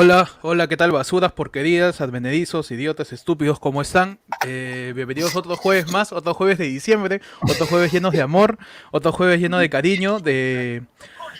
Hola, 0.00 0.30
hola, 0.42 0.68
¿qué 0.68 0.76
tal? 0.76 0.92
Basuras, 0.92 1.32
porquerías, 1.32 2.00
advenedizos, 2.00 2.70
idiotas, 2.70 3.12
estúpidos, 3.12 3.58
¿cómo 3.58 3.82
están? 3.82 4.20
Eh, 4.46 4.92
bienvenidos 4.94 5.34
otro 5.34 5.56
jueves 5.56 5.90
más, 5.90 6.12
otro 6.12 6.34
jueves 6.34 6.56
de 6.58 6.66
diciembre, 6.66 7.20
otro 7.42 7.66
jueves 7.66 7.90
llenos 7.90 8.12
de 8.12 8.22
amor, 8.22 8.58
otro 8.92 9.10
jueves 9.10 9.40
lleno 9.40 9.58
de 9.58 9.68
cariño, 9.68 10.20
de 10.20 10.84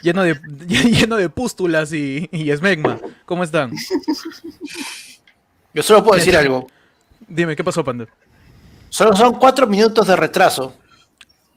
lleno 0.03 0.25
de 0.25 0.35
lleno 0.67 1.15
de 1.15 1.29
pústulas 1.29 1.93
y, 1.93 2.29
y 2.33 2.51
esmegma. 2.51 2.99
¿Cómo 3.27 3.45
están? 3.45 3.71
Yo 5.73 5.83
solo 5.85 6.03
puedo 6.03 6.19
decir 6.19 6.37
algo. 6.37 6.67
Dime, 7.29 7.55
¿qué 7.55 7.63
pasó, 7.63 7.85
Panda? 7.85 8.07
Solo 8.89 9.15
son 9.15 9.35
cuatro 9.35 9.69
minutos 9.69 10.05
de 10.09 10.17
retraso 10.17 10.75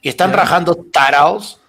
y 0.04 0.10
están 0.10 0.30
Ya. 0.30 0.36
rajando 0.36 0.76
taraos. 0.76 1.61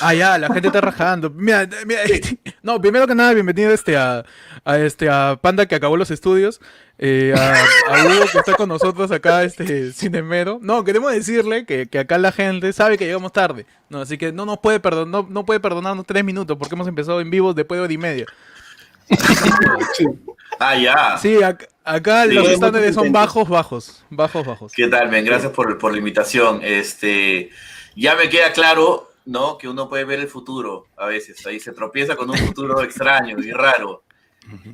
Ah, 0.00 0.14
ya, 0.14 0.36
la 0.38 0.48
gente 0.48 0.68
está 0.68 0.80
rajando. 0.80 1.30
Mira, 1.30 1.68
mira, 1.86 2.00
no, 2.62 2.80
primero 2.80 3.06
que 3.06 3.14
nada, 3.14 3.32
bienvenido 3.32 3.70
este 3.72 3.96
a, 3.96 4.24
a 4.64 4.78
este 4.78 5.08
a 5.08 5.38
Panda 5.40 5.66
que 5.66 5.74
acabó 5.74 5.96
los 5.96 6.10
estudios, 6.10 6.60
eh, 6.98 7.34
a, 7.36 7.54
a 7.94 8.04
Hugo 8.04 8.24
que 8.32 8.38
está 8.38 8.54
con 8.54 8.68
nosotros 8.68 9.10
acá, 9.12 9.44
este 9.44 9.92
cinemero. 9.92 10.58
No, 10.60 10.82
queremos 10.84 11.12
decirle 11.12 11.64
que, 11.66 11.86
que 11.86 11.98
acá 12.00 12.18
la 12.18 12.32
gente 12.32 12.72
sabe 12.72 12.98
que 12.98 13.06
llegamos 13.06 13.32
tarde, 13.32 13.64
no, 13.88 14.00
así 14.00 14.18
que 14.18 14.32
no 14.32 14.44
nos 14.44 14.58
puede 14.58 14.80
perdonar, 14.80 15.06
no, 15.24 15.28
no 15.30 15.44
puede 15.44 15.60
perdonarnos 15.60 16.04
tres 16.06 16.24
minutos 16.24 16.56
porque 16.58 16.74
hemos 16.74 16.88
empezado 16.88 17.20
en 17.20 17.30
vivo 17.30 17.54
después 17.54 17.78
de 17.78 17.84
hora 17.84 17.92
y 17.92 17.98
media. 17.98 18.26
Ah, 20.58 20.74
ya. 20.74 21.18
Sí, 21.18 21.34
ac- 21.36 21.68
acá 21.84 22.24
los 22.24 22.48
estándares 22.48 22.94
son 22.94 23.12
bajos, 23.12 23.46
bajos, 23.46 24.04
bajos, 24.08 24.46
bajos. 24.46 24.72
¿Qué 24.72 24.88
tal, 24.88 25.10
men? 25.10 25.22
Gracias 25.24 25.52
por, 25.52 25.76
por 25.76 25.92
la 25.92 25.98
invitación. 25.98 26.60
Este, 26.62 27.50
ya 27.94 28.14
me 28.16 28.30
queda 28.30 28.52
claro, 28.52 29.12
¿no? 29.26 29.58
Que 29.58 29.68
uno 29.68 29.88
puede 29.88 30.04
ver 30.04 30.20
el 30.20 30.28
futuro 30.28 30.86
a 30.96 31.06
veces. 31.06 31.44
Ahí 31.46 31.60
se 31.60 31.72
tropieza 31.72 32.16
con 32.16 32.30
un 32.30 32.38
futuro 32.38 32.80
extraño 32.82 33.38
y 33.38 33.52
raro. 33.52 34.02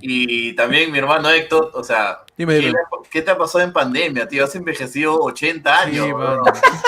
Y 0.02 0.52
también 0.54 0.92
mi 0.92 0.98
hermano 0.98 1.30
Héctor, 1.30 1.70
o 1.72 1.82
sea, 1.82 2.18
Dime, 2.36 2.60
¿qué, 2.60 2.66
dime. 2.66 2.78
qué 3.10 3.22
te 3.22 3.30
ha 3.30 3.38
pasado 3.38 3.64
en 3.64 3.72
pandemia, 3.72 4.28
tío? 4.28 4.44
Has 4.44 4.54
envejecido 4.54 5.18
80 5.18 5.80
años. 5.80 6.08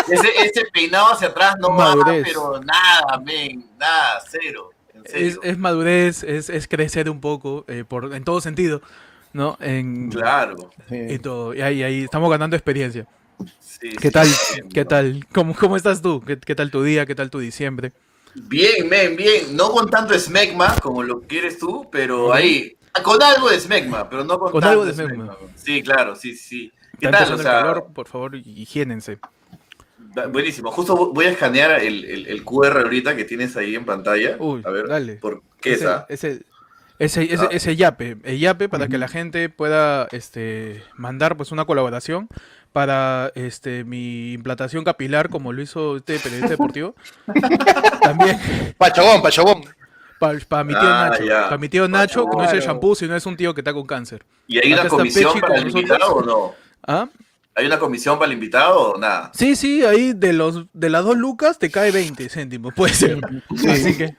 Sí, 0.06 0.12
ese, 0.12 0.28
ese 0.44 0.66
peinado 0.70 1.12
hacia 1.14 1.28
atrás 1.28 1.56
no 1.58 1.70
va, 1.70 1.96
Madurez. 1.96 2.24
pero 2.26 2.60
nada, 2.60 3.18
men, 3.24 3.70
nada, 3.78 4.20
cero. 4.30 4.68
En 4.92 5.02
Es, 5.06 5.38
es 5.42 5.56
madurez, 5.56 6.22
es, 6.24 6.50
es 6.50 6.68
crecer 6.68 7.08
un 7.08 7.22
poco, 7.22 7.64
eh, 7.68 7.84
por, 7.88 8.14
en 8.14 8.22
todo 8.22 8.42
sentido, 8.42 8.82
¿no? 9.32 9.56
En, 9.60 10.10
Claro. 10.10 10.68
y 10.90 11.18
todo. 11.20 11.54
Y 11.54 11.62
ahí, 11.62 11.82
ahí 11.82 12.04
estamos 12.04 12.30
ganando 12.30 12.54
experiencia. 12.54 13.06
Sí, 13.60 13.90
¿Qué 14.00 14.10
sí, 14.10 14.10
tal? 14.10 14.26
¿Qué 14.72 14.84
¿no? 14.84 14.88
tal? 14.88 15.26
¿Cómo, 15.32 15.54
cómo 15.54 15.76
estás 15.76 16.02
tú? 16.02 16.20
¿Qué, 16.20 16.38
qué 16.38 16.54
tal 16.54 16.70
tu 16.70 16.82
día? 16.82 17.06
¿Qué 17.06 17.14
tal 17.14 17.30
tu 17.30 17.38
diciembre? 17.38 17.92
Bien, 18.48 18.88
men, 18.88 19.16
bien. 19.16 19.56
No 19.56 19.70
con 19.70 19.88
tanto 19.88 20.18
smegma 20.18 20.76
como 20.80 21.02
lo 21.02 21.20
quieres 21.22 21.58
tú, 21.58 21.88
pero 21.90 22.32
ahí. 22.32 22.72
Con 23.02 23.20
algo 23.22 23.50
de 23.50 23.58
smegma, 23.58 24.08
pero 24.08 24.24
no 24.24 24.38
con, 24.38 24.52
Con 24.52 24.60
tanto 24.60 24.70
algo 24.70 24.84
de 24.84 24.92
smegma. 24.92 25.14
smegma. 25.14 25.36
Sí, 25.56 25.82
claro, 25.82 26.14
sí, 26.14 26.34
sí. 26.36 26.70
¿Qué 27.00 27.08
tal? 27.08 27.32
O 27.32 27.38
sea, 27.38 27.58
el 27.58 27.62
calor, 27.64 27.86
por 27.92 28.06
favor, 28.06 28.36
higiénense. 28.36 29.18
buenísimo. 30.32 30.70
Justo 30.70 31.12
voy 31.12 31.26
a 31.26 31.30
escanear 31.30 31.80
el, 31.82 32.04
el- 32.04 32.26
el 32.26 32.44
QR 32.44 32.80
ahorita 32.82 33.16
que 33.16 33.24
tienes 33.24 33.56
ahí 33.56 33.74
en 33.74 33.84
pantalla. 33.84 34.36
Uy, 34.38 34.62
a 34.64 34.70
ver, 34.70 34.88
dale. 34.88 35.18
¿por 35.20 35.42
qué 35.60 35.72
esa? 35.74 36.06
ese, 36.08 36.42
ese, 36.98 37.24
ese, 37.24 37.44
Ah. 37.44 37.48
ese 37.50 37.76
yape, 37.76 38.16
el 38.24 38.38
yape 38.38 38.68
para 38.68 38.88
que 38.88 38.98
la 38.98 39.08
gente 39.08 39.48
pueda 39.48 40.06
este, 40.12 40.82
mandar 40.96 41.36
pues 41.36 41.50
una 41.52 41.64
colaboración 41.64 42.28
para 42.72 43.30
este 43.34 43.84
mi 43.84 44.32
implantación 44.32 44.82
capilar 44.84 45.28
como 45.28 45.52
lo 45.52 45.62
hizo 45.62 45.96
este 45.96 46.18
periodista 46.18 46.48
deportivo. 46.50 46.94
También 48.02 48.38
Pachogón, 48.78 49.22
pachogón. 49.22 49.62
para 50.48 50.64
mi 50.64 50.72
tío 50.72 50.80
Ah, 50.82 51.10
Nacho. 51.10 51.24
Para 51.26 51.58
mi 51.58 51.68
tío 51.68 51.88
Nacho, 51.88 52.26
que 52.30 52.36
no 52.36 52.44
es 52.44 52.52
el 52.52 52.60
shampoo, 52.60 52.94
sino 52.94 53.14
es 53.16 53.26
un 53.26 53.36
tío 53.36 53.54
que 53.54 53.60
está 53.60 53.72
con 53.72 53.86
cáncer. 53.86 54.24
¿Y 54.46 54.58
hay 54.58 54.72
acá 54.72 54.82
una 54.82 54.90
comisión 54.90 55.40
para 55.40 55.56
el 55.56 55.68
invitado 55.68 56.14
o 56.14 56.22
no? 56.22 56.54
¿Ah? 56.86 57.08
¿Hay 57.56 57.66
una 57.66 57.78
comisión 57.78 58.18
para 58.18 58.26
el 58.26 58.32
invitado 58.32 58.92
o 58.94 58.98
nada? 58.98 59.30
Sí, 59.34 59.54
sí, 59.54 59.84
ahí 59.84 60.12
de 60.12 60.32
los 60.32 60.66
de 60.72 60.90
las 60.90 61.04
dos 61.04 61.16
lucas 61.16 61.58
te 61.58 61.70
cae 61.70 61.92
20 61.92 62.28
céntimos, 62.28 62.74
puede 62.74 62.92
ser. 62.94 63.20
Así 63.70 63.96
que 63.96 64.16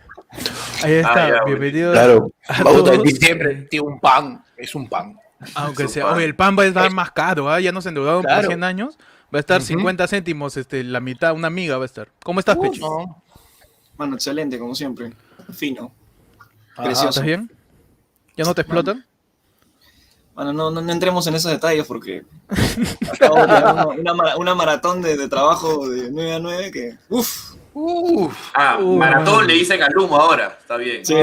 ahí 0.84 0.94
está, 0.94 1.26
Ah, 1.26 1.30
ya, 1.30 1.44
bienvenido. 1.46 1.92
Claro. 1.94 2.32
a 2.48 2.64
Bauta 2.64 2.92
en 2.94 3.02
todos. 3.02 3.04
diciembre, 3.14 3.56
tío, 3.70 3.84
un 3.86 4.00
pan. 4.00 4.44
Es 4.58 4.74
un 4.76 4.88
pan. 4.88 5.18
Aunque 5.56 5.88
sea, 5.88 6.06
pan. 6.06 6.16
oye, 6.16 6.26
el 6.26 6.36
pan 6.36 6.56
va 6.58 6.64
a 6.64 6.66
estar 6.68 6.92
más 6.92 7.12
caro, 7.12 7.50
¿ah? 7.50 7.60
ya 7.60 7.72
nos 7.72 7.86
endeudaron 7.86 8.22
por 8.22 8.30
Claro. 8.32 8.48
100 8.48 8.64
años. 8.64 8.98
Va 9.34 9.40
a 9.40 9.42
estar 9.42 9.58
Ujú. 9.60 9.68
50 9.68 10.08
céntimos, 10.08 10.56
este, 10.56 10.84
la 10.84 11.00
mitad, 11.00 11.34
una 11.34 11.48
amiga 11.48 11.78
va 11.78 11.84
a 11.84 11.88
estar. 11.88 12.10
¿Cómo 12.24 12.40
estás, 12.40 12.58
Pechi? 12.58 12.80
No. 12.80 13.22
Mano, 13.98 14.16
excelente, 14.16 14.58
como 14.60 14.76
siempre. 14.76 15.14
Fino. 15.54 15.92
Ajá. 16.74 16.84
Precioso. 16.84 17.10
¿Estás 17.10 17.24
bien? 17.24 17.52
¿Ya 18.38 18.44
no 18.46 18.54
te 18.54 18.62
explotan? 18.62 19.06
Bueno, 20.36 20.52
no, 20.52 20.70
no, 20.70 20.82
no 20.82 20.92
entremos 20.92 21.26
en 21.28 21.36
esos 21.36 21.50
detalles 21.52 21.86
porque 21.88 22.24
acabo 23.14 23.36
de 23.38 23.44
una, 23.44 23.86
una 23.88 24.14
mara- 24.14 24.38
una 24.38 24.54
maratón 24.56 25.02
de, 25.02 25.16
de 25.16 25.30
trabajo 25.30 25.88
de 25.90 26.12
9 26.12 26.34
a 26.34 26.40
9 26.40 26.72
que, 26.72 26.98
uff, 27.10 27.55
Uf. 27.78 28.52
Ah, 28.54 28.78
Uh, 28.80 28.96
maratón 28.98 29.46
le 29.48 29.54
dicen 29.54 29.84
al 29.84 29.98
humo 29.98 30.16
ahora. 30.18 30.58
Está 30.62 30.78
bien. 30.78 31.06
sí. 31.06 31.14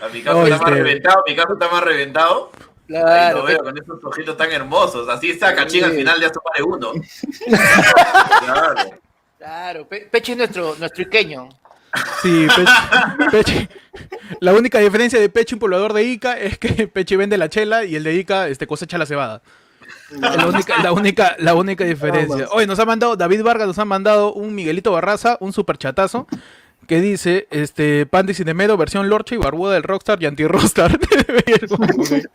A 0.00 0.08
mi 0.12 0.22
caso 0.22 0.38
No, 0.38 0.44
está 0.44 0.56
este- 0.56 0.64
más 0.64 0.70
reventado, 0.70 1.22
mi 1.26 1.36
caso 1.36 1.52
está 1.54 1.68
más 1.68 1.82
reventado. 1.84 2.50
Ahí 2.54 2.94
Claro. 2.94 3.38
lo 3.38 3.44
veo 3.44 3.58
con 3.58 3.76
esos 3.76 4.02
ojitos 4.04 4.36
tan 4.36 4.50
hermosos. 4.50 5.08
Así 5.08 5.30
está 5.30 5.54
Cachín 5.54 5.84
al 5.84 5.92
final 5.92 6.18
ya 6.20 6.28
suma 6.28 6.50
de 6.56 6.62
uno. 6.62 6.92
claro. 8.44 8.90
Claro. 9.38 9.86
Pe- 9.86 10.08
Peche 10.10 10.32
es 10.32 10.38
nuestro, 10.38 10.74
nuestro 10.78 11.02
iqueño. 11.02 11.48
Sí, 12.22 12.46
Pechi, 12.54 12.72
Pechi- 13.30 13.68
La 14.40 14.52
única 14.52 14.78
diferencia 14.78 15.18
de 15.20 15.28
Pechi, 15.28 15.54
un 15.54 15.58
poblador 15.60 15.92
de 15.92 16.04
Ica, 16.04 16.38
es 16.38 16.58
que 16.58 16.88
Pechi 16.88 17.16
vende 17.16 17.36
la 17.38 17.48
chela 17.48 17.84
y 17.84 17.96
el 17.96 18.04
de 18.04 18.14
Ica 18.14 18.48
este, 18.48 18.66
cosecha 18.66 18.96
la 18.98 19.06
cebada. 19.06 19.42
La 20.10 20.46
única, 20.46 20.82
la 20.82 20.92
única, 20.92 21.36
la 21.38 21.54
única 21.54 21.84
diferencia. 21.84 22.46
Hoy 22.52 22.66
nos 22.66 22.78
ha 22.78 22.86
mandado, 22.86 23.16
David 23.16 23.42
Vargas 23.42 23.66
nos 23.66 23.78
ha 23.78 23.84
mandado 23.84 24.32
un 24.32 24.54
Miguelito 24.54 24.90
Barraza, 24.92 25.36
un 25.40 25.52
super 25.52 25.76
chatazo, 25.76 26.26
que 26.86 27.00
dice, 27.02 27.46
este, 27.50 28.06
Pandy 28.06 28.32
Cinemero, 28.32 28.78
versión 28.78 29.10
Lorcha 29.10 29.34
y 29.34 29.38
Barbuda 29.38 29.74
del 29.74 29.82
Rockstar 29.82 30.22
y 30.22 30.26
Anti-Rockstar. 30.26 30.98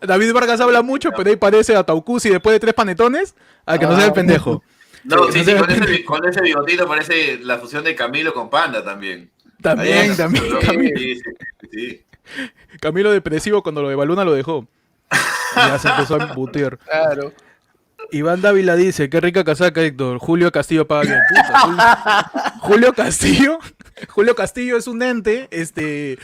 David 0.00 0.32
Vargas 0.32 0.60
habla 0.60 0.82
mucho, 0.82 1.10
pero 1.16 1.30
ahí 1.30 1.36
parece 1.36 1.74
a 1.74 1.84
Taucusi 1.84 2.30
después 2.30 2.54
de 2.54 2.60
tres 2.60 2.74
panetones, 2.74 3.34
a 3.66 3.78
que 3.78 3.86
no 3.86 3.96
sea 3.96 4.06
el 4.06 4.12
pendejo. 4.12 4.62
No, 5.04 5.32
Sí, 5.32 5.44
sí, 5.44 5.52
no 5.52 5.52
sí, 5.52 5.52
sé. 5.52 5.56
con 5.56 5.70
ese, 5.70 6.04
con 6.04 6.28
ese 6.28 6.40
bigotito 6.42 6.86
parece 6.86 7.38
la 7.38 7.58
fusión 7.58 7.82
de 7.82 7.94
Camilo 7.94 8.34
con 8.34 8.50
Panda 8.50 8.84
también. 8.84 9.30
También, 9.62 10.16
también. 10.16 10.44
Camilo. 10.60 10.96
Sí, 10.96 11.16
sí, 11.16 11.22
sí. 11.72 12.04
Camilo 12.80 13.10
depresivo 13.10 13.62
cuando 13.62 13.82
lo 13.82 13.88
de 13.88 13.94
Baluna 13.96 14.24
lo 14.24 14.34
dejó. 14.34 14.66
Y 15.12 15.56
ya 15.56 15.78
se 15.78 15.88
empezó 15.88 16.20
a 16.20 16.24
embutir. 16.24 16.78
Claro. 16.78 17.32
Iván 18.12 18.40
Dávila 18.42 18.74
dice, 18.76 19.08
qué 19.08 19.20
rica 19.20 19.44
casaca, 19.44 19.80
Héctor. 19.82 20.18
Julio 20.18 20.50
Castillo 20.50 20.86
paga 20.88 21.02
bien. 21.02 21.18
Puta, 21.28 21.58
Julio, 21.60 21.82
Julio 22.60 22.92
Castillo. 22.94 23.58
Julio 24.08 24.34
Castillo 24.34 24.76
es 24.76 24.86
un 24.86 25.02
ente, 25.02 25.48
este. 25.50 26.18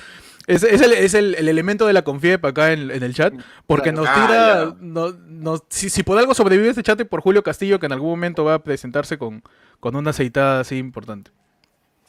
Es, 0.48 0.62
es 0.62 0.80
el, 0.80 0.92
es 0.92 1.14
el- 1.14 1.34
el 1.34 1.48
elemento 1.48 1.88
de 1.88 1.92
la 1.92 2.02
confiep 2.02 2.44
acá 2.46 2.72
en, 2.72 2.92
en 2.92 3.02
el 3.02 3.14
chat, 3.14 3.34
porque 3.66 3.90
nos 3.90 4.06
Ah, 4.08 4.14
tira, 4.14 4.64
ya. 4.64 4.76
no- 4.80 5.12
nos- 5.26 5.64
si, 5.68 5.90
si 5.90 6.04
por 6.04 6.16
algo 6.18 6.34
sobrevive 6.34 6.68
este 6.70 6.84
chat 6.84 7.02
por 7.02 7.20
Julio 7.20 7.42
Castillo, 7.42 7.80
que 7.80 7.86
en 7.86 7.92
algún 7.92 8.10
momento 8.10 8.44
va 8.44 8.54
a 8.54 8.58
presentarse 8.62 9.18
con, 9.18 9.42
con 9.80 9.96
una 9.96 10.10
aceitada 10.10 10.60
así 10.60 10.76
importante. 10.78 11.32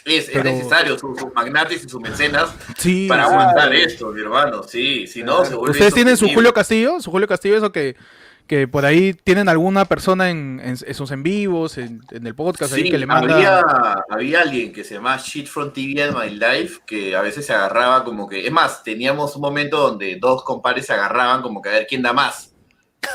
Es, 0.08 0.30
es 0.30 0.44
necesario 0.44 0.98
sus 0.98 1.20
sus 1.20 1.34
magnates 1.34 1.84
y 1.84 1.90
sus 1.90 2.00
mecenas 2.00 2.50
Sí, 2.78 3.08
para 3.08 3.26
aguantar 3.26 3.74
esto, 3.74 4.12
mi 4.12 4.22
hermano. 4.22 4.64
Sí, 4.64 5.06
si 5.08 5.24
no, 5.24 5.44
se 5.44 5.56
vuelve 5.56 5.72
¿Ustedes 5.72 5.94
tienen 5.94 6.16
su. 6.16 6.30
Julio 6.30 6.54
Castillo? 6.54 7.00
¿Su 7.02 7.12
Julio 7.12 7.28
Castillo 7.28 7.58
eso 7.58 7.72
que, 7.72 7.96
que 8.48 8.68
por 8.68 8.86
ahí 8.86 9.14
tienen 9.14 9.50
alguna 9.50 9.86
persona 9.86 10.30
en, 10.30 10.62
en, 10.64 10.78
en 10.82 10.94
sus 10.94 11.12
en 11.12 11.24
vivos, 11.24 11.78
en, 11.78 12.02
en 12.12 12.26
el 12.26 12.36
podcast 12.36 12.74
ahí 12.74 12.90
que 12.90 12.98
le 12.98 13.06
manda... 13.06 13.36
había, 13.36 14.06
había 14.10 14.42
alguien 14.42 14.72
que 14.72 14.84
se 14.84 14.96
llama 14.96 15.18
Shit 15.18 15.48
from 15.48 15.74
TV 15.74 16.02
and 16.04 16.16
My 16.18 16.30
Life 16.30 16.82
que 16.86 17.16
a 17.16 17.22
veces 17.22 17.46
se 17.46 17.54
agarraba 17.54 18.04
como 18.04 18.28
que. 18.28 18.46
Es 18.46 18.52
más, 18.52 18.84
teníamos 18.84 19.36
un 19.36 19.42
momento 19.42 19.78
donde 19.78 20.18
dos 20.20 20.44
compadres 20.44 20.86
se 20.86 20.94
agarraban 20.94 21.42
como 21.42 21.62
que 21.62 21.70
a 21.70 21.74
ver 21.74 21.88
quién 21.88 22.02
da 22.02 22.14
más. 22.14 22.54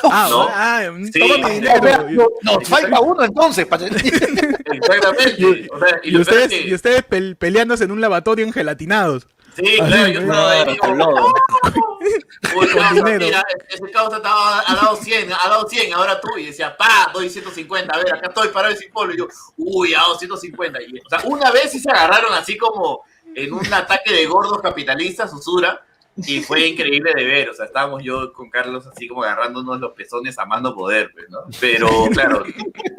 Ah, 0.04 0.26
¿no? 0.30 0.48
ah, 0.50 0.82
Sí. 1.12 1.18
toma 1.20 1.48
mi 1.48 1.56
Espera, 1.66 1.98
dinero. 2.04 2.28
no, 2.42 2.52
Nos 2.58 2.68
falta 2.68 3.00
uno 3.00 3.24
entonces. 3.24 3.66
pa- 3.66 3.76
Exactamente. 4.72 5.68
O 5.72 5.78
sea, 5.78 6.00
y, 6.02 6.16
ustedes, 6.16 6.48
que- 6.48 6.60
y 6.62 6.74
ustedes 6.74 7.04
pel- 7.08 7.36
peleándose 7.36 7.84
en 7.84 7.90
un 7.92 8.00
lavatorio 8.00 8.44
en 8.44 8.52
gelatinados. 8.52 9.26
Sí, 9.54 9.76
claro, 9.76 10.08
yo 10.08 10.20
estaba 10.20 10.50
ahí. 10.52 10.78
Uy, 12.56 12.66
dinero. 12.94 13.24
mira, 13.26 13.44
ese 13.68 13.90
causa 13.92 14.16
estaba 14.16 14.60
ha 14.66 14.74
dado 14.74 14.96
100, 14.96 15.32
ha 15.32 15.48
dado 15.48 15.68
100, 15.68 15.92
ahora 15.94 16.20
tú, 16.20 16.36
y 16.38 16.46
decía, 16.46 16.76
pa, 16.76 17.10
doy 17.12 17.28
150, 17.30 17.94
a 17.94 17.98
ver, 17.98 18.14
acá 18.14 18.28
estoy 18.28 18.48
parado 18.48 18.74
sin 18.74 18.90
polo, 18.90 19.14
y 19.14 19.18
yo, 19.18 19.28
uy, 19.58 19.94
ha 19.94 19.98
dado 20.00 20.18
150, 20.18 20.82
y, 20.82 20.98
o 20.98 21.08
sea, 21.08 21.20
una 21.24 21.50
vez 21.50 21.70
sí 21.70 21.78
se 21.80 21.90
agarraron 21.90 22.32
así 22.34 22.56
como 22.58 23.04
en 23.34 23.52
un 23.52 23.72
ataque 23.72 24.12
de 24.12 24.26
gordos 24.26 24.60
capitalistas, 24.60 25.32
usura, 25.32 25.80
y 26.16 26.40
fue 26.40 26.66
increíble 26.68 27.12
de 27.14 27.24
ver, 27.24 27.48
o 27.50 27.54
sea, 27.54 27.64
estábamos 27.66 28.02
yo 28.02 28.32
con 28.32 28.50
Carlos 28.50 28.86
así 28.86 29.08
como 29.08 29.22
agarrándonos 29.22 29.80
los 29.80 29.92
pezones 29.92 30.38
a 30.38 30.44
más 30.46 30.60
no 30.62 30.74
poder, 30.74 31.10
pues, 31.12 31.28
¿no? 31.30 31.38
Pero, 31.60 31.88
claro, 32.12 32.44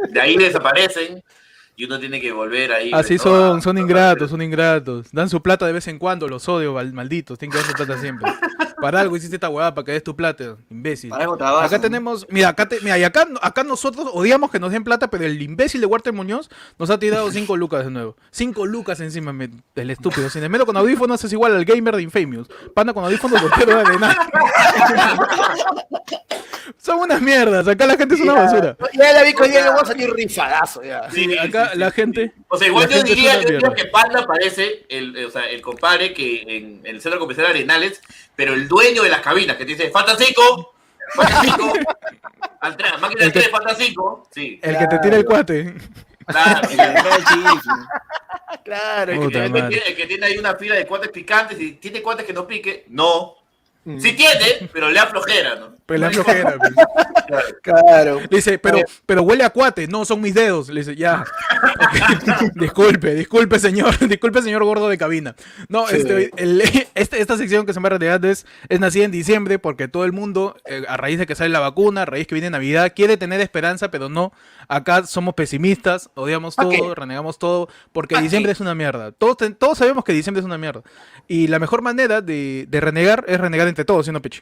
de 0.10 0.22
ahí 0.22 0.36
desaparecen, 0.38 1.24
y 1.76 1.86
uno 1.86 2.00
tiene 2.00 2.22
que 2.22 2.32
volver 2.32 2.72
ahí. 2.72 2.92
Así 2.94 3.18
son, 3.18 3.60
son 3.62 3.80
ingratos, 3.80 4.30
son 4.30 4.44
ingratos. 4.44 5.08
Dan 5.12 5.28
su 5.28 5.42
plata 5.42 5.66
de 5.66 5.74
vez 5.74 5.88
en 5.88 5.98
cuando, 5.98 6.28
los 6.28 6.48
odio, 6.48 6.74
mal- 6.74 6.94
malditos. 6.94 7.40
Tienen 7.40 7.52
que 7.52 7.58
dar 7.58 7.66
su 7.68 7.74
plata 7.74 8.00
siempre. 8.00 8.32
Para 8.84 9.00
algo 9.02 9.16
hiciste 9.18 9.36
esta 9.38 9.50
huevada, 9.50 9.74
para 9.74 9.86
que 9.86 9.92
des 9.94 10.04
tu 10.04 10.16
plata, 10.16 10.58
imbécil. 10.70 11.10
Para 11.10 11.24
algo 11.24 11.38
trabajan. 11.38 11.66
Acá 11.66 11.80
tenemos, 11.80 12.26
mira, 12.30 12.50
acá, 12.50 12.68
te- 12.68 12.80
mira, 12.82 12.98
y 12.98 13.04
acá, 13.04 13.28
acá 13.42 13.64
nosotros 13.64 14.08
odiamos 14.14 14.52
que 14.52 14.60
nos 14.60 14.72
den 14.72 14.84
plata, 14.84 15.10
pero 15.10 15.26
el 15.26 15.42
imbécil 15.42 15.82
de 15.82 15.88
Walter 15.88 16.14
Muñoz 16.14 16.50
nos 16.78 16.90
ha 16.90 17.00
tirado 17.00 17.32
5 17.32 17.58
lucas 17.58 17.86
de 17.86 17.92
nuevo. 17.92 18.16
5 18.32 18.66
lucas 18.66 19.00
encima, 19.00 19.34
me- 19.34 19.50
el 19.76 19.90
estúpido. 19.90 20.30
Sin 20.30 20.44
embargo, 20.44 20.66
con 20.66 20.78
audífonos 20.78 21.24
es 21.24 21.32
igual 21.34 21.56
al 21.56 21.66
gamer 21.66 21.96
de 21.96 22.04
Infamous. 22.04 22.48
Panda 22.76 22.94
con 22.94 23.04
audífonos 23.06 23.42
no 23.42 23.50
quiero 23.50 23.78
de 23.84 24.00
nada. 24.00 24.16
Son 26.78 27.00
unas 27.00 27.22
mierdas, 27.22 27.68
acá 27.68 27.86
la 27.86 27.96
gente 27.96 28.16
es 28.16 28.22
una 28.22 28.34
basura. 28.34 28.78
Ya 28.94 29.14
la 29.14 29.24
vi 29.24 29.34
hoy 29.40 29.50
día 29.50 29.64
le 29.64 29.70
voy 29.70 29.80
a 29.82 29.86
salir 29.86 30.12
rifadazo 30.14 30.84
ya. 30.84 31.10
Sí, 31.12 31.38
Acá 31.38 31.70
sí, 31.72 31.78
la 31.80 31.90
sí. 31.90 31.96
gente. 31.96 32.34
O 32.50 32.58
sea, 32.58 32.68
igual 32.68 32.90
yo 32.90 33.04
diría, 33.04 33.36
yo 33.36 33.40
diría 33.42 33.60
mierda. 33.60 33.76
que 33.76 33.86
Panda 33.86 34.26
parece 34.26 34.86
el, 34.90 35.26
o 35.26 35.30
sea, 35.32 35.46
el 35.50 35.62
compadre 35.62 36.14
que 36.14 36.42
en, 36.42 36.82
el 36.84 37.02
centro 37.02 37.20
comercial 37.20 37.48
Arenales, 37.48 38.02
pero 38.36 38.54
el 38.54 38.68
dueño 38.68 39.04
de 39.04 39.10
las 39.10 39.22
cabinas, 39.22 39.56
que 39.58 39.66
te 39.66 39.72
dice, 39.74 39.90
falta 39.92 40.16
cinco, 40.18 40.74
falta 41.16 41.42
cinco, 41.44 41.74
al 42.62 42.78
tres, 42.78 42.92
máquina 43.00 43.20
de 43.22 43.26
El 43.28 43.32
que- 43.34 43.40
tres, 43.40 43.52
falta 43.52 43.76
cinco, 43.76 44.28
sí, 44.34 44.60
El 44.62 44.78
que 44.78 44.88
te 44.88 45.00
tira 45.00 45.18
el 45.18 45.26
cuate. 45.26 45.74
claro. 46.26 46.70
El. 46.70 46.80
Claro, 48.64 49.12
El 49.12 49.20
que, 49.30 49.50
tiene, 49.50 49.60
el 49.88 49.96
que 49.96 50.06
tiene 50.06 50.26
ahí 50.26 50.38
una 50.38 50.56
fila 50.56 50.76
de 50.76 50.86
cuates 50.86 51.10
picantes 51.10 51.60
y 51.60 51.74
tiene 51.74 52.02
cuates 52.02 52.26
que 52.26 52.32
no 52.34 52.48
pique, 52.48 52.86
no. 52.90 53.36
Mm. 53.84 54.00
Sí 54.00 54.14
tiene, 54.14 54.70
pero 54.72 54.88
le 54.90 54.96
da 54.96 55.08
flojera, 55.08 55.56
¿no? 55.56 55.76
Pero 55.86 56.00
la 56.00 56.10
flojera, 56.12 56.56
pues. 56.58 56.74
Claro. 57.62 58.20
Le 58.30 58.38
dice, 58.38 58.58
pero, 58.60 58.80
pero 59.06 59.24
huele 59.24 59.44
a 59.44 59.50
cuate. 59.50 59.88
No, 59.88 60.06
son 60.06 60.22
mis 60.22 60.34
dedos. 60.34 60.70
Le 60.70 60.82
dice, 60.82 60.96
ya. 60.96 61.24
Disculpe, 62.56 63.14
disculpe, 63.16 63.60
señor. 63.60 63.98
Disculpe, 64.08 64.42
señor 64.42 64.64
gordo 64.64 64.90
de 64.90 64.98
cabina. 64.98 65.36
No, 65.70 65.88
Sí. 65.88 65.98
este, 65.98 66.32
el- 66.38 66.62
este- 66.96 67.22
esta 67.22 67.38
sección 67.38 67.66
que 67.66 67.74
se 67.74 67.78
llama 67.78 67.90
realidad 67.90 68.24
es, 68.26 68.46
es 68.70 68.80
nacida 68.80 69.06
en 69.06 69.12
diciembre 69.12 69.60
porque 69.60 69.88
todo 69.88 70.06
el 70.06 70.12
mundo, 70.12 70.56
eh, 70.66 70.84
a 70.88 70.98
raíz 70.98 71.20
de 71.20 71.26
que 71.26 71.36
sale 71.36 71.50
la 71.50 71.60
vacuna, 71.60 72.04
a 72.04 72.06
raíz 72.06 72.28
que 72.28 72.36
viene 72.36 72.50
Navidad, 72.50 72.94
quiere 72.96 73.18
tener 73.18 73.42
esperanza, 73.42 73.92
pero 73.92 74.10
no. 74.10 74.32
Acá 74.68 75.06
somos 75.06 75.34
pesimistas, 75.34 76.10
odiamos 76.16 76.56
¿Pa' 76.56 76.64
todo, 76.64 76.96
renegamos 76.96 77.38
todo, 77.40 77.68
porque 77.92 78.16
¿Pa' 78.16 78.22
diciembre 78.22 78.52
es 78.52 78.60
una 78.60 78.76
mierda. 78.76 79.12
Todos, 79.12 79.38
todos 79.58 79.78
sabemos 79.78 80.04
que 80.04 80.14
diciembre 80.14 80.40
es 80.40 80.46
una 80.46 80.58
mierda. 80.58 80.82
Y 81.28 81.48
la 81.48 81.60
mejor 81.60 81.82
manera 81.82 82.22
de, 82.22 82.66
de 82.70 82.80
renegar 82.82 83.26
es 83.28 83.40
renegar 83.40 83.68
entre 83.68 83.86
todos, 83.86 84.06
¿sí 84.06 84.12
no, 84.12 84.22
Pechi? 84.22 84.42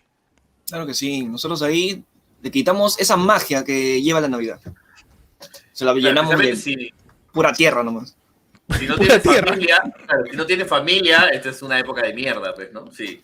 Claro 0.71 0.87
que 0.87 0.93
sí. 0.93 1.25
Nosotros 1.25 1.61
ahí 1.61 2.03
le 2.41 2.49
quitamos 2.49 2.97
esa 2.99 3.17
magia 3.17 3.63
que 3.65 4.01
lleva 4.01 4.21
la 4.21 4.29
Navidad. 4.29 4.59
Se 5.73 5.83
la 5.85 5.93
llenamos 5.93 6.37
de 6.37 6.55
si, 6.55 6.93
pura 7.33 7.51
tierra 7.51 7.83
nomás. 7.83 8.15
si 8.79 8.87
no 8.87 8.95
Pura 8.95 9.19
tiene 9.19 9.19
tierra. 9.19 9.47
familia, 9.51 9.83
claro, 10.07 10.23
si 10.31 10.37
no 10.37 10.45
tiene 10.45 10.65
familia, 10.65 11.27
esta 11.33 11.49
es 11.49 11.61
una 11.61 11.77
época 11.77 12.03
de 12.03 12.13
mierda, 12.13 12.53
pues, 12.55 12.71
¿no? 12.71 12.89
Sí. 12.91 13.21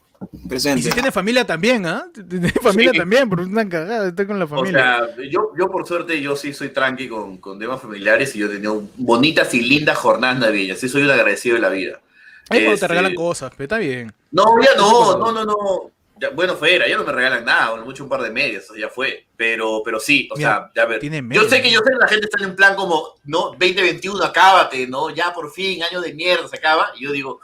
Y 0.52 0.60
si 0.82 0.90
tiene 0.92 1.12
familia 1.12 1.46
también, 1.46 1.86
¿ah? 1.86 2.06
Tiene 2.28 2.50
familia 2.50 2.92
Sí. 2.92 2.98
también, 2.98 3.30
pero 3.30 3.44
es 3.44 3.48
una 3.48 3.70
cagada, 3.70 4.10
estoy 4.10 4.26
con 4.28 4.40
la 4.40 4.46
O 4.46 4.48
familia. 4.50 5.00
sea, 5.16 5.24
yo, 5.32 5.52
yo 5.58 5.70
por 5.70 5.88
suerte, 5.88 6.20
yo 6.22 6.36
sí 6.36 6.54
soy 6.54 6.70
tranqui 6.70 7.08
con, 7.08 7.38
con 7.38 7.58
temas 7.60 7.82
familiares 7.82 8.36
y 8.36 8.40
yo 8.40 8.48
he 8.48 8.50
tenido 8.50 8.84
bonitas 8.98 9.54
y 9.54 9.62
lindas 9.62 9.98
jornadas 9.98 10.40
navideñas. 10.40 10.80
Sí 10.80 10.90
soy 10.90 11.04
un 11.04 11.12
agradecido 11.12 11.56
de 11.56 11.62
la 11.62 11.70
vida. 11.70 12.02
Ahí 12.50 12.60
cuando 12.60 12.70
te 12.70 12.74
Este, 12.74 12.88
regalan 12.88 13.14
cosas, 13.16 13.52
pero 13.56 13.64
está 13.66 13.78
bien. 13.78 14.12
No, 14.32 14.44
ya 14.62 14.76
no, 14.76 15.18
no, 15.20 15.32
no, 15.32 15.46
no. 15.46 15.92
Ya, 16.20 16.30
bueno, 16.30 16.56
fuera, 16.56 16.88
ya 16.88 16.98
no 16.98 17.04
me 17.04 17.12
regalan 17.12 17.46
nada, 17.46 17.70
bueno, 17.72 17.86
mucho 17.86 18.04
un 18.04 18.10
par 18.10 18.22
de 18.22 18.30
medias, 18.32 18.64
eso 18.64 18.76
ya 18.76 18.90
fue. 18.90 19.28
Pero, 19.36 19.82
pero 19.86 20.00
sí, 20.00 20.28
o 20.32 20.36
Mira, 20.38 20.72
sea, 20.74 20.84
ya 20.84 20.86
ver. 20.90 21.00
tiene 21.00 21.24
Yo 21.36 21.44
sé 21.48 21.62
que 21.62 21.70
yo 21.70 21.80
sé 21.80 21.92
que 21.92 21.98
la 21.98 22.08
gente 22.08 22.26
está 22.32 22.44
en 22.44 22.56
plan 22.56 22.76
como, 22.76 23.16
no, 23.26 23.50
2021, 23.52 24.24
acábate, 24.24 24.88
¿no? 24.88 25.10
Ya 25.12 25.34
por 25.34 25.52
fin, 25.52 25.84
año 25.84 26.02
de 26.02 26.14
mierda, 26.14 26.48
se 26.48 26.56
acaba. 26.58 26.92
Y 26.96 27.04
yo 27.04 27.12
digo, 27.12 27.40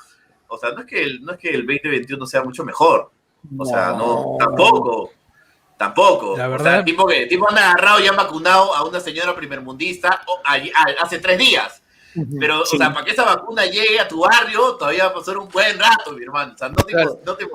o 0.47 0.57
sea, 0.57 0.71
no 0.71 0.81
es 0.81 0.87
que 0.87 1.03
el, 1.03 1.23
no 1.23 1.33
es 1.33 1.37
que 1.39 1.49
el 1.49 1.65
2021 1.67 2.25
sea 2.25 2.43
mucho 2.43 2.63
mejor. 2.63 3.11
O 3.57 3.65
sea, 3.65 3.91
no, 3.91 4.37
tampoco. 4.39 5.11
Tampoco. 5.77 6.37
La 6.37 6.47
O 6.47 6.51
verdad- 6.51 6.71
sea, 6.75 6.85
tipo 6.85 7.05
que 7.05 7.25
tipo 7.25 7.49
han 7.49 7.57
agarrado 7.57 7.99
y 7.99 8.07
han 8.07 8.15
vacunado 8.15 8.73
a 8.75 8.83
una 8.85 8.99
señora 8.99 9.35
primermundista 9.35 10.21
o- 10.27 10.41
hace 11.01 11.19
tres 11.19 11.37
días. 11.37 11.81
Pero, 12.39 12.63
Sí. 12.63 12.75
o 12.75 12.77
sea, 12.77 12.93
para 12.93 13.03
que 13.03 13.11
esa 13.11 13.23
vacuna 13.23 13.65
llegue 13.65 13.99
a 13.99 14.07
tu 14.07 14.19
barrio, 14.21 14.75
todavía 14.75 15.05
va 15.05 15.09
a 15.09 15.13
pasar 15.15 15.35
un 15.39 15.49
buen 15.49 15.79
rato, 15.79 16.11
mi 16.13 16.23
hermano. 16.23 16.53
O 16.53 16.57
sea, 16.57 16.69
no 16.69 16.75
te, 16.75 16.93
Claro. 16.93 17.19
no 17.25 17.33
te 17.35 17.43
No, 17.45 17.51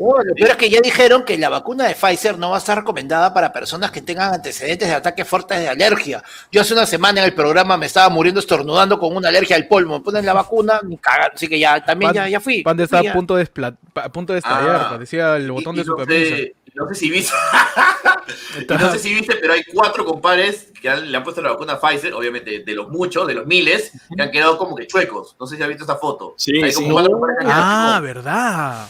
Oh, 0.00 0.22
lo 0.22 0.34
peor 0.34 0.50
es 0.50 0.56
que 0.56 0.70
ya 0.70 0.80
dijeron 0.80 1.24
que 1.24 1.36
la 1.38 1.48
vacuna 1.48 1.86
de 1.88 1.94
Pfizer 1.94 2.38
no 2.38 2.50
va 2.50 2.56
a 2.56 2.58
estar 2.58 2.78
recomendada 2.78 3.34
para 3.34 3.52
personas 3.52 3.90
que 3.90 4.00
tengan 4.00 4.32
antecedentes 4.34 4.86
de 4.88 4.94
ataques 4.94 5.26
fuertes 5.26 5.58
de 5.58 5.68
alergia. 5.68 6.22
Yo 6.52 6.60
hace 6.60 6.72
una 6.72 6.86
semana 6.86 7.20
en 7.20 7.26
el 7.26 7.34
programa 7.34 7.76
me 7.76 7.86
estaba 7.86 8.08
muriendo 8.08 8.38
estornudando 8.40 8.98
con 8.98 9.16
una 9.16 9.28
alergia 9.28 9.56
al 9.56 9.66
polvo. 9.66 9.98
Me 9.98 10.04
ponen 10.04 10.24
la 10.24 10.34
vacuna, 10.34 10.80
ni 10.84 10.98
cagar. 10.98 11.32
Así 11.34 11.48
que 11.48 11.58
ya 11.58 11.84
también 11.84 12.10
Pan- 12.10 12.14
ya, 12.14 12.28
ya 12.28 12.40
fui. 12.40 12.62
Panda 12.62 12.84
está 12.84 13.00
a 13.00 13.12
punto 13.12 13.34
de, 13.36 13.48
a 13.96 14.08
punto 14.12 14.32
de 14.32 14.38
estallar, 14.38 14.82
Ah. 14.84 14.90
parecía 14.90 15.36
el 15.36 15.46
Y- 15.46 15.50
botón 15.50 15.74
y 15.74 15.78
de 15.78 15.84
su 15.84 15.96
no 15.96 16.04
sé- 16.04 16.54
no 16.74 16.88
sé 16.88 16.94
si 16.94 17.10
viste. 17.10 17.34
y 18.70 18.72
no 18.74 18.92
sé 18.92 18.98
si 19.00 19.14
viste, 19.14 19.36
pero 19.40 19.52
hay 19.54 19.62
cuatro 19.72 20.04
compadres 20.04 20.70
que 20.80 20.88
han- 20.88 21.10
le 21.10 21.16
han 21.16 21.24
puesto 21.24 21.42
la 21.42 21.50
vacuna 21.50 21.72
a 21.72 21.80
Pfizer, 21.80 22.14
obviamente 22.14 22.60
de 22.64 22.74
los 22.74 22.88
muchos, 22.88 23.26
de 23.26 23.34
los 23.34 23.46
miles, 23.46 23.90
que 24.14 24.22
han 24.22 24.30
quedado 24.30 24.56
como 24.58 24.76
que 24.76 24.86
chuecos. 24.86 25.34
No 25.40 25.46
sé 25.46 25.56
si 25.56 25.62
has 25.62 25.68
visto 25.68 25.82
esa 25.84 25.96
foto. 25.96 26.34
Sí, 26.36 26.52
Hay 26.62 26.72
como 26.72 26.86
sí. 26.86 26.92
cuatro 26.92 27.12
compadres 27.12 27.38
que 27.40 27.44
han 27.44 27.50
quedado 27.50 27.64
Ah, 27.72 27.92
como- 27.96 28.02
verdad. 28.06 28.86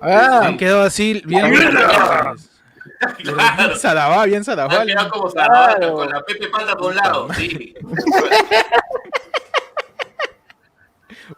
Ah, 0.00 0.42
Han 0.46 0.56
quedado 0.56 0.82
así, 0.82 1.22
bien. 1.26 1.52
Claro. 1.54 2.34
Claro. 3.22 3.76
Sadabá, 3.76 4.24
bien 4.26 4.38
Han 4.38 4.44
Sadabá. 4.44 4.84
quedado 4.84 5.10
como 5.10 5.30
Claro. 5.30 5.94
con 5.94 6.10
la 6.10 6.22
Pepe 6.22 6.48
Panda 6.48 6.76
por 6.76 6.90
un 6.90 6.96
lado. 6.96 7.28
Sí. 7.34 7.74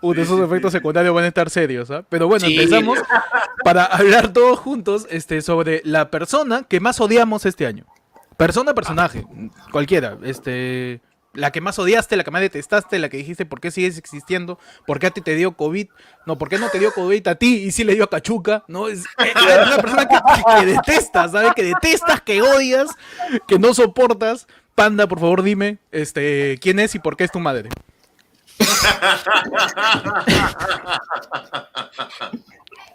Sí, 0.00 0.20
esos 0.20 0.40
efectos 0.40 0.72
secundarios 0.72 1.14
van 1.14 1.24
a 1.24 1.28
estar 1.28 1.50
serios, 1.50 1.90
¿ah? 1.90 2.02
Pero 2.08 2.26
bueno, 2.26 2.46
Sí. 2.46 2.54
empezamos 2.58 2.98
para 3.64 3.84
hablar 3.84 4.32
todos 4.32 4.58
juntos 4.58 5.06
este, 5.10 5.42
sobre 5.42 5.82
la 5.84 6.10
persona 6.10 6.64
que 6.68 6.80
más 6.80 7.00
odiamos 7.00 7.46
este 7.46 7.66
año. 7.66 7.84
Persona, 8.36 8.74
personaje, 8.74 9.24
cualquiera. 9.70 10.16
Este, 10.24 11.00
la 11.34 11.50
que 11.50 11.60
más 11.60 11.78
odiaste, 11.78 12.16
la 12.16 12.24
que 12.24 12.30
más 12.30 12.42
detestaste, 12.42 12.98
la 12.98 13.08
que 13.08 13.16
dijiste 13.16 13.46
por 13.46 13.60
qué 13.60 13.70
sigues 13.70 13.96
existiendo, 13.98 14.58
por 14.86 14.98
qué 14.98 15.06
a 15.06 15.10
ti 15.10 15.20
te 15.20 15.34
dio 15.34 15.56
COVID, 15.56 15.88
no, 16.26 16.38
por 16.38 16.48
qué 16.48 16.58
no 16.58 16.68
te 16.68 16.78
dio 16.78 16.92
COVID 16.92 17.26
a 17.28 17.34
ti 17.36 17.62
y 17.64 17.70
sí 17.70 17.84
le 17.84 17.94
dio 17.94 18.04
a 18.04 18.10
Cachuca, 18.10 18.64
¿no? 18.68 18.88
Es, 18.88 19.04
es 19.18 19.66
una 19.66 19.76
persona 19.78 20.06
que, 20.06 20.16
que 20.60 20.66
detestas, 20.66 21.32
¿sabes? 21.32 21.52
Que 21.54 21.62
detestas, 21.62 22.20
que 22.20 22.42
odias, 22.42 22.90
que 23.46 23.58
no 23.58 23.74
soportas. 23.74 24.46
Panda, 24.74 25.06
por 25.06 25.20
favor, 25.20 25.42
dime 25.42 25.78
este, 25.90 26.58
quién 26.60 26.78
es 26.78 26.94
y 26.94 26.98
por 26.98 27.16
qué 27.16 27.24
es 27.24 27.30
tu 27.30 27.40
madre. 27.40 27.68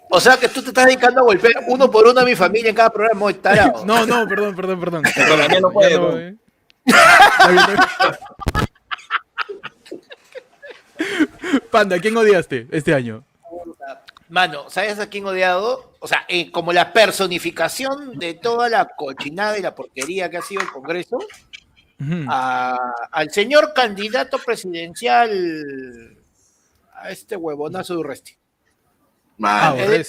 o 0.10 0.20
sea 0.20 0.38
que 0.38 0.50
tú 0.50 0.62
te 0.62 0.70
estás 0.70 0.86
dedicando 0.86 1.22
a 1.22 1.24
golpear 1.24 1.54
uno 1.68 1.92
por 1.92 2.08
uno 2.08 2.20
a 2.20 2.26
mi 2.26 2.36
familia 2.36 2.70
en 2.70 2.76
cada 2.76 2.90
programa. 2.90 3.32
tarado. 3.34 3.86
No, 3.86 4.08
no, 4.08 4.28
perdón, 4.28 4.56
perdón, 4.56 4.80
perdón. 4.80 5.04
Economía 5.06 5.60
no 5.60 5.72
puede, 5.72 6.38
Panda, 11.72 12.00
¿quién 12.00 12.18
odiaste 12.18 12.68
este 12.72 12.94
año? 12.94 13.24
Mano, 14.30 14.70
¿sabes 14.70 15.00
a 15.00 15.08
quién 15.08 15.26
odiado? 15.26 15.94
O 16.00 16.08
sea, 16.08 16.26
eh, 16.28 16.52
como 16.52 16.74
la 16.74 16.92
personificación 16.92 18.18
de 18.20 18.34
toda 18.34 18.68
la 18.70 18.88
cochinada 18.98 19.58
y 19.58 19.62
la 19.62 19.74
porquería 19.76 20.30
que 20.30 20.38
ha 20.38 20.42
sido 20.42 20.62
el 20.62 20.68
Congreso, 20.70 21.18
a- 22.28 22.78
al 23.12 23.32
señor 23.32 23.74
candidato 23.74 24.38
presidencial, 24.40 26.18
a 26.94 27.10
este 27.10 27.36
huevonazo 27.36 27.94
de 27.94 28.00
Urresti. 28.00 28.36
Ah, 29.44 29.76
eh. 29.78 30.04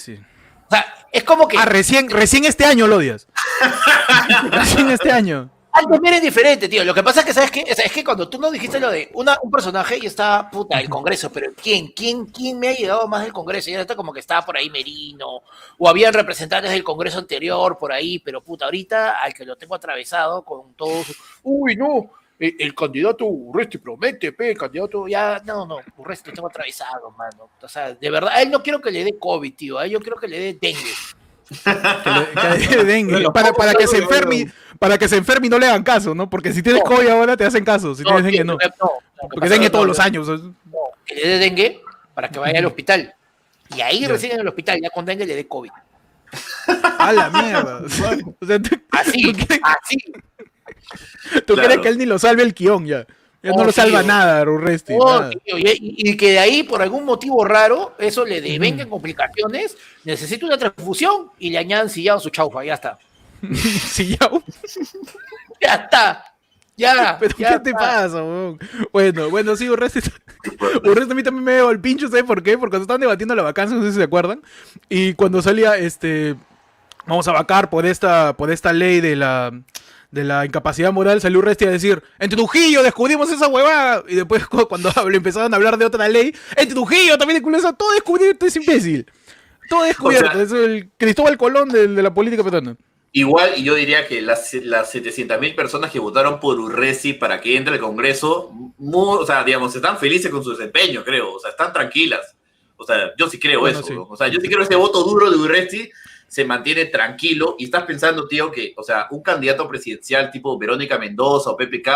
O 0.67 0.69
sea, 0.69 0.85
es 1.11 1.23
como 1.23 1.47
que 1.47 1.57
Ah, 1.57 1.65
recién, 1.65 2.09
recién 2.09 2.45
este 2.45 2.65
año 2.65 2.87
lo 2.87 2.97
odias. 2.97 3.27
recién 4.51 4.89
este 4.89 5.11
año. 5.11 5.49
Antes 5.71 5.99
era 6.03 6.19
diferente, 6.19 6.67
tío. 6.67 6.83
Lo 6.83 6.93
que 6.95 7.03
pasa 7.03 7.19
es 7.19 7.25
que, 7.27 7.33
¿sabes 7.33 7.51
qué? 7.51 7.63
O 7.71 7.75
sea, 7.75 7.85
es 7.85 7.91
que 7.91 8.03
cuando 8.03 8.27
tú 8.27 8.39
no 8.39 8.49
dijiste 8.49 8.79
lo 8.79 8.89
de 8.89 9.09
una, 9.13 9.37
un 9.43 9.51
personaje 9.51 9.99
y 10.01 10.07
está, 10.07 10.49
puta, 10.49 10.79
el 10.79 10.89
Congreso, 10.89 11.31
pero 11.31 11.51
¿quién? 11.61 11.89
¿Quién, 11.95 12.25
quién 12.25 12.57
me 12.59 12.69
ha 12.69 12.73
llegado 12.73 13.07
más 13.07 13.21
del 13.23 13.31
Congreso? 13.33 13.69
Y 13.69 13.73
ya 13.73 13.81
está 13.81 13.95
como 13.95 14.11
que 14.11 14.19
estaba 14.19 14.43
por 14.45 14.57
ahí 14.57 14.69
Merino, 14.69 15.41
o 15.77 15.87
habían 15.89 16.13
representantes 16.13 16.71
del 16.71 16.83
Congreso 16.83 17.19
anterior 17.19 17.77
por 17.77 17.91
ahí, 17.91 18.17
pero 18.19 18.41
puta, 18.41 18.65
ahorita 18.65 19.21
al 19.21 19.33
que 19.33 19.45
lo 19.45 19.55
tengo 19.57 19.75
atravesado 19.75 20.43
con 20.43 20.73
todos, 20.73 21.05
uy, 21.43 21.75
no, 21.75 22.09
el, 22.39 22.55
el 22.57 22.73
candidato 22.73 23.25
Urresti 23.25 23.77
promete, 23.77 24.31
pe, 24.31 24.51
el 24.51 24.57
candidato, 24.57 25.07
ya, 25.07 25.39
no, 25.45 25.67
no, 25.67 25.77
Urresti 25.97 26.31
lo 26.31 26.35
tengo 26.35 26.47
atravesado, 26.47 27.11
mano. 27.11 27.49
O 27.61 27.67
sea, 27.67 27.93
de 27.93 28.09
verdad, 28.09 28.31
a 28.33 28.41
él 28.41 28.49
no 28.49 28.63
quiero 28.63 28.81
que 28.81 28.89
le 28.89 29.03
dé 29.03 29.19
COVID, 29.19 29.53
tío, 29.53 29.77
a 29.77 29.85
él 29.85 29.91
yo 29.91 29.99
quiero 29.99 30.17
que 30.17 30.27
le 30.27 30.39
dé 30.39 30.57
dengue. 30.59 30.93
Que 31.63 31.69
le- 31.71 32.67
que 32.67 32.75
le 32.75 32.83
dé 32.83 32.83
dengue. 32.83 33.31
Para, 33.31 33.51
para 33.53 33.73
que 33.73 33.87
se 33.87 33.97
enferme, 33.97 34.51
para 34.79 34.97
que 34.97 35.07
se 35.09 35.17
enferme 35.17 35.47
y 35.47 35.49
no 35.49 35.59
le 35.59 35.67
hagan 35.67 35.83
caso, 35.83 36.15
¿no? 36.15 36.29
Porque 36.29 36.53
si 36.53 36.63
tienes 36.63 36.81
No. 36.83 36.89
COVID 36.89 37.07
ahora 37.09 37.35
te 37.37 37.45
hacen 37.45 37.63
caso, 37.65 37.93
si 37.95 38.03
tienes 38.03 38.23
dengue 38.23 38.43
no. 38.45 38.53
no, 38.53 38.59
no, 38.81 39.29
Porque 39.29 39.49
dengue 39.49 39.69
todos 39.69 39.83
no, 39.83 39.89
los 39.89 39.97
no, 39.97 40.03
años. 40.03 40.27
no, 40.27 40.51
que 41.05 41.15
le 41.15 41.27
dé 41.27 41.37
dengue 41.37 41.81
para 42.13 42.29
que 42.29 42.39
vaya 42.39 42.59
al 42.59 42.65
hospital. 42.65 43.13
Y 43.75 43.81
ahí 43.81 44.07
recién 44.07 44.31
en 44.33 44.39
el 44.39 44.47
hospital, 44.47 44.79
ya 44.81 44.89
con 44.89 45.05
dengue 45.05 45.25
le 45.25 45.35
dé 45.35 45.47
COVID. 45.47 45.69
A 46.99 47.11
la 47.13 47.29
mierda. 47.29 47.81
O 48.41 48.45
sea, 48.45 48.59
tú, 48.59 48.69
Así, 48.91 49.21
tú 49.23 49.33
quieres, 49.33 49.59
así. 49.63 49.97
tú 51.45 51.53
Claro. 51.55 51.67
quieres 51.67 51.77
que 51.79 51.87
él 51.89 51.97
ni 51.97 52.05
lo 52.05 52.17
salve 52.19 52.43
el 52.43 52.53
guion 52.53 52.85
ya. 52.85 53.05
Ya 53.41 53.51
no 53.51 53.61
Oh, 53.61 53.65
lo 53.65 53.71
salva 53.71 53.99
tío. 53.99 54.07
nada, 54.07 54.43
Urresti. 54.43 54.93
Oh, 54.99 55.19
nada. 55.21 55.29
tío, 55.29 55.57
y, 55.57 55.95
y 55.97 56.17
que 56.17 56.31
de 56.31 56.39
ahí, 56.39 56.63
por 56.63 56.81
algún 56.81 57.05
motivo 57.05 57.45
raro, 57.45 57.95
eso 57.97 58.25
le 58.25 58.41
devenga 58.41 58.85
complicaciones, 58.85 59.77
necesita 60.03 60.45
una 60.45 60.57
transfusión 60.57 61.31
y 61.39 61.49
le 61.49 61.57
añadan 61.57 61.89
sillado 61.89 62.17
a 62.17 62.21
su 62.21 62.29
chaufa, 62.31 62.63
ya 62.65 62.73
está. 62.73 62.99
Sí, 63.55 64.17
ya, 64.19 64.29
Ya 65.61 65.73
está. 65.75 66.23
Ya. 66.77 67.17
Pero 67.19 67.35
ya 67.37 67.53
¿qué 67.53 67.59
te 67.59 67.73
pasa, 67.73 68.17
weón? 68.23 68.57
Bueno, 68.93 69.29
bueno, 69.29 69.55
sí, 69.55 69.69
Urresti. 69.69 69.99
Urresti 70.83 71.11
a 71.11 71.15
mí 71.15 71.23
también 71.23 71.43
me 71.43 71.55
dio 71.55 71.69
el 71.71 71.79
pincho, 71.79 72.07
¿sabes 72.07 72.23
por 72.23 72.41
qué? 72.41 72.57
Porque 72.57 72.71
cuando 72.71 72.83
estaban 72.83 73.01
debatiendo 73.01 73.35
la 73.35 73.43
vacancia, 73.43 73.75
no 73.77 73.83
sé 73.83 73.91
si 73.91 73.97
se 73.97 74.03
acuerdan, 74.03 74.41
y 74.87 75.13
cuando 75.13 75.41
salía, 75.41 75.77
este, 75.77 76.35
vamos 77.05 77.27
a 77.27 77.33
vacar 77.33 77.69
por 77.69 77.85
esta, 77.85 78.33
por 78.37 78.49
esta 78.49 78.71
ley 78.71 79.01
de 79.01 79.17
la, 79.17 79.51
de 80.11 80.23
la 80.23 80.45
incapacidad 80.45 80.93
moral, 80.93 81.19
salió 81.19 81.39
Urresti 81.39 81.65
a 81.65 81.69
decir, 81.71 82.01
en 82.17 82.29
Trujillo 82.29 82.81
descubrimos 82.81 83.29
esa 83.29 83.47
huevada, 83.49 84.03
y 84.07 84.15
después 84.15 84.47
cu- 84.47 84.67
cuando 84.69 84.89
empezaron 85.11 85.53
a 85.53 85.57
hablar 85.57 85.77
de 85.77 85.83
otra 85.85 86.07
ley, 86.07 86.33
en 86.55 86.69
Trujillo 86.69 87.17
también 87.17 87.35
descubrió 87.39 87.59
eso, 87.59 87.73
todo 87.73 87.91
descubierto, 87.91 88.45
es 88.45 88.55
imbécil. 88.55 89.05
Todo 89.67 89.83
descubierto, 89.83 90.29
O 90.29 90.31
sea- 90.33 90.41
es 90.43 90.51
el 90.53 90.89
Cristóbal 90.97 91.37
Colón 91.37 91.67
de, 91.69 91.87
de 91.89 92.01
la 92.01 92.13
política 92.13 92.41
peruana. 92.43 92.77
Igual, 93.11 93.53
y 93.57 93.63
yo 93.63 93.73
diría 93.73 94.07
que 94.07 94.21
las, 94.21 94.53
las 94.53 94.93
700.000 94.93 95.55
personas 95.55 95.91
que 95.91 95.97
votaron 95.99 96.39
por 96.39 96.59
Urresi 96.59 97.13
para 97.13 97.41
que 97.41 97.57
entre 97.57 97.73
al 97.73 97.79
Congreso, 97.79 98.51
mu- 98.77 99.13
o 99.17 99.25
sea, 99.25 99.43
digamos, 99.43 99.75
están 99.75 99.97
felices 99.97 100.29
con 100.29 100.43
su 100.43 100.51
desempeño, 100.51 101.03
creo. 101.03 101.33
O 101.33 101.39
sea, 101.39 101.49
están 101.49 101.73
tranquilas. 101.73 102.35
O 102.77 102.85
sea, 102.85 103.11
yo 103.17 103.27
sí 103.27 103.39
creo 103.39 103.61
Bueno, 103.61 103.79
eso. 103.79 103.87
sí. 103.87 103.93
¿no? 103.95 104.03
O 104.03 104.15
sea, 104.15 104.27
yo 104.27 104.39
sí 104.39 104.47
creo 104.47 104.59
que 104.59 104.65
ese 104.65 104.75
voto 104.75 105.03
duro 105.03 105.29
de 105.31 105.37
Urresi 105.37 105.89
se 106.27 106.45
mantiene 106.45 106.85
tranquilo 106.85 107.55
y 107.57 107.65
estás 107.65 107.83
pensando, 107.85 108.27
tío, 108.27 108.51
que, 108.51 108.73
o 108.77 108.83
sea, 108.83 109.07
un 109.09 109.23
candidato 109.23 109.67
presidencial 109.67 110.29
tipo 110.29 110.55
Verónica 110.59 110.99
Mendoza 110.99 111.49
o 111.49 111.57
PPK 111.57 111.89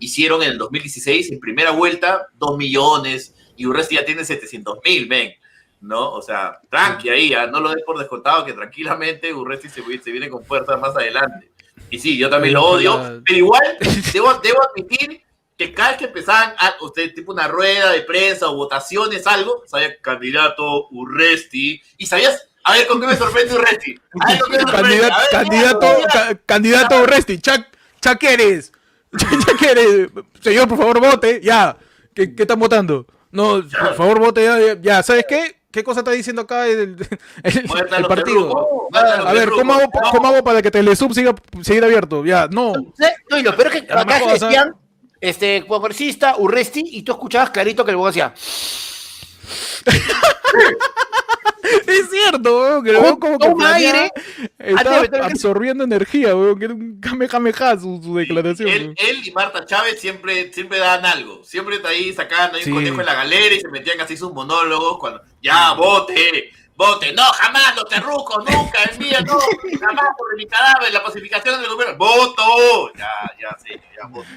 hicieron 0.00 0.42
en 0.42 0.50
el 0.50 0.58
2016, 0.58 1.32
en 1.32 1.40
primera 1.40 1.70
vuelta, 1.70 2.26
2 2.34 2.58
millones 2.58 3.34
y 3.56 3.64
Urresti 3.64 3.94
ya 3.94 4.04
tiene 4.04 4.24
700 4.26 4.80
mil, 4.84 5.06
ven. 5.08 5.32
¿No? 5.80 6.10
O 6.12 6.22
sea, 6.22 6.60
tranqui 6.70 7.08
ahí, 7.08 7.34
ah, 7.34 7.46
no 7.46 7.60
lo 7.60 7.70
des 7.70 7.84
por 7.84 7.98
descontado, 7.98 8.44
que 8.44 8.52
tranquilamente 8.52 9.32
Urresti 9.32 9.68
se, 9.68 9.82
se 10.02 10.10
viene 10.10 10.28
con 10.28 10.44
fuerza 10.44 10.76
más 10.76 10.94
adelante. 10.96 11.50
Y 11.90 11.98
sí, 11.98 12.18
yo 12.18 12.28
también 12.28 12.54
lo 12.54 12.64
odio, 12.64 13.22
pero 13.24 13.38
igual 13.38 13.62
debo, 14.12 14.34
debo 14.42 14.58
admitir 14.62 15.22
que 15.56 15.72
cada 15.74 15.90
vez 15.90 15.98
que 15.98 16.04
empezaban 16.06 16.54
a 16.58 16.76
usted 16.82 17.12
tipo 17.14 17.32
una 17.32 17.48
rueda 17.48 17.90
de 17.92 18.02
prensa 18.02 18.48
o 18.48 18.54
votaciones, 18.54 19.26
algo, 19.26 19.62
sabía 19.66 20.00
candidato 20.00 20.88
Urresti, 20.90 21.80
y 21.96 22.06
sabías, 22.06 22.48
a 22.64 22.74
ver 22.74 22.86
con 22.86 23.00
qué 23.00 23.06
me 23.06 23.16
sorprende 23.16 23.54
Urresti. 23.54 23.94
A 24.20 24.30
ver 24.32 24.40
con 24.40 24.50
qué 24.50 24.56
me 24.58 24.62
sorprende. 24.62 25.08
Candidato, 25.30 25.86
ver, 26.26 26.42
candidato, 26.44 26.88
ca- 26.96 27.02
Urresti, 27.02 27.38
Chuck, 27.38 27.64
Chuck 28.00 28.22
eres. 28.24 28.72
Chuck 29.18 29.62
eres. 29.62 30.08
Señor, 30.40 30.68
por 30.68 30.78
favor, 30.78 31.00
vote. 31.00 31.40
Ya. 31.42 31.76
¿Qué, 32.14 32.34
qué 32.34 32.42
están 32.42 32.58
votando? 32.60 33.06
No, 33.30 33.62
por 33.62 33.94
favor, 33.94 34.18
vote 34.18 34.44
ya. 34.44 34.80
Ya, 34.80 35.02
¿sabes 35.02 35.24
qué? 35.28 35.57
¿Qué 35.70 35.84
cosa 35.84 36.00
está 36.00 36.12
diciendo 36.12 36.42
acá 36.42 36.66
el, 36.66 36.96
el- 37.42 37.70
el 37.96 38.06
partido? 38.06 38.88
A 38.94 39.32
ver, 39.34 39.50
¿cómo 39.50 39.74
hago, 39.74 39.82
terrucos. 39.90 40.10
¿cómo 40.12 40.28
hago 40.28 40.42
para 40.42 40.62
que 40.62 40.70
Telesub 40.70 41.12
siga 41.12 41.34
seguir 41.62 41.84
abierto? 41.84 42.24
Ya, 42.24 42.48
no. 42.50 42.72
No, 43.30 43.38
y 43.38 43.42
lo 43.42 43.54
peor 43.54 43.74
es 43.74 43.82
que 43.82 43.92
acá 43.92 44.18
sea- 44.18 44.32
decían, 44.48 44.74
este, 45.20 45.66
congresista, 45.66 46.36
Urresti, 46.38 46.82
y 46.86 47.02
tú 47.02 47.12
escuchabas 47.12 47.50
clarito 47.50 47.84
que 47.84 47.90
el 47.90 47.96
huevón 47.96 48.10
hacía. 48.10 48.32
Es 51.86 52.08
cierto, 52.10 52.60
weón, 52.60 52.84
que 52.84 52.92
lo 52.92 53.02
veo 53.02 53.18
como 53.18 53.38
que 53.38 53.64
aire, 53.66 54.10
el- 54.58 54.78
absorbiendo 55.22 55.84
energía, 55.84 56.34
weón, 56.34 56.58
que 56.58 56.64
era 56.66 56.74
un 56.74 56.98
kamehameha 57.00 57.78
su, 57.78 58.00
su 58.02 58.14
declaración. 58.16 58.68
Él, 58.68 58.82
weón. 58.84 58.94
él 58.96 59.20
y 59.26 59.30
Marta 59.32 59.66
Chávez 59.66 60.00
siempre, 60.00 60.50
siempre 60.52 60.78
daban 60.78 61.04
algo. 61.04 61.44
Siempre 61.44 61.76
está 61.76 61.88
ahí 61.88 62.12
sacando 62.14 62.56
ahí 62.56 62.64
Sí. 62.64 62.70
un 62.70 62.76
conejo 62.76 63.00
en 63.00 63.06
la 63.06 63.14
galera 63.14 63.54
y 63.54 63.60
se 63.60 63.68
metían 63.68 64.00
así 64.00 64.16
sus 64.16 64.32
monólogos 64.32 64.98
cuando 64.98 65.20
ya 65.42 65.72
vote, 65.74 66.50
vote, 66.76 67.12
no, 67.12 67.22
jamás 67.24 67.76
los 67.76 67.88
terrucos, 67.88 68.38
nunca, 68.38 68.82
el 68.90 68.98
mío, 68.98 69.18
no, 69.26 69.38
jamás 69.78 70.06
por 70.16 70.36
mi 70.36 70.46
cadáver, 70.46 70.92
la 70.92 71.04
pacificación 71.04 71.60
del 71.60 71.70
gobierno, 71.70 71.96
voto, 71.96 72.92
ya, 72.96 73.08
ya, 73.40 73.56
sí, 73.62 73.70
ya 73.96 74.06
voto. 74.08 74.28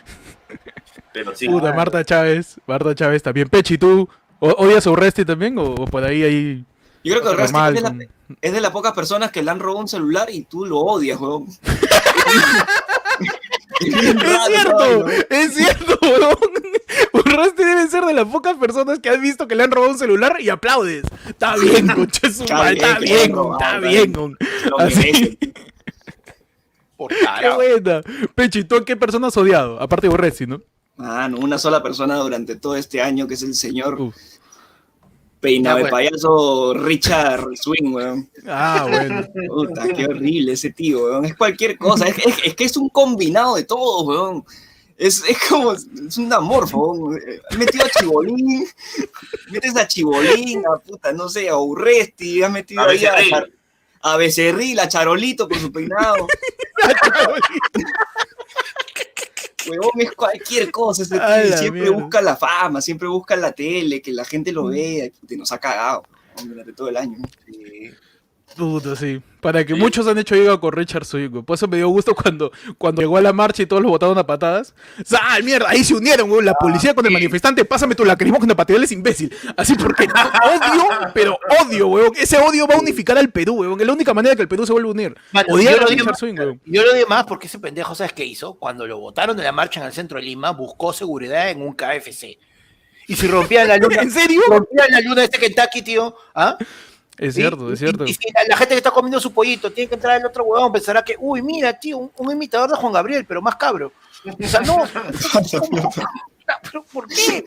Pero 1.13 1.35
sí, 1.35 1.47
Puta, 1.47 1.73
Marta 1.73 2.03
Chávez, 2.05 2.55
Marta 2.65 2.95
Chávez 2.95 3.21
también. 3.21 3.49
Pechi, 3.49 3.77
¿tú 3.77 4.07
odias 4.39 4.87
a 4.87 4.91
Urresti 4.91 5.25
también 5.25 5.57
o, 5.57 5.63
o 5.63 5.85
por 5.85 6.03
ahí 6.03 6.23
ahí? 6.23 6.65
Yo 7.03 7.13
creo 7.15 7.23
que 7.23 7.29
Urresti 7.35 7.53
normal, 7.53 7.75
es, 7.75 7.83
de 7.83 7.89
con- 7.89 7.99
la- 7.99 8.05
es 8.41 8.53
de 8.53 8.61
las 8.61 8.71
pocas 8.71 8.93
personas 8.93 9.29
que 9.31 9.43
le 9.43 9.51
han 9.51 9.59
robado 9.59 9.81
un 9.81 9.87
celular 9.89 10.29
y 10.29 10.45
tú 10.45 10.65
lo 10.65 10.79
odias, 10.79 11.19
weón. 11.19 11.47
Es 13.81 14.45
cierto, 14.47 15.07
es 15.29 15.53
cierto, 15.53 15.99
weón. 16.01 17.53
Debe 17.55 17.87
ser 17.87 18.03
de 18.05 18.13
las 18.13 18.25
pocas 18.25 18.57
personas 18.57 18.99
que 18.99 19.09
has 19.09 19.19
visto 19.19 19.47
que 19.47 19.55
le 19.55 19.63
han 19.63 19.71
robado 19.71 19.93
un 19.93 19.97
celular 19.97 20.37
y 20.39 20.49
aplaudes. 20.49 21.03
Está 21.27 21.55
bien, 21.55 21.87
conche 21.95 22.31
su 22.31 22.43
Está 22.43 22.99
bien 22.99 23.31
está 23.31 23.79
bien, 23.79 24.37
Así. 24.77 25.37
Por 26.97 27.11
Qué 27.39 27.49
buena. 27.49 28.01
Pechi, 28.35 28.63
¿tú 28.63 28.75
a 28.75 28.85
qué 28.85 28.95
persona 28.95 29.27
has 29.27 29.37
odiado? 29.37 29.81
Aparte 29.81 30.07
de 30.07 30.13
Urresti, 30.13 30.45
¿no? 30.45 30.61
Ah, 30.97 31.27
no, 31.29 31.39
una 31.39 31.57
sola 31.57 31.81
persona 31.81 32.15
durante 32.17 32.55
todo 32.55 32.75
este 32.75 33.01
año, 33.01 33.27
que 33.27 33.33
es 33.33 33.41
el 33.41 33.55
señor 33.55 33.99
Uf. 33.99 34.15
Peinado 35.41 35.75
Ah, 35.75 35.79
de 35.79 35.83
bueno. 35.89 35.97
payaso 35.97 36.73
Richard 36.75 37.45
Swing, 37.55 37.93
weón. 37.93 38.29
Ah, 38.47 38.87
bueno. 38.89 39.27
Puta, 39.49 39.87
qué 39.89 40.05
horrible 40.05 40.53
ese 40.53 40.69
tío, 40.71 41.03
weón. 41.05 41.25
Es 41.25 41.35
cualquier 41.35 41.77
cosa. 41.77 42.07
Es, 42.07 42.17
es- 42.19 42.37
es 42.45 42.55
que 42.55 42.63
es 42.65 42.77
un 42.77 42.89
combinado 42.89 43.55
de 43.55 43.63
todo, 43.65 44.03
weón. 44.03 44.45
Es, 44.97 45.23
es 45.27 45.37
como, 45.49 45.73
es 45.73 46.17
un 46.17 46.31
amorfo, 46.31 46.93
weón. 46.93 47.19
Has 47.49 47.57
metido 47.57 47.83
a 47.85 47.89
Chibolín, 47.89 48.65
metes 49.49 49.75
a 49.75 49.87
Chibolín, 49.87 50.63
a 50.65 50.77
puta, 50.77 51.11
no 51.11 51.27
sé, 51.27 51.49
a 51.49 51.57
Urresti, 51.57 52.43
has 52.43 52.51
metido 52.51 52.81
A 52.81 52.85
ahí 52.85 53.03
a, 53.05 53.11
Becerril. 53.11 53.29
Char- 53.31 53.51
a 54.03 54.17
Becerril, 54.17 54.79
a 54.79 54.87
Charolito 54.87 55.49
con 55.49 55.59
su 55.59 55.71
peinado. 55.71 56.27
Huevón, 59.69 59.91
es 59.99 60.11
cualquier 60.13 60.71
cosa 60.71 61.03
ese 61.03 61.19
tío. 61.19 61.57
Siempre 61.57 61.81
mierda. 61.81 61.97
busca 61.97 62.21
la 62.21 62.35
fama, 62.35 62.81
siempre 62.81 63.07
busca 63.07 63.35
la 63.35 63.51
tele, 63.51 64.01
que 64.01 64.11
la 64.11 64.25
gente 64.25 64.51
lo 64.51 64.65
vea. 64.65 65.09
Y 65.27 65.35
nos 65.35 65.51
ha 65.51 65.59
cagado 65.59 66.03
durante 66.45 66.73
todo 66.73 66.89
el 66.89 66.97
año. 66.97 67.17
Puta, 68.57 68.95
sí. 68.95 69.21
Para 69.39 69.65
que 69.65 69.73
muchos 69.73 70.05
han 70.07 70.17
hecho 70.19 70.35
hígado 70.35 70.59
con 70.59 70.71
Richard 70.71 71.03
Swing. 71.05 71.43
Por 71.43 71.55
eso 71.55 71.67
me 71.67 71.77
dio 71.77 71.89
gusto 71.89 72.13
cuando, 72.13 72.51
cuando 72.77 73.01
llegó 73.01 73.17
a 73.17 73.21
la 73.21 73.33
marcha 73.33 73.63
y 73.63 73.65
todos 73.65 73.81
lo 73.81 73.89
botaron 73.89 74.17
a 74.17 74.25
patadas. 74.27 74.75
¡Sal, 75.03 75.43
mierda! 75.43 75.67
Ahí 75.69 75.83
se 75.83 75.95
unieron, 75.95 76.29
güey. 76.29 76.43
La 76.45 76.53
policía 76.53 76.93
con 76.93 77.03
el 77.05 77.11
manifestante. 77.11 77.65
Pásame 77.65 77.95
tu 77.95 78.05
lacrimógeno 78.05 78.55
para 78.55 78.67
tirarles 78.67 78.91
imbécil. 78.91 79.33
Así 79.57 79.73
porque 79.75 80.03
odio, 80.45 80.83
pero 81.13 81.39
odio, 81.65 81.87
weón. 81.87 82.11
Ese 82.15 82.37
odio 82.37 82.67
va 82.67 82.75
a 82.75 82.79
unificar 82.79 83.17
al 83.17 83.31
Perú, 83.31 83.55
weón. 83.61 83.81
Es 83.81 83.87
la 83.87 83.93
única 83.93 84.13
manera 84.13 84.35
que 84.35 84.43
el 84.43 84.47
Perú 84.47 84.65
se 84.65 84.73
vuelva 84.73 84.89
a 84.89 84.91
unir. 84.91 85.15
Mano, 85.31 85.59
yo 85.59 85.69
a 85.69 85.73
lo 85.73 85.87
Richard 85.87 86.05
más- 86.05 86.19
Swing. 86.19 86.35
Yo 86.65 86.83
lo 86.85 86.93
digo 86.93 87.07
más 87.07 87.23
porque 87.23 87.47
ese 87.47 87.57
pendejo, 87.57 87.95
¿sabes 87.95 88.13
qué 88.13 88.23
hizo? 88.25 88.53
Cuando 88.55 88.85
lo 88.85 88.99
votaron 88.99 89.35
de 89.35 89.43
la 89.43 89.51
marcha 89.51 89.79
en 89.79 89.87
el 89.87 89.93
centro 89.93 90.19
de 90.19 90.25
Lima, 90.25 90.51
buscó 90.51 90.93
seguridad 90.93 91.49
en 91.49 91.61
un 91.63 91.73
KFC. 91.73 92.37
Y 93.07 93.15
si 93.15 93.27
rompían 93.27 93.67
la 93.67 93.77
luna, 93.81 94.01
¿En 94.03 94.11
serio? 94.11 94.41
rompían 94.47 94.87
la 94.91 95.01
luna 95.01 95.15
de 95.21 95.23
este 95.25 95.39
Kentucky, 95.39 95.81
tío, 95.81 96.15
¿ah? 96.35 96.57
Es 97.21 97.35
¿Sí? 97.35 97.41
cierto, 97.41 97.71
es 97.71 97.79
Y- 97.79 97.83
cierto. 97.85 98.03
Y, 98.05 98.13
si 98.15 98.31
la, 98.33 98.41
la 98.49 98.57
gente 98.57 98.73
que 98.73 98.77
está 98.79 98.89
comiendo 98.91 99.19
su 99.19 99.31
pollito 99.31 99.71
tiene 99.71 99.87
que 99.87 99.95
entrar 99.95 100.19
el 100.19 100.25
otro 100.25 100.43
huevón, 100.43 100.71
pensará 100.73 101.03
que, 101.03 101.15
uy, 101.19 101.41
mira, 101.41 101.71
tío, 101.79 101.97
un, 101.99 102.11
un 102.17 102.31
imitador 102.31 102.69
de 102.71 102.75
Juan 102.77 102.91
Gabriel, 102.93 103.25
pero 103.27 103.41
más 103.41 103.55
cabro. 103.57 103.93
O 104.25 104.47
sea, 104.47 104.59
no. 104.61 104.77
¿Pero 106.63 106.83
por 106.91 107.07
qué? 107.07 107.43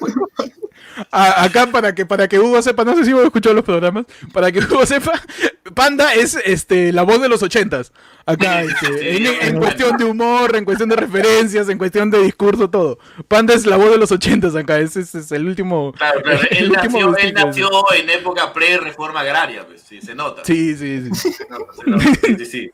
A- 1.11 1.45
acá 1.45 1.67
para 1.67 1.95
que 1.95 2.07
para 2.07 2.27
que 2.29 2.39
Hugo 2.39 2.63
sepa, 2.63 2.85
no 2.85 2.97
sé 2.97 3.05
si 3.05 3.13
Hugo 3.13 3.25
escuchó 3.25 3.53
los 3.53 3.65
programas, 3.65 4.07
para 4.33 4.51
que 4.51 4.61
Hugo 4.61 4.87
sepa, 4.87 5.13
Panda 5.75 6.15
es 6.15 6.37
este 6.45 6.93
la 6.93 7.03
voz 7.03 7.21
de 7.21 7.29
los 7.29 7.43
ochentas. 7.43 7.93
Acá, 8.27 8.63
este, 8.63 9.17
en, 9.17 9.27
en 9.27 9.59
cuestión 9.59 9.97
de 9.97 10.05
humor, 10.05 10.57
en 10.57 10.65
cuestión 10.65 10.89
de 10.89 10.97
referencias, 10.97 11.69
en 11.69 11.79
cuestión 11.79 12.11
de 12.11 12.23
discurso, 12.23 12.71
todo. 12.71 12.99
Panda 13.29 13.55
es 13.55 13.67
la 13.67 13.77
voz 13.77 13.91
de 13.91 13.99
los 13.99 14.11
ochentas 14.13 14.57
acá, 14.57 14.79
ese, 14.79 15.01
ese 15.01 15.19
es 15.19 15.33
el 15.33 15.47
último. 15.47 15.93
Claro, 15.93 16.23
claro, 16.23 16.41
el 16.51 16.57
él, 16.57 16.71
último 16.71 17.11
nació, 17.11 17.17
él 17.17 17.35
nació 17.35 17.93
en 17.93 18.11
época 18.11 18.53
pre-reforma 18.53 19.21
agraria, 19.21 19.67
pues, 19.67 19.83
sí, 19.83 20.01
se 20.01 20.15
nota. 20.15 20.45
Sí, 20.45 20.75
sí, 20.77 21.11
sí. 21.13 21.33
Se 21.33 21.47
nota, 21.49 21.73
se 21.75 21.91
nota, 21.91 22.05
sí, 22.05 22.37
sí, 22.39 22.47
sí. 22.47 22.71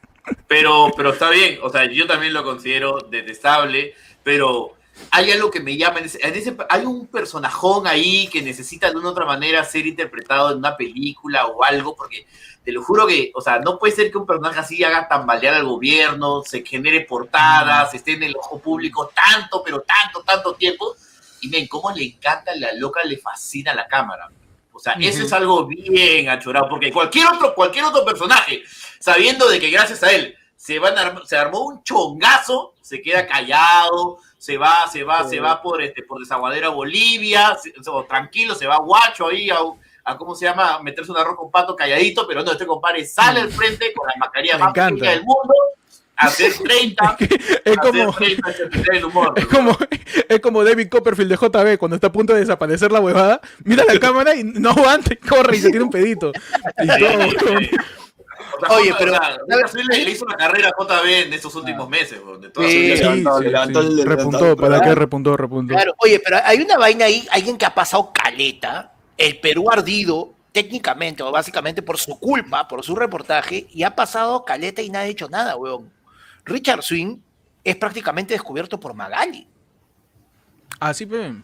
Pero, 0.47 0.92
pero 0.97 1.12
está 1.12 1.30
bien, 1.30 1.59
o 1.62 1.71
sea, 1.71 1.90
yo 1.90 2.07
también 2.07 2.33
lo 2.33 2.45
considero 2.45 2.99
detestable, 3.11 3.95
pero 4.23 4.76
hay 5.11 5.30
algo 5.33 5.50
que 5.50 5.61
me 5.61 5.76
llama, 5.76 5.99
en 6.00 6.04
ese, 6.07 6.19
en 6.26 6.35
ese- 6.35 6.57
hay 6.69 6.85
un 6.85 7.07
personajón 7.07 7.87
ahí 7.87 8.28
que 8.28 8.42
necesita 8.42 8.90
de 8.90 8.97
una 8.97 9.09
u 9.09 9.11
otra 9.12 9.25
manera 9.25 9.64
ser 9.64 9.87
interpretado 9.87 10.50
en 10.52 10.59
una 10.59 10.76
película 10.76 11.47
o 11.47 11.62
algo, 11.64 11.95
porque 11.97 12.26
te 12.64 12.73
lo 12.73 12.83
juro 12.83 13.07
que, 13.07 13.30
o 13.35 13.40
sea, 13.40 13.59
no 13.59 13.78
puede 13.78 13.95
ser 13.95 14.11
que 14.11 14.19
un 14.19 14.26
personaje 14.26 14.61
así 14.61 14.85
haga 14.85 15.09
tambalear 15.09 15.54
al 15.54 15.64
gobierno, 15.64 16.42
se 16.45 16.64
genere 16.64 17.00
portadas, 17.02 17.95
esté 17.95 18.12
en 18.12 18.23
el 18.25 18.37
ojo 18.37 18.59
público 18.61 19.11
tanto, 19.14 19.62
pero 19.64 19.80
tanto, 19.80 20.23
tanto 20.23 20.54
tiempo, 20.54 20.95
y 21.40 21.49
ven, 21.49 21.66
cómo 21.69 21.90
le 21.90 22.04
encanta, 22.04 22.54
la 22.54 22.73
loca 22.75 23.02
le 23.04 23.16
fascina 23.16 23.75
la 23.75 23.87
cámara. 23.88 24.28
O 24.73 24.78
sea, 24.78 24.92
eso 25.00 25.19
Ujú. 25.19 25.26
es 25.26 25.33
algo 25.33 25.66
bien 25.66 26.28
achorado, 26.28 26.69
porque 26.69 26.92
cualquier 26.92 27.26
otro, 27.28 27.54
cualquier 27.54 27.85
otro 27.85 28.04
personaje, 28.04 28.62
sabiendo 28.99 29.49
de 29.49 29.59
que 29.59 29.71
gracias 29.71 30.02
a 30.02 30.12
él 30.12 30.37
se, 30.57 30.78
van 30.78 30.97
a 30.99 31.23
se 31.26 31.37
armó 31.37 31.61
un 31.64 31.83
chongazo, 31.83 32.75
se 32.83 33.00
queda 33.00 33.26
callado, 33.26 34.19
se 34.40 34.56
va, 34.56 34.88
se 34.90 35.04
va, 35.04 35.28
se 35.28 35.38
va 35.38 35.61
por, 35.61 35.82
este, 35.82 36.02
por 36.02 36.18
Desaguadero 36.18 36.68
a 36.68 36.70
Bolivia, 36.70 37.59
se- 37.62 37.75
o 37.90 38.04
tranquilo, 38.04 38.54
se 38.54 38.66
va 38.66 38.78
Guacho 38.78 39.28
ahí 39.28 39.50
a, 39.50 39.59
a, 40.04 40.16
¿cómo 40.16 40.35
se 40.35 40.47
llama? 40.47 40.80
Meterse 40.82 41.12
un 41.12 41.18
arroz 41.18 41.37
con 41.37 41.50
pato 41.50 41.76
calladito, 41.76 42.26
pero 42.26 42.42
no, 42.42 42.50
este 42.52 42.66
compadre 42.66 43.04
sale 43.04 43.40
al 43.40 43.50
frente 43.52 43.92
con 43.92 44.06
la 44.06 44.14
mascarilla 44.18 44.56
más 44.56 44.73
pequeña 44.73 45.11
del 45.11 45.25
mundo, 45.25 45.52
hacer 46.16 46.52
30, 46.64 47.16
Es 47.66 47.76
como, 47.76 48.09
hacer 48.09 48.35
30, 48.40 48.49
a 48.92 48.97
el 48.97 49.04
humor. 49.04 49.35
es 49.37 49.47
como, 49.47 49.76
es 50.26 50.40
como 50.40 50.64
David 50.64 50.88
Copperfield 50.88 51.30
de 51.30 51.37
JB 51.37 51.78
cuando 51.78 51.97
está 51.97 52.06
a 52.06 52.12
punto 52.12 52.32
de 52.32 52.40
desaparecer 52.40 52.90
la 52.92 53.00
huevada, 53.00 53.42
mira 53.64 53.85
la 53.85 54.00
cámara 54.00 54.35
y 54.37 54.42
no 54.42 54.70
aguanta 54.70 55.12
y 55.12 55.16
corre 55.16 55.59
y 55.59 55.61
se 55.61 55.70
tira 55.70 55.85
un 55.85 55.90
pedito. 55.90 56.32
Y 56.82 56.87
todo, 56.88 57.59
Oye, 58.69 58.90
J- 58.90 58.99
pero- 58.99 59.12
le, 59.88 59.99
le 60.05 60.11
hizo 60.11 60.25
una 60.25 60.37
carrera 60.37 60.69
a 60.69 60.83
JB 60.85 61.07
en 61.26 61.33
estos 61.33 61.55
últimos 61.55 61.88
meses, 61.88 62.21
de 62.40 62.50
toda 62.50 62.67
su 62.69 62.73
vida. 62.76 62.97
Sí, 62.97 63.02
levantó, 63.02 63.83
sí, 63.83 64.02
Repuntó, 64.05 64.57
¿para 64.57 64.81
qué 64.83 64.95
repuntó, 64.95 65.37
repuntó? 65.37 65.75
Claro, 65.75 65.95
oye, 65.99 66.21
pero 66.25 66.38
hay 66.45 66.59
una 66.61 66.76
vaina 66.79 67.05
ahí, 67.07 67.26
alguien 67.31 67.57
que 67.57 67.64
ha 67.67 67.75
pasado 67.75 68.12
caleta, 68.12 68.93
el 69.17 69.38
Perú 69.40 69.71
ardido, 69.71 70.35
técnicamente 70.52 71.23
o 71.23 71.31
básicamente 71.31 71.81
por 71.83 71.97
su 71.99 72.19
culpa, 72.19 72.67
por 72.67 72.83
su 72.85 72.97
reportaje, 72.97 73.67
y 73.71 73.83
ha 73.85 73.95
pasado 73.95 74.45
caleta 74.45 74.83
y 74.83 74.90
nadie 74.90 75.09
ha 75.09 75.11
hecho 75.12 75.29
nada, 75.29 75.57
weón. 75.57 75.93
Richard 76.45 76.83
Swing 76.83 77.19
es 77.62 77.76
prácticamente 77.76 78.35
descubierto 78.35 78.81
por 78.81 78.95
Magali. 78.95 79.47
Ah, 80.81 80.95
sí, 80.95 81.07
pe. 81.07 81.35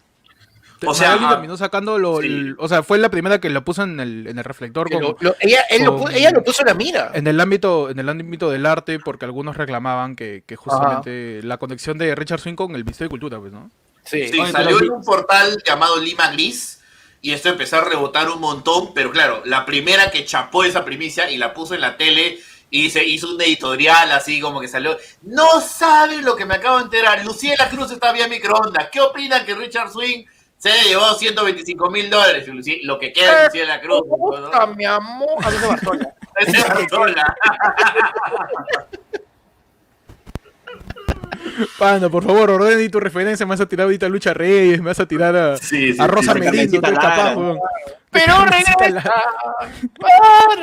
O 0.85 0.93
sea, 0.93 1.09
Magali 1.11 1.25
ah, 1.25 1.29
terminó 1.29 1.57
sacando 1.57 1.97
lo, 1.97 2.21
sí. 2.21 2.27
el- 2.27 2.55
o 2.59 2.67
sea, 2.67 2.83
fue 2.83 2.97
la 2.97 3.09
primera 3.09 3.39
que 3.39 3.49
lo 3.49 3.63
puso 3.63 3.83
en 3.83 3.99
el, 3.99 4.27
en 4.27 4.37
el 4.37 4.43
reflector 4.43 4.87
Que 4.87 4.95
con- 4.95 5.01
lo- 5.03 5.17
lo- 5.19 5.35
ella, 5.39 5.61
él 5.69 5.83
lo 5.85 5.97
con- 5.97 6.13
ella 6.13 6.29
lo 6.31 6.43
puso 6.43 6.61
en 6.61 6.67
la 6.67 6.73
mira. 6.73 7.11
en 7.13 7.25
el 7.27 7.39
ámbito, 7.39 7.89
en 7.89 7.99
el 7.99 8.09
ámbito 8.09 8.49
del 8.51 8.65
arte, 8.65 8.99
porque 8.99 9.25
algunos 9.25 9.57
reclamaban 9.57 10.15
que, 10.15 10.43
que 10.45 10.55
justamente 10.55 11.41
la 11.43 11.57
conexión 11.57 11.97
de 11.97 12.13
Richard 12.15 12.39
Swing 12.41 12.55
con 12.55 12.75
el 12.75 12.83
Ministerio 12.83 13.07
de 13.07 13.11
Cultura, 13.11 13.39
pues, 13.39 13.51
¿no? 13.51 13.71
Sí. 14.03 14.27
Sí, 14.27 14.39
Oye, 14.39 14.51
salió 14.51 14.77
pero 14.77 14.91
en 14.93 14.99
un 14.99 15.03
portal 15.03 15.57
llamado 15.65 15.97
Lima 15.99 16.31
Gris 16.31 16.81
y 17.21 17.31
esto 17.31 17.49
empezó 17.49 17.77
a 17.77 17.81
rebotar 17.81 18.29
un 18.29 18.39
montón, 18.39 18.93
pero 18.93 19.11
claro, 19.11 19.41
la 19.45 19.65
primera 19.65 20.11
que 20.11 20.23
chapó 20.25 20.63
esa 20.63 20.85
primicia 20.85 21.29
y 21.29 21.37
la 21.37 21.53
puso 21.53 21.73
en 21.75 21.81
la 21.81 21.97
tele 21.97 22.39
y 22.69 22.89
se 22.89 23.03
hizo 23.05 23.31
un 23.33 23.41
editorial 23.41 24.11
así 24.11 24.39
como 24.39 24.59
que 24.61 24.67
salió, 24.67 24.97
no 25.23 25.59
saben 25.61 26.23
lo 26.23 26.35
que 26.35 26.45
me 26.45 26.55
acabo 26.55 26.77
de 26.77 26.83
enterar, 26.83 27.23
Luciela 27.25 27.69
Cruz 27.69 27.91
está 27.91 28.11
vía 28.11 28.27
microondas, 28.27 28.89
¿qué 28.91 29.01
opinan 29.01 29.45
que 29.45 29.55
Richard 29.55 29.91
Swing 29.91 30.25
se 30.57 30.71
haya 30.71 30.83
llevado 30.83 31.15
125 31.15 31.89
mil 31.89 32.09
dólares? 32.09 32.47
Lo 32.83 32.97
que 32.99 33.13
queda 33.13 33.39
de 33.39 33.45
Luciela 33.45 33.81
Cruz. 33.81 34.01
¿no? 34.07 34.17
Puta, 34.17 34.67
mi 34.67 34.85
amor. 34.85 35.43
A 35.43 35.49
veces 35.49 35.67
Bartola. 35.67 36.15
Bartola. 36.67 37.35
Panda, 41.77 42.09
por 42.09 42.23
favor, 42.23 42.49
ordena 42.51 42.81
y 42.81 42.89
tu 42.89 42.99
referencia. 42.99 43.45
Me 43.45 43.51
vas 43.51 43.61
a 43.61 43.65
tirar 43.65 43.85
ahorita 43.85 44.05
a 44.05 44.09
Lucha 44.09 44.33
Reyes, 44.33 44.79
me 44.79 44.87
vas 44.87 44.99
a 44.99 45.07
tirar 45.07 45.35
a, 45.35 45.57
Sí, 45.57 45.93
sí, 45.93 46.01
a 46.01 46.07
Rosa 46.07 46.33
sí. 46.33 46.39
Merino, 46.39 46.81
capaz, 46.81 47.35
weón. 47.35 47.59
Pero 48.09 48.45
regresa. 48.45 49.13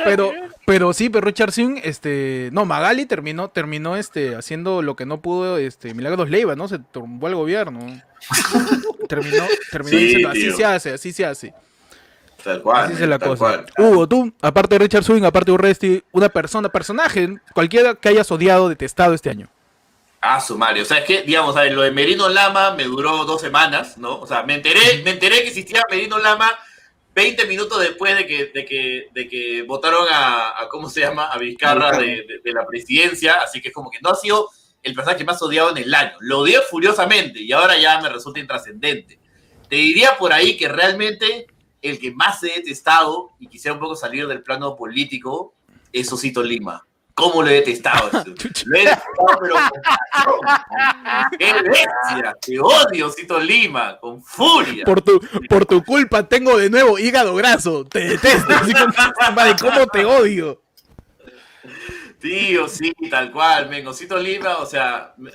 Pero, 0.03 0.31
pero 0.65 0.93
sí, 0.93 1.09
pero 1.09 1.25
Richard 1.25 1.53
este, 1.83 2.49
no, 2.51 2.65
Magali 2.65 3.05
terminó, 3.05 3.49
terminó, 3.49 3.95
este, 3.95 4.35
haciendo 4.35 4.81
lo 4.81 4.95
que 4.95 5.05
no 5.05 5.21
pudo, 5.21 5.57
este, 5.57 5.93
Milagros 5.93 6.29
Leiva, 6.29 6.55
¿no? 6.55 6.67
Se 6.67 6.79
tumbó 6.79 7.27
al 7.27 7.35
gobierno. 7.35 7.79
terminó, 9.09 9.43
terminó 9.71 9.97
Sí, 9.97 10.03
diciendo, 10.05 10.29
así 10.29 10.39
tío. 10.41 10.55
se 10.55 10.65
hace, 10.65 10.93
así 10.93 11.13
se 11.13 11.25
hace. 11.25 11.53
Tal 12.43 12.61
cual. 12.61 12.85
Así 12.85 12.93
es 13.03 13.09
la 13.09 13.17
tal 13.19 13.29
cosa. 13.29 13.45
cual. 13.45 13.65
Hugo, 13.77 14.07
tú, 14.07 14.33
aparte 14.41 14.75
de 14.75 14.79
Richard 14.79 15.03
Swing, 15.03 15.23
aparte 15.23 15.51
de 15.51 15.53
Urresti, 15.55 16.03
una 16.11 16.29
persona, 16.29 16.69
personaje, 16.69 17.37
cualquiera 17.53 17.95
que 17.95 18.09
hayas 18.09 18.31
odiado, 18.31 18.69
detestado 18.69 19.13
este 19.13 19.29
año. 19.29 19.49
Ah, 20.21 20.39
sumario. 20.41 20.83
O 20.83 20.85
sea, 20.85 20.99
es 20.99 21.05
que, 21.05 21.21
digamos, 21.23 21.55
a 21.57 21.61
ver, 21.61 21.73
lo 21.73 21.81
de 21.83 21.91
Merino 21.91 22.29
Lama 22.29 22.71
me 22.75 22.83
duró 22.85 23.25
dos 23.25 23.41
semanas, 23.41 23.97
¿no? 23.97 24.19
O 24.19 24.27
sea, 24.27 24.43
me 24.43 24.55
enteré, 24.55 25.01
me 25.03 25.11
enteré 25.11 25.41
que 25.41 25.47
existía 25.49 25.83
Merino 25.89 26.17
Lama 26.19 26.51
20 27.13 27.45
minutos 27.45 27.79
después 27.79 28.15
de 28.17 28.25
que, 28.25 28.45
de 28.47 28.65
que, 28.65 29.07
de 29.13 29.27
que 29.29 29.63
votaron 29.63 30.07
a, 30.11 30.49
a, 30.61 30.67
¿cómo 30.69 30.89
se 30.89 31.01
llama? 31.01 31.25
A 31.27 31.37
Vizcarra 31.37 31.97
de, 31.97 32.05
de- 32.27 32.39
de 32.43 32.53
la 32.53 32.65
presidencia. 32.65 33.35
Así 33.43 33.61
que 33.61 33.67
es 33.69 33.73
como 33.73 33.89
que 33.91 33.99
no 34.01 34.09
ha 34.09 34.15
sido 34.15 34.49
el 34.85 34.93
personaje 34.93 35.23
más 35.25 35.41
odiado 35.41 35.71
en 35.71 35.77
el 35.79 35.93
año. 35.93 36.13
Lo 36.19 36.39
odié 36.39 36.61
furiosamente 36.61 37.41
y 37.41 37.51
ahora 37.51 37.77
ya 37.77 37.99
me 37.99 38.07
resulta 38.07 38.39
intrascendente. 38.39 39.19
Te 39.67 39.75
diría 39.77 40.15
por 40.17 40.31
ahí 40.31 40.55
que 40.55 40.67
realmente 40.67 41.47
el 41.81 41.99
que 41.99 42.11
más 42.11 42.41
he 42.43 42.53
detestado 42.57 43.31
y 43.39 43.47
quisiera 43.47 43.73
un 43.73 43.79
poco 43.79 43.95
salir 43.95 44.27
del 44.27 44.43
plano 44.43 44.75
político 44.75 45.55
es 45.91 46.11
Osito 46.13 46.43
Lima. 46.43 46.85
¿Cómo 47.15 47.41
lo 47.41 47.49
he 47.49 47.53
detestado? 47.53 48.09
Lo 48.65 48.77
he 48.77 48.81
detestado, 48.81 49.39
pero 49.41 49.55
con 49.55 49.81
pasión. 49.81 51.31
¡Qué 51.39 51.53
bestia! 51.63 52.35
¡Te 52.41 52.59
odio, 52.59 53.07
Osito 53.07 53.39
Lima! 53.39 53.97
¡Con 53.99 54.21
furia! 54.21 54.83
Por 54.85 55.01
tu, 55.01 55.19
por 55.49 55.65
tu 55.65 55.83
culpa 55.83 56.27
tengo 56.27 56.57
de 56.57 56.69
nuevo 56.69 56.99
hígado 56.99 57.33
graso, 57.33 57.85
te 57.85 58.01
detesto. 58.01 58.53
Así 58.53 58.73
como, 58.73 58.93
madre, 59.33 59.55
¿cómo 59.59 59.87
te 59.87 60.05
odio? 60.05 60.64
Tío, 62.19 62.67
sí, 62.69 62.93
tal 63.09 63.31
cual, 63.31 63.69
men. 63.69 63.85
Osito 63.87 64.17
Lima, 64.17 64.57
o 64.57 64.65
sea, 64.65 65.13
me, 65.17 65.31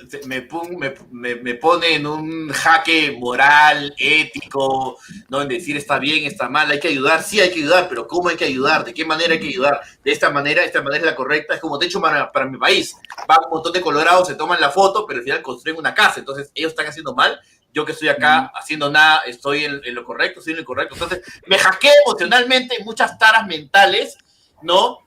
me, 1.11 1.35
me- 1.35 1.55
pone 1.55 1.95
en 1.95 2.07
un 2.07 2.49
jaque 2.49 3.15
moral, 3.17 3.93
ético, 3.97 4.97
¿no? 5.29 5.41
En 5.41 5.47
decir 5.47 5.77
está 5.77 5.99
bien, 5.99 6.25
está 6.25 6.49
mal, 6.49 6.69
hay 6.71 6.79
que 6.79 6.87
ayudar, 6.89 7.21
sí 7.23 7.39
hay 7.39 7.49
que 7.51 7.59
ayudar, 7.59 7.87
pero 7.87 8.07
¿cómo 8.07 8.29
hay 8.29 8.35
que 8.35 8.45
ayudar? 8.45 8.83
¿De 8.83 8.93
qué 8.93 9.05
manera 9.05 9.33
hay 9.33 9.39
que 9.39 9.47
ayudar? 9.49 9.79
De 10.03 10.11
esta 10.11 10.31
manera, 10.31 10.63
esta 10.63 10.81
manera 10.81 11.01
es 11.05 11.05
la 11.11 11.15
correcta, 11.15 11.53
es 11.53 11.61
como 11.61 11.77
de 11.77 11.85
hecho 11.85 12.01
para, 12.01 12.31
para 12.31 12.45
mi 12.47 12.57
país. 12.57 12.95
Va 13.29 13.37
un 13.45 13.51
montón 13.51 13.73
de 13.73 13.81
colorados, 13.81 14.27
se 14.27 14.35
toman 14.35 14.59
la 14.59 14.71
foto, 14.71 15.05
pero 15.05 15.19
al 15.19 15.23
final 15.23 15.41
construyen 15.43 15.79
una 15.79 15.93
casa, 15.93 16.19
entonces 16.19 16.51
ellos 16.55 16.71
están 16.71 16.87
haciendo 16.87 17.13
mal. 17.13 17.39
Yo 17.73 17.85
que 17.85 17.93
estoy 17.93 18.09
acá 18.09 18.51
haciendo 18.55 18.89
nada, 18.89 19.21
estoy 19.27 19.63
en, 19.65 19.79
en 19.85 19.95
lo 19.95 20.03
correcto, 20.03 20.39
estoy 20.39 20.53
en 20.53 20.59
lo 20.59 20.65
correcto. 20.65 20.95
Entonces, 20.95 21.21
me 21.47 21.57
hackeo 21.57 21.91
emocionalmente 22.05 22.75
en 22.77 22.83
muchas 22.85 23.17
taras 23.17 23.47
mentales, 23.47 24.17
¿no? 24.61 24.97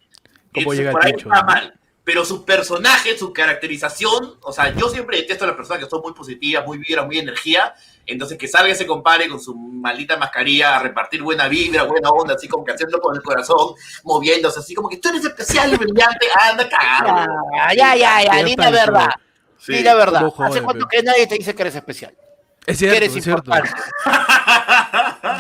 ¿Cómo 0.55 0.73
Entonces, 0.73 0.79
llega 0.79 0.93
por 0.93 1.05
ahí 1.05 1.13
está 1.17 1.29
no? 1.29 1.45
mal. 1.45 1.81
Pero 2.05 2.25
su 2.25 2.45
personaje, 2.45 3.17
su 3.17 3.33
caracterización, 3.33 4.37
o 4.43 4.53
sea, 4.53 4.75
yo 4.75 4.91
siempre 4.91 5.17
detesto 5.17 5.45
a 5.45 5.47
las 5.49 5.57
personas 5.57 5.83
que 5.83 5.89
son 5.91 6.03
muy 6.03 6.13
positivas, 6.13 6.65
muy 6.67 6.77
vibra, 6.77 7.03
muy 7.03 7.19
energía. 7.19 7.75
Entonces, 8.07 8.37
que 8.37 8.47
salga 8.47 8.71
ese 8.71 8.87
compadre 8.87 9.27
con 9.27 9.41
su 9.41 9.55
maldita 9.57 10.19
mascarilla 10.19 10.77
a 10.77 10.83
repartir 10.83 11.23
buena 11.23 11.49
vibra, 11.49 11.85
buena 11.85 12.11
onda, 12.11 12.35
así 12.35 12.47
como 12.47 12.63
que 12.63 12.73
haciendo 12.73 13.01
con 13.01 13.17
el 13.17 13.23
corazón, 13.23 13.75
moviéndose, 14.05 14.61
así 14.61 14.75
como 14.75 14.91
que 14.91 14.99
tú 14.99 15.09
eres 15.09 15.25
especial 15.25 15.73
y 15.73 15.77
brillante, 15.77 16.27
anda 16.39 16.69
cagado. 16.69 17.27
Ya, 17.57 17.75
ya, 17.75 17.97
ya, 17.97 18.23
ya, 18.23 18.37
Ya 18.37 18.45
di 18.45 18.51
está, 18.51 18.65
la 18.65 18.71
verdad. 18.71 19.11
Sí. 19.59 19.73
Di 19.73 19.83
la 19.83 19.95
verdad. 19.95 20.31
¿Hace 20.41 20.63
cuánto 20.63 20.87
que 20.87 21.03
nadie 21.03 21.27
te 21.27 21.37
dice 21.37 21.55
que 21.55 21.63
eres 21.63 21.75
especial? 21.75 22.15
Es 22.67 22.79
Que 22.79 22.87
cierto, 22.87 22.97
eres 22.97 23.17
es 23.17 23.25
cierto. 23.25 23.51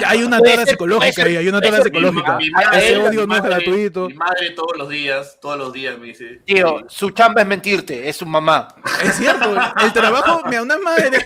Hay 0.06 0.22
una 0.22 0.40
tara 0.40 0.66
psicológica 0.66 1.24
ahí, 1.24 1.37
hay 1.37 1.48
una 1.48 1.60
tara 1.60 1.82
psicológica. 1.82 2.37
Mi 2.37 2.50
madre- 2.50 2.78
Ese 2.78 2.96
odio 2.96 3.26
no 3.26 3.37
es 3.37 3.42
gratuito. 3.42 4.08
Mi 4.08 4.14
madre 4.14 4.50
todos 4.50 4.76
los 4.76 4.88
días, 4.88 5.38
todos 5.40 5.56
los 5.56 5.72
días 5.72 5.98
me 5.98 6.06
dice. 6.06 6.40
Tío, 6.44 6.84
su 6.88 7.10
chamba 7.10 7.42
es 7.42 7.46
mentirte, 7.46 8.08
es 8.08 8.16
su 8.16 8.26
mamá. 8.26 8.68
Es 9.02 9.14
cierto, 9.16 9.54
el 9.82 9.92
trabajo, 9.92 10.42
mira, 10.46 10.62
una 10.62 10.78
madre. 10.78 11.10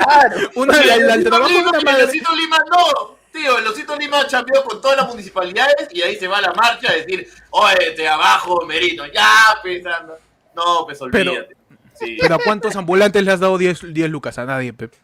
Claro. 0.00 0.50
Una, 0.54 0.80
el, 0.80 0.88
el 0.88 1.10
Osito 1.10 1.28
trabajo 1.30 1.52
de 1.52 1.58
una 1.60 1.78
el 1.78 1.84
madre. 1.84 2.06
Lima 2.36 2.58
no. 2.70 3.16
Tío, 3.32 3.58
el 3.58 3.66
Osito 3.66 3.96
Lima 3.96 4.26
chambeó 4.26 4.64
con 4.64 4.80
todas 4.80 4.96
las 4.96 5.08
municipalidades 5.08 5.88
y 5.92 6.00
ahí 6.02 6.16
se 6.16 6.26
va 6.26 6.38
a 6.38 6.40
la 6.40 6.52
marcha 6.54 6.90
a 6.90 6.94
decir, 6.94 7.28
oye, 7.50 7.90
te 7.94 8.08
abajo, 8.08 8.64
Merino, 8.66 9.04
ya, 9.06 9.30
pensando. 9.62 10.16
No, 10.56 10.84
pues 10.86 10.98
Pero- 11.12 11.32
olvídate. 11.32 11.56
Sí. 11.94 12.16
Pero 12.18 12.36
¿a 12.36 12.38
cuántos 12.38 12.74
ambulantes 12.76 13.22
le 13.22 13.30
has 13.30 13.40
dado 13.40 13.58
10, 13.58 13.92
10 13.92 14.10
lucas? 14.10 14.38
A 14.38 14.46
nadie, 14.46 14.72
Pep. 14.72 14.94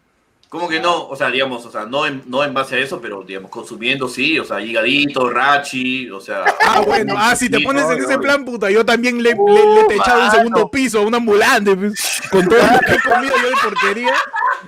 ¿Cómo 0.48 0.68
que 0.68 0.78
no? 0.80 1.08
O 1.08 1.16
sea, 1.16 1.28
digamos, 1.28 1.66
o 1.66 1.70
sea, 1.72 1.86
no 1.86 2.06
en, 2.06 2.22
no 2.26 2.44
en 2.44 2.54
base 2.54 2.76
a 2.76 2.78
eso, 2.78 3.00
pero 3.00 3.22
digamos, 3.22 3.50
consumiendo 3.50 4.08
sí, 4.08 4.38
o 4.38 4.44
sea, 4.44 4.60
higadito, 4.60 5.28
rachi, 5.28 6.08
o 6.08 6.20
sea. 6.20 6.44
Ah, 6.64 6.80
bueno, 6.80 7.14
ah, 7.18 7.34
si 7.34 7.50
te 7.50 7.60
pones 7.60 7.84
en 7.90 7.98
ese 8.04 8.16
plan, 8.18 8.44
puta, 8.44 8.70
yo 8.70 8.84
también 8.84 9.20
le, 9.22 9.30
le, 9.30 9.34
le 9.34 9.80
he 9.90 9.94
echado 9.96 10.24
un 10.24 10.30
segundo 10.30 10.70
piso 10.70 11.00
a 11.00 11.02
un 11.02 11.14
ambulante, 11.16 11.74
pues, 11.76 12.22
con 12.30 12.48
todo 12.48 12.58
lo 12.60 12.78
que 12.78 12.92
he 12.94 13.00
comido 13.00 13.34
yo 13.42 13.48
de 13.50 13.56
porquería. 13.62 14.14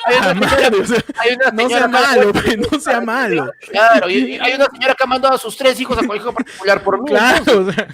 Ah, 0.05 0.33
una 0.33 0.35
madre, 0.35 0.81
o 0.81 0.87
sea, 0.87 1.05
hay 1.19 1.35
una 1.37 1.51
no 1.53 1.69
sea 1.69 1.89
malo, 1.89 2.33
pues, 2.33 2.59
no 2.59 2.81
sea 2.81 3.01
malo. 3.01 3.51
Claro, 3.71 4.11
y- 4.11 4.35
y 4.35 4.39
hay 4.39 4.55
una 4.55 4.67
señora 4.67 4.95
que 4.95 5.05
ha 5.05 5.07
mandado 5.07 5.35
a 5.35 5.39
sus 5.39 5.57
tres 5.57 5.79
hijos 5.81 5.97
a 5.97 6.05
colegio 6.07 6.33
particular 6.33 6.83
por 6.83 6.99
mí. 7.01 7.09
Claro, 7.09 7.61
o 7.67 7.73
sea, 7.73 7.87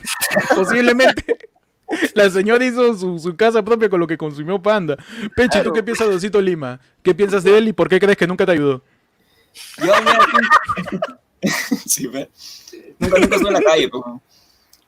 posiblemente 0.55 1.37
la 2.15 2.31
señora 2.31 2.65
hizo 2.65 2.97
su, 2.97 3.19
su 3.19 3.37
casa 3.37 3.63
propia 3.65 3.89
con 3.89 4.01
lo 4.01 4.07
que 4.07 4.17
consumió 4.17 4.61
Panda. 4.61 4.97
Peche, 5.37 5.59
¿tú 5.63 5.73
Claro. 5.73 5.73
qué 5.73 5.83
piensas 5.83 6.09
de 6.09 6.15
Osito 6.17 6.41
Lima? 6.41 6.81
¿Qué 7.03 7.15
piensas 7.15 7.45
de 7.45 7.57
él 7.59 7.69
y 7.69 7.73
por 7.73 7.89
qué 7.89 8.01
crees 8.01 8.17
que 8.17 8.27
nunca 8.27 8.47
te 8.47 8.53
ayudó? 8.53 8.83
Yo 9.79 9.93
me 10.03 11.51
sí, 11.87 12.07
ve. 12.07 12.31
Nunca, 12.99 13.19
nunca 13.19 13.37
estuve 13.37 13.49
en 13.49 13.55
la 13.55 13.63
calle, 13.63 13.89
pero. 13.89 14.23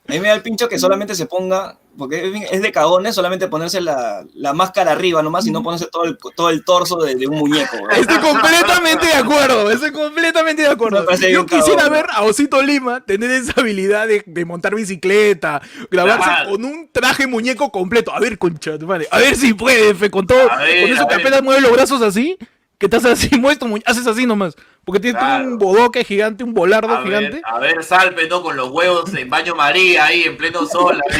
A 0.09 0.13
mí 0.13 0.21
me 0.21 0.29
da 0.29 0.35
el 0.35 0.43
pincho 0.43 0.69
que 0.69 0.79
solamente 0.79 1.15
se 1.15 1.27
ponga 1.27 1.79
porque 1.99 2.47
es 2.51 2.61
de 2.61 2.73
cagones 2.73 3.15
solamente 3.15 3.49
ponerse 3.49 3.81
la, 3.81 4.23
la 4.35 4.53
máscara 4.53 4.93
arriba 4.93 5.23
nomás 5.23 5.47
y 5.47 5.51
no 5.51 5.63
ponerse 5.63 5.87
todo 5.91 6.05
el, 6.05 6.19
todo 6.37 6.51
el 6.51 6.63
torso 6.63 6.97
de, 6.99 7.15
de 7.15 7.27
un 7.27 7.39
muñeco. 7.39 7.77
Estoy 7.91 8.19
completamente 8.19 9.07
de 9.07 9.15
acuerdo, 9.15 9.71
estoy 9.71 9.93
completamente 9.93 10.63
de 10.63 10.69
acuerdo. 10.69 11.07
Yo 11.31 11.47
quisiera 11.47 11.85
cabrón. 11.85 11.93
ver 11.93 12.07
a 12.13 12.23
Osito 12.23 12.63
Lima 12.63 13.01
tener 13.05 13.31
esa 13.31 13.55
habilidad 13.61 14.07
de, 14.07 14.23
de 14.27 14.45
montar 14.45 14.75
bicicleta, 14.75 15.63
grabarse 15.91 16.25
Claro. 16.29 16.51
con 16.51 16.65
un 16.67 16.91
traje 16.93 17.27
muñeco 17.27 17.71
completo. 17.73 18.13
A 18.13 18.21
ver, 18.21 18.37
concha, 18.39 18.73
madre, 18.83 19.09
a 19.11 19.19
ver 19.19 19.35
si 19.35 19.55
puede, 19.55 19.95
fe, 19.95 20.11
con 20.11 20.27
todo, 20.27 20.39
ver, 20.39 20.83
con 20.83 20.91
eso 20.93 21.09
que 21.09 21.15
apenas 21.15 21.43
mueve 21.43 21.63
los 21.63 21.73
brazos 21.73 22.03
así, 22.03 22.37
que 22.79 22.87
estás 22.87 23.05
así, 23.05 23.29
muñe- 23.39 23.83
haces 23.87 24.07
así 24.07 24.27
nomás. 24.27 24.55
Porque 24.85 25.01
tienes 25.01 25.21
Claro. 25.21 25.45
un 25.49 25.59
bodoque 25.59 26.05
gigante, 26.05 26.45
un 26.45 26.55
volardo 26.55 26.95
A 26.95 27.03
gigante. 27.03 27.31
ver, 27.37 27.43
a 27.45 27.59
ver, 27.59 27.83
Salpe, 27.83 28.29
¿no? 28.29 28.43
Con 28.43 28.57
los 28.57 28.69
huevos 28.71 29.13
en 29.15 29.29
baño 29.29 29.55
María, 29.57 30.05
ahí 30.05 30.23
en 30.25 30.37
pleno 30.37 30.65
sol. 30.67 31.01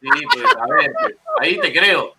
Sí, 0.00 0.08
pues, 0.32 0.44
a 0.56 0.66
ver, 0.76 0.92
pues, 1.00 1.14
ahí 1.40 1.58
te 1.58 1.72
creo. 1.72 2.14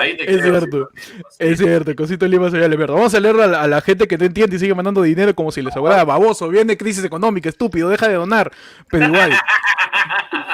Ahí 0.00 0.16
te 0.16 0.22
Es 0.30 0.40
creo. 0.40 0.58
cierto, 0.60 0.90
sí, 0.94 1.12
es 1.38 1.58
cierto, 1.58 1.94
Cosito 1.96 2.26
Lima 2.26 2.50
se 2.50 2.56
le 2.68 2.76
verdad. 2.76 2.94
Vamos 2.94 3.14
a 3.14 3.20
leer 3.20 3.36
a 3.40 3.46
la, 3.46 3.62
a 3.62 3.66
la 3.68 3.80
gente 3.80 4.06
que 4.08 4.16
no 4.18 4.24
entiende 4.24 4.56
y 4.56 4.58
sigue 4.58 4.74
mandando 4.74 5.02
dinero 5.02 5.34
como 5.34 5.50
si 5.52 5.62
les 5.62 5.72
sobrara 5.74 6.04
baboso. 6.04 6.48
Viene 6.48 6.76
crisis 6.76 7.04
económica, 7.04 7.48
estúpido, 7.48 7.88
deja 7.88 8.08
de 8.08 8.14
donar. 8.14 8.52
Pero 8.90 9.06
igual. 9.06 9.32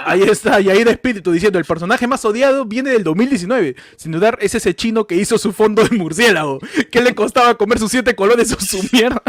Ahí 0.05 0.23
está, 0.23 0.61
y 0.61 0.69
ahí 0.69 0.83
de 0.85 0.91
espíritu 0.91 1.31
diciendo, 1.31 1.59
el 1.59 1.65
personaje 1.65 2.07
más 2.09 2.25
odiado 2.25 2.65
viene 2.65 2.91
del 2.91 3.05
2019. 3.05 3.77
Sin 3.97 4.11
dudar, 4.13 4.37
es 4.41 4.55
ese 4.55 4.75
chino 4.75 5.07
que 5.07 5.15
hizo 5.15 5.39
su 5.39 5.53
fondo 5.53 5.85
de 5.85 5.97
murciélago. 5.97 6.59
¿Qué 6.91 7.01
le 7.01 7.15
costaba 7.15 7.55
comer 7.55 7.79
sus 7.79 7.91
siete 7.91 8.15
colores 8.17 8.53
o 8.53 8.61
su 8.61 8.81
mierda? 8.93 9.23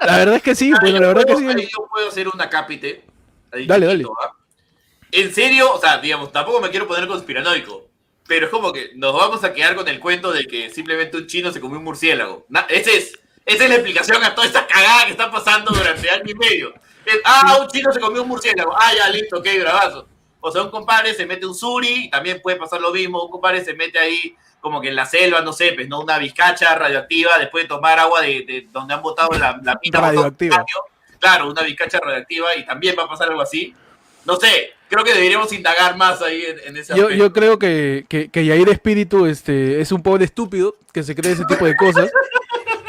la 0.00 0.16
verdad 0.18 0.36
es 0.36 0.42
que 0.42 0.54
sí, 0.54 0.72
bueno, 0.80 1.00
la 1.00 1.08
verdad 1.08 1.24
que 1.26 1.32
puedo- 1.34 1.52
sí. 1.52 1.58
ahí 1.58 1.68
yo 1.70 1.86
puedo 1.90 2.08
hacer 2.08 2.28
una 2.28 2.48
cápite. 2.48 3.04
ahí 3.52 3.66
Dale, 3.66 3.88
chiquito, 3.90 4.14
¿ah? 4.24 4.32
En 5.12 5.34
serio, 5.34 5.72
o 5.72 5.80
sea, 5.80 5.98
digamos, 5.98 6.32
tampoco 6.32 6.60
me 6.60 6.70
quiero 6.70 6.86
poner 6.86 7.06
conspiranoico. 7.08 7.86
Pero 8.26 8.46
es 8.46 8.52
como 8.52 8.72
que 8.72 8.90
nos 8.94 9.14
vamos 9.14 9.42
a 9.42 9.54
quedar 9.54 9.74
con 9.74 9.88
el 9.88 9.98
cuento 10.00 10.30
de 10.32 10.44
que 10.44 10.68
simplemente 10.68 11.16
un 11.16 11.26
chino 11.26 11.50
se 11.50 11.60
comió 11.60 11.78
un 11.78 11.84
murciélago. 11.84 12.44
Na- 12.50 12.66
ese 12.68 12.96
es, 12.98 13.18
esa 13.46 13.64
es 13.64 13.70
la 13.70 13.76
explicación 13.76 14.22
a 14.22 14.34
toda 14.34 14.46
esta 14.46 14.66
cagada 14.66 15.06
que 15.06 15.12
está 15.12 15.30
pasando 15.30 15.70
durante 15.72 16.10
año 16.10 16.24
y 16.26 16.34
medio. 16.34 16.74
Es, 17.06 17.20
ah, 17.24 17.56
un 17.62 17.68
chino 17.68 17.90
se 17.90 18.00
comió 18.00 18.22
un 18.22 18.28
murciélago. 18.28 18.74
Ah, 18.78 18.92
ya, 18.94 19.08
listo, 19.08 19.38
ok, 19.38 19.46
bravazo. 19.60 20.06
O 20.40 20.50
sea, 20.50 20.62
un 20.62 20.70
compadre 20.70 21.14
se 21.14 21.24
mete 21.24 21.46
un 21.46 21.54
suri, 21.54 22.10
también 22.10 22.42
puede 22.42 22.58
pasar 22.58 22.82
lo 22.82 22.92
mismo. 22.92 23.24
Un 23.24 23.30
compadre 23.30 23.64
se 23.64 23.72
mete 23.72 23.98
ahí 23.98 24.36
como 24.60 24.80
que 24.82 24.88
en 24.88 24.96
la 24.96 25.06
selva, 25.06 25.40
no 25.40 25.54
sé, 25.54 25.72
pues, 25.72 25.88
¿no? 25.88 26.00
Una 26.00 26.18
vizcacha 26.18 26.74
radioactiva 26.74 27.38
después 27.38 27.64
de 27.64 27.68
tomar 27.68 27.98
agua 27.98 28.20
de, 28.20 28.42
de 28.42 28.68
donde 28.70 28.92
han 28.92 29.00
botado 29.00 29.30
la, 29.38 29.58
la 29.62 29.76
pita 29.80 30.00
Radioactiva. 30.02 30.64
Claro, 31.18 31.50
una 31.50 31.62
vizcacha 31.62 31.98
radioactiva 31.98 32.54
y 32.56 32.66
también 32.66 32.94
va 32.98 33.04
a 33.04 33.08
pasar 33.08 33.28
algo 33.30 33.40
así. 33.40 33.74
No 34.28 34.36
sé, 34.36 34.70
creo 34.88 35.02
que 35.04 35.14
deberíamos 35.14 35.50
indagar 35.52 35.96
más 35.96 36.20
ahí 36.22 36.42
en, 36.46 36.58
en 36.68 36.76
ese 36.76 36.94
Yo, 36.94 37.04
aspecto. 37.04 37.24
yo 37.24 37.32
creo 37.32 37.58
que, 37.58 38.04
que, 38.08 38.28
que 38.28 38.44
Yair 38.44 38.68
Espíritu 38.68 39.24
este, 39.26 39.80
es 39.80 39.90
un 39.90 40.02
pobre 40.02 40.26
estúpido 40.26 40.76
que 40.92 41.02
se 41.02 41.14
cree 41.14 41.32
ese 41.32 41.44
tipo 41.46 41.64
de 41.64 41.74
cosas. 41.74 42.10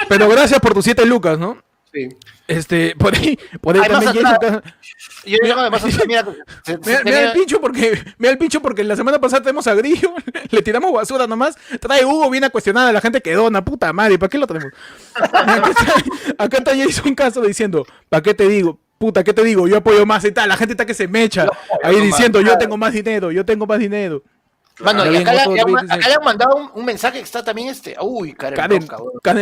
Pero 0.09 0.27
gracias 0.27 0.59
por 0.59 0.73
tus 0.73 0.83
siete 0.85 1.05
lucas, 1.05 1.39
¿no? 1.39 1.57
Sí. 1.93 2.09
Este, 2.47 2.95
por 2.95 3.15
ahí, 3.15 3.39
por 3.61 3.75
ahí 3.75 3.87
también 3.87 4.23
Ca- 4.23 4.61
Yo 5.25 5.37
digo, 5.41 5.55
además, 5.59 5.83
mira, 6.07 6.25
se- 6.63 6.73
se 6.73 6.77
Mira, 6.85 7.01
mira 7.03 7.21
el 7.23 7.31
pincho 7.31 7.61
porque, 7.61 7.99
mira 8.17 8.31
el 8.31 8.37
pincho 8.37 8.61
porque 8.61 8.83
la 8.83 8.95
semana 8.95 9.19
pasada 9.19 9.41
tenemos 9.43 9.65
a 9.67 9.73
Grillo, 9.75 10.13
le 10.51 10.61
tiramos 10.61 10.91
basura 10.91 11.25
nomás, 11.25 11.55
trae 11.79 12.05
Hugo, 12.05 12.29
viene 12.29 12.47
a 12.47 12.49
cuestionar 12.49 12.87
a 12.87 12.91
la 12.91 13.01
gente 13.01 13.21
que 13.21 13.33
dona, 13.33 13.63
puta 13.63 13.91
madre, 13.93 14.19
¿para 14.19 14.29
qué 14.29 14.37
lo 14.37 14.45
tenemos? 14.47 14.71
Acá 15.15 15.69
está, 15.69 15.93
acá 16.43 16.57
está 16.57 16.75
Jason 16.75 17.15
Caso 17.15 17.41
diciendo, 17.41 17.85
¿para 18.09 18.21
qué 18.23 18.33
te 18.33 18.47
digo? 18.47 18.79
Puta, 18.99 19.23
¿qué 19.23 19.33
te 19.33 19.43
digo? 19.43 19.67
Yo 19.67 19.77
apoyo 19.77 20.05
más 20.05 20.23
y 20.25 20.31
tal, 20.31 20.49
la 20.49 20.57
gente 20.57 20.73
está 20.73 20.85
que 20.85 20.93
se 20.93 21.07
mecha, 21.07 21.47
ahí 21.81 21.95
no, 21.95 22.03
diciendo, 22.03 22.39
yo 22.39 22.47
claro. 22.47 22.59
tengo 22.59 22.77
más 22.77 22.93
dinero, 22.93 23.31
yo 23.31 23.43
tengo 23.45 23.65
más 23.65 23.79
dinero. 23.79 24.21
Mano, 24.81 25.11
y 25.11 25.17
acá, 25.17 25.33
le- 25.33 25.41
han- 25.41 25.53
bien, 25.55 25.77
acá 25.91 26.07
le 26.07 26.13
han 26.13 26.23
mandado 26.23 26.55
un, 26.55 26.69
un 26.75 26.85
mensaje 26.85 27.17
que 27.17 27.23
está 27.23 27.43
también 27.43 27.69
este. 27.69 27.95
Uy, 28.01 28.33
Karen, 28.33 28.55
Karen, 28.55 28.87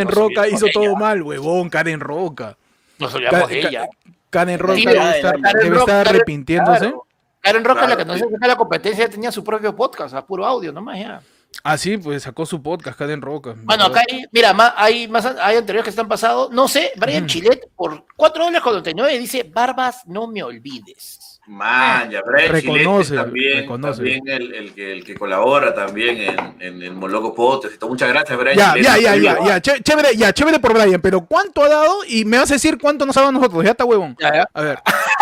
Roca. 0.09 0.35
Karen 0.39 0.53
hizo 0.55 0.67
todo 0.71 0.83
ella. 0.83 0.95
mal, 0.95 1.21
huevón, 1.21 1.69
Karen 1.69 1.99
Roca. 1.99 2.55
Nos 2.99 3.13
olvidamos 3.13 3.41
Ka- 3.41 3.47
de 3.53 3.61
Ka- 3.61 3.67
ella. 3.67 3.85
Karen 4.29 4.59
Roca 4.59 4.75
Sí, 4.75 4.85
debe 4.85 5.09
estar, 5.09 5.41
Karen 5.41 5.63
debe 5.63 5.69
Roca, 5.69 5.79
estar 5.91 6.05
Karen- 6.05 6.15
arrepintiéndose. 6.15 6.79
claro. 6.79 7.03
Karen 7.41 7.63
Roca, 7.65 7.79
Claro, 7.81 7.89
la 7.89 7.97
que 7.97 8.05
no 8.05 8.13
sí. 8.15 8.23
se 8.41 8.47
la 8.47 8.55
competencia, 8.55 9.09
tenía 9.09 9.31
su 9.31 9.43
propio 9.43 9.75
podcast, 9.75 10.13
a 10.15 10.25
puro 10.25 10.45
audio, 10.45 10.71
nomás 10.71 10.99
ya. 10.99 11.21
Ah, 11.63 11.77
sí, 11.77 11.97
pues 11.97 12.23
sacó 12.23 12.45
su 12.45 12.61
podcast, 12.61 12.97
Karen 12.97 13.21
Roca. 13.21 13.55
Bueno, 13.63 13.85
acá 13.85 14.01
hay, 14.09 14.23
mira, 14.31 14.53
más, 14.53 14.73
hay 14.77 15.07
más 15.07 15.25
hay 15.25 15.57
anteriores 15.57 15.83
que 15.83 15.89
están 15.89 16.07
pasados. 16.07 16.49
No 16.51 16.67
sé, 16.67 16.91
Brian 16.95 17.23
Ujú. 17.23 17.27
Chilet 17.27 17.69
por 17.75 18.05
4 18.15 18.43
dólares 18.45 18.61
con 18.63 18.73
99 18.73 19.19
dice, 19.19 19.43
Barbas, 19.43 20.01
no 20.05 20.27
me 20.27 20.43
olvides. 20.43 21.19
Man, 21.49 22.11
ya, 22.11 22.21
Brian 22.25 22.51
Reconoce, 22.51 23.09
Chilete 23.11 23.23
también, 23.23 23.57
reconoce. 23.61 23.95
también 23.95 24.27
el, 24.27 24.53
el 24.53 24.73
que, 24.73 24.91
el 24.91 25.05
que 25.05 25.15
colabora 25.15 25.73
también 25.73 26.17
en, 26.17 26.55
en 26.61 26.81
el 26.83 26.93
Moloco 26.93 27.33
Podcast. 27.33 27.81
Muchas 27.83 28.09
gracias, 28.09 28.37
Brian 28.37 28.57
Ya, 28.57 28.73
Chilete. 28.73 29.01
ya, 29.01 29.15
ya, 29.15 29.15
ya, 29.15 29.45
ya, 29.45 29.61
ché- 29.61 29.81
chévere, 29.81 30.15
ya, 30.17 30.33
chévere 30.33 30.59
por 30.59 30.73
Brian, 30.73 31.01
pero 31.01 31.25
¿cuánto 31.25 31.63
ha 31.63 31.69
dado? 31.69 31.99
Y 32.05 32.25
me 32.25 32.37
vas 32.37 32.51
a 32.51 32.55
decir 32.55 32.77
cuánto 32.77 33.05
nos 33.05 33.15
ha 33.15 33.21
dado 33.21 33.31
nosotros, 33.31 33.63
ya 33.63 33.71
está 33.71 33.85
huevón. 33.85 34.15
Ya, 34.19 34.33
ya. 34.33 34.49
A 34.53 34.61
ver, 34.61 34.79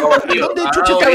¿Dónde 0.00 0.62
ah, 0.64 0.70
chucha 0.72 0.94
ah, 1.02 1.08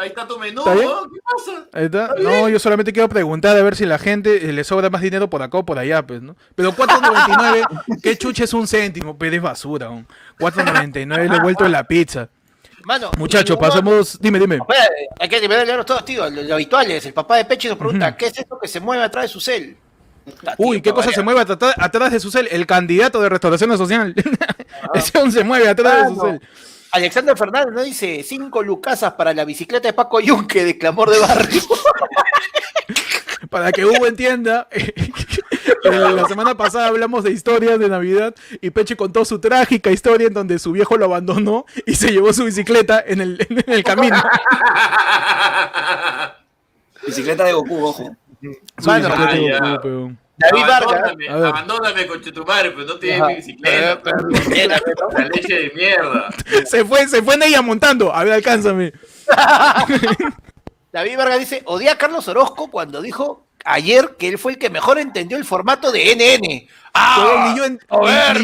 ahí 0.00 0.08
está 0.08 0.26
tu 0.26 0.38
menú. 0.38 0.62
¿no? 0.64 0.74
¿qué 0.74 1.20
pasa? 1.24 1.66
ahí 1.72 1.84
está. 1.86 2.14
No, 2.18 2.48
yo 2.48 2.58
solamente 2.58 2.92
quiero 2.92 3.08
preguntar 3.08 3.56
a 3.56 3.62
ver 3.62 3.76
si 3.76 3.86
la 3.86 3.98
gente 3.98 4.48
eh, 4.48 4.52
le 4.52 4.64
sobra 4.64 4.90
más 4.90 5.00
dinero 5.00 5.30
por 5.30 5.42
acá 5.42 5.58
o 5.58 5.64
por 5.64 5.78
allá, 5.78 6.06
pues, 6.06 6.22
¿no? 6.22 6.36
Pero 6.54 6.72
4.99, 6.72 8.00
¿qué 8.02 8.16
chucha 8.16 8.44
es 8.44 8.52
un 8.52 8.66
céntimo? 8.66 9.16
Pero 9.16 9.36
es 9.36 9.42
basura, 9.42 9.88
¿no? 9.88 10.04
4.99 10.38 11.28
le 11.28 11.36
he 11.36 11.40
vuelto 11.40 11.64
en 11.64 11.72
la 11.72 11.84
pizza. 11.84 12.28
Mano, 12.84 13.10
Muchachos, 13.18 13.56
pasamos, 13.58 14.18
dime, 14.20 14.38
dime. 14.38 14.58
Hay 15.18 15.28
que 15.28 15.40
leerlos 15.40 15.86
todos, 15.86 16.04
tío. 16.04 16.28
Lo, 16.30 16.42
lo 16.42 16.54
habitual 16.54 16.90
es, 16.90 17.06
el 17.06 17.12
papá 17.12 17.36
de 17.36 17.44
Peche 17.44 17.68
nos 17.68 17.78
pregunta. 17.78 18.16
¿qué 18.16 18.26
es 18.26 18.38
esto 18.38 18.58
que 18.58 18.68
se 18.68 18.80
mueve 18.80 19.02
atrás 19.02 19.24
de 19.24 19.28
su 19.28 19.40
cel? 19.40 19.76
Uy, 20.56 20.82
¿qué 20.82 20.92
cosa 20.92 21.10
se 21.12 21.22
mueve 21.22 21.40
atrás, 21.40 21.74
atrás 21.76 22.12
de 22.12 22.20
su 22.20 22.30
cel? 22.30 22.48
El 22.50 22.66
candidato 22.66 23.20
de 23.20 23.28
restauración 23.28 23.76
social. 23.76 24.14
Ese 24.94 25.18
aún 25.18 25.32
se 25.32 25.44
mueve 25.44 25.68
atrás 25.68 26.08
de 26.08 26.08
su 26.08 26.16
Mano, 26.16 26.38
cel. 26.38 26.48
Alexander 26.90 27.36
Fernández 27.36 27.74
nos 27.74 27.84
dice, 27.84 28.24
cinco 28.26 28.62
lucasas 28.62 29.12
para 29.12 29.34
la 29.34 29.44
bicicleta 29.44 29.88
de 29.88 29.92
Paco 29.92 30.20
Yunque 30.20 30.64
de 30.64 30.78
clamor 30.78 31.10
de 31.10 31.18
barrio. 31.18 31.62
Para 33.50 33.72
que 33.72 33.84
Hugo 33.84 34.06
entienda, 34.06 34.68
eh, 34.70 34.92
la 35.84 36.26
semana 36.26 36.54
pasada 36.56 36.88
hablamos 36.88 37.24
de 37.24 37.30
historias 37.30 37.78
de 37.78 37.88
Navidad 37.88 38.34
y 38.60 38.70
Peche 38.70 38.96
contó 38.96 39.24
su 39.24 39.38
trágica 39.40 39.90
historia 39.90 40.26
en 40.26 40.34
donde 40.34 40.58
su 40.58 40.72
viejo 40.72 40.96
lo 40.96 41.06
abandonó 41.06 41.64
y 41.86 41.94
se 41.94 42.10
llevó 42.10 42.32
su 42.32 42.44
bicicleta 42.44 43.02
en 43.06 43.20
el, 43.20 43.46
en 43.48 43.72
el 43.72 43.84
camino. 43.84 44.22
Bicicleta 47.06 47.44
de 47.44 47.52
Goku, 47.54 47.84
ojo. 47.84 48.16
Mano, 48.84 49.08
ya. 49.08 49.80
David 50.40 50.66
Vargas. 50.68 51.12
Abandóname, 51.30 52.06
conche 52.06 52.30
tu 52.30 52.44
madre, 52.44 52.70
pero 52.70 52.84
no 52.86 52.96
tienes 52.98 53.20
Ajá. 53.20 53.28
mi 53.30 53.34
bicicleta. 53.36 54.10
Eh, 54.54 54.68
¿no? 54.68 55.18
La 55.18 55.24
leche 55.26 55.54
de 55.54 55.72
mierda. 55.74 56.28
Se 56.64 56.84
fue, 56.84 57.08
se 57.08 57.22
fue 57.22 57.34
en 57.34 57.42
ella 57.42 57.60
montando. 57.60 58.14
A 58.14 58.22
ver, 58.22 58.34
alcánzame. 58.34 58.92
David 60.92 61.16
Vargas 61.16 61.40
dice, 61.40 61.62
odié 61.66 61.90
a 61.90 61.98
Carlos 61.98 62.28
Orozco 62.28 62.70
cuando 62.70 63.02
dijo 63.02 63.46
ayer 63.64 64.16
que 64.18 64.28
él 64.28 64.38
fue 64.38 64.52
el 64.52 64.58
que 64.58 64.70
mejor 64.70 64.98
entendió 64.98 65.36
el 65.36 65.44
formato 65.44 65.92
de 65.92 66.14
NN. 66.14 66.68
¡Ah! 66.94 67.50
Ni 67.52 67.58
yo, 67.58 67.68
ni- 67.68 67.78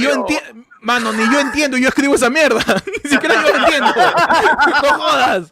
yo 0.03 0.11
entiendo. 0.13 0.65
Mano, 0.81 1.13
ni 1.15 1.25
yo 1.33 1.41
entiendo, 1.41 1.79
yo 1.79 1.89
escribo 1.89 2.15
esa 2.15 2.29
mierda. 2.29 2.61
Ni 3.05 3.11
siquiera 3.11 3.37
yo 3.43 3.57
lo 3.57 3.65
entiendo. 3.65 3.91
No 4.83 4.89
jodas. 4.99 5.49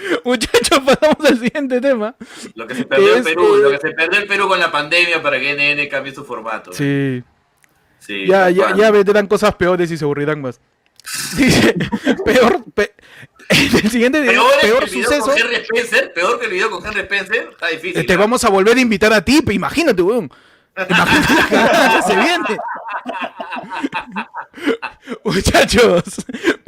Muchachos, 0.24 0.80
pasamos 0.84 1.16
al 1.26 1.38
siguiente 1.38 1.80
tema. 1.80 2.14
Lo 2.54 2.66
que 2.66 2.74
se 2.74 2.84
perdió 2.84 3.16
en 3.16 3.24
Perú, 3.24 3.56
lo 3.56 3.70
que 3.70 3.78
se 3.78 3.90
perdió 3.92 4.20
en 4.20 4.28
Perú 4.28 4.48
con 4.48 4.58
la 4.58 4.70
pandemia 4.70 5.22
para 5.22 5.38
que 5.40 5.54
NN 5.54 5.88
cambie 5.88 6.14
su 6.14 6.24
formato. 6.24 6.72
Sí. 6.72 7.22
Sí, 7.98 8.26
Ya, 8.26 8.48
ya, 8.50 8.74
ya 8.76 8.90
vendrán 8.90 9.26
cosas 9.26 9.54
peores 9.56 9.90
y 9.90 9.96
se 9.98 10.04
aburrirán 10.04 10.40
más. 10.40 10.60
Dice, 11.36 11.74
peor, 12.24 12.64
pe- 12.74 12.94
el 13.48 13.90
siguiente 13.90 14.22
Peor, 14.22 14.52
peor 14.60 14.84
el 14.84 14.90
video 14.90 15.04
suceso. 15.08 15.26
con 15.26 15.38
Henry 15.38 15.54
Spencer, 15.56 16.12
peor 16.12 16.38
que 16.38 16.46
el 16.46 16.52
video 16.52 16.70
con 16.70 16.84
Henry 16.86 17.00
Spencer, 17.00 17.48
está 17.52 17.68
difícil. 17.68 18.06
Te 18.06 18.14
¿no? 18.14 18.20
vamos 18.20 18.44
a 18.44 18.50
volver 18.50 18.76
a 18.76 18.80
invitar 18.80 19.12
a 19.12 19.24
ti, 19.24 19.40
imagínate, 19.50 20.02
weón. 20.02 20.30
Imagínate 20.88 21.96
que 21.96 22.02
se 22.02 22.16
viene. 22.16 22.44
Muchachos, 25.24 26.04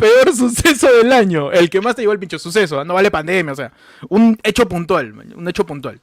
peor 0.00 0.34
suceso 0.34 0.88
del 0.92 1.12
año. 1.12 1.52
El 1.52 1.68
que 1.68 1.80
más 1.80 1.94
te 1.94 2.02
llevó 2.02 2.12
el 2.12 2.18
pincho 2.18 2.38
suceso, 2.38 2.80
¿ah? 2.80 2.84
no 2.84 2.94
vale 2.94 3.10
pandemia, 3.10 3.52
o 3.52 3.56
sea, 3.56 3.72
un 4.08 4.38
hecho 4.42 4.68
puntual, 4.68 5.12
un 5.36 5.48
hecho 5.48 5.66
puntual. 5.66 6.00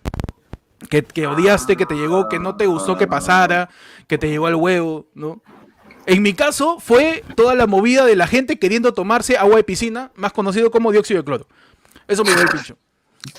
Que, 0.90 1.04
que 1.04 1.26
odiaste, 1.26 1.76
que 1.76 1.88
te 1.88 1.96
llegó, 1.96 2.30
que 2.30 2.38
no 2.38 2.56
te 2.56 2.68
gustó 2.68 2.98
que 2.98 3.08
pasara, 3.08 3.70
que 4.08 4.18
te 4.18 4.30
llegó 4.30 4.46
al 4.46 4.56
huevo, 4.56 5.08
¿no? 5.16 5.42
En 6.06 6.22
mi 6.22 6.34
caso 6.34 6.80
fue 6.80 7.24
toda 7.36 7.56
la 7.56 7.68
movida 7.68 8.06
de 8.06 8.16
la 8.16 8.28
gente 8.28 8.60
queriendo 8.60 8.94
tomarse 8.94 9.38
agua 9.38 9.58
de 9.58 9.64
piscina, 9.64 10.12
más 10.16 10.32
conocido 10.32 10.72
como 10.72 10.92
dióxido 10.92 11.20
de 11.20 11.26
cloro. 11.26 11.48
Eso 12.08 12.24
me 12.24 12.32
dio 12.32 12.44
el 12.44 12.50
pincho. 12.50 12.78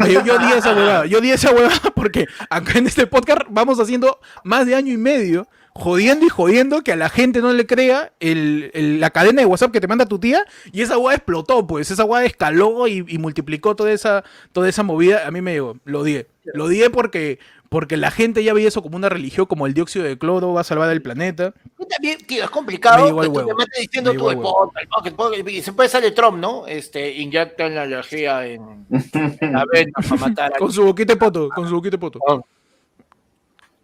Yo, 0.00 0.22
yo 0.24 0.38
di 0.38 0.52
esa 0.52 0.74
huevada, 0.74 1.06
yo 1.06 1.20
di 1.20 1.30
esa 1.30 1.50
huevada 1.50 1.80
porque 1.94 2.26
acá 2.50 2.78
en 2.78 2.86
este 2.86 3.06
podcast 3.06 3.42
vamos 3.48 3.80
haciendo 3.80 4.20
más 4.44 4.66
de 4.66 4.74
año 4.74 4.92
y 4.92 4.98
medio 4.98 5.48
jodiendo 5.78 6.26
y 6.26 6.28
jodiendo 6.28 6.82
que 6.82 6.92
a 6.92 6.96
la 6.96 7.08
gente 7.08 7.40
no 7.40 7.52
le 7.52 7.66
crea 7.66 8.12
el, 8.20 8.70
el- 8.74 9.00
la 9.00 9.10
cadena 9.10 9.40
de 9.42 9.46
WhatsApp 9.46 9.72
que 9.72 9.80
te 9.80 9.86
manda 9.88 10.06
tu 10.06 10.18
tía 10.18 10.44
y 10.72 10.82
esa 10.82 10.98
weá 10.98 11.14
explotó, 11.16 11.66
pues 11.66 11.90
esa 11.90 12.04
weá 12.04 12.24
escaló 12.24 12.86
y, 12.88 13.04
y 13.08 13.18
multiplicó 13.18 13.76
toda 13.76 13.92
esa, 13.92 14.24
toda 14.52 14.68
esa 14.68 14.82
movida. 14.82 15.26
A 15.26 15.30
mí 15.30 15.40
me 15.40 15.52
llegó, 15.52 15.76
lo 15.84 16.00
odié. 16.00 16.26
Lo 16.54 16.64
odié 16.64 16.88
porque, 16.90 17.38
porque 17.68 17.96
la 17.96 18.10
gente 18.10 18.42
ya 18.42 18.54
veía 18.54 18.68
eso 18.68 18.82
como 18.82 18.96
una 18.96 19.08
religión, 19.08 19.46
como 19.46 19.66
el 19.66 19.74
dióxido 19.74 20.04
de 20.04 20.18
cloro 20.18 20.52
va 20.54 20.62
a 20.62 20.64
salvar 20.64 20.90
el 20.90 21.02
planeta. 21.02 21.52
Tú 21.76 21.84
también, 21.84 22.18
tío, 22.26 22.42
es 22.42 22.50
Me 22.50 22.52
complicado 22.54 23.06
llegó 23.06 23.20
que 23.20 23.26
al 23.26 23.32
tú 23.32 23.38
huevo. 23.38 23.64
te 23.72 23.80
diciendo 23.82 24.12
Me 24.14 24.18
tú 24.18 24.30
el 24.30 24.38
podcast, 24.38 25.48
y 25.48 25.62
siempre 25.62 25.88
sale 25.88 26.10
Trump, 26.12 26.38
¿no? 26.38 26.66
Este, 26.66 27.12
inyectan 27.18 27.74
la 27.74 27.84
energía 27.84 28.46
en, 28.46 28.86
en 28.90 29.52
la 29.52 29.64
vena 29.70 29.92
para 29.94 30.16
matar 30.16 30.52
a 30.54 30.56
Con 30.58 30.72
su 30.72 30.82
boquita 30.84 31.12
de 31.12 31.18
poto, 31.18 31.48
con 31.50 31.68
su 31.68 31.74
boquita 31.74 31.92
de 31.92 31.98
poto. 31.98 32.18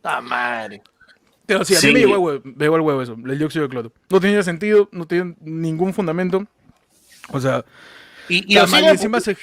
la 0.02 0.20
madre. 0.20 0.82
Pero 1.46 1.64
sí, 1.64 1.74
a 1.74 1.78
mí 1.78 1.86
Sí. 1.88 1.92
me 1.92 1.98
llegó, 2.00 2.18
huevo, 2.18 2.40
me 2.44 2.52
llegó 2.64 2.74
al 2.76 2.80
huevo 2.80 3.02
eso, 3.02 3.16
el 3.24 3.38
dióxido 3.38 3.64
de 3.64 3.68
cloro. 3.68 3.92
No 4.10 4.20
tenía 4.20 4.42
sentido, 4.42 4.88
no 4.92 5.06
tenía 5.06 5.34
ningún 5.40 5.92
fundamento. 5.92 6.46
O 7.30 7.40
sea, 7.40 7.64
Y, 8.28 8.54
y 8.54 8.66
siguen, 8.66 8.84
encima 8.86 9.20
se, 9.20 9.36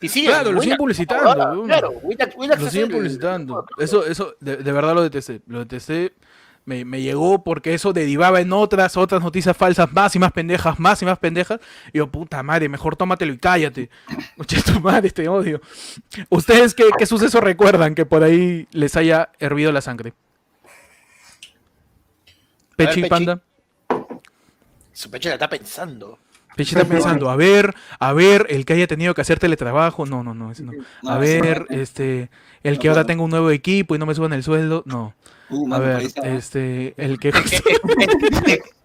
y 0.00 0.24
claro, 0.26 0.52
lo 0.52 0.60
siguen 0.60 0.76
publicitando, 0.76 1.28
ahora. 1.30 1.66
Claro, 1.66 1.92
lo 2.02 2.66
es 2.66 2.72
siguen 2.72 2.90
el- 2.90 2.96
publicitando. 2.96 3.66
Eso, 3.78 4.04
eso, 4.06 4.34
de, 4.40 4.58
de 4.58 4.72
verdad 4.72 4.94
lo 4.94 5.02
detesté. 5.02 5.40
Lo 5.46 5.60
detesté. 5.60 6.12
Me, 6.66 6.82
me 6.86 7.02
llegó 7.02 7.44
porque 7.44 7.74
eso 7.74 7.92
derivaba 7.92 8.40
en 8.40 8.50
otras, 8.52 8.96
otras 8.96 9.22
noticias 9.22 9.54
falsas 9.54 9.92
más 9.92 10.16
y 10.16 10.18
más 10.18 10.32
pendejas, 10.32 10.78
más 10.80 11.02
y 11.02 11.04
más 11.04 11.18
pendejas. 11.18 11.60
Y 11.92 11.98
yo, 11.98 12.06
puta 12.06 12.42
madre, 12.42 12.68
mejor 12.70 12.96
tómatelo 12.96 13.32
y 13.34 13.38
cállate. 13.38 13.90
Oye, 14.38 14.62
tu 14.62 14.80
madre, 14.80 15.10
te 15.10 15.28
odio. 15.28 15.60
¿Ustedes 16.30 16.74
qué, 16.74 16.84
qué 16.96 17.04
suceso 17.06 17.40
recuerdan 17.40 17.94
que 17.94 18.06
por 18.06 18.22
ahí 18.22 18.66
les 18.72 18.96
haya 18.96 19.30
hervido 19.40 19.72
la 19.72 19.80
sangre? 19.82 20.14
Pechi, 22.76 23.00
Pechi. 23.02 23.08
Panda. 23.08 23.40
Su 24.92 25.10
pecho 25.10 25.28
la 25.28 25.34
está 25.34 25.48
pensando. 25.48 26.18
Pechi 26.56 26.76
está 26.76 26.86
pensando, 26.88 27.28
a 27.30 27.34
ver, 27.36 27.74
a 27.98 28.12
ver, 28.12 28.46
el 28.48 28.64
que 28.64 28.74
haya 28.74 28.86
tenido 28.86 29.12
que 29.12 29.20
hacer 29.20 29.40
teletrabajo, 29.40 30.06
no, 30.06 30.22
no, 30.22 30.34
no, 30.34 30.52
ese 30.52 30.62
no. 30.62 30.70
No, 31.02 31.10
A 31.10 31.14
no. 31.14 31.20
ver, 31.20 31.66
este, 31.70 32.30
el 32.62 32.74
No 32.74 32.80
que 32.80 32.88
ahora 32.88 33.04
tenga 33.04 33.24
un 33.24 33.30
nuevo 33.30 33.50
equipo 33.50 33.96
y 33.96 33.98
no 33.98 34.06
me 34.06 34.14
suban 34.14 34.32
el 34.32 34.44
sueldo, 34.44 34.84
no. 34.86 35.14
Uh, 35.50 35.74
A 35.74 35.78
ver, 35.80 36.06
este, 36.22 36.94
el 36.96 37.18
que 37.18 37.30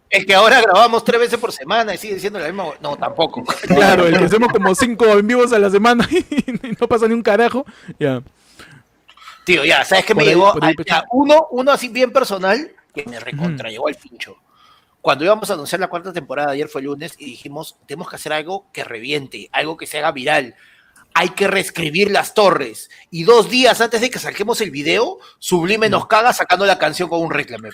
Es 0.09 0.25
que 0.25 0.33
ahora 0.33 0.61
grabamos 0.61 1.03
tres 1.05 1.19
veces 1.19 1.37
por 1.39 1.51
semana 1.51 1.93
y 1.93 1.97
sigue 1.99 2.19
siendo 2.19 2.39
la 2.39 2.47
misma. 2.47 2.65
No, 2.81 2.97
tampoco. 2.97 3.43
claro, 3.67 4.07
el 4.07 4.17
que 4.17 4.23
hacemos 4.25 4.51
como 4.51 4.73
cinco 4.73 5.05
en 5.05 5.27
vivos 5.27 5.53
a 5.53 5.59
la 5.59 5.69
semana 5.69 6.07
y 6.11 6.51
no 6.79 6.87
pasa 6.87 7.07
ni 7.07 7.13
un 7.13 7.21
carajo, 7.21 7.65
ya. 7.99 8.23
Tío, 9.45 9.63
ya, 9.63 9.85
¿sabes 9.85 10.05
qué 10.05 10.15
me 10.15 10.23
ahí, 10.23 10.29
llegó? 10.29 10.47
ahí, 10.53 10.71
Ah, 10.71 10.71
Pechi. 10.75 10.89
ya, 10.89 11.03
uno, 11.11 11.47
uno 11.51 11.71
así 11.71 11.87
bien 11.89 12.11
personal 12.11 12.71
que 12.93 13.05
me 13.05 13.19
recontra 13.19 13.69
llegó 13.69 13.87
al 13.87 13.95
pincho. 13.95 14.37
Cuando 15.01 15.23
íbamos 15.23 15.49
a 15.49 15.53
anunciar 15.53 15.79
la 15.79 15.87
cuarta 15.87 16.11
temporada, 16.11 16.51
ayer 16.51 16.67
fue 16.67 16.81
lunes, 16.81 17.15
y 17.17 17.25
dijimos, 17.25 17.77
tenemos 17.85 18.09
que 18.09 18.17
hacer 18.17 18.33
algo 18.33 18.67
que 18.73 18.83
reviente, 18.83 19.49
algo 19.51 19.77
que 19.77 19.87
se 19.87 19.97
haga 19.97 20.11
viral. 20.11 20.55
Hay 21.19 21.31
que 21.31 21.49
reescribir 21.49 22.11
las 22.11 22.33
torres. 22.33 22.89
Y 23.11 23.23
dos 23.23 23.49
días 23.49 23.81
antes 23.81 23.99
de 23.99 24.09
que 24.09 24.19
saquemos 24.19 24.61
el 24.61 24.71
video, 24.71 25.17
Sublime 25.37 25.89
nos 25.89 26.07
caga 26.07 26.31
sacando 26.31 26.65
la 26.65 26.79
canción 26.79 27.09
con 27.09 27.19
un 27.21 27.29
reclame. 27.29 27.71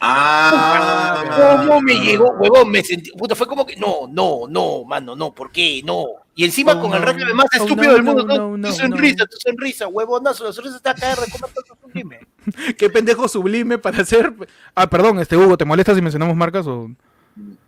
Ah, 0.00 1.58
¿Cómo 1.66 1.82
me 1.82 1.96
llegó, 2.00 2.30
huevón? 2.38 2.70
Me 2.70 2.82
sentí, 2.82 3.10
puta, 3.10 3.34
fue 3.34 3.46
como 3.46 3.66
que, 3.66 3.76
no, 3.76 4.06
no, 4.08 4.46
no, 4.48 4.84
mano, 4.84 5.14
no, 5.14 5.34
¿por 5.34 5.52
qué? 5.52 5.82
No. 5.84 6.06
Y 6.34 6.46
encima 6.46 6.72
Oh, 6.72 6.80
con 6.80 6.94
el 6.94 7.02
reclame 7.02 7.34
más 7.34 7.48
Oh, 7.52 7.62
estúpido 7.62 7.88
no, 7.88 7.92
del 7.92 8.02
mundo, 8.04 8.24
no, 8.24 8.56
¿no? 8.56 8.68
tu 8.70 8.74
sonrisa, 8.74 9.16
no. 9.18 9.26
tu 9.26 9.36
sonrisa, 9.36 9.86
huevonazo, 9.88 10.44
la 10.44 10.52
sonrisa 10.54 10.76
está 10.76 10.92
acá, 10.92 11.14
tu 11.14 11.76
Sublime. 11.82 12.20
¿Qué 12.78 12.88
pendejo 12.88 13.28
sublime 13.28 13.76
para 13.76 14.00
hacer? 14.00 14.32
Ah, 14.74 14.88
perdón, 14.88 15.18
este 15.18 15.36
Hugo, 15.36 15.58
¿te 15.58 15.66
molesta 15.66 15.94
si 15.94 16.00
mencionamos 16.00 16.34
marcas 16.36 16.66
o...? 16.66 16.88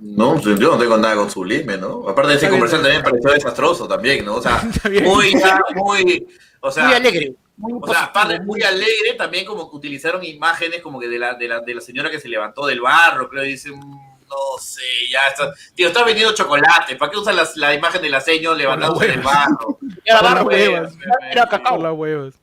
No, 0.03 0.35
pues 0.41 0.59
yo 0.59 0.73
no 0.73 0.79
tengo 0.79 0.97
nada 0.97 1.15
con 1.17 1.31
Sublime, 1.31 1.77
¿no? 1.77 2.09
Aparte 2.09 2.31
de 2.33 2.37
ese 2.39 2.49
comercial 2.49 2.81
también 2.83 3.03
pareció 3.03 3.31
desastroso 3.33 3.87
también, 3.87 4.25
¿no? 4.25 4.37
O 4.37 4.43
sea, 4.43 4.63
muy, 5.03 5.35
muy, 5.75 6.27
o 6.61 6.71
sea, 6.71 6.85
muy 6.87 6.95
alegre. 6.95 7.35
Muy 7.59 7.79
O 7.83 7.87
sea, 7.87 8.05
aparte 8.05 8.41
muy 8.41 8.63
alegre, 8.63 9.13
también 9.19 9.45
como 9.45 9.69
que 9.71 9.77
utilizaron 9.77 10.25
imágenes 10.25 10.81
como 10.81 10.99
que 10.99 11.09
de 11.09 11.19
la, 11.19 11.35
de 11.35 11.47
la, 11.47 11.61
de 11.61 11.75
la 11.75 11.81
señora 11.83 12.11
que 12.11 12.19
se 12.19 12.29
levantó 12.29 12.65
del 12.67 12.81
barro, 12.81 13.29
creo, 13.29 13.45
y 13.45 13.49
dicen, 13.49 13.75
"Mm, 13.79 13.91
no 14.31 14.37
sé, 14.59 14.81
ya 15.13 15.19
está, 15.29 15.53
tío, 15.75 15.89
está 15.89 16.03
vendiendo 16.05 16.33
chocolate, 16.35 16.97
¿para 16.97 17.11
qué 17.13 17.19
usan 17.19 17.37
las- 17.37 17.57
la, 17.59 17.75
imagen 17.75 18.01
de 18.01 18.09
la 18.09 18.21
señora 18.23 18.57
levantándose 18.57 19.09
del 19.09 19.21
barro? 19.21 19.79
Era 20.05 20.23
barro, 20.23 20.45
huevas. 20.47 20.95
Era 21.31 21.47
cacao. 21.47 21.83
Las 21.83 21.93
huevas. 21.93 22.35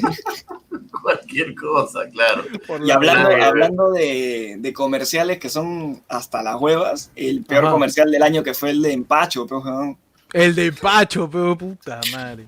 Cualquier 1.02 1.54
cosa, 1.54 2.08
claro. 2.10 2.44
Por 2.66 2.84
Y 2.86 2.90
hablando, 2.90 3.28
hablando 3.44 3.90
de, 3.92 4.56
de 4.58 4.72
comerciales 4.72 5.38
que 5.38 5.48
son 5.50 6.02
hasta 6.08 6.42
las 6.42 6.56
huevas, 6.60 7.10
el 7.16 7.44
peor 7.44 7.64
Ajá. 7.64 7.72
comercial 7.72 8.10
del 8.10 8.22
año 8.22 8.42
que 8.42 8.54
fue 8.54 8.70
el 8.70 8.80
de 8.82 8.92
Empacho, 8.92 9.44
weón. 9.44 9.98
El 10.32 10.54
de 10.54 10.72
Pacho, 10.72 11.28
pero 11.30 11.56
puta 11.58 12.00
madre. 12.12 12.46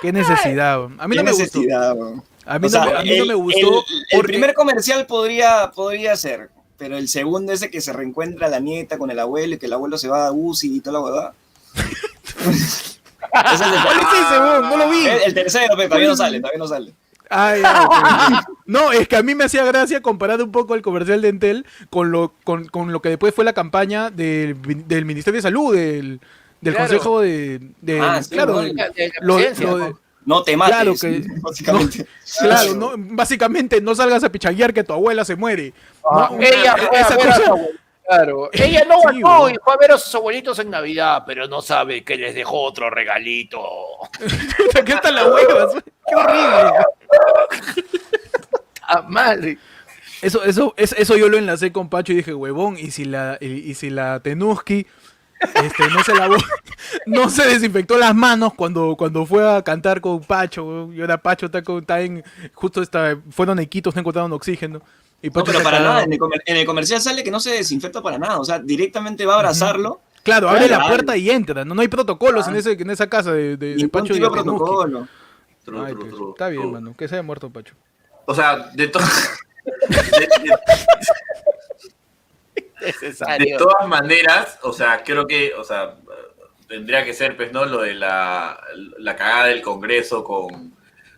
Qué 0.00 0.12
necesidad. 0.12 0.84
A 0.98 1.08
mí 1.08 1.16
Qué 1.16 1.22
no 1.22 1.24
me 1.24 1.30
gustó. 1.32 1.58
necesidad, 1.58 1.94
weón. 1.96 2.22
A 2.46 2.58
mí, 2.58 2.66
O 2.66 2.70
sea, 2.70 2.84
no, 2.84 2.90
me- 2.92 2.96
a 2.98 3.02
mí 3.02 3.08
no 3.16 3.22
el- 3.22 3.28
me 3.28 3.34
gustó. 3.34 3.58
El, 3.58 3.66
el 3.66 3.82
porque- 4.12 4.26
primer 4.28 4.54
comercial 4.54 5.06
podría, 5.06 5.72
podría 5.74 6.14
ser, 6.16 6.50
pero 6.78 6.96
el 6.96 7.08
segundo 7.08 7.52
ese 7.52 7.70
que 7.70 7.80
se 7.80 7.92
reencuentra 7.92 8.48
la 8.48 8.60
nieta 8.60 8.98
con 8.98 9.10
el 9.10 9.18
abuelo 9.18 9.54
y 9.54 9.58
que 9.58 9.66
el 9.66 9.72
abuelo 9.72 9.98
se 9.98 10.08
va 10.08 10.26
a 10.28 10.32
UCI 10.32 10.76
y 10.76 10.80
toda 10.80 10.92
la 10.94 11.00
huevada. 11.00 11.34
Es 13.52 13.60
el, 13.60 13.70
¿Cuál 13.82 13.98
es 14.00 14.26
ese, 14.26 14.40
weón? 14.40 14.68
No 14.68 14.76
lo 14.76 14.88
vi. 14.90 15.06
el- 15.06 15.22
el 15.22 15.34
tercero, 15.34 15.74
pero 15.76 15.88
todavía 15.88 16.08
no 16.08 16.16
sale, 16.16 16.40
todavía 16.40 16.58
no 16.58 16.66
sale. 16.68 16.94
Ay, 17.30 17.62
ay, 17.64 17.84
ok. 17.86 17.94
no, 18.66 18.92
es 18.92 19.08
que 19.08 19.16
a 19.16 19.22
mí 19.22 19.34
me 19.34 19.44
hacía 19.44 19.64
gracia 19.64 20.02
comparar 20.02 20.42
un 20.42 20.52
poco 20.52 20.74
el 20.74 20.82
comercial 20.82 21.22
de 21.22 21.28
Entel 21.30 21.66
con 21.90 22.12
lo, 22.12 22.34
con, 22.44 22.66
con 22.66 22.92
lo 22.92 23.00
que 23.00 23.08
después 23.08 23.34
fue 23.34 23.44
la 23.44 23.54
campaña 23.54 24.10
del, 24.10 24.56
del 24.86 25.04
Ministerio 25.06 25.38
de 25.38 25.42
Salud, 25.42 25.74
del, 25.74 26.20
del 26.60 26.74
Claro. 26.74 26.88
Consejo 26.88 27.20
de... 27.20 27.60
de- 27.80 28.00
Ah, 28.00 28.22
sí, 28.22 28.30
claro, 28.30 28.58
de- 28.60 28.74
De- 28.74 29.12
lo- 29.20 29.38
lo 29.38 29.68
¿no? 29.70 29.76
de- 29.78 29.94
No 30.26 30.42
te 30.42 30.56
mates, 30.56 30.74
Claro 30.76 30.94
que- 31.00 31.24
básicamente. 31.40 32.06
claro, 32.40 32.74
no, 32.74 32.92
básicamente 32.96 33.80
no 33.80 33.94
salgas 33.94 34.22
a 34.22 34.30
pichaguear 34.30 34.72
que 34.74 34.84
tu 34.84 34.92
abuela 34.92 35.24
se 35.24 35.34
muere. 35.34 35.72
Ah, 36.08 36.28
No, 36.30 36.38
ella 36.40 36.76
esa 36.92 37.16
cosa- 37.16 37.54
Claro. 38.06 38.50
Ella 38.52 38.84
no 38.84 38.98
weón. 39.00 39.52
y 39.54 39.58
fue 39.64 39.72
a 39.74 39.76
ver 39.78 39.92
a 39.92 39.98
sus 39.98 40.14
abuelitos 40.14 40.58
en 40.58 40.70
Navidad, 40.70 41.22
pero 41.26 41.48
no 41.48 41.62
sabe 41.62 42.04
que 42.04 42.16
les 42.16 42.34
dejó 42.34 42.60
otro 42.62 42.90
regalito. 42.90 43.60
¿Qué 44.84 44.94
tal 45.02 45.14
la 45.14 45.26
hueva? 45.26 45.68
Qué 46.06 46.14
horrible. 46.14 46.72
¡Ah, 48.82 49.02
madre! 49.08 49.58
Eso, 50.20 50.42
eso, 50.44 50.74
es- 50.76 50.94
eso 50.98 51.16
yo 51.16 51.28
lo 51.28 51.36
enlacé 51.38 51.72
con 51.72 51.88
Pacho 51.88 52.12
y 52.12 52.16
dije, 52.16 52.34
huevón, 52.34 52.76
y 52.78 52.90
si 52.90 53.04
la, 53.04 53.38
y, 53.40 53.46
y 53.70 53.74
si 53.74 53.90
la 53.90 54.20
Tenuski 54.20 54.86
este, 55.54 55.88
no 55.88 56.02
se 56.04 56.14
lavó, 56.14 56.36
no 57.06 57.28
se 57.28 57.46
desinfectó 57.46 57.98
las 57.98 58.14
manos 58.14 58.54
cuando, 58.54 58.94
cuando 58.96 59.26
fue 59.26 59.46
a 59.56 59.62
cantar 59.62 60.00
con 60.00 60.20
Pacho, 60.20 60.90
y 60.92 61.00
ahora 61.00 61.18
Pacho 61.18 61.46
está, 61.46 61.62
con, 61.62 61.80
está 61.80 62.00
en, 62.00 62.22
justo 62.54 62.80
está, 62.82 63.18
fueron 63.30 63.58
a 63.58 63.62
Iquitos, 63.62 63.94
no 63.94 64.00
encontraron 64.00 64.32
oxígeno. 64.32 64.80
Y 65.22 65.30
No, 65.30 65.44
pero 65.44 65.62
para 65.62 65.80
nada, 65.80 66.02
en 66.02 66.12
el, 66.12 66.18
comer- 66.18 66.42
en 66.44 66.56
el 66.56 66.66
comercial 66.66 67.00
sale 67.00 67.24
que 67.24 67.30
no 67.30 67.40
se 67.40 67.50
desinfecta 67.52 68.02
para 68.02 68.18
nada, 68.18 68.38
o 68.38 68.44
sea, 68.44 68.58
directamente 68.58 69.24
va 69.24 69.34
a 69.34 69.36
abrazarlo. 69.36 70.00
Claro, 70.22 70.48
abre 70.48 70.68
la 70.68 70.86
puerta 70.86 71.16
y 71.16 71.30
entra, 71.30 71.64
no, 71.64 71.74
no 71.74 71.82
hay 71.82 71.88
protocolos 71.88 72.46
en, 72.48 72.54
Ah. 72.54 72.58
ese, 72.58 72.72
en 72.72 72.90
esa 72.90 73.08
casa 73.08 73.32
de, 73.32 73.56
de, 73.56 73.68
de 73.68 73.74
Ningún 73.76 73.90
Pacho 73.90 74.14
y 74.14 74.20
de 74.20 74.30
protocolo. 74.30 75.08
True, 75.64 75.86
Ay, 75.86 75.94
está 76.30 76.48
bien, 76.48 76.72
mano, 76.72 76.94
que 76.96 77.08
se 77.08 77.14
haya 77.14 77.22
muerto 77.22 77.50
Pacho. 77.50 77.74
O 78.26 78.34
sea, 78.34 78.70
de, 78.74 78.88
to- 78.88 79.00
de- 83.38 83.56
todas 83.58 83.88
maneras, 83.88 84.58
o 84.62 84.72
sea, 84.72 85.02
creo 85.04 85.26
que, 85.26 85.52
o 85.54 85.64
sea, 85.64 85.96
tendría 86.68 87.04
que 87.04 87.14
ser, 87.14 87.36
pues, 87.36 87.52
¿no? 87.52 87.64
Lo 87.64 87.80
de 87.82 87.94
la, 87.94 88.58
la 88.98 89.16
cagada 89.16 89.46
del 89.46 89.62
Congreso 89.62 90.24
con, 90.24 90.74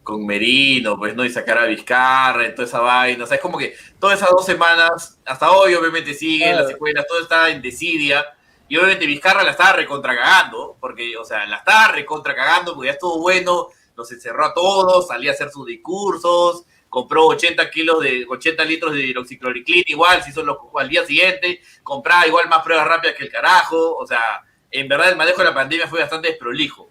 con 0.06 0.24
Merino, 0.24 0.96
pues, 0.96 1.16
¿no? 1.16 1.24
Y 1.24 1.30
sacar 1.30 1.58
a 1.58 1.66
Vizcarra 1.66 2.54
toda 2.54 2.68
esa 2.68 2.78
vaina. 2.80 3.24
O 3.24 3.26
sea, 3.26 3.34
es 3.34 3.42
como 3.42 3.58
que 3.58 3.74
todas 3.98 4.18
esas 4.18 4.30
dos 4.30 4.46
semanas, 4.46 5.18
hasta 5.26 5.50
hoy, 5.50 5.74
obviamente, 5.74 6.14
siguen 6.14 6.50
Claro. 6.50 6.62
las 6.62 6.72
escuelas, 6.72 7.06
todo 7.08 7.20
está 7.20 7.50
en 7.50 7.60
desidia. 7.60 8.24
Y 8.68 8.76
obviamente 8.76 9.04
Vizcarra 9.04 9.42
la 9.42 9.50
estaba 9.50 9.72
recontra 9.72 10.14
cagando, 10.14 10.76
porque, 10.80 11.16
o 11.16 11.24
sea, 11.24 11.44
la 11.46 11.56
estaba 11.56 11.88
recontra 11.88 12.36
cagando, 12.36 12.74
porque 12.74 12.86
ya 12.86 12.92
estuvo 12.92 13.20
bueno, 13.20 13.66
los 13.96 14.12
encerró 14.12 14.46
a 14.46 14.54
todos, 14.54 15.08
salía 15.08 15.32
a 15.32 15.34
hacer 15.34 15.50
sus 15.50 15.66
discursos, 15.66 16.64
compró 16.88 17.26
80 17.26 17.68
kilos 17.68 18.00
de 18.00 18.26
80 18.28 18.64
litros 18.64 18.94
de 18.94 19.06
hidroxicloriclina 19.06 19.86
igual, 19.88 20.22
se 20.22 20.30
hizo 20.30 20.44
los 20.44 20.56
al 20.78 20.88
día 20.88 21.04
siguiente, 21.04 21.60
compraba 21.82 22.28
igual 22.28 22.48
más 22.48 22.62
pruebas 22.62 22.86
rápidas 22.86 23.16
que 23.16 23.24
el 23.24 23.30
carajo, 23.30 23.96
o 23.96 24.06
sea, 24.06 24.44
en 24.70 24.86
verdad 24.86 25.08
el 25.08 25.16
manejo 25.16 25.38
de 25.38 25.48
la 25.48 25.54
pandemia 25.54 25.88
fue 25.88 26.00
bastante 26.00 26.28
desprolijo. 26.28 26.90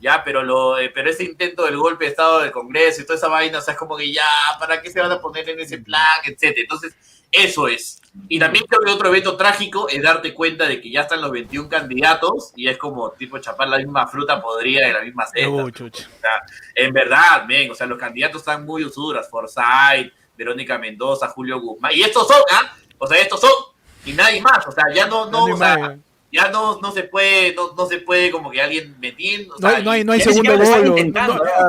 Ya, 0.00 0.24
pero 0.24 0.42
lo 0.42 0.78
eh, 0.78 0.90
pero 0.94 1.10
ese 1.10 1.24
intento 1.24 1.64
del 1.64 1.76
golpe 1.76 2.04
de 2.04 2.10
estado 2.10 2.40
del 2.40 2.50
Congreso 2.50 3.02
y 3.02 3.04
toda 3.04 3.18
esa 3.18 3.28
vaina, 3.28 3.58
o 3.58 3.60
sea, 3.60 3.74
es 3.74 3.78
como 3.78 3.96
que 3.96 4.10
ya, 4.12 4.24
¿para 4.58 4.80
qué 4.80 4.90
se 4.90 5.00
van 5.00 5.12
a 5.12 5.20
poner 5.20 5.48
en 5.48 5.60
ese 5.60 5.78
plan, 5.78 6.20
etcétera? 6.24 6.62
Entonces, 6.62 6.94
eso 7.30 7.68
es. 7.68 8.00
Y 8.28 8.38
también 8.38 8.64
creo 8.66 8.80
que 8.80 8.90
otro 8.90 9.08
evento 9.08 9.36
trágico 9.36 9.88
es 9.88 10.02
darte 10.02 10.34
cuenta 10.34 10.66
de 10.66 10.80
que 10.80 10.90
ya 10.90 11.02
están 11.02 11.20
los 11.20 11.30
21 11.30 11.68
candidatos 11.68 12.52
y 12.56 12.68
es 12.68 12.76
como 12.76 13.10
tipo 13.12 13.38
chapar 13.38 13.68
la 13.68 13.76
misma 13.76 14.06
fruta 14.08 14.40
podrida 14.42 14.86
de 14.86 14.92
la 14.92 15.02
misma 15.02 15.26
cesta. 15.26 15.48
Uy. 15.50 15.92
En 16.74 16.92
verdad, 16.92 17.44
men, 17.46 17.70
o 17.70 17.74
sea, 17.74 17.86
los 17.86 17.98
candidatos 17.98 18.40
están 18.40 18.64
muy 18.64 18.84
usuras. 18.84 19.28
Forsyth, 19.30 20.12
Verónica 20.36 20.78
Mendoza, 20.78 21.28
Julio 21.28 21.60
Guzmán. 21.60 21.92
Y 21.94 22.02
estos 22.02 22.26
son, 22.26 22.40
¿ah? 22.50 22.74
O 22.98 23.06
sea, 23.06 23.20
estos 23.20 23.40
son, 23.40 23.52
y 24.04 24.12
nadie 24.12 24.40
más. 24.40 24.66
O 24.66 24.72
sea, 24.72 24.84
ya 24.92 25.06
no, 25.06 25.30
no, 25.30 25.44
o 25.44 25.56
sea. 25.56 25.96
Ya 26.32 26.48
no, 26.48 26.78
no 26.80 26.92
se 26.92 27.02
puede, 27.04 27.54
no, 27.54 27.72
no 27.76 27.86
se 27.86 27.98
puede 27.98 28.30
como 28.30 28.50
que 28.50 28.62
alguien 28.62 28.96
metiendo. 29.00 29.54
o 29.54 29.58
No 29.58 29.68
sea, 29.68 29.78
hay, 29.78 29.84
no 29.84 29.90
hay, 29.90 30.04
no 30.04 30.14
segundo 30.18 30.56
bolo. 30.58 30.96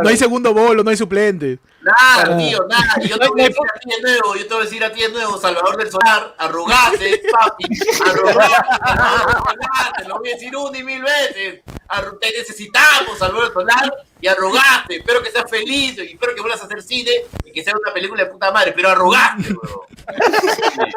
No, 0.04 0.10
hay 0.10 0.18
segundo 0.18 0.54
bolo, 0.54 0.84
no 0.84 0.90
hay 0.92 0.98
suplente. 0.98 1.58
Nada, 1.82 2.34
Ah. 2.34 2.38
tío, 2.38 2.64
nada. 2.70 2.96
Yo 3.08 3.18
te 3.18 3.28
voy 3.28 3.42
a 3.42 3.46
decir 3.46 3.64
a 3.76 3.80
ti 3.80 3.90
de 3.90 4.02
nuevo, 4.02 4.36
yo 4.36 4.48
te 4.48 4.54
voy 4.54 4.62
a 4.62 4.66
decir 4.66 4.84
a 4.84 4.92
ti 4.94 5.02
de 5.02 5.10
nuevo, 5.10 5.38
Salvador 5.40 5.78
del 5.78 5.90
Solar, 5.90 6.36
arrugate, 6.38 7.24
papi, 7.32 7.64
arrugate, 8.08 10.08
lo 10.08 10.20
voy 10.20 10.30
a 10.30 10.34
decir 10.34 10.56
una 10.56 10.78
y 10.78 10.84
mil 10.84 11.02
veces. 11.02 11.62
Arru- 11.90 12.20
te 12.20 12.32
necesitamos, 12.38 13.18
Salvador 13.18 13.46
del 13.46 13.54
Solar, 13.54 13.92
y 14.22 14.28
arrugate. 14.28 14.98
Espero 14.98 15.24
que 15.24 15.32
seas 15.32 15.50
feliz, 15.50 15.98
y 15.98 16.12
espero 16.14 16.36
que 16.36 16.42
vuelvas 16.42 16.62
a 16.62 16.66
hacer 16.66 16.84
cine 16.84 17.12
y 17.46 17.52
que 17.52 17.64
sea 17.64 17.74
una 17.76 17.92
película 17.92 18.26
de 18.26 18.30
puta 18.30 18.52
madre, 18.52 18.74
pero 18.76 18.90
arrugate, 18.90 19.42
weón. 19.52 19.88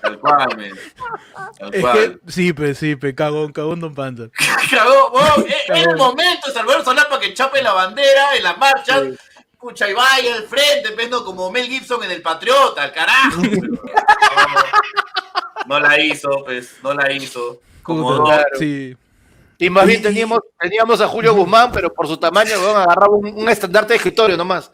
Tal 0.00 0.18
cual, 0.18 0.48
men. 0.56 0.74
Tal 1.58 1.74
Es 1.74 1.80
cual. 1.80 2.20
que, 2.24 2.32
sí, 2.32 2.52
pues, 2.52 2.78
sí, 2.78 2.96
pues, 2.96 3.14
cagón, 3.14 3.52
cagón 3.52 3.80
Don 3.80 3.94
Panda. 3.94 4.28
Cagó, 4.70 5.10
weón. 5.12 5.46
Es 5.48 5.68
el 5.68 5.84
Cagón. 5.84 5.98
momento 5.98 6.46
de 6.48 6.52
Salvador 6.52 6.84
Solar 6.84 7.08
para 7.08 7.20
que 7.20 7.34
chape 7.34 7.62
la 7.62 7.72
bandera 7.72 8.36
en 8.36 8.42
las 8.42 8.58
marchas. 8.58 9.04
Pucha, 9.58 9.88
y 9.88 9.94
vaya 9.94 10.34
al 10.36 10.44
frente, 10.44 11.08
no, 11.08 11.24
como 11.24 11.50
Mel 11.50 11.66
Gibson 11.66 12.02
en 12.04 12.10
El 12.10 12.22
Patriota, 12.22 12.82
al 12.82 12.92
carajo. 12.92 13.40
No, 13.42 13.48
no 15.66 15.80
la 15.80 15.98
hizo, 16.00 16.44
pues, 16.44 16.76
no 16.82 16.94
la 16.94 17.10
hizo. 17.12 17.60
Como 17.82 18.16
Puta. 18.18 18.44
Sí. 18.58 18.96
Y 19.58 19.70
más 19.70 19.86
bien 19.86 20.02
teníamos, 20.02 20.40
teníamos 20.60 21.00
a 21.00 21.08
Julio 21.08 21.34
Guzmán, 21.34 21.72
pero 21.72 21.92
por 21.92 22.06
su 22.06 22.18
tamaño, 22.18 22.58
weón, 22.60 22.76
agarraba 22.76 23.16
un, 23.16 23.26
un 23.34 23.48
estandarte 23.48 23.94
de 23.94 23.96
escritorio 23.96 24.36
nomás. 24.36 24.70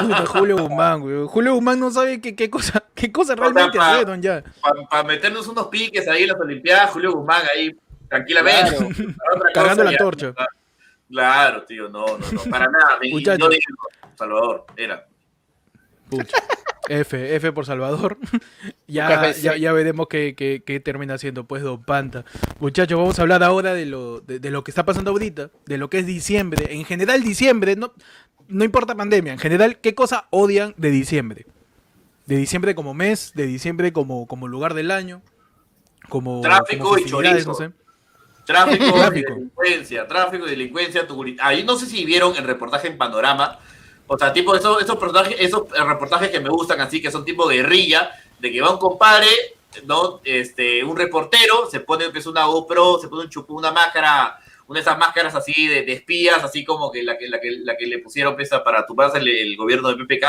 Puta, 0.00 0.26
Julio 0.26 0.56
Guzmán, 0.58 1.00
güey. 1.00 1.26
Julio 1.26 1.54
Guzmán 1.54 1.80
no 1.80 1.90
sabe 1.90 2.20
qué, 2.20 2.34
qué 2.36 2.50
cosa, 2.50 2.82
qué 2.94 3.10
cosa 3.12 3.34
sea, 3.34 3.42
realmente 3.42 3.78
pa- 3.78 3.92
hicieron 3.92 4.20
ya. 4.22 4.42
Para 4.90 5.02
meternos 5.04 5.46
unos 5.48 5.68
piques 5.68 6.06
ahí 6.08 6.22
en 6.24 6.28
las 6.30 6.40
Olimpiadas, 6.40 6.90
Julio 6.90 7.12
Guzmán 7.12 7.42
ahí, 7.54 7.70
tranquilamente. 8.08 8.76
Claro. 8.76 9.42
Cargando 9.54 9.84
la 9.84 9.92
ya. 9.92 9.98
torcha. 9.98 10.34
Claro, 11.10 11.64
tío, 11.64 11.88
no, 11.88 12.06
no, 12.06 12.18
no, 12.18 12.42
para 12.50 12.66
nada. 12.66 12.98
Muchacho. 13.10 13.50
yo 13.50 13.58
Salvador, 14.14 14.64
era. 14.76 15.06
Pucha. 16.16 16.36
F, 16.88 17.36
F 17.36 17.52
por 17.52 17.64
Salvador. 17.64 18.18
ya, 18.88 19.32
ya, 19.32 19.56
ya 19.56 19.72
veremos 19.72 20.08
qué, 20.08 20.34
qué- 20.34 20.62
qué 20.66 20.80
termina 20.80 21.16
siendo, 21.18 21.44
pues, 21.44 21.62
Don 21.62 21.82
Panta. 21.82 22.24
Muchachos, 22.60 22.98
vamos 22.98 23.18
a 23.18 23.22
hablar 23.22 23.42
ahora 23.42 23.72
de 23.74 23.86
lo, 23.86 24.20
de, 24.20 24.38
de 24.40 24.50
lo 24.50 24.64
que 24.64 24.70
está 24.72 24.84
pasando 24.84 25.10
ahorita, 25.12 25.50
de 25.66 25.78
lo 25.78 25.88
que 25.88 26.00
es 26.00 26.06
diciembre. 26.06 26.74
En 26.74 26.84
general, 26.84 27.22
diciembre, 27.22 27.76
no, 27.76 27.92
no 28.48 28.64
importa 28.64 28.94
pandemia, 28.96 29.32
en 29.32 29.38
general, 29.38 29.78
¿qué 29.78 29.94
cosa 29.94 30.26
odian 30.30 30.74
de 30.76 30.90
diciembre? 30.90 31.46
De 32.26 32.36
diciembre 32.36 32.74
como 32.74 32.94
mes, 32.94 33.32
de 33.34 33.46
diciembre 33.46 33.92
como, 33.92 34.26
como 34.26 34.48
lugar 34.48 34.74
del 34.74 34.90
año, 34.90 35.22
como, 36.08 36.40
Tráfico 36.40 36.84
como 36.84 36.98
y 36.98 37.04
chorizo. 37.04 37.48
no 37.50 37.54
sé. 37.54 37.70
Tráfico, 38.44 38.84
y 38.84 39.20
delincuencia, 39.22 40.08
tráfico 40.08 40.46
y 40.46 40.50
delincuencia. 40.50 41.06
tuguri- 41.06 41.36
Ahí 41.40 41.62
no 41.64 41.76
sé 41.76 41.86
si 41.86 42.04
vieron 42.04 42.34
el 42.36 42.42
reportaje 42.44 42.88
en 42.88 42.98
Panorama. 42.98 43.60
O 44.06 44.18
sea, 44.18 44.32
tipo 44.32 44.54
esos, 44.54 44.82
esos, 44.82 44.94
reportajes, 44.94 45.36
esos 45.38 45.62
eh, 45.74 45.84
reportajes 45.84 46.30
que 46.30 46.40
me 46.40 46.50
gustan 46.50 46.80
así, 46.80 47.00
que 47.00 47.10
son 47.10 47.24
tipo 47.24 47.46
guerrilla, 47.46 48.10
de 48.38 48.52
que 48.52 48.60
va 48.60 48.70
un 48.70 48.78
compadre, 48.78 49.28
¿no? 49.84 50.20
Este, 50.24 50.84
un 50.84 50.96
reportero, 50.96 51.68
se 51.70 51.80
pone 51.80 52.10
pues, 52.10 52.26
una 52.26 52.44
GoPro, 52.44 52.98
se 52.98 53.08
pone 53.08 53.24
un 53.24 53.30
chupú, 53.30 53.56
una 53.56 53.70
máscara, 53.70 54.38
una 54.66 54.78
de 54.78 54.82
esas 54.82 54.98
máscaras 54.98 55.34
así 55.34 55.66
de, 55.66 55.82
de 55.82 55.92
espías, 55.92 56.42
así 56.42 56.64
como 56.64 56.90
que 56.90 57.02
la 57.02 57.16
que, 57.16 57.28
la 57.28 57.40
que, 57.40 57.50
la 57.50 57.76
que 57.76 57.86
le 57.86 57.98
pusieron 57.98 58.36
pesa 58.36 58.62
para 58.62 58.86
tumbarse 58.86 59.18
el, 59.18 59.28
el 59.28 59.56
gobierno 59.56 59.88
de 59.88 60.04
PPK, 60.04 60.24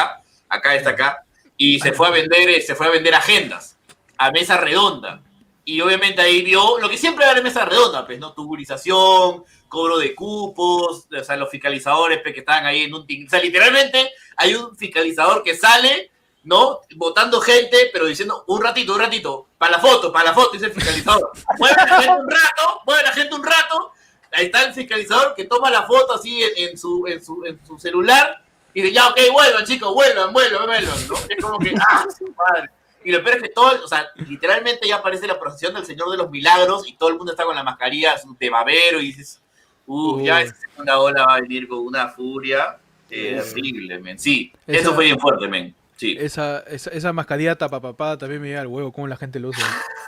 acá 0.49 0.75
está 0.75 0.91
acá, 0.91 1.23
y 1.57 1.79
se 1.79 1.93
fue 1.93 2.07
a 2.07 2.11
vender, 2.11 2.49
eh, 2.49 2.61
se 2.61 2.75
fue 2.75 2.87
a 2.87 2.91
vender 2.91 3.15
agendas, 3.15 3.77
a 4.17 4.31
mesa 4.31 4.57
redonda. 4.57 5.21
Y 5.65 5.79
obviamente 5.79 6.21
ahí 6.21 6.41
vio 6.41 6.77
lo 6.79 6.89
que 6.89 6.97
siempre 6.97 7.25
hay 7.25 7.37
en 7.37 7.43
mesa 7.43 7.65
redonda, 7.65 8.05
pues, 8.05 8.19
¿no? 8.19 8.33
Tuburización, 8.33 9.43
cobro 9.73 9.97
de 9.97 10.13
cupos, 10.13 11.07
o 11.11 11.23
sea, 11.23 11.35
los 11.35 11.49
fiscalizadores 11.49 12.21
que 12.21 12.39
estaban 12.39 12.67
ahí 12.67 12.83
en 12.83 12.93
un... 12.93 13.01
O 13.01 13.29
sea, 13.29 13.41
literalmente 13.41 14.11
hay 14.37 14.53
un 14.53 14.77
fiscalizador 14.77 15.41
que 15.41 15.55
sale, 15.55 16.11
¿no? 16.43 16.81
Votando 16.95 17.41
gente, 17.41 17.89
pero 17.91 18.05
diciendo, 18.05 18.43
un 18.47 18.61
ratito, 18.61 18.93
un 18.93 18.99
ratito, 18.99 19.47
para 19.57 19.71
la 19.71 19.79
foto, 19.79 20.13
para 20.13 20.25
la 20.25 20.33
foto, 20.35 20.51
dice 20.51 20.67
el 20.67 20.73
fiscalizador. 20.73 21.31
Mueve 21.57 21.75
la 21.75 22.01
gente 22.01 22.21
un 22.21 22.29
rato, 22.29 22.81
mueve 22.85 23.03
la 23.03 23.11
gente 23.13 23.35
un 23.35 23.43
rato, 23.43 23.91
ahí 24.31 24.45
está 24.45 24.63
el 24.63 24.73
fiscalizador 24.75 25.33
que 25.33 25.45
toma 25.45 25.71
la 25.71 25.83
foto 25.83 26.13
así 26.13 26.43
en, 26.43 26.69
en 26.69 26.77
su, 26.77 27.07
en, 27.07 27.25
su, 27.25 27.43
en 27.43 27.59
su 27.65 27.79
celular 27.79 28.43
y 28.75 28.81
dice, 28.83 28.93
ya, 28.93 29.07
ok, 29.07 29.19
vuelvan 29.31 29.65
chicos, 29.65 29.91
vuelvan, 29.91 30.31
vuelvan, 30.31 30.67
vuelvan, 30.67 31.07
¿no? 31.07 31.15
Es 31.15 31.43
como 31.43 31.57
que, 31.57 31.73
ah, 31.89 32.05
su 32.15 32.31
madre. 32.35 32.69
Y 33.03 33.11
lo 33.11 33.23
peor 33.23 33.37
es 33.37 33.43
que 33.43 33.49
todo, 33.49 33.83
o 33.83 33.87
sea, 33.87 34.07
literalmente 34.15 34.87
ya 34.87 34.97
aparece 34.97 35.27
la 35.27 35.39
procesión 35.39 35.73
del 35.73 35.85
Señor 35.85 36.11
de 36.11 36.17
los 36.17 36.29
Milagros 36.29 36.87
y 36.87 36.95
todo 36.95 37.09
el 37.09 37.17
mundo 37.17 37.31
está 37.31 37.43
con 37.43 37.55
la 37.55 37.63
mascarilla 37.63 38.15
de 38.39 38.49
babero 38.49 39.01
y 39.01 39.07
dices, 39.07 39.42
uff, 39.85 40.21
ya 40.23 40.37
Uy. 40.37 40.41
esa 40.43 40.55
segunda 40.55 40.99
ola 40.99 41.25
va 41.25 41.35
a 41.35 41.41
venir 41.41 41.67
con 41.67 41.79
una 41.79 42.07
furia 42.09 42.77
terrible, 43.09 43.99
men. 43.99 44.17
Sí, 44.19 44.51
Esa- 44.67 44.79
eso 44.81 44.93
fue 44.93 45.05
bien 45.05 45.19
fuerte, 45.19 45.47
men. 45.47 45.73
Sí. 45.97 46.15
Esa, 46.19 46.59
esa, 46.61 46.89
esa 46.91 47.13
mascarilla 47.13 47.55
tapapapada 47.55 48.17
también 48.17 48.41
me 48.41 48.47
llega 48.49 48.61
al 48.61 48.67
huevo, 48.67 48.91
cómo 48.91 49.07
la 49.07 49.15
gente 49.15 49.39
lo 49.39 49.49
usa. 49.49 49.65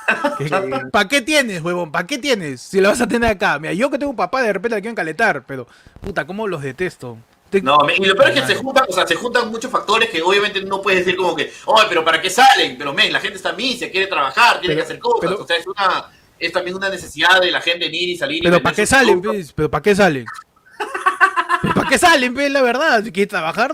¿Para 0.91 1.07
qué 1.07 1.21
tienes, 1.21 1.61
huevón? 1.61 1.91
¿Para 1.91 2.05
qué 2.07 2.17
tienes? 2.17 2.61
Si 2.61 2.81
la 2.81 2.89
vas 2.89 3.01
a 3.01 3.07
tener 3.07 3.29
acá. 3.29 3.57
Mira, 3.59 3.73
yo 3.73 3.89
que 3.89 3.97
tengo 3.97 4.09
un 4.11 4.15
papá, 4.15 4.41
de 4.41 4.53
repente 4.53 4.75
la 4.75 4.81
quiero 4.81 4.91
encaletar, 4.91 5.43
pero 5.45 5.67
puta, 6.01 6.25
cómo 6.27 6.47
los 6.47 6.61
detesto. 6.61 7.17
Te- 7.49 7.61
No, 7.61 7.77
y 7.95 8.03
lo 8.05 8.15
peor 8.15 8.29
es 8.29 8.33
que 8.35 8.39
se 8.41 8.45
Madre. 8.47 8.55
juntan, 8.55 8.85
o 8.89 8.93
sea, 8.93 9.07
se 9.07 9.15
juntan 9.15 9.49
muchos 9.49 9.71
factores 9.71 10.09
que 10.09 10.21
obviamente 10.21 10.61
no 10.63 10.81
puedes 10.81 11.05
decir 11.05 11.15
como 11.15 11.35
que, 11.35 11.51
oye, 11.65 11.85
pero 11.87 12.03
¿para 12.03 12.19
qué 12.21 12.29
salen? 12.29 12.77
Pero, 12.77 12.91
men, 12.93 13.13
la 13.13 13.19
gente 13.19 13.37
está 13.37 13.53
misia, 13.53 13.89
quiere 13.91 14.07
trabajar, 14.07 14.59
tiene 14.59 14.75
Pero- 14.75 14.77
que 14.77 14.83
hacer 14.83 14.99
cosas. 14.99 15.19
pero- 15.21 15.43
o 15.43 15.47
sea, 15.47 15.57
es 15.57 15.67
una, 15.67 16.09
es 16.39 16.51
también 16.51 16.75
una 16.75 16.89
necesidad 16.89 17.41
de 17.41 17.51
la 17.51 17.61
gente 17.61 17.85
en 17.85 17.95
ir 17.95 18.09
y 18.09 18.17
salir. 18.17 18.43
y 18.43 18.47
Pero 18.47 18.61
¿para 18.61 18.75
qué 18.75 18.83
sus 18.83 18.89
salen, 18.89 19.21
pues? 19.21 19.53
¿Pero 19.53 19.69
para 19.69 19.81
qué 19.81 19.95
salen? 19.95 20.25
¿Pero 21.61 21.73
¿Para 21.73 21.89
qué 21.89 21.97
salen, 21.97 22.33
pues? 22.33 22.51
La 22.51 22.61
verdad, 22.61 23.03
si 23.03 23.11
quieres 23.11 23.29
trabajar, 23.29 23.73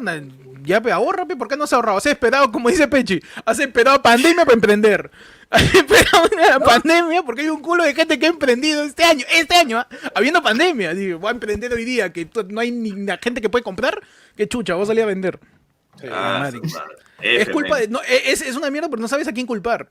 ya, 0.64 0.82
pe, 0.82 0.92
ahorra, 0.92 1.26
pe, 1.26 1.36
¿por 1.36 1.48
qué 1.48 1.58
no 1.58 1.64
has 1.64 1.74
ahorrado? 1.74 1.98
Has 1.98 2.06
esperado, 2.06 2.52
como 2.52 2.70
dice 2.70 2.88
Pechi, 2.88 3.20
has 3.46 3.60
esperado 3.60 4.02
pandemia 4.02 4.46
para 4.46 4.56
emprender. 4.56 5.12
Has 5.52 5.64
esperado 5.64 6.30
una 6.32 6.60
pandemia 6.62 7.24
porque 7.24 7.42
hay 7.42 7.50
un 7.50 7.62
culo 7.62 7.84
de 7.84 7.94
gente 7.94 8.18
que 8.18 8.26
ha 8.26 8.30
emprendido 8.30 8.86
este 8.86 9.04
año, 9.04 9.26
este 9.30 9.54
año, 9.54 9.80
¿ah? 9.80 9.88
habiendo 10.16 10.42
pandemia. 10.42 10.94
Digo, 10.94 11.20
voy 11.20 11.28
a 11.28 11.32
emprender 11.32 11.74
hoy 11.74 11.84
día, 11.84 12.14
que 12.14 12.30
no 12.48 12.62
hay 12.62 12.72
ni 12.72 12.92
la 12.92 13.18
gente 13.18 13.42
que 13.42 13.50
puede 13.50 13.62
comprar, 13.62 14.02
qué 14.38 14.48
chucha, 14.48 14.76
voy 14.76 14.84
a 14.84 14.86
salir 14.86 15.04
a 15.04 15.08
vender. 15.08 15.42
Ah, 16.10 16.38
madre. 16.40 16.62
su 16.64 16.74
madre. 16.74 16.96
Es 17.22 17.50
culpa 17.50 17.78
de. 17.80 17.90
No, 17.90 18.00
e, 18.02 18.32
es, 18.32 18.42
es 18.42 18.56
una 18.56 18.70
mierda, 18.72 18.88
pero 18.88 19.02
no 19.02 19.10
sabes 19.10 19.28
a 19.28 19.34
quién 19.34 19.46
culpar. 19.46 19.90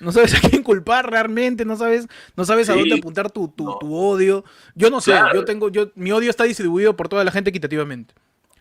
No 0.00 0.12
sabes 0.12 0.34
a 0.34 0.40
quién 0.48 0.62
culpar 0.62 1.10
realmente, 1.10 1.64
no 1.64 1.76
sabes, 1.76 2.06
no 2.36 2.44
sabes 2.44 2.68
a 2.68 2.74
dónde 2.74 2.94
apuntar 2.96 3.30
tu, 3.30 3.48
tu, 3.48 3.64
No. 3.64 3.78
tu 3.78 3.94
odio. 3.96 4.44
Yo 4.74 4.90
no 4.90 5.00
sé, 5.00 5.10
Claro. 5.12 5.34
yo 5.34 5.44
tengo, 5.44 5.68
yo, 5.70 5.88
mi 5.96 6.12
odio 6.12 6.30
está 6.30 6.44
distribuido 6.44 6.94
por 6.96 7.08
toda 7.08 7.24
la 7.24 7.30
gente 7.32 7.50
equitativamente. 7.50 8.14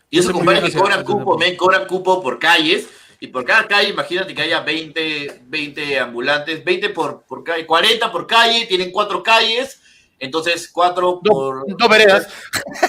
Y 0.09 0.19
esos 0.19 0.31
No 0.31 0.39
sé 0.39 0.43
muy 0.43 0.53
compadres 0.55 0.73
que 0.73 0.79
cobran 0.79 1.03
cupo, 1.03 1.37
men, 1.37 1.55
cobran 1.57 1.85
cupo 1.87 2.21
por 2.23 2.39
calles. 2.39 2.87
Y 3.19 3.27
por 3.27 3.43
cada 3.45 3.67
calle, 3.67 3.89
imagínate 3.89 4.33
que 4.35 4.41
haya 4.43 4.61
20, 4.61 5.41
20 5.47 5.99
ambulantes, 5.99 6.63
20 6.63 6.89
por, 6.91 7.23
por 7.23 7.43
calle, 7.43 7.65
40 7.65 8.11
por 8.11 8.27
calle, 8.27 8.65
tienen 8.67 8.91
cuatro 8.91 9.23
calles. 9.23 9.81
Entonces, 10.19 10.67
cuatro 10.71 11.19
Dos, 11.23 11.33
por. 11.33 11.77
dos 11.77 11.89
veredas. 11.89 12.27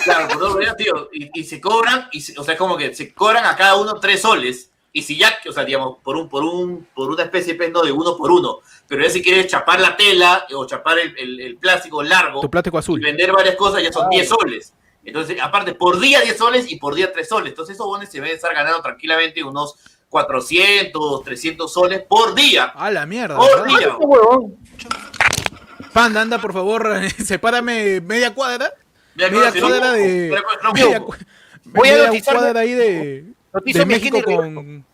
Claro, 0.04 0.28
por 0.28 0.38
dos 0.38 0.54
veredas, 0.54 0.76
tío. 0.76 1.08
Y, 1.12 1.30
y 1.40 1.44
se 1.44 1.60
cobran, 1.60 2.08
y 2.12 2.20
se- 2.20 2.38
o 2.38 2.44
sea, 2.44 2.54
es 2.54 2.58
como 2.58 2.76
que 2.76 2.94
se 2.94 3.12
cobran 3.12 3.44
a 3.46 3.56
cada 3.56 3.76
uno 3.76 3.94
tres 4.00 4.20
soles. 4.22 4.70
Y 4.98 5.02
si 5.02 5.16
ya, 5.16 5.38
o 5.48 5.52
sea, 5.52 5.64
digamos, 5.64 5.98
por 6.02 6.16
un, 6.16 6.28
por 6.28 6.42
un, 6.42 6.88
por 6.94 7.08
una 7.10 7.22
especie 7.22 7.54
pues, 7.54 7.70
no, 7.70 7.82
de 7.82 7.92
uno 7.92 8.16
por 8.16 8.32
uno. 8.32 8.58
Pero 8.88 9.02
ya 9.04 9.10
si 9.10 9.22
quieres 9.22 9.46
chapar 9.46 9.78
la 9.80 9.96
tela 9.96 10.44
o 10.54 10.66
chapar 10.66 10.98
el, 10.98 11.16
el- 11.16 11.40
el 11.40 11.56
plástico 11.56 12.02
largo 12.02 12.40
Tu 12.40 12.50
plástico 12.50 12.78
y 12.78 12.80
azul. 12.80 13.00
vender 13.00 13.30
varias 13.32 13.54
cosas 13.54 13.80
ya 13.82 13.92
son 13.92 14.06
Ah. 14.06 14.08
10 14.10 14.28
soles. 14.28 14.74
Entonces, 15.04 15.38
aparte, 15.40 15.74
por 15.74 16.00
día 16.00 16.20
10 16.20 16.36
soles 16.36 16.70
y 16.70 16.76
por 16.76 16.94
día 16.96 17.12
3 17.12 17.28
soles. 17.28 17.50
Entonces, 17.50 17.76
esos 17.76 17.86
bones 17.86 18.10
se 18.10 18.18
deben 18.20 18.34
estar 18.34 18.52
ganando 18.52 18.82
tranquilamente 18.82 19.44
unos 19.44 19.76
400, 20.08 21.22
300 21.22 21.72
soles 21.72 22.02
por 22.08 22.34
día. 22.34 22.64
A 22.64 22.90
la 22.90 23.06
mierda. 23.06 23.36
Por 23.36 23.62
¿verdad? 23.62 23.78
día. 23.78 23.96
Panda, 25.92 26.22
anda, 26.22 26.38
por 26.38 26.52
favor, 26.52 26.88
sepárame 27.24 28.00
media 28.00 28.34
cuadra. 28.34 28.72
Media 29.14 29.52
cuadra 29.60 29.92
de. 29.92 30.34
Media, 30.74 30.98
no, 30.98 31.04
cu- 31.06 31.14
Voy 31.64 31.88
a 31.88 31.92
media 31.92 32.06
notizar- 32.08 32.34
cuadra 32.34 32.60
ahí 32.60 32.72
de. 32.72 33.24
Noticia 33.52 33.80
De 33.80 33.86
mi 33.86 33.94
México 33.94 34.18
y 34.18 34.22
con. 34.22 34.84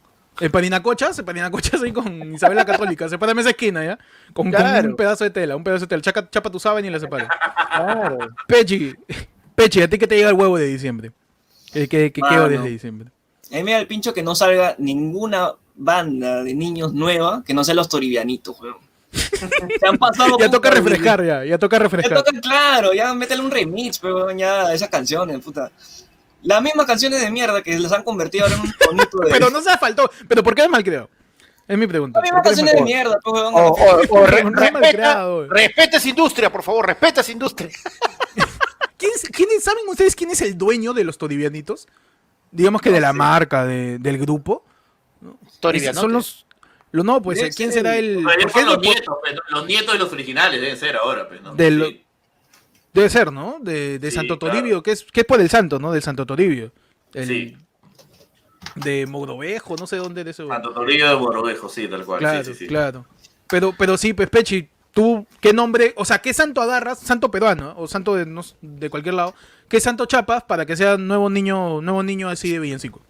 En 0.41 0.51
Paninacochas, 0.51 1.18
en 1.18 1.24
Paninacochas 1.24 1.82
ahí 1.82 1.93
con 1.93 2.35
Isabel 2.35 2.57
la 2.57 2.64
Católica. 2.64 3.09
Sepárame 3.09 3.41
esa 3.43 3.51
esquina, 3.51 3.85
¿ya? 3.85 3.99
Con, 4.32 4.49
un 4.49 4.97
pedazo 4.97 5.24
de 5.24 5.30
tela, 5.30 5.55
un 5.57 5.62
pedazo 5.64 5.82
de 5.82 5.89
tela. 5.89 6.03
Chaca- 6.03 6.28
chapa 6.30 6.51
tu 6.51 6.59
sábana 6.59 6.87
y 6.87 6.91
la 6.91 6.99
separa. 6.99 7.28
Claro. 7.74 8.18
Pechi, 8.49 8.95
Pechi, 9.55 9.82
¿a 9.82 9.89
ti 9.89 9.99
qué 9.99 10.07
te 10.07 10.16
llega 10.16 10.30
el 10.30 10.35
huevo 10.35 10.59
de 10.59 10.66
diciembre? 10.66 11.12
¿Qué, 11.72 11.89
qué, 11.89 12.12
qué, 12.12 12.20
qué 12.20 12.20
Mano. 12.22 12.45
odias 12.45 12.64
de 12.64 12.70
diciembre? 12.70 13.11
A 13.53 13.57
mí 13.57 13.62
me 13.62 13.72
da 13.72 13.78
el 13.78 13.87
pincho 13.87 14.12
que 14.14 14.22
no 14.22 14.35
salga 14.35 14.74
ninguna 14.78 15.53
banda 15.76 16.43
de 16.43 16.55
niños 16.55 16.93
nueva 16.93 17.43
que 17.47 17.55
no 17.55 17.62
sea 17.64 17.74
los 17.74 17.89
toribianitos, 17.89 18.59
weón. 18.61 18.76
Se 19.14 19.87
han 19.87 19.97
pasado. 19.99 20.37
Ya 20.41 20.51
toca 20.51 20.70
refrescar, 20.70 21.24
ya, 21.24 21.45
ya 21.45 21.59
toca 21.59 21.76
Ya 21.76 21.82
refrescar. 21.85 22.22
toca, 22.24 22.41
claro, 22.41 22.93
ya 22.93 23.14
métele 23.14 23.43
un 23.43 23.51
remix, 23.51 23.99
pero 24.01 24.30
ya, 24.32 24.66
a 24.66 24.74
esas 24.74 24.89
canciones, 24.89 25.39
puta. 25.41 25.70
Las 26.45 26.63
mismas 26.63 26.87
canciones 26.87 27.21
de 27.21 27.31
mierda 27.31 27.63
que 27.63 27.77
las 27.79 27.91
han 27.93 28.05
convertido 28.05 28.45
ahora 28.45 28.57
en 28.57 28.61
un 28.63 28.73
tonito 28.79 29.19
de. 29.19 29.31
Pero 29.31 29.51
no 29.51 29.61
se 29.61 29.77
faltó. 29.79 30.11
¿Pero 30.29 30.43
por 30.43 30.55
qué 30.55 30.63
es 30.63 30.69
mal 30.71 30.85
creado? 30.85 31.11
Es 31.67 31.77
mi 31.79 31.87
pregunta. 31.87 32.21
Las 32.21 32.25
mismas 32.25 32.43
¿Por 32.43 32.43
qué 32.43 32.49
es 32.51 32.57
canciones 32.57 32.75
de 32.75 32.81
malcriado? 32.81 33.11
mierda, 33.11 33.21
pues, 33.25 33.43
weón. 33.43 33.55
O, 33.55 33.69
o- 33.69 34.23
o 34.23 34.27
re- 34.29 34.45
No 34.45 34.49
es 34.51 34.55
mal 34.55 34.83
respeta, 34.83 34.89
creado. 34.93 35.49
respeta 35.49 35.97
esa 35.97 36.09
industria, 36.09 36.53
por 36.53 36.63
favor, 36.63 36.87
respeta 36.87 37.21
esa 37.23 37.33
industria. 37.33 37.71
¿Quién 38.97 39.13
es- 39.15 39.29
quién 39.33 39.49
es- 39.57 39.65
¿Saben 39.65 39.85
ustedes 39.89 40.15
quién 40.15 40.31
es 40.31 40.41
el 40.43 40.57
dueño 40.57 40.93
de 40.93 41.05
los 41.05 41.19
Toribianitos? 41.19 41.89
Digamos 42.51 42.81
que 42.83 42.91
de 42.91 43.01
la 43.01 43.13
marca, 43.13 43.65
de- 43.65 43.99
del 43.99 44.19
grupo. 44.19 44.65
Tori 45.61 45.79
Ese- 45.79 45.87
Vianote. 45.87 46.01
Son 46.03 46.13
los... 46.13 46.47
lo- 46.93 47.03
no, 47.05 47.21
pues, 47.23 47.39
¿quién 47.57 47.73
ser 47.73 47.83
será 47.83 47.97
el- 47.97 48.23
los 48.23 48.55
lo- 48.55 48.77
nietos, 48.77 49.17
pues, 49.23 49.35
los 49.49 49.67
nietos 49.67 49.93
de 49.95 49.99
los 49.99 50.13
originales 50.13 50.61
deben 50.61 50.77
ser 50.77 50.97
ahora, 50.97 51.27
pues, 51.29 51.41
¿no? 51.43 51.55
Del- 51.55 51.85
Sí. 51.87 52.04
Debe 52.95 53.11
ser, 53.11 53.33
¿no? 53.33 53.59
De, 53.61 53.99
de 53.99 54.11
Sí, 54.11 54.17
Santo 54.17 54.39
claro. 54.39 54.55
Toribio, 54.57 54.83
que 54.83 54.93
es, 54.93 55.05
que 55.05 55.21
es 55.21 55.27
por 55.27 55.41
el 55.41 55.51
santo, 55.51 55.79
¿no? 55.79 55.93
Del 55.93 56.03
Santo 56.03 56.25
Toribio. 56.25 56.73
El- 57.13 57.27
Sí. 57.27 57.57
De 58.77 59.07
Mogrovejo, 59.07 59.77
no 59.77 59.87
sé 59.87 59.97
dónde 59.97 60.23
era 60.23 60.31
ese. 60.31 60.47
Santo 60.47 60.71
Toribio 60.73 61.09
de 61.09 61.15
Borovejo, 61.15 61.69
sí, 61.69 61.87
tal 61.87 62.05
cual. 62.05 62.19
Claro, 62.21 62.43
sí, 62.45 62.53
sí, 62.55 62.59
sí. 62.61 62.67
claro. 62.67 63.05
Pero, 63.47 63.75
pero 63.79 63.97
sí, 63.97 64.15
pues 64.15 64.29
Pechi, 64.31 64.69
tú, 64.91 65.27
¿qué 65.41 65.53
nombre, 65.53 65.93
o 65.97 66.05
sea, 66.05 66.19
qué 66.21 66.33
santo 66.33 66.61
agarras, 66.63 66.99
santo 66.99 67.31
peruano, 67.31 67.75
o 67.77 67.87
santo 67.87 68.15
de, 68.17 68.27
no 68.27 68.43
de 68.63 68.91
cualquier 68.91 69.15
lado, 69.15 69.35
qué 69.69 69.81
santo 69.81 70.07
chapas 70.07 70.43
para 70.45 70.65
que 70.67 70.77
sea 70.77 70.97
nuevo 70.97 71.29
niño, 71.31 71.83
nuevo 71.83 72.03
niño 72.03 72.29
así 72.29 72.51
de 72.51 72.59
villancico? 72.59 73.01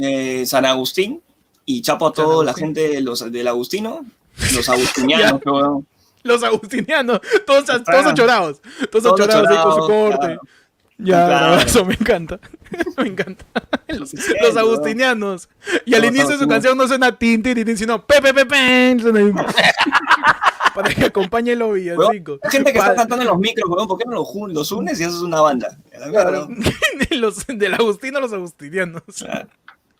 Eh, 0.00 0.44
San 0.46 0.64
Agustín 0.64 1.20
y 1.66 1.82
chapo 1.82 2.08
a 2.08 2.12
toda 2.12 2.44
la 2.44 2.54
gente 2.54 2.88
de 2.88 3.00
los, 3.00 3.30
del 3.30 3.46
Agustino, 3.48 4.04
los 4.54 4.68
agustinianos, 4.68 5.40
weón. 5.44 5.86
Los 6.24 6.42
agustinianos, 6.42 7.20
todos, 7.46 7.64
todos 7.66 7.82
Claro. 7.82 8.08
achorados, 8.10 8.60
todos 8.90 9.04
Todos 9.04 9.20
achorados 9.20 9.48
ahí 9.48 9.56
con 9.62 9.74
su 9.74 9.86
corte. 9.86 10.18
claro. 10.26 10.40
Ya, 10.96 11.26
Claro. 11.26 11.60
eso 11.66 11.84
me 11.84 11.94
encanta. 11.94 12.40
me 12.96 13.08
encanta. 13.08 13.44
Los, 13.88 14.10
Sí, 14.10 14.32
los 14.42 14.54
¿no? 14.54 14.60
agustinianos. 14.60 15.48
Y 15.84 15.94
al 15.94 16.04
inicio 16.04 16.28
de 16.28 16.38
su 16.38 16.48
canción 16.48 16.76
no 16.78 16.86
suena 16.88 17.16
tin, 17.16 17.42
tin, 17.42 17.64
tin, 17.64 17.76
sino 17.76 18.04
pe, 18.06 18.20
pe, 18.22 18.32
pe, 18.34 18.46
pe. 18.46 18.96
Para 20.74 20.92
que 20.92 21.04
acompañe 21.04 21.54
los 21.54 21.74
villancicos. 21.74 22.40
La 22.42 22.50
gente 22.50 22.72
que 22.72 22.78
Pa- 22.78 22.86
está 22.86 22.96
cantando 22.96 23.22
en 23.22 23.28
los 23.30 23.38
micros, 23.38 23.68
weón, 23.70 23.86
¿por 23.86 23.98
qué 23.98 24.04
no 24.06 24.12
los, 24.14 24.28
los 24.52 24.72
unes 24.72 24.98
y 25.00 25.04
haces 25.04 25.20
una 25.20 25.40
banda? 25.40 25.76
Mierda. 26.10 26.48
los, 27.10 27.46
del 27.46 27.74
Agustino 27.74 28.18
a 28.18 28.20
los 28.20 28.32
agustinianos. 28.32 29.02
Claro. 29.18 29.48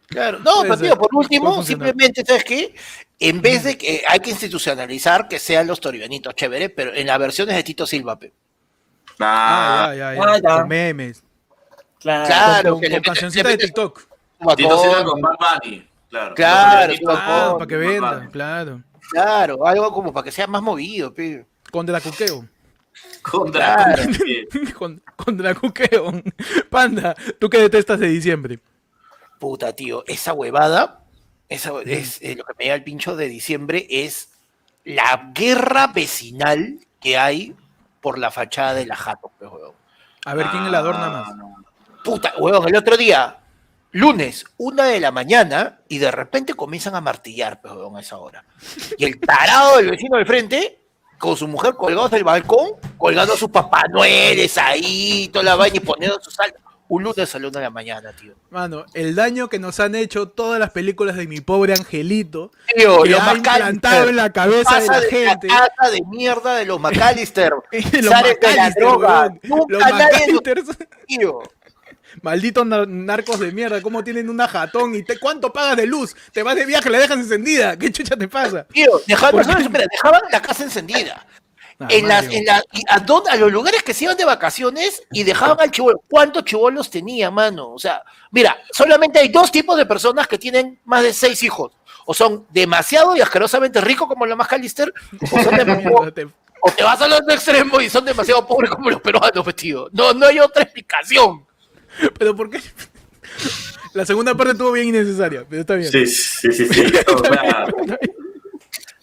Claro. 0.07 0.39
No, 0.45 0.63
pero 0.63 0.77
tío, 0.77 0.99
por 0.99 1.09
último, 1.15 1.63
simplemente, 1.63 2.25
¿sabes 2.27 2.45
qué? 2.45 2.75
En 3.21 3.41
vez 3.41 3.63
de 3.65 3.79
que 3.79 4.03
hay 4.09 4.21
que 4.21 4.31
institucionalizar 4.31 5.29
que 5.29 5.39
sean 5.39 5.67
los 5.67 5.81
toribianitos, 5.81 6.35
chévere, 6.35 6.69
pero 6.69 6.93
en 6.95 7.07
las 7.07 7.19
versiones 7.19 7.55
de 7.57 7.63
Tito 7.63 7.87
Silva, 7.87 8.19
pe. 8.19 8.33
Ah, 9.21 9.87
Ah, 9.91 9.95
ya, 9.95 10.15
ya, 10.15 10.15
ya. 10.15 10.23
Ah, 10.33 10.39
ya. 10.43 10.59
Con 10.61 10.69
memes. 10.69 11.23
Claro. 12.01 12.27
Claro, 12.27 12.71
con 12.73 12.81
que 12.81 12.87
con 13.03 13.15
le- 13.15 13.43
le- 13.43 13.51
de 13.51 13.59
TikTok. 13.59 14.03
Tito 14.57 14.79
Silva 14.83 15.05
con 15.05 15.21
Bad 15.23 15.37
Bunny, 15.63 15.89
claro. 16.11 16.35
Claro, 16.35 16.93
Ah, 17.09 17.47
con 17.51 17.59
para 17.59 17.69
que 17.69 17.77
Bad 17.77 17.87
venda, 17.87 18.15
Bunny. 18.17 18.31
claro. 18.31 18.83
Claro, 19.11 19.67
algo 19.67 19.93
como 19.93 20.13
para 20.13 20.25
que 20.25 20.33
sea 20.33 20.47
más 20.47 20.61
movido, 20.63 21.15
pe. 21.15 21.47
Con 21.71 21.87
Dracuqueo. 21.87 22.47
Con 23.23 23.51
Claro. 23.53 23.93
Draco. 24.03 24.13
sí. 24.13 24.47
con, 24.79 25.03
con 25.17 25.37
Dracuqueo. 25.37 26.23
Panda, 26.69 27.15
¿tú 27.39 27.49
qué 27.49 27.59
detestas 27.59 28.01
de 28.01 28.09
diciembre? 28.09 28.59
Puta, 29.39 29.73
tío, 29.75 30.05
esa 30.07 30.33
huevada, 30.33 31.01
esa, 31.49 31.73
es 31.85 32.21
eh, 32.23 32.35
lo 32.37 32.45
que 32.45 32.55
me 32.59 32.69
da 32.69 32.75
el 32.75 32.85
pincho 32.85 33.17
de 33.17 33.29
diciembre 33.29 33.87
es 33.89 34.31
la 34.85 35.31
guerra 35.35 35.89
vecinal 35.89 36.79
que 37.01 37.19
hay 37.19 37.55
por 38.01 38.19
la 38.19 38.31
fachada 38.31 38.75
de 38.75 38.87
la 38.87 38.97
Jato, 38.97 39.33
huevón. 39.41 39.75
A 40.27 40.35
ver 40.35 40.47
quién 40.51 40.71
la 40.71 40.79
adorna 40.79 41.11
más. 41.11 41.29
Ah, 41.29 41.55
Puta, 42.03 42.35
huevón, 42.39 42.69
el 42.69 42.77
otro 42.77 42.97
día, 42.97 43.39
lunes, 43.93 44.45
una 44.59 44.85
de 44.85 45.01
la 45.01 45.11
mañana, 45.11 45.81
y 45.89 45.99
de 45.99 46.11
repente 46.11 46.55
comienzan 46.55 46.95
a 46.95 47.01
martillar, 47.01 47.61
pues, 47.61 47.73
huevón, 47.73 47.97
a 47.97 48.01
esa 48.01 48.19
hora. 48.19 48.45
Y 48.99 49.05
el 49.05 49.21
tarado 49.21 49.79
del 49.79 49.91
vecino 49.91 50.17
del 50.17 50.27
frente, 50.27 50.81
con 51.19 51.37
su 51.37 51.49
mujer 51.49 51.75
colgados 51.75 52.11
del 52.11 52.25
balcón, 52.25 52.73
colgando 52.99 53.37
sus 53.37 53.51
papá 53.51 53.85
Noeles 53.89 54.59
ahí, 54.59 55.29
toda 55.33 55.45
la 55.45 55.57
vaina 55.57 55.77
y 55.77 55.81
poniendo 55.81 56.21
sus 56.21 56.35
saltos. 56.35 56.61
Un 56.87 57.03
lunes 57.03 57.35
a 57.35 57.39
la 57.39 57.49
una 57.49 57.59
de 57.61 57.65
la 57.65 57.71
mañana, 57.71 58.13
tío. 58.13 58.35
Mano, 58.51 58.85
el 58.93 59.15
daño 59.15 59.49
que 59.49 59.59
nos 59.59 59.81
han 59.81 59.95
hecho 59.95 60.29
todas 60.29 60.61
las 60.61 60.71
películas 60.71 61.17
de 61.17 61.27
mi 61.27 61.41
pobre 61.41 61.73
angelito, 61.73 62.53
Tío, 62.77 63.03
que 63.03 63.11
los 63.11 63.21
ha 63.21 63.35
implantado 63.35 64.11
en 64.11 64.17
la 64.17 64.31
cabeza 64.33 64.81
de 64.81 64.87
la 64.89 65.01
de 65.01 65.09
gente. 65.09 65.47
la 65.49 65.69
casa 65.77 65.91
de 65.91 66.03
mierda 66.11 66.55
de 66.57 66.67
los 66.67 66.79
McAllister. 66.81 67.53
Los 67.73 67.83
Sales 67.83 68.01
de 68.03 68.03
la 68.03 68.23
McAllister, 68.23 68.83
droga. 68.83 69.21
weón. 69.23 69.41
Nunca 69.45 69.65
Los 69.69 69.83
McAllisters, 69.83 70.65
tío. 71.07 71.39
malditos 72.23 72.65
nar- 72.67 72.87
narcos 72.87 73.41
de 73.41 73.51
mierda, 73.51 73.81
¿cómo 73.83 74.05
tienen 74.05 74.29
una 74.29 74.47
jatón? 74.47 74.95
¿Y 74.95 75.03
te, 75.03 75.19
cuánto 75.19 75.53
pagas 75.53 75.77
de 75.77 75.87
luz? 75.87 76.15
Te 76.33 76.43
vas 76.43 76.55
de 76.55 76.65
viaje, 76.67 76.89
la 76.91 76.99
dejas 76.99 77.19
encendida. 77.19 77.77
¿Qué 77.79 77.91
chucha 77.91 78.15
te 78.17 78.29
pasa? 78.29 78.65
Tío, 78.69 79.01
dejaban, 79.07 79.41
espera, 79.41 79.87
dejaban 79.91 80.21
la 80.31 80.41
casa 80.43 80.63
encendida. 80.65 81.27
Ah, 81.81 81.89
en 81.91 82.07
las, 82.07 82.25
en 82.27 82.45
la- 82.45 82.63
y 82.73 82.83
a, 82.89 83.01
dónde- 83.01 83.31
a 83.31 83.37
los 83.37 83.51
lugares 83.51 83.83
que 83.83 83.93
se 83.93 84.05
iban 84.05 84.17
de 84.17 84.25
vacaciones 84.25 85.03
y 85.13 85.25
dejaban 85.25 85.61
al 85.61 85.71
chivolo. 85.73 86.03
¿Cuántos 86.09 86.45
chivolos 86.45 86.89
tenía, 86.89 87.31
mano? 87.33 87.73
O 87.73 87.79
sea, 87.79 88.03
mira, 88.31 88.57
solamente 88.73 89.19
hay 89.19 89.29
dos 89.29 89.51
tipos 89.51 89.77
de 89.77 89.85
personas 89.85 90.29
que 90.29 90.39
tienen 90.39 90.79
más 90.85 91.03
de 91.03 91.13
seis 91.13 91.43
hijos. 91.43 91.73
O 92.07 92.15
son 92.15 92.47
demasiado 92.51 93.17
y 93.17 93.21
asquerosamente 93.21 93.81
ricos 93.81 94.07
como 94.07 94.25
los 94.27 94.37
McAllister, 94.39 94.93
o, 95.33 95.43
son 95.43 95.57
de- 95.57 95.91
o, 95.93 96.13
te- 96.13 96.29
o 96.61 96.71
te 96.71 96.83
vas 96.85 97.01
al 97.03 97.13
otro 97.13 97.35
extremo 97.35 97.81
y 97.81 97.91
son 97.91 98.05
demasiado 98.05 98.47
pobres 98.47 98.71
como 98.71 98.91
los 98.91 99.01
peruanos, 99.01 99.57
tío. 99.57 99.89
No, 99.93 100.13
no 100.13 100.27
hay 100.27 100.39
otra 100.39 100.63
explicación. 100.63 101.45
Pero 102.19 102.37
¿por 102.37 102.51
qué? 102.51 102.61
La 103.95 104.05
segunda 104.07 104.35
parte 104.35 104.53
estuvo 104.53 104.73
bien 104.73 104.89
innecesaria, 104.89 105.45
pero 105.49 105.61
está 105.63 105.75
bien. 105.75 105.91
Sí, 105.91 106.07
sí, 106.07 106.53
sí, 106.53 106.67
sí. 106.69 106.85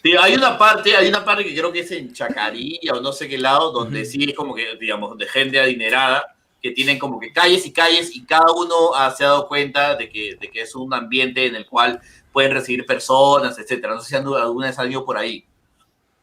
Sí, 0.04 0.14
hay 0.20 0.34
una 0.34 0.58
parte, 0.58 0.96
hay 0.96 1.08
una 1.08 1.24
parte 1.24 1.44
que 1.44 1.54
creo 1.56 1.72
que 1.72 1.82
es 1.82 1.92
en 1.92 2.12
Chacarilla 2.14 2.94
o 2.94 3.02
no 3.02 3.12
sé 3.14 3.28
qué 3.30 3.38
lado, 3.38 3.72
donde 3.72 4.04
sí 4.06 4.24
es 4.28 4.36
como 4.36 4.56
que, 4.56 4.76
digamos, 4.80 5.18
de 5.18 5.28
gente 5.28 5.60
adinerada, 5.60 6.36
que 6.62 6.72
tienen 6.72 6.98
como 7.00 7.20
que 7.20 7.32
calles 7.32 7.66
y 7.66 7.72
calles 7.74 8.16
y 8.16 8.24
cada 8.26 8.52
uno 8.52 8.92
se 9.16 9.24
ha 9.24 9.28
dado 9.28 9.48
cuenta 9.48 9.96
de 9.96 10.10
que, 10.10 10.38
de 10.40 10.50
que 10.50 10.62
es 10.62 10.74
un 10.76 10.94
ambiente 10.94 11.46
en 11.46 11.56
el 11.56 11.66
cual 11.66 12.00
pueden 12.32 12.52
recibir 12.52 12.86
personas, 12.86 13.58
etcétera. 13.60 13.94
No 13.96 14.02
sé 14.02 14.10
si 14.10 14.16
alguna 14.16 14.68
vez 14.68 14.80
han 14.80 14.92
ido 14.92 15.06
por 15.06 15.18
ahí. 15.18 15.44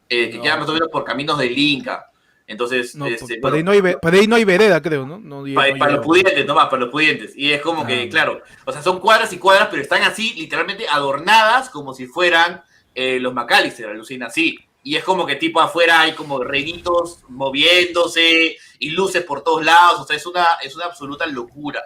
Eh, 0.09 0.29
que 0.29 0.37
No. 0.37 0.43
quedan 0.43 0.59
más 0.61 0.69
o 0.69 0.73
menos 0.73 0.89
por 0.89 1.03
caminos 1.03 1.37
del 1.37 1.57
Inca. 1.57 2.09
Entonces, 2.47 2.95
No, 2.95 3.05
este, 3.05 3.37
por, 3.37 3.53
ahí 3.53 3.63
no 3.63 3.71
hay, 3.71 3.81
por 4.01 4.13
ahí 4.13 4.25
no 4.25 4.35
hay 4.35 4.43
vereda, 4.43 4.81
creo, 4.81 5.05
¿no? 5.05 5.43
para, 5.53 5.77
para 5.77 5.91
los 5.91 6.03
pudientes, 6.05 6.45
nomás, 6.47 6.65
para 6.67 6.81
los 6.81 6.89
pudientes. 6.89 7.33
Y 7.35 7.51
es 7.51 7.61
como 7.61 7.85
que, 7.85 8.03
Ah. 8.03 8.09
claro, 8.09 8.41
o 8.65 8.71
sea, 8.71 8.81
son 8.81 8.99
cuadras 8.99 9.31
y 9.33 9.37
cuadras, 9.37 9.67
pero 9.69 9.83
están 9.83 10.01
así, 10.01 10.33
literalmente 10.33 10.87
adornadas 10.89 11.69
como 11.69 11.93
si 11.93 12.07
fueran 12.07 12.63
eh, 13.01 13.19
los 13.19 13.33
McAllister, 13.33 13.87
alucina 13.87 14.27
así. 14.27 14.57
Y 14.83 14.95
es 14.95 15.03
como 15.03 15.25
que 15.25 15.35
tipo 15.35 15.61
afuera 15.61 16.01
hay 16.01 16.13
como 16.13 16.43
reinitos 16.43 17.19
moviéndose 17.29 18.57
y 18.79 18.89
luces 18.89 19.23
por 19.23 19.43
todos 19.43 19.63
lados. 19.63 20.01
O 20.01 20.05
sea, 20.05 20.15
es 20.17 20.25
una, 20.25 20.45
es 20.63 20.75
una 20.75 20.85
absoluta 20.85 21.25
locura 21.25 21.81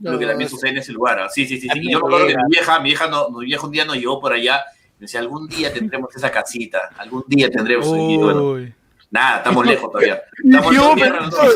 lo 0.00 0.18
que 0.18 0.26
también 0.26 0.50
sucede 0.50 0.70
en 0.70 0.78
ese 0.78 0.92
lugar. 0.92 1.18
ah. 1.20 1.28
Sí, 1.28 1.46
sí, 1.46 1.58
sí. 1.60 1.68
Sí. 1.72 1.78
Y 1.80 1.92
Yo 1.92 2.00
me 2.00 2.06
acuerdo 2.06 2.26
que 2.26 2.36
mi 2.36 2.50
vieja, 2.50 2.80
mi 2.80 2.90
vieja, 2.90 3.08
no, 3.08 3.30
mi 3.30 3.46
vieja 3.46 3.66
un 3.66 3.72
día 3.72 3.84
nos 3.84 3.96
llevó 3.96 4.20
por 4.20 4.32
allá. 4.32 4.64
Y 4.98 5.02
decía, 5.02 5.20
algún 5.20 5.46
día 5.46 5.72
tendremos 5.72 6.14
esa 6.16 6.30
casita, 6.30 6.90
algún 6.98 7.24
día 7.26 7.50
tendremos. 7.50 7.86
Y 7.86 8.16
bueno, 8.16 8.72
nada, 9.10 9.38
estamos 9.38 9.66
lejos 9.66 9.90
todavía. 9.90 10.22
Estamos 10.44 10.74
Yo, 10.74 10.90
en 10.90 10.96
tierra, 10.96 11.20
nosotros. 11.20 11.54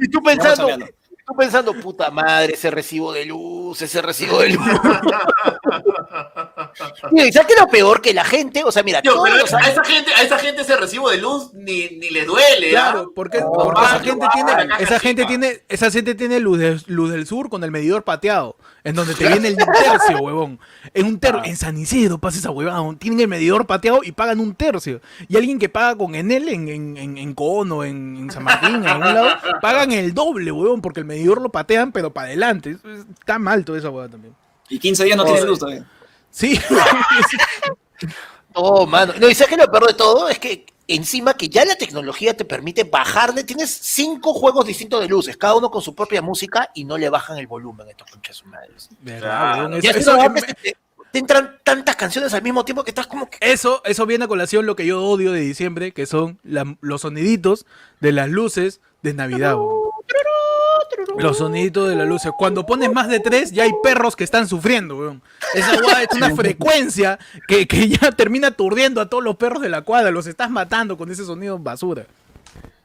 Y 0.00 0.08
tú 0.08 0.22
pensando. 0.22 0.86
Tú 1.30 1.36
pensando, 1.36 1.72
puta 1.74 2.10
madre, 2.10 2.54
ese 2.54 2.70
recibo 2.70 3.12
de 3.12 3.24
luz, 3.24 3.80
ese 3.82 4.02
recibo 4.02 4.40
de 4.40 4.50
luz. 4.50 4.66
¿Y 7.12 7.32
sabes 7.32 7.46
qué 7.48 7.54
es 7.54 7.60
lo 7.60 7.68
peor? 7.68 8.00
Que 8.02 8.12
la 8.12 8.24
gente, 8.24 8.62
o 8.64 8.72
sea, 8.72 8.82
mira, 8.82 9.00
pero 9.02 9.24
a 9.24 9.28
esa 9.38 9.84
gente, 9.84 10.12
a 10.14 10.22
esa 10.22 10.38
gente 10.38 10.62
ese 10.62 10.76
recibo 10.76 11.10
de 11.10 11.18
luz 11.18 11.52
ni, 11.54 11.88
ni 11.90 12.10
le 12.10 12.24
duele. 12.24 12.76
¿ah? 12.76 12.90
Claro, 12.92 13.12
porque, 13.14 13.40
porque 13.40 13.80
esa 13.82 14.00
gente 14.00 14.26
tiene, 14.32 14.52
esa 14.80 14.98
gente 15.00 15.22
chica. 15.22 15.28
tiene, 15.28 15.62
esa 15.68 15.90
gente 15.90 16.14
tiene 16.14 16.40
luz, 16.40 16.58
de- 16.58 16.80
luz 16.86 17.10
del 17.10 17.26
sur 17.26 17.48
con 17.48 17.64
el 17.64 17.70
medidor 17.70 18.02
pateado, 18.04 18.56
en 18.84 18.94
donde 18.94 19.14
te 19.14 19.26
viene 19.28 19.48
el 19.48 19.56
tercio, 19.56 20.18
huevón. 20.20 20.58
En 20.94 21.06
un 21.06 21.18
ter 21.20 21.34
Ah. 21.36 21.42
en 21.44 21.56
San 21.56 21.76
Isidro 21.78 22.18
pasa 22.18 22.38
esa 22.38 22.50
huevada, 22.50 22.82
tienen 22.98 23.20
el 23.20 23.28
medidor 23.28 23.66
pateado 23.66 24.00
y 24.02 24.12
pagan 24.12 24.40
un 24.40 24.54
tercio. 24.54 25.00
Y 25.28 25.36
alguien 25.36 25.58
que 25.58 25.68
paga 25.68 25.96
con 25.96 26.14
Enel 26.14 26.48
en, 26.48 26.68
en, 26.68 26.96
en, 26.96 27.18
en 27.18 27.34
Cono, 27.34 27.84
en, 27.84 28.16
en 28.16 28.30
San 28.30 28.42
Martín, 28.44 28.76
en 28.76 28.86
algún 28.86 29.14
lado, 29.14 29.28
pagan 29.60 29.92
el 29.92 30.14
doble, 30.14 30.50
huevón, 30.52 30.80
porque 30.80 31.00
el 31.00 31.06
medidor 31.06 31.40
lo 31.40 31.50
patean, 31.50 31.92
pero 31.92 32.12
para 32.12 32.28
adelante. 32.28 32.70
Es- 32.70 32.84
es- 32.84 33.06
Está 33.18 33.38
mal 33.38 33.64
toda 33.64 33.78
esa 33.78 33.90
huevada 33.90 34.10
también. 34.10 34.34
Y 34.68 34.78
15 34.78 35.04
días 35.04 35.16
no 35.16 35.24
tienes 35.24 35.44
luz 35.44 35.58
todavía. 35.58 35.84
Sí, 36.30 36.58
Oh, 38.54 38.86
mano. 38.86 39.12
No, 39.20 39.28
y 39.28 39.34
sabes 39.34 39.50
que 39.54 39.56
lo 39.64 39.70
peor 39.70 39.86
de 39.86 39.94
todo 39.94 40.28
es 40.28 40.38
que 40.38 40.66
encima 40.94 41.34
que 41.34 41.48
ya 41.48 41.64
la 41.64 41.76
tecnología 41.76 42.36
te 42.36 42.44
permite 42.44 42.84
bajarle, 42.84 43.44
tienes 43.44 43.70
cinco 43.70 44.32
juegos 44.34 44.66
distintos 44.66 45.00
de 45.00 45.08
luces, 45.08 45.36
cada 45.36 45.54
uno 45.56 45.70
con 45.70 45.82
su 45.82 45.94
propia 45.94 46.22
música 46.22 46.70
y 46.74 46.84
no 46.84 46.98
le 46.98 47.08
bajan 47.10 47.38
el 47.38 47.46
volumen 47.46 47.86
a 47.86 47.90
estos 47.90 48.10
conchas 48.10 48.44
madres. 48.46 48.88
Claro. 49.20 49.68
eso- 50.00 50.10
eso- 50.36 50.54
te, 50.62 50.76
te 51.12 51.18
entran 51.18 51.58
tantas 51.64 51.96
canciones 51.96 52.32
al 52.34 52.42
mismo 52.42 52.64
tiempo 52.64 52.84
que 52.84 52.90
estás 52.90 53.06
como 53.06 53.28
que. 53.28 53.38
Eso, 53.40 53.82
eso 53.84 54.06
viene 54.06 54.24
a 54.26 54.28
colación 54.28 54.64
lo 54.66 54.76
que 54.76 54.86
yo 54.86 55.02
odio 55.04 55.32
de 55.32 55.40
diciembre, 55.40 55.92
que 55.92 56.06
son 56.06 56.38
la- 56.44 56.76
los 56.80 57.00
soniditos 57.00 57.66
de 58.00 58.12
las 58.12 58.28
luces 58.28 58.80
de 59.02 59.14
Navidad. 59.14 59.56
Los 61.18 61.38
soniditos 61.38 61.88
de 61.88 61.96
la 61.96 62.04
luz. 62.04 62.22
Cuando 62.38 62.66
pones 62.66 62.92
más 62.92 63.08
de 63.08 63.20
tres, 63.20 63.52
ya 63.52 63.64
hay 63.64 63.72
perros 63.82 64.16
que 64.16 64.24
están 64.24 64.48
sufriendo, 64.48 64.96
weón. 64.96 65.22
Esa 65.54 65.72
weá 65.80 66.02
es 66.02 66.16
una 66.16 66.34
frecuencia 66.34 67.18
que, 67.46 67.66
que 67.66 67.88
ya 67.88 68.12
termina 68.12 68.48
aturdiendo 68.48 69.00
a 69.00 69.08
todos 69.08 69.22
los 69.22 69.36
perros 69.36 69.62
de 69.62 69.68
la 69.68 69.82
cuadra. 69.82 70.10
Los 70.10 70.26
estás 70.26 70.50
matando 70.50 70.96
con 70.96 71.10
ese 71.10 71.24
sonido 71.24 71.58
basura. 71.58 72.06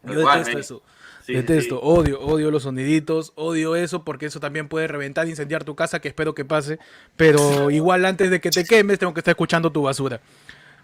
Yo 0.04 0.14
detesto 0.14 0.50
men. 0.50 0.58
eso. 0.60 0.82
Sí, 1.26 1.34
detesto, 1.34 1.78
sí. 1.78 1.82
odio, 1.84 2.22
odio 2.22 2.52
los 2.52 2.64
soniditos, 2.64 3.34
odio 3.34 3.76
eso 3.76 4.04
porque 4.04 4.28
eso 4.28 4.40
también 4.40 4.68
puede 4.68 4.88
reventar, 4.88 5.28
incendiar 5.28 5.64
tu 5.64 5.76
casa, 5.76 6.00
que 6.00 6.08
espero 6.08 6.36
que 6.36 6.46
pase. 6.46 6.78
Pero 7.16 7.72
igual 7.72 8.06
antes 8.06 8.30
de 8.30 8.40
que 8.40 8.52
te 8.52 8.64
quemes, 8.64 9.00
tengo 9.00 9.14
que 9.14 9.22
estar 9.22 9.32
escuchando 9.32 9.72
tu 9.72 9.82
basura. 9.82 10.22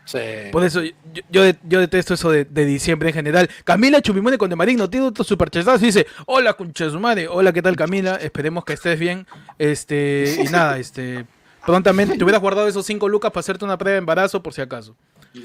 Sí. 0.05 0.19
Por 0.51 0.63
eso 0.63 0.81
yo, 0.83 0.91
yo, 1.29 1.43
de- 1.43 1.57
yo 1.63 1.79
detesto 1.79 2.13
eso 2.15 2.31
de, 2.31 2.43
de 2.45 2.65
diciembre 2.65 3.09
en 3.09 3.13
general. 3.15 3.49
Camila 3.63 4.01
Chupimone 4.01 4.37
con 4.37 4.49
de 4.49 4.55
Marigno 4.55 4.89
tiene 4.89 5.05
otro 5.05 5.23
superchazazo 5.23 5.83
y 5.83 5.87
dice, 5.87 6.07
hola 6.25 6.53
concha 6.53 6.85
de 6.85 6.91
su 6.91 6.99
madre, 6.99 7.27
hola, 7.27 7.53
¿qué 7.53 7.61
tal 7.61 7.75
Camila? 7.75 8.15
Esperemos 8.15 8.65
que 8.65 8.73
estés 8.73 8.99
bien. 8.99 9.25
Este, 9.57 10.41
y 10.43 10.43
nada, 10.51 10.77
este, 10.79 11.25
prontamente 11.65 12.17
te 12.17 12.23
hubieras 12.23 12.41
guardado 12.41 12.67
esos 12.67 12.85
5 12.85 13.07
lucas 13.07 13.31
para 13.31 13.39
hacerte 13.41 13.63
una 13.63 13.77
prueba 13.77 13.93
de 13.93 13.99
embarazo 13.99 14.41
por 14.43 14.53
si 14.53 14.61
acaso. 14.61 14.95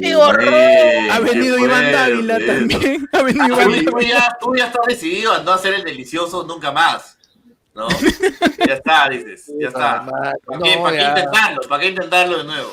¡Qué 0.00 0.14
horror! 0.16 0.52
Ha 1.10 1.18
venido 1.20 1.58
Iván. 1.58 1.92
Dávila 1.92 2.38
también. 2.44 3.08
Ha 3.12 3.22
venido 3.22 3.46
Tú, 3.46 3.70
Iván 3.70 3.84
tú 3.86 4.00
ya, 4.00 4.36
tú 4.40 4.54
ya 4.56 4.66
estás 4.66 4.84
decidido 4.86 5.32
a 5.32 5.42
no 5.42 5.52
hacer 5.52 5.72
el 5.74 5.84
delicioso 5.84 6.44
nunca 6.46 6.72
más. 6.72 7.16
¿No? 7.74 7.88
ya 9.10 9.18
está, 9.18 9.28
dices. 9.30 9.52
Ya 9.58 9.68
está. 9.68 10.04
¿Para 10.06 10.32
qué, 10.62 10.76
No, 10.76 10.82
para 10.82 10.96
qué 10.96 11.02
intentarlo? 11.20 11.60
¿Para 11.68 11.80
qué 11.82 11.88
intentarlo 11.88 12.38
de 12.38 12.44
nuevo? 12.44 12.72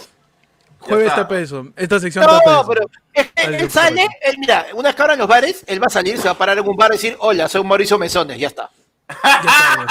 Ya 0.82 0.86
Jueves 0.88 1.08
está. 1.08 1.28
peso. 1.28 1.68
Esta 1.76 2.00
sección 2.00 2.24
está 2.24 2.40
peso. 2.40 2.52
No, 2.54 2.68
pero 2.68 2.90
es 3.14 3.28
que 3.32 3.56
él 3.58 3.70
sale, 3.72 4.08
él, 4.22 4.36
mira, 4.40 4.68
una 4.74 4.94
cabra 4.94 5.14
en 5.14 5.20
los 5.20 5.28
bares, 5.28 5.64
él 5.68 5.82
va 5.82 5.88
a 5.88 5.90
salir, 5.90 6.18
se 6.18 6.24
va 6.26 6.32
a 6.32 6.38
parar 6.38 6.58
en 6.58 6.68
un 6.68 6.76
bar 6.78 6.92
y 6.92 6.96
decir, 6.96 7.16
hola, 7.20 7.48
soy 7.50 7.64
Mauricio 7.64 7.98
Mesones, 8.00 8.38
ya 8.40 8.48
está. 8.48 8.70
Ya 9.10 9.16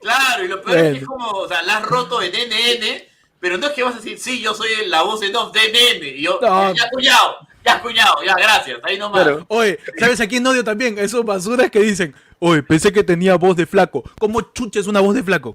Claro, 0.00 0.44
y 0.44 0.48
lo 0.48 0.62
peor 0.62 0.78
es 0.78 0.98
que 1.00 1.04
como, 1.04 1.26
o 1.30 1.48
sea, 1.48 1.62
la 1.62 1.78
has 1.78 1.86
roto 1.86 2.22
en 2.22 2.30
NN, 2.30 3.02
pero 3.40 3.58
no 3.58 3.66
es 3.66 3.72
que 3.72 3.82
vas 3.82 3.94
a 3.94 3.96
decir, 3.96 4.18
sí, 4.18 4.40
yo 4.40 4.54
soy 4.54 4.68
la 4.86 5.02
voz 5.02 5.22
en 5.22 5.34
off 5.34 5.52
de 5.52 5.60
NN. 5.72 6.04
Y 6.18 6.22
yo, 6.22 6.38
No. 6.40 6.72
ya 6.72 6.88
cuñado, 6.90 7.36
ya 7.64 7.80
cuñado, 7.82 8.22
ya, 8.24 8.34
gracias, 8.34 8.78
ahí 8.84 8.96
nomás. 8.98 9.22
Claro. 9.22 9.44
Oye, 9.48 9.78
¿sabes 9.98 10.20
a 10.20 10.28
quién 10.28 10.46
odio 10.46 10.62
también? 10.62 10.96
Esos 10.98 11.24
basuras 11.24 11.70
que 11.70 11.80
dicen, 11.80 12.14
oye, 12.38 12.62
pensé 12.62 12.92
que 12.92 13.04
tenía 13.04 13.36
voz 13.36 13.56
de 13.56 13.66
flaco. 13.66 14.04
¿Cómo 14.18 14.40
chucha 14.40 14.80
es 14.80 14.86
una 14.86 15.00
voz 15.00 15.14
de 15.14 15.22
flaco? 15.22 15.54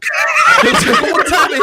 ¿Cómo 0.61 1.25
sabes 1.27 1.61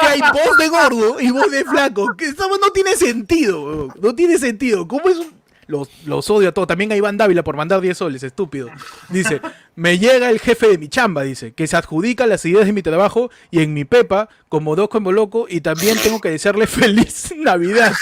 que 0.00 0.06
hay 0.06 0.20
voz 0.20 0.56
de 0.58 0.68
gordo 0.68 1.20
y 1.20 1.30
voz 1.30 1.50
de 1.50 1.64
flaco? 1.64 2.14
Que 2.16 2.26
eso 2.26 2.48
no 2.60 2.70
tiene 2.70 2.96
sentido, 2.96 3.88
no 4.00 4.14
tiene 4.14 4.38
sentido. 4.38 4.86
¿Cómo 4.86 5.08
es 5.08 5.18
un... 5.18 5.34
Los, 5.66 5.88
los 6.04 6.28
odio 6.28 6.50
a 6.50 6.52
todos. 6.52 6.68
También 6.68 6.92
a 6.92 6.96
Iván 6.96 7.16
Dávila 7.16 7.42
por 7.42 7.56
mandar 7.56 7.80
10 7.80 7.96
soles, 7.96 8.22
estúpido. 8.22 8.68
Dice, 9.08 9.40
me 9.76 9.98
llega 9.98 10.28
el 10.28 10.38
jefe 10.38 10.68
de 10.68 10.76
mi 10.76 10.88
chamba, 10.88 11.22
dice, 11.22 11.54
que 11.54 11.66
se 11.66 11.76
adjudica 11.76 12.26
las 12.26 12.44
ideas 12.44 12.66
de 12.66 12.74
mi 12.74 12.82
trabajo 12.82 13.30
y 13.50 13.62
en 13.62 13.72
mi 13.72 13.84
pepa, 13.86 14.28
como 14.50 14.76
Doco 14.76 14.98
en 14.98 15.04
Boloco, 15.04 15.46
y 15.48 15.62
también 15.62 15.96
tengo 16.02 16.20
que 16.20 16.30
desearle 16.30 16.66
feliz 16.66 17.32
Navidad. 17.36 17.94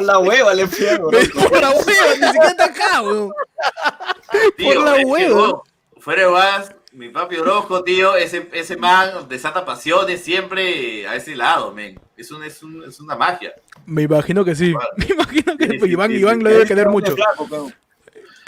Por 0.00 0.06
la 0.06 0.18
hueva 0.18 0.54
le 0.54 0.66
pierdo. 0.66 1.10
por 1.10 1.60
la 1.60 1.70
hueva, 1.70 2.14
ni 2.20 2.26
siquiera 2.26 2.48
está 2.48 2.64
acá, 2.64 3.02
weón. 3.02 3.32
Tío, 4.56 4.74
por 4.74 4.84
la 4.84 5.06
hueva. 5.06 5.62
Fuera 5.98 6.22
de 6.22 6.28
vas, 6.28 6.74
mi 6.92 7.10
papi 7.10 7.36
Orozco, 7.36 7.84
tío, 7.84 8.16
ese, 8.16 8.48
ese 8.52 8.76
man 8.76 9.28
desata 9.28 9.64
pasiones 9.64 10.22
siempre 10.22 11.06
a 11.06 11.14
ese 11.14 11.36
lado, 11.36 11.72
men. 11.72 12.00
Es, 12.16 12.30
un, 12.30 12.42
es, 12.42 12.62
un, 12.62 12.84
es 12.84 13.00
una 13.00 13.14
magia. 13.16 13.52
Me 13.86 14.02
imagino 14.02 14.44
que 14.44 14.54
sí. 14.54 14.74
Me 14.96 15.06
imagino 15.06 15.56
que 15.56 15.68
Sí, 15.68 15.78
sí, 15.80 15.86
Iván, 15.90 16.10
sí, 16.10 16.16
Iván 16.16 16.42
lo 16.42 16.50
debe 16.50 16.66
querer 16.66 16.88
mucho. 16.88 17.14
Flaco, 17.14 17.70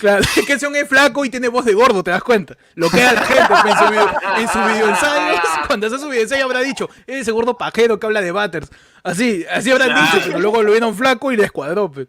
Claro, 0.03 0.24
es 0.36 0.44
que 0.44 0.55
ese 0.55 0.66
hombre 0.66 0.80
es 0.82 0.88
flaco 0.88 1.24
y 1.24 1.30
tiene 1.30 1.46
voz 1.46 1.64
de 1.64 1.74
gordo, 1.74 2.03
te 2.03 2.11
das 2.11 2.24
cuenta. 2.24 2.57
Lo 2.74 2.90
que 2.90 3.00
da 3.00 3.12
la 3.12 3.20
gente 3.24 3.44
pues, 3.48 3.64
en 3.66 3.78
su, 3.78 3.90
video, 3.92 4.11
en 4.36 4.48
su 4.48 4.59
videoensayo, 4.59 5.40
cuando 5.68 5.86
hace 5.86 5.98
su 6.00 6.09
videoensayo 6.09 6.44
habrá 6.44 6.59
dicho, 6.61 6.90
ese 7.07 7.30
gordo 7.30 7.57
pajero 7.57 8.00
que 8.00 8.07
habla 8.07 8.20
de 8.20 8.32
Butters. 8.32 8.68
Así, 9.05 9.46
así 9.48 9.70
habrán 9.70 9.90
Claro. 9.90 10.03
dicho, 10.12 10.20
pero 10.26 10.40
luego 10.40 10.61
lo 10.64 10.72
vieron 10.72 10.96
flaco 10.96 11.30
y 11.30 11.36
le 11.36 11.44
escuadró. 11.44 11.88
pues. 11.88 12.09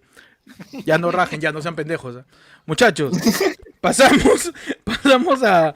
Ya 0.86 0.98
no 0.98 1.12
rajen, 1.12 1.40
ya 1.40 1.52
no 1.52 1.62
sean 1.62 1.76
pendejos. 1.76 2.16
¿ah? 2.18 2.26
Muchachos, 2.66 3.16
pasamos, 3.82 4.52
pasamos 4.84 5.44
a, 5.44 5.76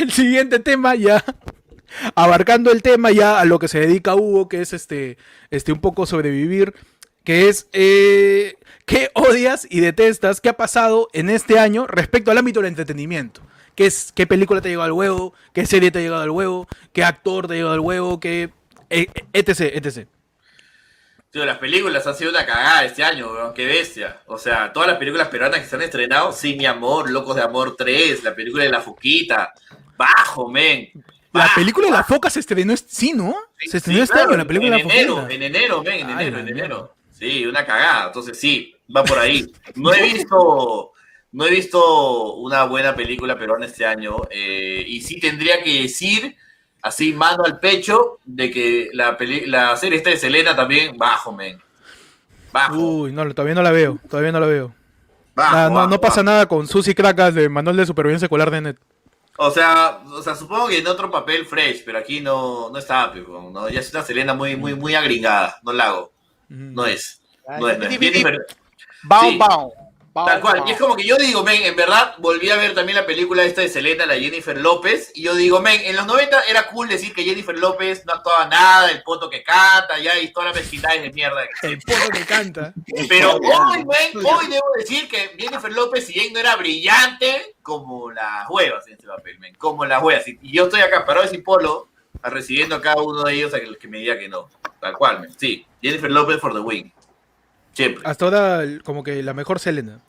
al 0.00 0.10
siguiente 0.10 0.58
tema 0.58 0.96
ya. 0.96 1.24
Abarcando 2.16 2.72
el 2.72 2.82
tema 2.82 3.12
ya 3.12 3.38
a 3.38 3.44
lo 3.44 3.60
que 3.60 3.68
se 3.68 3.78
dedica 3.78 4.16
Hugo, 4.16 4.48
que 4.48 4.62
es 4.62 4.72
este, 4.72 5.16
este 5.52 5.70
un 5.70 5.80
poco 5.80 6.06
sobrevivir, 6.06 6.74
que 7.24 7.48
es 7.48 7.68
eh, 7.72 8.56
qué 8.90 9.10
odias 9.14 9.66
y 9.70 9.80
detestas, 9.80 10.40
qué 10.40 10.48
ha 10.48 10.56
pasado 10.56 11.08
en 11.12 11.30
este 11.30 11.58
año 11.58 11.86
respecto 11.86 12.30
al 12.32 12.38
ámbito 12.38 12.60
del 12.60 12.68
entretenimiento. 12.68 13.40
¿Qué, 13.76 13.86
es, 13.86 14.12
¿Qué 14.12 14.26
película 14.26 14.60
te 14.60 14.68
ha 14.68 14.70
llegado 14.72 14.86
al 14.86 14.92
huevo? 14.92 15.32
¿Qué 15.54 15.64
serie 15.64 15.90
te 15.92 16.00
ha 16.00 16.02
llegado 16.02 16.22
al 16.22 16.30
huevo? 16.30 16.66
¿Qué 16.92 17.04
actor 17.04 17.46
te 17.46 17.54
ha 17.54 17.56
llegado 17.56 17.74
al 17.74 17.80
huevo? 17.80 18.18
¿Qué, 18.18 18.50
etc, 18.90 19.60
etc. 19.74 20.08
Tío, 21.30 21.44
las 21.46 21.58
películas 21.58 22.04
han 22.08 22.16
sido 22.16 22.30
una 22.30 22.44
cagada 22.44 22.84
este 22.84 23.04
año, 23.04 23.32
weón, 23.32 23.54
qué 23.54 23.64
bestia. 23.64 24.20
O 24.26 24.36
sea, 24.36 24.72
todas 24.72 24.88
las 24.88 24.98
películas 24.98 25.28
peruanas 25.28 25.60
que 25.60 25.66
se 25.66 25.76
han 25.76 25.82
estrenado, 25.82 26.32
Sí, 26.32 26.56
mi 26.56 26.66
amor, 26.66 27.08
Locos 27.08 27.36
de 27.36 27.42
Amor 27.42 27.76
3, 27.76 28.24
la 28.24 28.34
película 28.34 28.64
de 28.64 28.70
La 28.70 28.80
Foquita, 28.80 29.52
bajo, 29.96 30.48
men. 30.50 30.90
La 31.32 31.42
bajo, 31.44 31.54
película 31.54 31.86
de 31.86 31.92
la 31.92 32.02
foca 32.02 32.28
se 32.28 32.40
estrenó, 32.40 32.72
est- 32.72 32.88
sí, 32.90 33.12
¿no? 33.14 33.36
Sí, 33.56 33.68
Se 33.68 33.76
estrenó 33.76 33.98
sí, 33.98 34.02
este 34.02 34.14
claro, 34.14 34.30
año 34.30 34.38
la 34.38 34.44
película 34.44 34.76
en 34.76 34.82
de 34.88 34.88
la 34.88 35.00
enero. 35.00 35.28
En 35.30 35.42
enero, 35.44 35.82
men, 35.84 36.00
en 36.00 36.06
Ay, 36.08 36.26
enero, 36.26 36.38
en 36.40 36.48
enero. 36.48 36.94
Sí, 37.20 37.46
una 37.46 37.66
cagada. 37.66 38.08
Entonces 38.08 38.40
sí, 38.40 38.74
va 38.96 39.04
por 39.04 39.18
ahí. 39.20 39.46
No 39.76 39.94
he 39.94 40.02
visto, 40.02 40.92
no 41.32 41.46
he 41.46 41.50
visto 41.50 42.34
una 42.36 42.64
buena 42.64 42.96
película 42.96 43.38
peruana 43.38 43.66
este 43.66 43.86
año. 43.86 44.16
eh, 44.30 44.84
y 44.88 45.02
sí 45.02 45.20
tendría 45.20 45.62
que 45.62 45.82
decir, 45.82 46.36
así 46.82 47.12
mano 47.12 47.44
al 47.44 47.60
pecho, 47.60 48.18
de 48.24 48.50
que 48.50 48.88
la, 48.94 49.16
peli- 49.18 49.46
la 49.46 49.76
serie 49.76 49.98
esta 49.98 50.10
de 50.10 50.16
Selena 50.18 50.56
también, 50.56 50.98
bajo, 50.98 51.32
men. 51.32 51.62
Bajo. 52.52 53.02
Uy, 53.02 53.12
no, 53.12 53.32
todavía 53.34 53.54
no 53.54 53.62
la 53.62 53.70
veo, 53.72 53.98
todavía 54.08 54.32
no 54.32 54.40
la 54.40 54.46
veo. 54.46 54.74
bajo, 55.34 55.50
Nada, 55.56 55.70
no, 55.70 55.74
bajo, 55.74 55.88
no 55.88 56.00
pasa 56.00 56.22
bajo. 56.22 56.24
nada 56.24 56.46
con 56.46 56.68
Susy 56.68 56.94
Cracas 56.94 57.34
de 57.34 57.48
Manual 57.48 57.76
de 57.76 57.86
Supervivencia 57.86 58.26
Escolar 58.26 58.50
de 58.50 58.60
Net. 58.62 58.78
O 59.36 59.50
sea, 59.50 60.02
o 60.06 60.22
sea, 60.22 60.34
supongo 60.34 60.68
que 60.68 60.78
en 60.78 60.86
otro 60.86 61.10
papel 61.10 61.46
fresh, 61.46 61.82
pero 61.84 61.98
aquí 61.98 62.20
no, 62.20 62.70
no 62.70 62.78
está, 62.78 63.10
pero, 63.12 63.50
¿no? 63.50 63.68
Ya 63.70 63.80
es 63.80 63.92
una 63.92 64.02
Selena 64.04 64.34
muy, 64.34 64.56
muy, 64.56 64.74
muy 64.74 64.94
agringada. 64.94 65.58
No 65.62 65.72
la 65.72 65.86
hago. 65.88 66.12
No 66.50 66.84
es. 66.84 67.20
No 67.58 67.68
es, 67.68 67.78
no 67.78 67.86
es. 67.86 68.12
Sí. 68.12 68.24
bound. 69.04 69.38
bound, 69.38 69.72
Tal 70.12 70.40
cual. 70.40 70.64
Y 70.66 70.72
es 70.72 70.78
como 70.78 70.96
que 70.96 71.04
yo 71.04 71.16
digo, 71.16 71.44
men, 71.44 71.62
en 71.62 71.76
verdad, 71.76 72.14
volví 72.18 72.50
a 72.50 72.56
ver 72.56 72.74
también 72.74 72.96
la 72.96 73.06
película 73.06 73.44
esta 73.44 73.60
de 73.60 73.68
Selena, 73.68 74.06
la 74.06 74.16
Jennifer 74.16 74.58
López, 74.58 75.12
y 75.14 75.22
yo 75.22 75.36
digo, 75.36 75.60
men, 75.60 75.80
en 75.84 75.94
los 75.94 76.04
90 76.04 76.42
era 76.48 76.66
cool 76.68 76.88
decir 76.88 77.14
que 77.14 77.22
Jennifer 77.22 77.56
López 77.56 78.04
no 78.06 78.14
actuaba 78.14 78.46
nada, 78.46 78.90
el 78.90 79.04
poto 79.04 79.30
que 79.30 79.44
canta, 79.44 80.00
ya, 80.00 80.18
y 80.18 80.32
todas 80.32 80.50
las 80.50 80.62
mezquindades 80.62 81.02
de 81.02 81.12
mierda. 81.12 81.42
El 81.62 81.78
porro 81.78 82.08
que 82.12 82.24
canta. 82.26 82.74
Pero 83.08 83.36
hoy, 83.36 83.84
men, 83.84 84.26
hoy 84.26 84.46
debo 84.48 84.66
decir 84.76 85.08
que 85.08 85.36
Jennifer 85.38 85.72
López, 85.72 86.06
si 86.06 86.14
bien 86.14 86.32
no 86.32 86.40
era 86.40 86.56
brillante, 86.56 87.54
como 87.62 88.10
las 88.10 88.50
huevas 88.50 88.86
en 88.88 88.94
este 88.94 89.06
papel, 89.06 89.38
men, 89.38 89.54
como 89.54 89.84
las 89.84 90.02
huevas. 90.02 90.26
Y 90.26 90.52
yo 90.52 90.64
estoy 90.64 90.80
acá 90.80 91.04
parado 91.06 91.30
de 91.30 91.38
polo, 91.38 91.88
recibiendo 92.24 92.74
a 92.74 92.80
cada 92.80 93.00
uno 93.00 93.22
de 93.22 93.34
ellos 93.34 93.54
a 93.54 93.60
que 93.60 93.88
me 93.88 93.98
diga 93.98 94.18
que 94.18 94.28
no. 94.28 94.48
Tal 94.80 94.94
cual, 94.94 95.20
men. 95.20 95.30
Sí, 95.38 95.64
Jennifer 95.82 96.10
López 96.10 96.40
for 96.40 96.52
the 96.52 96.60
win. 96.60 96.92
Siempre. 97.72 98.02
Hasta 98.04 98.24
ahora, 98.24 98.62
como 98.84 99.02
que 99.02 99.22
la 99.22 99.32
mejor 99.34 99.58
Selena. 99.60 100.00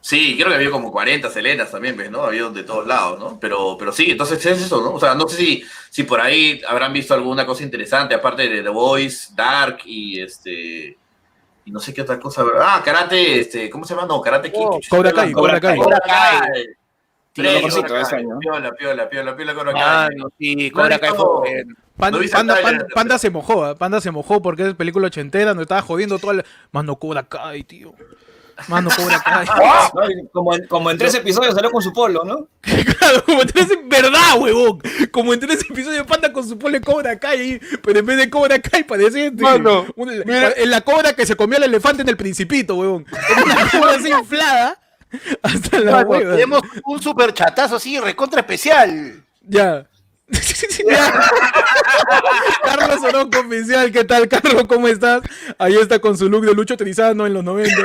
Sí, 0.00 0.36
creo 0.36 0.50
que 0.50 0.54
había 0.54 0.70
como 0.70 0.92
40 0.92 1.28
Selenas 1.30 1.70
también, 1.72 1.96
¿ves? 1.96 2.10
¿no? 2.12 2.22
Había 2.22 2.48
de 2.50 2.62
todos 2.62 2.86
lados, 2.86 3.18
¿no? 3.18 3.40
Pero, 3.40 3.76
pero 3.76 3.90
sí, 3.90 4.08
entonces 4.12 4.44
es 4.46 4.62
eso, 4.62 4.80
¿no? 4.80 4.92
O 4.92 5.00
sea, 5.00 5.16
no 5.16 5.26
sé 5.26 5.36
si, 5.36 5.64
si 5.90 6.04
por 6.04 6.20
ahí 6.20 6.62
habrán 6.68 6.92
visto 6.92 7.12
alguna 7.12 7.44
cosa 7.44 7.64
interesante, 7.64 8.14
aparte 8.14 8.48
de 8.48 8.62
The 8.62 8.68
Voice, 8.68 9.32
Dark 9.34 9.78
y 9.84 10.20
este. 10.20 10.96
Y 11.64 11.72
no 11.72 11.80
sé 11.80 11.92
qué 11.92 12.02
otra 12.02 12.20
cosa. 12.20 12.44
Ah, 12.60 12.80
Karate, 12.84 13.40
este, 13.40 13.68
¿cómo 13.68 13.84
se 13.84 13.96
llama? 13.96 14.06
No, 14.06 14.20
Karate 14.20 14.52
Kid. 14.52 14.60
Oh, 14.62 14.78
¿qué 14.80 14.88
Cobra 14.88 15.12
Kai, 15.12 15.32
Cobra? 15.32 15.58
Kai. 15.60 15.76
Cobra 15.76 15.98
Kai. 15.98 16.50
Tres, 17.32 17.74
Cobra 17.74 18.04
Kai. 18.08 18.24
Piola, 18.38 18.72
piola, 18.74 19.08
piola, 19.08 19.36
piola, 19.36 19.54
Cobra 19.54 19.72
Ah, 19.74 20.06
Kai. 20.08 20.16
no, 20.18 20.28
sí, 20.38 20.70
Cobra 20.70 21.00
Kai 21.00 21.10
fue 21.16 21.64
No 21.98 22.18
Panda, 22.18 22.18
el 22.18 22.30
tráiler, 22.30 22.62
Pan- 22.62 22.76
pero- 22.78 22.94
Panda 22.94 23.18
se 23.18 23.30
mojó, 23.30 23.64
¿ah? 23.64 23.74
Panda 23.74 24.00
se 24.00 24.10
mojó 24.10 24.42
porque 24.42 24.68
es 24.68 24.74
película 24.74 25.06
ochentera, 25.06 25.54
no 25.54 25.62
estaba 25.62 25.82
jodiendo 25.82 26.18
toda 26.18 26.34
la... 26.34 26.44
Mano, 26.72 26.96
Cobra 26.96 27.22
Kai, 27.22 27.62
tío. 27.64 27.94
Mano, 28.68 28.88
Cobra 28.94 29.20
Kai. 29.22 29.46
Y 30.24 30.28
Como 30.28 30.54
en, 30.54 30.66
como 30.66 30.90
en 30.90 30.98
tres 30.98 31.14
episodios 31.14 31.54
salió 31.54 31.70
con 31.70 31.82
su 31.82 31.92
polo, 31.92 32.22
¿no? 32.24 32.48
Claro, 32.98 33.24
como 33.24 33.42
en 33.42 33.48
tres, 33.48 33.68
verdad, 33.86 34.38
huevón. 34.38 34.80
Como 35.10 35.32
en 35.34 35.40
tres 35.40 35.64
episodios 35.70 36.06
Panda 36.06 36.32
con 36.32 36.46
su 36.46 36.58
pole 36.58 36.80
Cobra 36.80 37.18
Kai, 37.18 37.60
pero 37.82 37.98
en 38.00 38.06
vez 38.06 38.16
de 38.18 38.28
Cobra 38.30 38.58
Kai 38.60 38.84
parecía 38.84 39.26
este, 39.26 39.42
Mano, 39.42 39.86
una- 39.96 40.14
en 40.14 40.70
la 40.70 40.80
cobra 40.82 41.14
que 41.14 41.24
se 41.26 41.34
comió 41.36 41.56
el 41.58 41.64
elefante 41.64 42.02
en 42.02 42.08
el 42.08 42.16
Principito, 42.16 42.74
huevón. 42.76 43.06
Era 43.30 43.42
una 43.44 43.70
cobra 43.70 43.92
así 43.96 44.10
inflada 44.10 44.78
hasta 45.42 45.78
la 45.80 45.92
Mano, 45.92 46.08
hueva. 46.10 46.32
tenemos 46.32 46.60
un 46.84 47.00
super 47.02 47.32
chatazo 47.32 47.76
así, 47.76 47.98
recontra 48.00 48.40
especial. 48.40 49.22
Ya. 49.42 49.86
Carlos 52.64 53.04
Orozco 53.04 53.40
oficial, 53.40 53.92
¿qué 53.92 54.02
tal 54.02 54.28
Carlos? 54.28 54.64
¿Cómo 54.68 54.88
estás? 54.88 55.22
Ahí 55.56 55.76
está 55.76 56.00
con 56.00 56.18
su 56.18 56.28
look 56.28 56.44
de 56.44 56.52
Lucho 56.52 56.76
Trizano 56.76 57.26
en 57.26 57.34
los 57.34 57.44
90. 57.44 57.76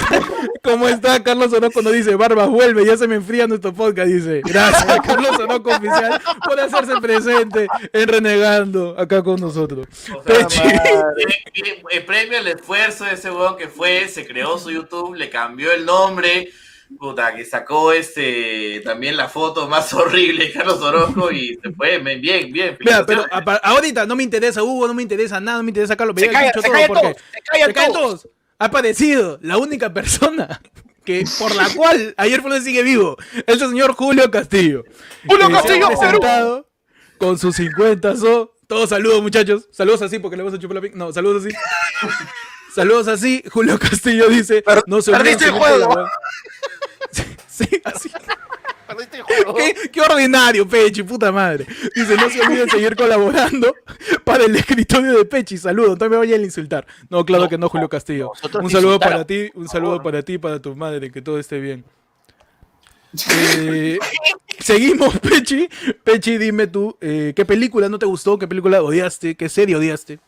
¿Cómo 0.62 0.88
está 0.88 1.22
Carlos 1.22 1.52
Orozco? 1.52 1.82
Nos 1.82 1.92
dice, 1.92 2.14
Barba, 2.14 2.46
vuelve, 2.46 2.86
ya 2.86 2.96
se 2.96 3.06
me 3.06 3.16
enfría 3.16 3.46
nuestro 3.46 3.74
podcast, 3.74 4.08
dice. 4.08 4.40
Gracias 4.44 5.00
Carlos 5.06 5.38
Orozco 5.38 5.70
oficial 5.70 6.20
por 6.44 6.58
hacerse 6.58 6.94
presente 7.00 7.66
en 7.92 8.08
Renegando 8.08 8.98
acá 8.98 9.22
con 9.22 9.38
nosotros. 9.38 9.86
O 10.14 10.22
sea, 10.22 10.22
Pechi. 10.22 10.60
eh, 10.62 11.82
eh, 11.90 12.00
premio 12.00 12.38
el 12.38 12.48
esfuerzo 12.48 13.04
de 13.04 13.14
ese 13.14 13.30
weón 13.30 13.56
que 13.56 13.68
fue, 13.68 14.08
se 14.08 14.26
creó 14.26 14.58
su 14.58 14.70
YouTube, 14.70 15.14
le 15.14 15.28
cambió 15.28 15.72
el 15.72 15.84
nombre, 15.84 16.50
puta, 16.98 17.34
que 17.34 17.44
sacó 17.44 17.92
este 17.92 18.80
también 18.84 19.16
la 19.16 19.28
foto 19.28 19.68
más 19.68 19.92
horrible 19.94 20.46
de 20.46 20.52
Carlos 20.52 20.80
Orozco 20.80 21.30
y 21.32 21.58
se 21.62 21.72
fue, 21.72 21.98
bien, 21.98 22.52
bien. 22.52 22.76
Mira, 22.80 23.04
pero 23.06 23.24
ahorita 23.62 24.06
no 24.06 24.16
me 24.16 24.22
interesa 24.22 24.62
Hugo, 24.62 24.86
no 24.86 24.94
me 24.94 25.02
interesa 25.02 25.40
nada, 25.40 25.58
no 25.58 25.64
me 25.64 25.70
interesa 25.70 25.96
Carlos. 25.96 26.14
Se 26.18 26.28
dicho 26.28 26.62
se 26.62 26.68
todo 26.68 27.00
todos, 27.00 27.16
se 27.32 27.40
callan 27.42 27.68
se 27.68 27.74
caen 27.74 27.92
todos. 27.92 28.22
todos. 28.22 28.28
Ha 28.58 28.64
aparecido 28.66 29.38
la 29.42 29.58
única 29.58 29.92
persona 29.92 30.60
que 31.04 31.24
por 31.38 31.54
la 31.54 31.68
cual 31.74 32.14
ayer 32.16 32.40
fue 32.40 32.60
sigue 32.60 32.82
vivo, 32.82 33.16
es 33.46 33.60
el 33.60 33.68
señor 33.68 33.94
Julio 33.94 34.30
Castillo. 34.30 34.84
¡Julio 35.26 35.50
Castillo, 35.50 35.88
Perú! 36.20 36.66
Con 37.18 37.38
sus 37.38 37.56
50 37.56 38.16
so. 38.16 38.52
Todos 38.66 38.90
saludos, 38.90 39.22
muchachos. 39.22 39.68
Saludos 39.70 40.02
así 40.02 40.18
porque 40.18 40.36
le 40.36 40.42
vamos 40.42 40.58
a 40.58 40.60
chupar 40.60 40.74
la 40.74 40.80
pic. 40.80 40.94
No, 40.94 41.12
saludos 41.12 41.44
así. 41.44 41.54
saludos 42.74 43.06
así. 43.06 43.44
Julio 43.50 43.78
Castillo 43.78 44.28
dice: 44.28 44.60
Per- 44.62 44.82
No 44.86 45.00
se 45.00 45.12
olviden 45.12 45.38
perdiste 45.38 45.44
el 45.46 45.52
juego. 45.52 46.08
Web". 47.60 47.68
Sí, 47.70 47.80
así. 47.84 48.10
Perdiste 48.86 49.16
el 49.16 49.22
juego. 49.24 49.54
¿Qué, 49.54 49.74
qué 49.90 50.00
ordinario, 50.00 50.68
Pechi, 50.68 51.02
puta 51.02 51.32
madre. 51.32 51.66
Dice, 51.94 52.14
no 52.16 52.30
se 52.30 52.40
olviden 52.40 52.70
seguir 52.70 52.94
colaborando 52.94 53.74
para 54.24 54.44
el 54.44 54.54
escritorio 54.54 55.18
de 55.18 55.24
Pechi. 55.24 55.58
Saludos, 55.58 55.98
no 55.98 56.08
me 56.08 56.16
vayan 56.16 56.40
a 56.40 56.44
insultar. 56.44 56.86
No, 57.10 57.24
claro 57.24 57.44
No, 57.44 57.48
que 57.48 57.58
no, 57.58 57.68
Julio 57.68 57.88
Castillo. 57.88 58.30
Un 58.62 58.70
saludo 58.70 59.00
para 59.00 59.26
ti, 59.26 59.50
un 59.54 59.68
saludo 59.68 60.02
para 60.02 60.22
ti 60.22 60.34
y 60.34 60.38
para 60.38 60.60
tu 60.60 60.76
madre, 60.76 61.10
que 61.10 61.20
todo 61.22 61.38
esté 61.38 61.60
bien. 61.60 61.84
Eh, 63.56 63.98
seguimos, 64.58 65.18
Pechi. 65.20 65.68
Pechi, 66.04 66.36
dime 66.36 66.66
tú, 66.66 66.96
eh, 67.00 67.32
¿qué 67.34 67.46
película 67.46 67.88
no 67.88 67.98
te 67.98 68.04
gustó? 68.04 68.38
¿Qué 68.38 68.46
película 68.46 68.82
odiaste? 68.82 69.36
¿Qué 69.36 69.48
serie 69.48 69.74
odiaste? 69.76 70.18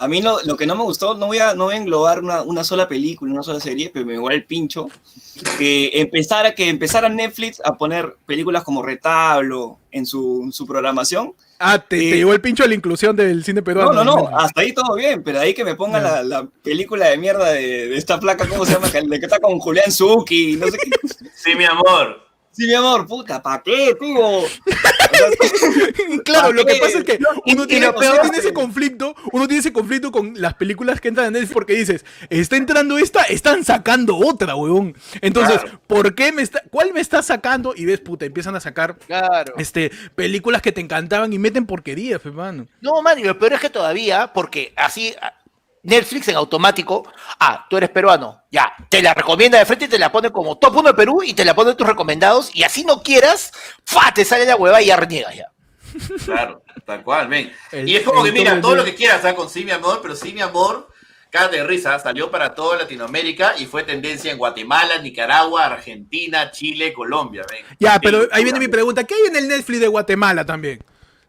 A 0.00 0.08
mí 0.08 0.22
lo, 0.22 0.42
lo 0.44 0.56
que 0.56 0.66
no 0.66 0.74
me 0.74 0.82
gustó, 0.82 1.14
no 1.14 1.26
voy 1.26 1.38
a, 1.38 1.54
no 1.54 1.64
voy 1.64 1.74
a 1.74 1.78
englobar 1.78 2.20
una, 2.24 2.42
una 2.42 2.64
sola 2.64 2.88
película, 2.88 3.32
una 3.32 3.42
sola 3.42 3.60
serie, 3.60 3.90
pero 3.92 4.06
me 4.06 4.14
igual 4.14 4.34
el 4.34 4.44
pincho, 4.44 4.88
que 5.58 5.90
empezara, 6.00 6.54
que 6.54 6.68
empezara 6.68 7.08
Netflix 7.08 7.60
a 7.64 7.76
poner 7.76 8.16
películas 8.26 8.64
como 8.64 8.82
Retablo 8.82 9.78
en 9.90 10.06
su, 10.06 10.42
en 10.44 10.52
su 10.52 10.66
programación. 10.66 11.34
Ah, 11.58 11.78
te, 11.78 11.98
te 11.98 12.08
Eh, 12.14 12.16
llevó 12.16 12.32
el 12.32 12.40
pincho 12.40 12.64
a 12.64 12.66
la 12.66 12.74
inclusión 12.74 13.14
del 13.14 13.44
cine 13.44 13.60
peruano. 13.62 13.92
No, 13.92 14.02
no, 14.04 14.16
no, 14.16 14.38
hasta 14.38 14.62
ahí 14.62 14.72
todo 14.72 14.94
bien, 14.94 15.22
pero 15.22 15.40
ahí 15.40 15.52
que 15.52 15.64
me 15.64 15.74
pongan 15.74 16.02
Ya. 16.02 16.10
la, 16.10 16.22
la 16.22 16.46
película 16.62 17.08
de 17.08 17.18
mierda 17.18 17.50
de, 17.52 17.88
de 17.88 17.96
esta 17.98 18.18
placa, 18.18 18.48
¿cómo 18.48 18.64
se 18.64 18.72
llama? 18.72 18.88
De 18.88 19.20
que 19.20 19.26
está 19.26 19.38
con 19.38 19.58
Julián 19.58 19.92
Zucchi, 19.92 20.56
no 20.56 20.66
sé 20.68 20.78
qué. 20.78 20.90
Sí, 21.34 21.54
mi 21.54 21.64
amor. 21.64 22.29
Sí, 22.52 22.66
mi 22.66 22.74
amor, 22.74 23.06
puta, 23.06 23.40
¿pa' 23.40 23.62
qué, 23.62 23.94
tío? 23.98 24.42
Claro, 26.24 26.52
lo 26.52 26.64
que 26.64 26.76
pasa 26.76 26.98
es 26.98 27.04
que 27.04 27.18
uno 27.46 27.66
tiene, 27.66 27.92
tiene 27.92 28.38
ese 28.38 28.52
conflicto, 28.52 29.14
uno 29.32 29.46
tiene 29.46 29.60
ese 29.60 29.72
conflicto 29.72 30.10
con 30.10 30.34
las 30.40 30.54
películas 30.54 31.00
que 31.00 31.08
entran 31.08 31.28
en 31.28 31.32
Netflix 31.34 31.52
porque 31.52 31.74
dices, 31.74 32.04
está 32.28 32.56
entrando 32.56 32.98
esta, 32.98 33.22
están 33.24 33.64
sacando 33.64 34.16
otra, 34.16 34.54
weón. 34.56 34.94
Entonces, 35.20 35.60
Claro. 35.60 35.80
¿por 35.86 36.14
qué 36.14 36.32
me 36.32 36.42
está, 36.42 36.62
cuál 36.70 36.92
me 36.92 37.00
está 37.00 37.22
sacando? 37.22 37.74
Y 37.76 37.84
ves, 37.86 38.00
puta, 38.00 38.24
empiezan 38.24 38.54
a 38.56 38.60
sacar 38.60 38.96
Claro. 38.98 39.54
este 39.58 39.90
películas 40.14 40.62
que 40.62 40.72
te 40.72 40.80
encantaban 40.80 41.32
y 41.32 41.38
meten 41.38 41.66
porquerías, 41.66 42.20
fe, 42.22 42.30
mano. 42.30 42.66
No, 42.80 43.02
man, 43.02 43.18
y 43.18 43.24
lo 43.24 43.38
peor 43.38 43.54
es 43.54 43.60
que 43.60 43.70
todavía, 43.70 44.32
porque 44.32 44.72
así 44.76 45.14
Netflix 45.82 46.28
en 46.28 46.36
automático, 46.36 47.10
ah, 47.38 47.66
tú 47.68 47.76
eres 47.76 47.90
peruano, 47.90 48.42
ya, 48.50 48.72
te 48.88 49.02
la 49.02 49.14
recomienda 49.14 49.58
de 49.58 49.64
frente 49.64 49.86
y 49.86 49.88
te 49.88 49.98
la 49.98 50.12
pone 50.12 50.30
como 50.30 50.58
top 50.58 50.76
1 50.76 50.88
de 50.88 50.94
Perú 50.94 51.22
y 51.24 51.34
te 51.34 51.44
la 51.44 51.54
pone 51.54 51.70
en 51.70 51.76
tus 51.76 51.86
recomendados 51.86 52.54
y 52.54 52.62
así 52.62 52.84
no 52.84 53.02
quieras, 53.02 53.52
¡fa! 53.84 54.12
te 54.12 54.24
sale 54.24 54.44
la 54.44 54.56
hueva 54.56 54.82
y 54.82 54.86
ya 54.86 54.96
reniegas 54.96 55.34
ya. 55.34 55.46
Claro, 56.24 56.62
tal 56.84 57.02
cual, 57.02 57.28
men. 57.28 57.52
Y 57.72 57.96
es 57.96 58.02
como 58.02 58.22
que, 58.22 58.32
mira, 58.32 58.60
todo 58.60 58.76
lo 58.76 58.84
que 58.84 58.94
quieras, 58.94 59.22
¿sabes? 59.22 59.36
Con 59.36 59.48
Sí, 59.48 59.64
mi 59.64 59.72
amor, 59.72 60.00
pero 60.02 60.14
Sí, 60.14 60.32
mi 60.32 60.40
amor, 60.40 60.88
cállate 61.30 61.56
de 61.56 61.64
risa, 61.64 61.98
salió 61.98 62.30
para 62.30 62.54
toda 62.54 62.78
Latinoamérica 62.78 63.54
y 63.58 63.66
fue 63.66 63.82
tendencia 63.82 64.30
en 64.30 64.38
Guatemala, 64.38 64.98
Nicaragua, 64.98 65.66
Argentina, 65.66 66.50
Chile, 66.50 66.92
Colombia, 66.92 67.42
men. 67.50 67.64
Ya, 67.78 67.98
pero 68.00 68.28
ahí 68.30 68.44
viene 68.44 68.58
mi 68.58 68.68
pregunta, 68.68 69.04
¿qué 69.04 69.14
hay 69.14 69.26
en 69.28 69.36
el 69.36 69.48
Netflix 69.48 69.80
de 69.80 69.88
Guatemala 69.88 70.44
también? 70.44 70.80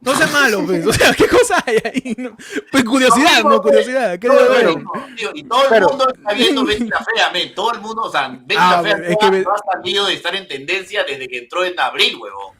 No 0.01 0.15
seas 0.15 0.31
malo, 0.31 0.65
pues. 0.65 0.85
O 0.87 0.91
sea, 0.93 1.13
¿qué 1.13 1.27
cosa 1.27 1.63
hay 1.65 1.77
ahí? 1.85 2.15
No, 2.17 2.35
Pues 2.71 2.83
curiosidad, 2.83 3.43
no, 3.43 3.61
curiosidad. 3.61 4.17
¿Qué 4.17 4.27
mundo, 4.29 4.93
tío, 5.15 5.29
y 5.33 5.43
todo 5.43 5.63
el 5.63 5.69
Pero- 5.69 5.89
mundo 5.89 6.07
está 6.13 6.33
viendo 6.33 6.65
Betty 6.65 6.87
la 6.87 7.05
Fea, 7.05 7.29
men. 7.31 7.53
Todo 7.53 7.73
el 7.73 7.81
mundo, 7.81 8.01
o 8.03 8.11
sea, 8.11 8.27
Betty 8.29 8.55
Ah, 8.57 8.81
la 8.81 8.83
Fea 8.83 9.05
es 9.05 9.11
no, 9.11 9.17
que 9.17 9.25
ha- 9.25 9.29
no 9.41 9.53
salido 9.73 10.05
de 10.07 10.13
estar 10.15 10.35
en 10.35 10.47
tendencia 10.47 11.03
desde 11.03 11.27
que 11.27 11.37
entró 11.37 11.63
en 11.63 11.79
abril, 11.79 12.15
huevón. 12.17 12.55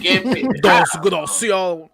Qué 0.00 0.20
Desgraciado. 0.62 1.90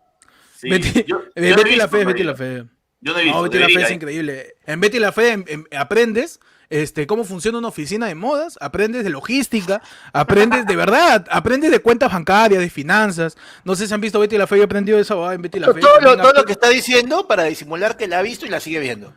Sí, 0.57 0.71
Betty, 0.71 1.05
yo- 1.07 1.23
eh, 1.35 1.51
no 1.51 1.57
Betty 1.57 1.77
la 1.77 1.85
visto 1.87 1.89
Fe, 1.99 2.05
Betty 2.05 2.23
la 2.25 2.35
Fe. 2.35 2.65
Yo 3.01 3.13
no 3.13 3.19
he 3.19 3.23
visto. 3.25 3.37
No, 3.37 3.43
Betty 3.45 3.59
la 3.59 3.67
Fe 3.67 3.83
es 3.83 3.91
¿eh? 3.91 3.95
increíble. 3.95 4.55
En 4.67 4.81
Betty 4.81 4.99
la 4.99 5.13
Fe 5.13 5.45
aprendes 5.77 6.41
este, 6.71 7.07
cómo 7.07 7.25
funciona 7.25 7.59
una 7.59 7.69
oficina 7.69 8.07
de 8.07 8.15
modas, 8.15 8.59
aprendes 8.61 9.05
de 9.05 9.11
logística, 9.11 9.81
aprendes 10.13 10.67
de 10.67 10.77
verdad, 10.77 11.27
aprendes 11.31 11.71
de 11.71 11.79
cuentas 11.81 12.13
bancarias, 12.13 12.61
de 12.61 12.69
finanzas. 12.71 13.37
No 13.65 13.75
sé 13.75 13.87
si 13.87 13.95
han 13.95 14.01
visto 14.01 14.21
Betty 14.21 14.37
la 14.37 14.47
Fe, 14.47 14.57
yo 14.57 14.63
he 14.63 14.65
aprendido 14.67 14.99
eso 14.99 15.27
ah, 15.27 15.35
en 15.35 15.43
Betty 15.43 15.59
la 15.59 15.73
Fe. 15.73 15.81
Todo, 15.81 16.01
lo, 16.01 16.17
todo 16.17 16.45
que 16.45 16.53
está 16.53 16.69
diciendo 16.69 17.27
para 17.27 17.45
disimular 17.45 17.97
que 17.97 18.07
la 18.07 18.19
ha 18.19 18.23
visto 18.23 18.45
y 18.47 18.51
la 18.51 18.61
sigue 18.61 18.81
viendo. 18.81 19.13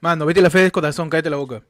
Mano, 0.00 0.26
Betty 0.26 0.40
la 0.40 0.50
Fe 0.50 0.66
es 0.66 0.72
corazón, 0.72 1.10
cállate 1.10 1.30
la 1.30 1.36
boca. 1.36 1.62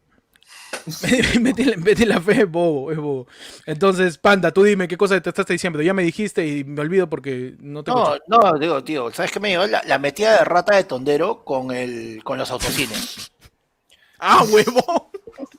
Betty, 1.40 1.64
la- 1.64 1.76
Betty 1.78 2.04
la 2.04 2.20
Fe 2.20 2.42
es 2.42 2.50
bobo, 2.50 2.90
es 2.92 2.98
bobo. 2.98 3.26
Entonces, 3.64 4.18
Panda, 4.18 4.50
tú 4.50 4.64
dime 4.64 4.88
qué 4.88 4.96
cosa 4.98 5.18
te 5.20 5.30
estás 5.30 5.46
diciendo. 5.46 5.80
Ya 5.80 5.94
me 5.94 6.02
dijiste 6.02 6.46
y 6.46 6.64
me 6.64 6.80
olvido 6.82 7.08
porque 7.08 7.54
no 7.60 7.82
te 7.82 7.90
No, 7.92 8.14
escuché. 8.16 8.24
no, 8.28 8.58
digo, 8.58 8.84
tío, 8.84 9.10
¿sabes 9.12 9.30
qué 9.30 9.40
me 9.40 9.50
llevó? 9.50 9.66
La, 9.66 9.82
la 9.86 9.98
metida 9.98 10.38
de 10.38 10.44
rata 10.44 10.74
de 10.76 10.84
tondero 10.84 11.44
con, 11.44 11.70
el, 11.70 12.22
con 12.24 12.36
los 12.38 12.50
autocines. 12.50 13.30
¡Ah, 14.18 14.42
huevo! 14.48 15.10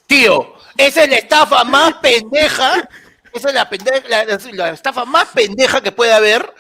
Tío, 0.08 0.54
esa 0.78 1.04
es 1.04 1.10
la 1.10 1.16
estafa 1.18 1.64
más 1.64 1.94
pendeja. 1.96 2.88
Esa 3.34 3.50
es 3.50 3.54
la, 3.56 3.70
pendeja, 3.70 4.08
la, 4.08 4.24
la- 4.26 4.40
la 4.54 4.70
estafa 4.70 5.06
más 5.06 5.26
pendeja 5.30 5.82
que 5.82 5.92
puede 5.92 6.14
haber. 6.14 6.54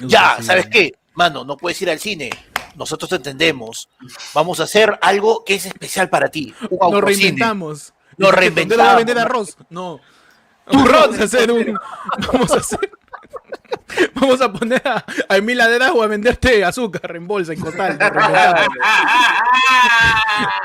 Ya, 0.00 0.36
Sí. 0.38 0.44
¿sabes 0.44 0.66
qué? 0.68 0.92
Mano, 1.14 1.44
no 1.44 1.56
puedes 1.56 1.80
ir 1.82 1.90
al 1.90 1.98
cine. 1.98 2.30
Nosotros 2.74 3.10
te 3.10 3.16
entendemos. 3.16 3.88
Vamos 4.32 4.58
a 4.60 4.62
hacer 4.62 4.98
algo 5.02 5.44
que 5.44 5.56
es 5.56 5.66
especial 5.66 6.08
para 6.08 6.28
ti. 6.30 6.54
Un 6.70 6.90
Nos 6.92 7.02
reinventamos. 7.02 7.92
Nos 8.16 8.28
¿Y 8.30 8.32
qué, 8.32 8.36
reinventamos. 8.40 8.76
¿Dónde 8.78 8.88
va 8.88 8.92
a 8.92 8.96
vender 8.96 9.18
arroz? 9.18 9.56
No. 9.68 10.00
Turrón. 10.70 11.10
Vamos 11.10 11.20
a 11.20 11.24
hacer 11.24 11.52
un. 11.52 11.78
Vamos 12.32 12.50
a 12.52 12.56
hacer. 12.56 12.90
Vamos 14.14 14.40
a 14.40 14.52
poner 14.52 14.82
a, 14.86 15.04
a 15.28 15.36
Emil 15.36 15.60
o 15.60 16.02
a 16.02 16.06
venderte 16.06 16.64
azúcar 16.64 17.14
en 17.16 17.26
bolsa, 17.26 17.52
en 17.52 17.60
costal. 17.60 17.98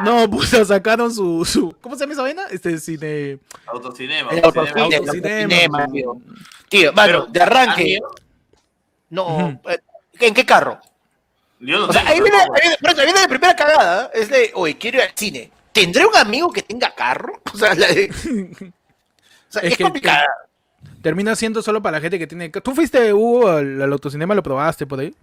No, 0.03 0.29
pues 0.29 0.49
sacaron 0.49 1.13
su, 1.13 1.43
su. 1.45 1.75
¿Cómo 1.81 1.95
se 1.95 2.01
llama 2.01 2.13
esa 2.13 2.21
vaina? 2.21 2.43
Este 2.51 2.77
cine. 2.79 3.39
Autocinema. 3.65 4.31
Autocinema. 4.43 4.85
Autocinema. 4.95 4.97
autocinema, 5.11 5.87
tío. 5.87 6.17
Tío, 6.69 6.93
mano, 6.93 7.07
Pero, 7.07 7.25
de 7.27 7.41
arranque. 7.41 7.99
No, 9.09 9.59
eh, 9.69 9.79
¿en 10.19 10.33
qué 10.33 10.45
carro? 10.45 10.79
Yo 11.59 11.79
no 11.79 11.85
O 11.87 11.93
sea, 11.93 12.07
ahí 12.07 12.21
viene, 12.21 12.37
ahí 12.37 12.47
viene- 12.61 12.77
pero 12.79 12.97
ahí 12.99 13.05
viene 13.05 13.21
la 13.21 13.27
primera 13.27 13.55
cagada. 13.55 14.11
Es 14.13 14.29
de, 14.29 14.51
oye, 14.53 14.77
quiero 14.77 14.97
ir 14.97 15.03
al 15.03 15.11
cine. 15.15 15.51
¿Tendré 15.71 16.05
un 16.05 16.15
amigo 16.15 16.51
que 16.51 16.61
tenga 16.61 16.93
carro? 16.93 17.41
O 17.53 17.57
sea, 17.57 17.73
la 17.73 17.87
de- 17.87 18.09
o 18.11 19.51
sea, 19.51 19.61
Es 19.63 19.71
es, 19.71 19.77
que- 19.77 19.83
complicada. 19.83 20.27
Termina 21.01 21.35
siendo 21.35 21.61
solo 21.61 21.81
para 21.81 21.97
la 21.97 22.01
gente 22.01 22.17
que 22.19 22.27
tiene. 22.27 22.49
¿Tú 22.49 22.73
fuiste, 22.73 23.13
Hugo, 23.13 23.47
al, 23.49 23.81
al 23.81 23.91
autocinema? 23.93 24.33
¿Lo 24.35 24.43
probaste 24.43 24.85
por 24.87 24.99
ahí? 24.99 25.13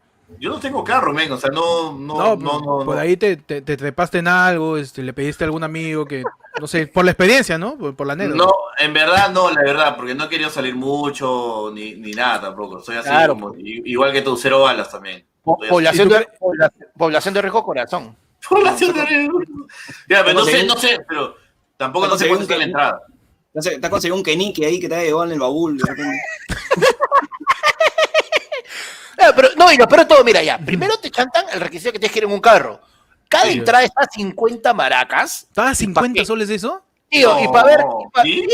Yo 0.41 0.49
no 0.51 0.59
tengo 0.59 0.83
carro, 0.83 1.13
men. 1.13 1.31
O 1.33 1.37
sea, 1.37 1.51
no, 1.51 1.93
no, 1.99 2.15
No, 2.17 2.37
no, 2.37 2.61
no. 2.61 2.85
por 2.85 2.95
no. 2.95 3.01
ahí 3.01 3.17
te, 3.17 3.37
te, 3.37 3.61
te 3.61 3.77
trepaste 3.77 4.19
en 4.19 4.29
algo, 4.29 4.77
este, 4.79 5.03
le 5.03 5.13
pediste 5.13 5.45
a 5.45 5.47
algún 5.47 5.65
amigo 5.65 6.05
que. 6.07 6.23
No 6.61 6.67
sé, 6.69 6.87
por 6.87 7.05
la 7.05 7.11
experiencia, 7.11 7.59
¿no? 7.59 7.77
Por, 7.77 7.95
por 7.97 8.07
la 8.07 8.13
anécdota. 8.13 8.37
No, 8.45 8.53
en 8.79 8.93
verdad 8.95 9.31
no, 9.33 9.51
la 9.51 9.61
verdad, 9.63 9.97
porque 9.97 10.15
no 10.15 10.25
he 10.25 10.29
querido 10.29 10.49
salir 10.51 10.77
mucho 10.77 11.71
ni, 11.75 11.95
ni 11.97 12.13
nada 12.13 12.41
tampoco. 12.43 12.81
Soy 12.81 12.97
así 12.97 13.09
Claro. 13.09 13.35
como, 13.35 13.55
igual 13.59 14.13
que 14.13 14.23
tú, 14.23 14.37
cero 14.37 14.63
balas 14.63 14.89
también. 14.91 15.25
Población 15.43 16.07
¿Y 16.07 16.11
tú 16.11 16.17
de, 16.17 16.29
pobla- 16.39 16.73
población 16.97 17.35
de 17.35 17.43
riesgo 17.43 17.63
corazón. 17.65 18.17
Población 18.49 18.95
de 18.95 19.05
riesgo. 19.05 19.41
Ya, 20.09 20.25
pero 20.25 20.39
no 20.39 20.45
sé, 20.45 20.65
no 20.65 20.77
sé, 20.77 21.01
pero 21.09 21.35
tampoco 21.77 22.07
no 22.07 22.17
sé 22.17 22.29
cuánto 22.29 22.45
está 22.45 22.57
la 22.57 22.65
entrada. 22.65 23.01
No 23.55 23.63
sé, 23.63 23.79
te 23.79 23.87
has 23.87 23.91
conseguido 23.91 24.17
un 24.17 24.23
Kenike 24.23 24.67
ahí 24.67 24.81
que 24.81 24.89
te 24.89 24.95
ha 24.97 25.03
llevado 25.03 25.25
en 25.27 25.33
el 25.33 25.39
baúl. 25.41 25.79
de 25.79 25.85
repente. 25.87 26.19
Ah, 29.17 29.33
pero, 29.35 29.49
no, 29.57 29.73
y 29.73 29.77
lo 29.77 29.87
peor 29.89 30.01
de 30.01 30.07
todo, 30.07 30.25
mira 30.25 30.43
ya. 30.43 30.59
Primero 30.59 30.99
te 30.99 31.11
chantan 31.11 31.47
el 31.53 31.61
requisito 31.61 31.93
que 31.93 31.99
tienes 31.99 32.13
que 32.13 32.19
ir 32.19 32.25
en 32.25 32.33
un 32.33 32.41
carro. 32.41 32.81
Cada 33.29 33.45
Sí. 33.47 33.59
entrada 33.59 33.85
está 33.85 34.03
a 34.03 34.07
50 34.13 34.75
maracas. 34.75 35.45
¿Estaba 35.45 35.71
a 35.71 35.75
50 35.75 36.21
qué? 36.21 36.27
soles 36.27 36.51
eso? 36.51 36.83
Tío, 37.09 37.43
y 37.43 37.47
para 37.49 37.65
ver. 37.65 37.81
Y 37.81 38.11
pa- 38.13 38.23
¿Sí? 38.23 38.45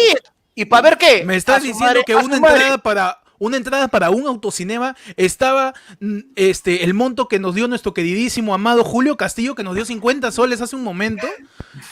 y- 0.54 0.60
y 0.62 0.64
para 0.66 0.82
ver 0.82 0.98
qué. 0.98 1.24
Me 1.24 1.34
estás 1.36 1.62
diciendo 1.62 1.86
madre- 1.86 2.04
que 2.04 2.14
una 2.14 2.38
madre. 2.38 2.54
entrada 2.56 2.78
para 2.78 3.20
una 3.38 3.56
entrada 3.56 3.88
para 3.88 4.10
un 4.10 4.26
autocinema 4.26 4.94
estaba 5.16 5.72
mm, 5.98 6.18
este, 6.36 6.84
el 6.84 6.92
monto 6.92 7.26
que 7.26 7.38
nos 7.38 7.54
dio 7.54 7.66
nuestro 7.66 7.94
queridísimo 7.94 8.52
amado 8.52 8.84
Julio 8.84 9.16
Castillo, 9.16 9.54
que 9.54 9.62
nos 9.64 9.74
dio 9.74 9.86
50 9.86 10.30
soles 10.30 10.60
hace 10.60 10.76
un 10.76 10.84
momento. 10.84 11.26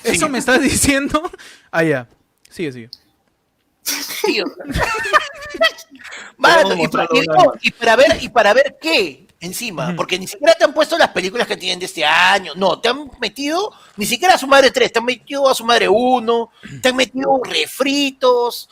¿Eso 0.04 0.28
me 0.28 0.38
estás 0.38 0.60
diciendo? 0.60 1.22
Ah, 1.72 1.82
ya. 1.82 2.06
Sigue, 2.50 2.72
sigue. 2.72 2.90
Tío. 4.24 4.44
Mano, 6.36 6.68
Vamos 6.68 6.72
a 6.72 6.82
y, 6.82 6.88
para, 6.88 7.04
mostrarlo 7.04 7.22
y- 7.22 7.26
nada 7.26 7.42
no, 7.44 7.52
y 7.60 7.70
para 7.70 7.96
ver, 7.96 8.18
y 8.22 8.28
para 8.28 8.54
ver 8.54 8.76
qué 8.80 9.26
encima, 9.40 9.94
porque 9.96 10.18
ni 10.18 10.26
siquiera 10.26 10.54
te 10.54 10.64
han 10.64 10.74
puesto 10.74 10.98
las 10.98 11.10
películas 11.10 11.46
que 11.46 11.56
tienen 11.56 11.78
de 11.78 11.86
este 11.86 12.04
año, 12.04 12.52
no, 12.56 12.80
te 12.80 12.88
han 12.88 13.10
metido 13.20 13.72
ni 13.96 14.04
siquiera 14.04 14.34
a 14.34 14.38
su 14.38 14.46
madre 14.48 14.70
3, 14.70 14.92
te 14.92 14.98
han 14.98 15.04
metido 15.04 15.48
a 15.48 15.54
su 15.54 15.64
madre 15.64 15.88
1, 15.88 16.50
te 16.82 16.88
han 16.88 16.96
metido 16.96 17.40
refritos. 17.44 18.68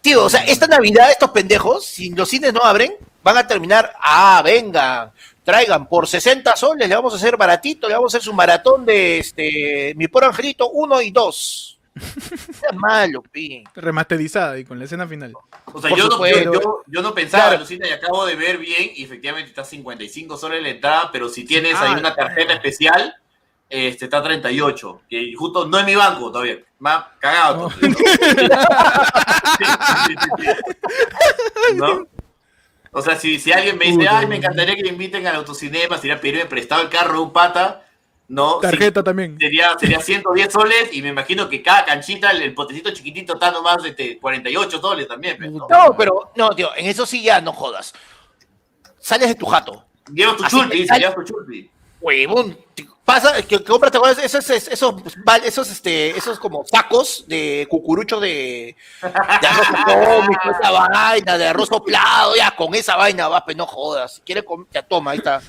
Tío, 0.00 0.24
o 0.24 0.30
sea, 0.30 0.44
esta 0.44 0.66
Navidad 0.66 1.10
estos 1.10 1.30
pendejos, 1.30 1.84
si 1.84 2.10
los 2.10 2.28
cines 2.28 2.52
no 2.52 2.62
abren, 2.62 2.94
van 3.22 3.36
a 3.36 3.46
terminar, 3.46 3.92
ah, 4.00 4.42
venga, 4.44 5.12
traigan 5.44 5.88
por 5.88 6.06
60 6.06 6.56
soles, 6.56 6.88
le 6.88 6.94
vamos 6.94 7.12
a 7.12 7.16
hacer 7.16 7.36
baratito, 7.36 7.88
le 7.88 7.94
vamos 7.94 8.12
a 8.12 8.16
hacer 8.16 8.24
su 8.24 8.32
maratón 8.34 8.84
de 8.86 9.18
este 9.18 9.92
Mi 9.96 10.08
Por 10.08 10.24
Angelito 10.24 10.70
1 10.70 11.02
y 11.02 11.10
2. 11.10 11.77
Es 12.00 12.74
malo, 12.74 13.22
pi. 13.22 13.64
Remasterizada 13.74 14.58
y 14.58 14.64
con 14.64 14.78
la 14.78 14.84
escena 14.86 15.06
final. 15.06 15.32
O 15.66 15.80
sea, 15.80 15.90
yo 15.90 16.04
no, 16.06 16.10
supuesto. 16.12 16.52
yo, 16.52 16.60
yo- 16.60 16.82
yo 16.86 17.02
no 17.02 17.14
pensaba, 17.14 17.44
Claro. 17.48 17.60
Lucina, 17.60 17.86
y 17.88 17.90
acabo 17.92 18.24
de 18.26 18.34
ver 18.36 18.58
bien, 18.58 18.90
y 18.94 19.04
efectivamente 19.04 19.50
está 19.50 19.64
55 19.64 20.36
soles 20.36 20.62
la 20.62 20.68
entrada, 20.70 21.10
pero 21.12 21.28
si 21.28 21.44
tienes 21.44 21.74
Ah, 21.76 21.82
ahí 21.92 21.98
una 22.00 22.14
tarjeta 22.14 22.52
especial, 22.54 23.14
este 23.70 24.06
está 24.06 24.22
38. 24.22 25.02
Que 25.10 25.32
justo 25.36 25.66
no 25.66 25.78
es 25.78 25.84
mi 25.84 25.94
banco 25.94 26.30
todavía. 26.32 26.58
Más 26.78 27.04
cagado. 27.18 27.70
O 32.90 33.02
sea, 33.02 33.16
si, 33.16 33.38
si 33.38 33.52
alguien 33.52 33.76
me 33.76 33.84
dice, 33.84 33.98
Puta, 33.98 34.18
ay, 34.18 34.26
me 34.26 34.36
encantaría 34.36 34.74
que 34.74 34.82
me 34.82 34.88
inviten 34.88 35.26
al 35.26 35.36
autocinema, 35.36 35.98
sería 35.98 36.20
pedirme 36.20 36.46
prestado 36.46 36.80
el 36.82 36.88
carro 36.88 37.12
de 37.14 37.18
un 37.20 37.32
pata, 37.32 37.84
¿no? 38.28 38.56
Sí, 38.56 38.62
Tarjeta 38.62 39.02
también. 39.02 39.38
sería, 39.38 39.76
sería 39.78 40.00
110 40.00 40.52
soles 40.52 40.90
y 40.92 41.02
me 41.02 41.08
imagino 41.08 41.48
que 41.48 41.62
cada 41.62 41.84
canchita, 41.84 42.30
el, 42.30 42.42
el 42.42 42.54
potecito 42.54 42.90
chiquitito 42.90 43.34
está 43.34 43.50
nomás 43.50 43.82
de 43.82 44.18
48 44.20 44.80
soles 44.80 45.08
también. 45.08 45.36
pues, 45.38 45.50
¿no? 45.50 45.66
No, 45.68 45.96
pero, 45.96 46.30
no, 46.36 46.50
tío, 46.50 46.70
en 46.76 46.86
eso 46.86 47.06
sí 47.06 47.22
ya 47.22 47.40
no 47.40 47.52
jodas. 47.52 47.92
Sales 49.00 49.28
de 49.28 49.34
tu 49.34 49.46
jato. 49.46 49.84
Llevas 50.12 50.36
tu 50.36 50.44
chulpi, 50.46 50.84
llevas 50.86 51.14
tu 51.14 51.22
chulpi. 51.24 51.70
Huevón, 52.00 52.56
pasa, 53.04 53.42
que, 53.42 53.58
que 53.58 53.64
compras, 53.64 53.90
¿te 53.90 53.98
acuerdas? 53.98 54.24
Esos, 54.24 54.48
esos, 54.50 54.68
esos, 54.72 54.94
val- 55.24 55.42
esos, 55.44 55.68
este, 55.68 56.16
esos 56.16 56.38
como 56.38 56.64
sacos 56.64 57.24
de 57.26 57.66
cucurucho 57.68 58.20
de, 58.20 58.76
de 59.02 59.46
arroz 59.48 59.66
atómico, 59.74 60.50
esa 60.50 60.70
vaina, 60.70 61.36
de 61.38 61.48
arroz 61.48 61.68
soplado, 61.68 62.36
ya, 62.36 62.52
con 62.54 62.72
esa 62.76 62.94
vaina 62.96 63.26
vas, 63.26 63.42
pero 63.46 63.58
no 63.58 63.66
jodas. 63.66 64.14
Si 64.14 64.20
quieres 64.20 64.44
comer, 64.44 64.66
ya 64.72 64.82
toma, 64.82 65.10
ahí 65.10 65.18
está. 65.18 65.40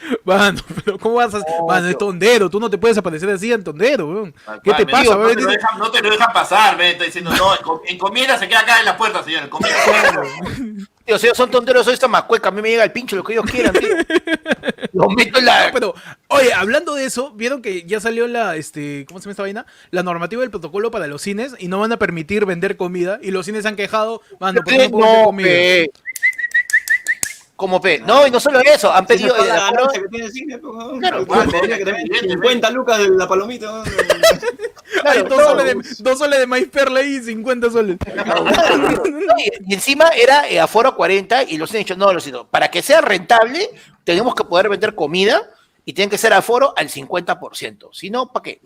Mano, 0.24 0.60
pero 0.84 0.98
¿cómo 0.98 1.14
vas 1.16 1.34
a.? 1.34 1.38
No, 1.38 1.66
Mano, 1.66 1.88
es 1.88 1.98
tondero, 1.98 2.48
tú 2.50 2.60
no 2.60 2.68
te 2.70 2.78
puedes 2.78 2.98
aparecer 2.98 3.28
así 3.30 3.52
en 3.52 3.64
tondero, 3.64 4.06
weón. 4.08 4.34
¿Qué 4.62 4.72
te 4.74 4.86
pasa? 4.86 5.02
digo, 5.02 5.14
no, 5.16 5.28
te 5.28 5.36
dejan, 5.46 5.78
no 5.78 5.90
te 5.90 6.02
lo 6.02 6.10
dejan 6.10 6.32
pasar, 6.32 6.76
me 6.76 6.90
está 6.92 7.04
diciendo, 7.04 7.30
no, 7.36 7.54
en, 7.56 7.62
com- 7.62 7.80
en 7.86 7.98
comida 7.98 8.38
se 8.38 8.46
queda 8.48 8.60
acá 8.60 8.78
en 8.80 8.84
la 8.84 8.96
puerta, 8.96 9.22
señor. 9.22 9.44
En 9.44 9.48
comida 9.50 9.70
Tío, 11.06 11.18
si 11.20 11.26
ellos 11.26 11.36
son 11.38 11.50
tonteros, 11.52 11.84
soy 11.84 11.94
esta 11.94 12.08
macueca, 12.08 12.48
a 12.48 12.52
mí 12.52 12.60
me 12.60 12.68
llega 12.68 12.82
el 12.82 12.90
pincho, 12.90 13.14
lo 13.14 13.22
que 13.22 13.34
ellos 13.34 13.44
quieran, 13.48 13.72
tío. 13.74 13.88
Lo 14.92 15.08
meto 15.10 15.38
en 15.38 15.44
la... 15.44 15.70
Pero, 15.72 15.94
oye, 16.28 16.52
hablando 16.52 16.94
de 16.94 17.04
eso, 17.04 17.30
vieron 17.32 17.60
que 17.62 17.84
ya 17.84 18.00
salió 18.00 18.26
la, 18.26 18.56
este, 18.56 19.04
¿cómo 19.06 19.20
se 19.20 19.24
llama 19.24 19.30
esta 19.32 19.42
vaina? 19.42 19.66
La 19.90 20.02
normativa 20.02 20.40
del 20.40 20.50
protocolo 20.50 20.90
para 20.90 21.06
los 21.06 21.22
cines 21.22 21.54
y 21.58 21.68
no 21.68 21.78
van 21.80 21.92
a 21.92 21.98
permitir 21.98 22.44
vender 22.46 22.76
comida 22.76 23.18
y 23.22 23.30
los 23.30 23.46
cines 23.46 23.62
se 23.62 23.68
han 23.68 23.76
quejado, 23.76 24.22
mano, 24.40 24.62
¿por 24.64 24.72
qué 24.72 24.88
no 24.88 24.98
No, 24.98 25.24
comida? 25.26 25.46
pe. 25.46 25.90
Como 27.56 27.80
pe. 27.80 28.00
No, 28.00 28.26
y 28.26 28.30
no 28.30 28.38
solo 28.38 28.60
eso, 28.60 28.92
han 28.92 29.06
pedido... 29.06 29.34
La 29.38 29.72
que 29.90 30.08
tiene 30.08 30.30
cine, 30.30 30.58
pues. 30.58 30.74
Claro, 31.00 31.26
que 31.26 31.34
también, 31.34 31.72
evidentemente. 31.72 32.28
50 32.28 32.70
lucas 32.70 32.98
de 32.98 33.08
la 33.08 33.26
palomita. 33.26 33.82
claro, 35.00 35.24
dos, 35.24 35.42
soles 35.42 35.64
de, 35.64 36.04
dos 36.04 36.18
soles 36.18 36.38
de 36.38 36.46
maíz 36.46 36.68
perla 36.68 37.02
y 37.02 37.20
50 37.22 37.70
soles. 37.70 37.96
Y, 39.38 39.74
encima 39.74 40.08
era 40.08 40.48
eh, 40.48 40.60
aforo 40.60 40.94
40 40.94 41.44
y 41.44 41.58
los 41.58 41.70
han 41.72 41.78
dicho, 41.78 41.96
no, 41.96 42.12
los 42.12 42.30
para 42.50 42.70
que 42.70 42.80
sea 42.80 43.00
rentable 43.00 43.68
tenemos 44.04 44.34
que 44.34 44.44
poder 44.44 44.68
vender 44.68 44.94
comida 44.94 45.50
y 45.84 45.92
tienen 45.92 46.10
que 46.10 46.18
ser 46.18 46.32
aforo 46.32 46.72
al 46.76 46.88
50%. 46.88 47.88
Si 47.92 48.08
no, 48.10 48.32
¿para 48.32 48.42
qué? 48.44 48.60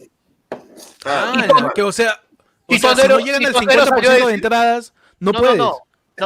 Ah, 1.05 1.73
que 1.75 1.83
o 1.83 1.93
sea, 1.93 2.21
o 2.67 2.75
y 2.75 2.79
sea, 2.79 2.95
si 2.95 3.09
no 3.09 3.19
llegan 3.19 3.45
al 3.47 3.53
Tondero 3.53 3.85
50% 3.85 3.89
salió 3.89 4.11
a 4.11 4.29
de 4.29 4.35
entradas, 4.35 4.93
no, 5.19 5.33
no, 5.33 5.39
puedes. 5.39 5.57
no, 5.57 5.65
no, 5.65 5.79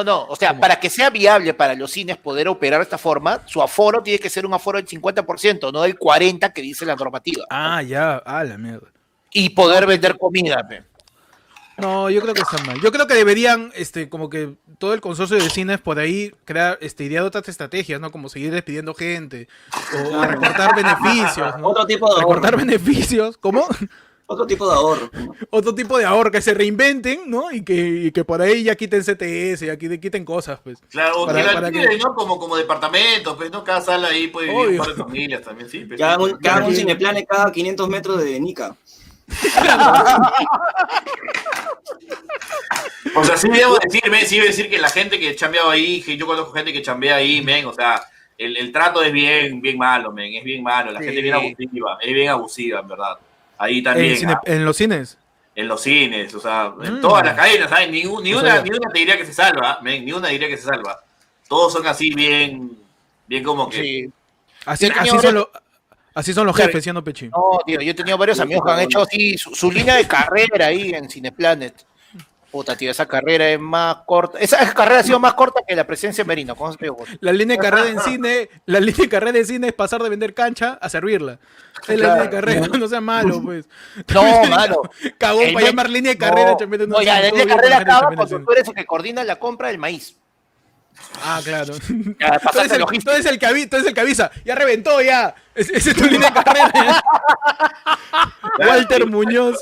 no, 0.03 0.25
o 0.25 0.35
sea, 0.35 0.51
¿Cómo? 0.51 0.61
para 0.63 0.81
que 0.81 0.91
sea 0.91 1.11
viable 1.11 1.55
para 1.55 1.75
los 1.75 1.93
cines 1.93 2.17
poder 2.17 2.49
operar 2.49 2.81
de 2.81 2.85
esta 2.85 2.99
forma, 2.99 3.43
su 3.47 3.63
aforo 3.63 4.03
tiene 4.03 4.19
que 4.19 4.31
ser 4.31 4.47
un 4.47 4.55
aforo 4.55 4.79
del 4.79 4.89
50%, 4.89 5.73
no 5.73 5.83
del 5.83 5.99
40% 5.99 6.53
que 6.53 6.63
dice 6.63 6.85
la 6.85 6.97
normativa. 6.97 7.45
Ah, 7.51 7.83
ya, 7.83 8.17
ah, 8.25 8.43
la 8.43 8.59
mierda. 8.59 8.89
Y 9.33 9.51
poder 9.51 9.87
vender 9.87 10.17
comida. 10.19 10.67
pe. 10.67 10.83
No, 11.77 12.09
yo 12.09 12.21
creo 12.21 12.35
que 12.35 12.43
está 12.43 12.63
mal. 12.65 12.81
Yo 12.81 12.93
creo 12.93 13.07
que 13.07 13.15
deberían, 13.15 13.73
este, 13.75 14.09
como 14.09 14.31
que 14.31 14.55
todo 14.79 14.95
el 14.95 15.01
consorcio 15.01 15.37
de 15.37 15.51
cines 15.51 15.81
por 15.81 15.99
ahí 15.99 16.33
crear, 16.45 16.79
este, 16.81 17.05
idear 17.05 17.25
otras 17.25 17.49
estrategias, 17.49 18.01
¿no? 18.01 18.13
Como 18.13 18.29
seguir 18.29 18.53
despidiendo 18.53 18.95
gente 18.95 19.49
o 19.93 20.25
recortar 20.25 20.75
beneficios, 20.77 21.59
¿no? 21.59 21.69
Otro 21.69 21.85
tipo 21.87 22.15
de. 22.15 22.21
Recortar 22.21 22.57
beneficios, 22.57 23.37
¿cómo? 23.39 23.67
Otro 24.27 24.47
tipo 24.47 24.67
de 24.67 24.75
ahorro. 24.75 25.11
Otro 25.51 25.75
tipo 25.75 25.99
de 25.99 26.05
ahorro, 26.07 26.31
que 26.31 26.41
se 26.41 26.55
reinventen, 26.55 27.23
¿no? 27.31 27.51
Y 27.53 27.63
que, 27.63 27.75
y 27.75 28.11
que 28.11 28.25
por 28.25 28.41
ahí 28.41 28.63
ya 28.65 28.75
quiten 28.75 29.03
CTS, 29.03 29.61
ya 29.67 29.77
quiten, 29.77 30.01
quiten 30.01 30.25
cosas, 30.25 30.59
pues. 30.65 30.79
Claro, 30.91 31.23
o 31.23 31.27
Para- 31.27 31.41
que 31.41 31.47
la 31.47 31.53
para 31.55 31.71
que- 31.71 31.79
alquilen, 31.81 31.99
¿no? 32.01 32.15
Como, 32.15 32.39
como 32.39 32.57
departamentos, 32.57 33.37
pues, 33.37 33.51
¿no? 33.51 33.63
Cada 33.63 33.83
sala 33.83 34.09
ahí 34.09 34.29
puede 34.29 34.49
vivir 34.49 34.61
Obvio. 34.67 34.81
un 34.81 34.87
par 34.87 34.97
de 34.97 35.03
familias 35.05 35.43
también, 35.43 35.69
sí. 35.69 35.81
pues, 35.85 35.99
Que 35.99 36.05
hagan 36.05 36.25
sí. 36.27 36.33
un, 36.33 36.47
hagan 36.47 36.63
un 36.65 36.75
cineplane 36.75 37.27
cada 37.27 37.53
500 37.53 37.89
metros 37.89 38.23
de 38.25 38.41
Nica. 38.41 38.75
O 43.17 43.23
sea, 43.25 43.37
sí 43.37 43.49
debo 43.49 43.77
decir, 43.79 44.03
men, 44.11 44.27
sí 44.27 44.37
debo 44.37 44.47
decir 44.49 44.69
que 44.69 44.79
la 44.79 44.89
gente 44.89 45.21
que 45.21 45.37
chambeaba 45.37 45.73
ahí, 45.73 46.03
que 46.03 46.17
yo 46.17 46.27
conozco 46.27 46.53
gente 46.53 46.73
que 46.73 46.83
chambea 46.83 47.17
ahí, 47.17 47.43
men, 47.43 47.65
o 47.67 47.73
sea, 47.73 48.03
el, 48.37 48.57
el 48.57 48.73
trato 48.73 49.03
es 49.03 49.13
bien, 49.13 49.61
bien 49.61 49.79
malo, 49.79 50.11
men, 50.13 50.35
es 50.35 50.43
bien 50.45 50.63
malo, 50.63 50.91
la 50.91 50.99
Sí. 51.01 51.07
gente 51.07 51.21
es 51.21 51.23
bien 51.23 51.35
abusiva, 51.35 51.99
es 52.01 52.13
bien 52.15 52.29
abusiva, 52.29 52.81
en 52.81 52.89
verdad. 52.89 53.19
Ahí 53.59 53.83
también, 53.83 54.13
En, 54.13 54.19
cine- 54.19 54.33
ah, 54.35 54.41
en 54.45 54.65
los 54.65 54.77
cines. 54.77 55.19
en 55.55 55.69
los 55.69 55.81
cines, 55.83 56.35
o 56.35 56.41
sea, 56.41 56.73
en 56.83 56.95
Mm. 56.97 57.01
todas 57.01 57.25
las 57.25 57.35
cadenas, 57.37 57.71
¿sabes? 57.71 57.91
Ni, 57.91 58.05
un- 58.07 58.23
ni 58.23 58.33
No 58.33 58.41
una, 58.41 58.61
ni 58.63 58.71
una 58.71 58.89
te 58.93 58.99
diría 58.99 59.17
que 59.17 59.25
se 59.27 59.33
salva, 59.33 59.79
men, 59.83 60.05
ni 60.05 60.13
una 60.13 60.29
diría 60.29 60.49
que 60.49 60.57
se 60.57 60.65
salva. 60.65 61.01
Todos 61.49 61.73
son 61.73 61.87
así 61.87 62.13
bien, 62.15 62.77
bien 63.27 63.43
como 63.45 63.69
que... 63.69 63.77
Sí. 63.83 64.13
Así, 64.67 64.87
así, 64.87 65.11
son, 65.21 65.35
los 65.35 65.49
así 66.15 66.33
son 66.33 66.47
los 66.47 66.57
jefes, 66.57 66.83
siendo 66.83 67.05
Pechi. 67.05 67.29
No, 67.29 67.59
tío, 67.67 67.81
yo 67.81 67.91
he 67.91 67.95
tenido 67.95 68.17
varios 68.19 68.41
amigos 68.41 68.65
que 68.65 68.73
han 68.73 68.81
hecho 68.81 69.03
así 69.03 69.37
su, 69.39 69.55
su 69.55 69.71
línea 69.71 69.97
de 69.97 70.09
carrera 70.09 70.67
ahí 70.67 70.91
en 70.95 71.09
Cineplanet. 71.09 71.85
Puta, 72.55 72.77
tío, 72.77 72.89
esa 72.89 73.07
carrera 73.07 73.49
es 73.49 73.59
más 73.59 73.97
corta. 74.07 74.39
Esa 74.39 74.73
carrera 74.73 75.01
ha 75.01 75.03
sido 75.03 75.19
más 75.19 75.35
corta 75.35 75.63
que 75.67 75.75
la 75.75 75.85
presencia 75.85 76.23
de 76.23 76.29
Merino. 76.29 76.55
¿Cómo 76.55 76.73
se? 76.73 76.79
La 77.19 77.33
línea 77.33 77.57
de 77.57 77.61
carrera 77.61 77.89
en 77.89 77.99
cine, 78.05 78.49
la 78.67 78.79
línea 78.79 79.03
de 79.03 79.09
carrera 79.09 79.33
de 79.33 79.45
cine 79.45 79.67
es 79.67 79.73
pasar 79.73 80.01
de 80.05 80.09
vender 80.09 80.35
cancha 80.35 80.79
a 80.81 80.89
servirla. 80.89 81.41
Es 81.89 81.99
la 81.99 82.11
línea 82.11 82.23
de 82.23 82.31
carrera, 82.31 82.69
no 82.79 82.87
sea 82.87 83.01
malo, 83.01 83.43
pues. 83.43 83.69
No, 84.15 84.23
mano. 84.51 84.83
Cagó 85.19 85.43
El 85.43 85.53
para 85.53 85.67
llamar 85.67 85.91
línea 85.91 86.13
de 86.13 86.19
carrera. 86.19 86.57
No, 86.57 86.75
en 86.77 86.89
no, 86.89 87.03
ya, 87.03 87.17
cine, 87.17 87.23
la 87.23 87.31
línea 87.31 87.45
de 87.45 87.51
carrera 87.57 87.79
acaba 87.79 88.11
en 88.11 88.17
cuando 88.19 88.41
tú 88.41 88.53
eres 88.53 88.69
el 88.69 88.75
que 88.75 88.87
coordina 88.87 89.25
la 89.25 89.35
compra 89.35 89.67
del 89.67 89.79
maíz. 89.79 90.17
Ah, 91.23 91.41
claro. 91.45 91.75
Ya, 92.21 92.39
Tú 92.39 92.59
eres, 92.61 92.73
el, 92.73 92.85
tú 93.03 93.11
eres 93.11 93.27
el 93.27 93.39
que 93.39 93.47
avi- 93.47 93.69
tú 93.69 93.77
eres 93.77 93.89
el 93.89 93.95
que 93.95 94.01
avisa. 94.01 94.31
Ya 94.45 94.55
reventó, 94.55 95.01
ya. 95.03 95.35
Es- 95.55 95.71
Esa 95.71 95.91
es 95.91 95.97
tu 95.97 96.05
línea 96.05 96.31
de 96.31 96.43
carrera. 96.43 97.03
Walter 98.59 99.07
Muñoz. 99.07 99.57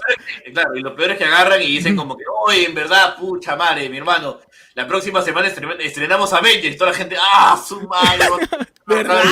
Claro, 0.52 0.76
y 0.76 0.80
lo 0.80 0.94
peor 0.94 1.12
es 1.12 1.18
que 1.18 1.24
agarran 1.24 1.62
y 1.62 1.66
dicen 1.66 1.96
como 1.96 2.16
que, 2.16 2.24
oye, 2.46 2.66
en 2.66 2.74
verdad, 2.74 3.16
pucha 3.16 3.56
madre, 3.56 3.88
mi 3.88 3.98
hermano, 3.98 4.40
la 4.74 4.86
próxima 4.86 5.22
semana 5.22 5.48
estre- 5.48 5.76
estrenamos 5.80 6.32
Avengers, 6.32 6.74
y 6.74 6.78
toda 6.78 6.90
la 6.92 6.96
gente, 6.96 7.16
ah, 7.20 7.60
su 7.66 7.80
madre. 7.88 8.26
¿Verdad? 8.84 9.22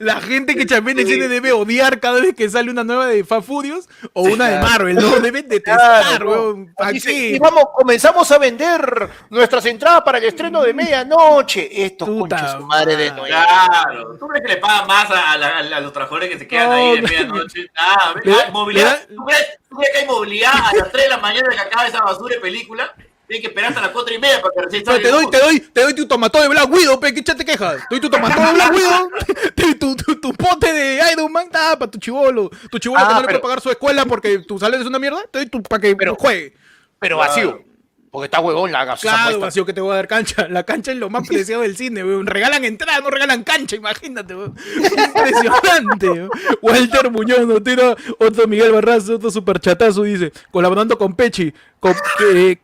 La 0.00 0.20
gente 0.20 0.54
que 0.54 0.62
en 0.74 0.98
el 0.98 1.06
cine 1.06 1.28
debe 1.28 1.50
odiar 1.50 1.98
cada 1.98 2.20
vez 2.20 2.34
que 2.34 2.48
sale 2.48 2.70
una 2.70 2.84
nueva 2.84 3.06
de 3.06 3.24
Fast 3.24 3.46
Furious 3.46 3.88
o 4.12 4.22
una 4.22 4.48
de 4.48 4.58
Marvel, 4.60 4.96
¿no? 4.96 5.18
Deben 5.18 5.48
detestar, 5.48 6.04
Claro, 6.18 6.30
weón. 6.30 6.74
Y 7.08 7.38
vamos, 7.38 7.64
comenzamos 7.74 8.30
a 8.30 8.36
vender 8.38 9.08
nuestras 9.30 9.64
entradas 9.64 10.02
para 10.02 10.18
el 10.18 10.24
estreno 10.24 10.62
de 10.62 10.74
medianoche. 10.74 11.84
Estos 11.84 12.06
Puta 12.08 12.36
conchas 12.36 12.52
su 12.60 12.66
madre 12.66 12.96
de. 12.96 13.10
Noé. 13.12 13.28
Claro, 13.30 14.16
¿tú 14.18 14.28
crees 14.28 14.42
que 14.46 14.52
le 14.54 14.56
pagan 14.58 14.86
más 14.86 15.10
a, 15.10 15.38
la- 15.38 15.58
a 15.76 15.80
los 15.80 15.92
trabajadores 15.92 16.28
que 16.28 16.38
se 16.38 16.46
quedan 16.46 16.68
No, 16.68 16.74
ahí 16.74 16.96
no. 17.00 17.08
medianoche? 17.08 17.66
Ah, 17.78 18.14
Le 18.22 18.30
da- 18.30 18.44
hay 18.44 18.52
movilidad. 18.52 19.00
le 19.08 19.14
da- 19.14 19.16
¿Tú 19.16 19.24
crees, 19.24 19.46
tú 19.70 19.76
crees 19.76 19.92
que 19.92 19.98
hay 20.00 20.06
movilidad 20.06 20.52
a 20.54 20.76
las 20.76 20.90
3 20.92 21.04
de 21.04 21.08
la 21.10 21.16
mañana 21.18 21.48
que 21.50 21.58
acaba 21.60 21.86
esa 21.86 22.02
basura 22.02 22.34
de 22.34 22.40
película? 22.42 22.94
Tienen 23.30 23.42
que 23.42 23.48
esperar 23.48 23.68
hasta 23.70 23.80
las 23.82 23.90
4 23.92 24.12
y 24.12 24.18
media 24.18 24.42
para 24.42 24.52
que 24.52 24.60
recién 24.62 24.84
salga 24.84 25.02
te 25.02 25.08
doy, 25.08 25.30
te 25.30 25.38
doy, 25.38 25.60
te 25.60 25.82
doy 25.82 25.94
tu 25.94 26.08
tomatón 26.08 26.42
de 26.42 26.48
Black 26.48 26.68
Widow, 26.68 26.98
pe, 26.98 27.14
¿qué 27.14 27.22
te 27.22 27.44
quejas? 27.44 27.76
Te 27.88 27.94
doy 27.94 28.00
tu 28.00 28.10
tomatón 28.10 28.44
de 28.44 28.52
Black 28.54 28.74
Widow, 28.74 29.10
te 29.54 29.62
doy 29.62 29.74
tu, 29.76 29.94
tu, 29.94 30.20
tu 30.20 30.32
pote 30.34 30.72
de 30.72 31.00
Iron 31.12 31.30
Man, 31.30 31.46
ah, 31.54 31.76
para 31.78 31.88
tu 31.88 32.00
chivolo, 32.00 32.50
tu 32.72 32.78
chivolo 32.80 33.00
Ah, 33.00 33.06
que 33.06 33.14
no 33.14 33.20
le 33.20 33.26
pero- 33.28 33.40
puede 33.40 33.42
pagar 33.52 33.60
su 33.60 33.70
escuela 33.70 34.04
porque 34.04 34.40
tu 34.40 34.58
salario 34.58 34.82
es 34.82 34.88
una 34.88 34.98
mierda, 34.98 35.22
te 35.30 35.38
doy 35.38 35.46
tu 35.48 35.62
para 35.62 35.80
que 35.80 35.94
Pero- 35.94 36.16
juegue. 36.16 36.54
Pero 36.98 37.18
vacío. 37.18 37.62
Porque 38.10 38.24
está 38.24 38.40
huevón 38.40 38.72
la 38.72 38.84
gaseosa 38.84 39.14
Claro, 39.14 39.30
puesta. 39.30 39.46
vacío 39.46 39.64
que 39.64 39.72
te 39.72 39.80
voy 39.80 39.92
a 39.92 39.94
dar 39.94 40.08
cancha. 40.08 40.48
La 40.48 40.64
cancha 40.64 40.90
es 40.90 40.98
lo 40.98 41.08
más 41.10 41.28
preciado 41.28 41.62
del 41.62 41.76
cine, 41.76 42.02
weón. 42.02 42.26
Regalan 42.26 42.64
entrada, 42.64 42.98
no 42.98 43.08
regalan 43.10 43.44
cancha, 43.44 43.76
imagínate, 43.76 44.34
weón. 44.34 44.56
Impresionante. 44.76 46.10
weón. 46.10 46.30
Walter 46.60 47.10
Muñoz 47.12 47.46
nos 47.46 47.62
tira 47.62 47.94
otro 48.18 48.48
Miguel 48.48 48.72
Barrazo, 48.72 49.14
otro 49.14 49.30
superchatazo, 49.30 50.02
dice, 50.02 50.32
colaborando 50.50 50.98
con 50.98 51.14
Pechi, 51.14 51.52
con- 51.78 51.94
que, 52.18 52.58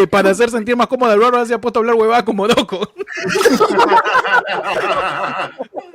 que, 0.00 0.06
para 0.08 0.30
hacer 0.30 0.50
sentir 0.50 0.76
más 0.76 0.86
cómodo 0.86 1.12
al 1.12 1.18
barba 1.18 1.44
se 1.46 1.54
ha 1.54 1.60
puesto 1.60 1.78
a 1.78 1.80
hablar 1.80 1.94
huevada 1.96 2.24
como 2.24 2.46
loco. 2.46 2.88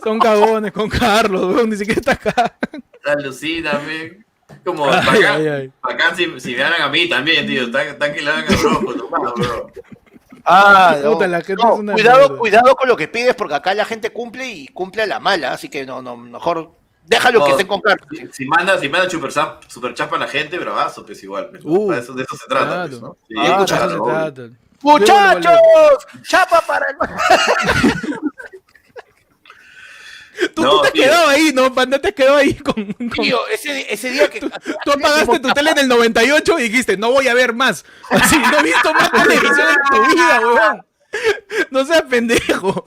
Son 0.04 0.20
cagones 0.20 0.72
con 0.72 0.90
Carlos, 0.90 1.56
weón, 1.56 1.70
ni 1.70 1.78
siquiera 1.78 2.00
está 2.00 2.12
acá. 2.14 2.56
Alucina, 3.06 3.80
men. 3.86 4.26
Como 4.66 4.86
Ay, 4.86 4.92
bacán, 5.06 5.36
ay, 5.42 5.48
ay. 5.48 5.72
bacán 5.82 6.16
si, 6.16 6.40
si 6.40 6.56
me 6.56 6.64
hagan 6.64 6.82
a 6.84 6.90
mí 6.90 7.08
también, 7.10 7.48
tío. 7.48 7.72
Tan, 7.72 7.98
tan 7.98 8.14
que 8.14 8.22
le 8.22 8.30
hagan 8.30 8.54
a 8.54 8.58
Broco, 8.62 8.94
nomás, 8.94 9.34
bro. 9.34 9.72
Ah, 10.46 10.98
no. 11.02 11.14
Puta, 11.14 11.28
la 11.28 11.42
gente 11.42 11.64
No, 11.64 11.74
es 11.74 11.80
una 11.80 11.94
cuidado, 11.94 12.20
mierda. 12.20 12.38
cuidado 12.38 12.76
con 12.76 12.88
lo 12.90 12.98
que 12.98 13.08
pides 13.08 13.34
porque 13.36 13.56
acá 13.56 13.74
la 13.74 13.86
gente 13.86 14.12
cumple 14.12 14.48
y 14.48 14.68
cumple 14.68 15.04
a 15.04 15.08
la 15.08 15.20
mala, 15.20 15.54
así 15.54 15.70
que 15.70 15.86
no, 15.86 16.02
no, 16.02 16.18
mejor 16.18 16.72
déjalo 17.06 17.40
que 17.40 17.46
No, 17.46 17.52
estén 17.52 17.68
con 17.68 17.82
Carlos. 17.82 18.08
Si, 18.12 18.28
si 18.32 18.46
manda, 18.46 18.78
si 18.80 18.90
manda 18.90 19.10
super, 19.10 19.94
chapa 19.94 20.16
a 20.16 20.20
la 20.20 20.28
gente, 20.28 20.58
bravazo, 20.58 21.06
pues 21.06 21.22
igual. 21.24 21.50
pues. 21.50 21.64
Uh, 21.66 21.92
de 21.92 22.00
eso 22.00 22.14
se 22.38 22.48
trata, 22.48 22.66
claro. 22.66 22.90
pues, 22.90 23.02
¿no? 23.02 23.18
Sí, 23.28 23.34
Ah, 23.38 23.66
claro, 23.68 23.90
se 23.90 24.00
trata. 24.12 24.50
¡Muchachos! 24.82 25.60
¡Chapa 26.24 26.62
para 26.62 26.86
el... 26.90 26.98
Tú, 30.56 30.64
No, 30.64 30.72
tú 30.72 30.82
te 30.82 30.88
has 30.88 30.94
quedado 30.94 31.28
ahí, 31.30 31.52
¿no? 31.54 31.74
Panda 31.74 32.00
te 32.00 32.08
has 32.10 32.14
quedado 32.16 32.38
ahí 32.38 32.56
con... 32.56 32.92
con- 32.94 33.10
Tío, 33.12 33.48
ese, 33.50 33.92
ese 33.94 34.10
día 34.10 34.30
que... 34.30 34.40
Tú 34.40 34.92
apagaste 34.92 35.40
tu 35.40 35.50
tele 35.54 35.72
en 35.72 35.78
el 35.80 35.88
98 35.88 36.60
y 36.60 36.64
dijiste, 36.64 36.98
no 36.98 37.12
voy 37.12 37.28
a 37.28 37.34
ver 37.36 37.54
más. 37.54 37.86
Así, 38.10 38.38
no 38.40 38.60
he 38.60 38.64
visto 38.64 38.94
más 38.94 39.12
televisión 39.24 39.68
en 39.70 39.78
tu 39.90 40.08
vida, 40.16 40.40
weón. 40.42 40.86
No 41.70 41.86
seas 41.86 42.02
pendejo. 42.04 42.84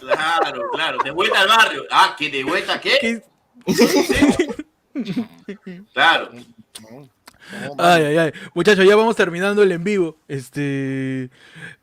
Claro, 0.00 0.62
claro. 0.72 0.98
De 1.04 1.10
vuelta 1.10 1.40
al 1.40 1.48
barrio. 1.48 1.84
Ah, 1.90 2.14
¿que 2.18 2.28
de 2.30 2.44
vuelta 2.44 2.80
qué? 2.80 2.98
¿Qué? 3.00 3.22
Claro. 5.94 6.30
Ay, 7.76 8.04
ay, 8.04 8.16
ay. 8.18 8.32
Muchachos, 8.54 8.84
ya 8.86 8.96
vamos 8.96 9.14
terminando 9.16 9.62
el 9.62 9.72
en 9.72 9.84
vivo. 9.84 10.16
Este. 10.28 11.28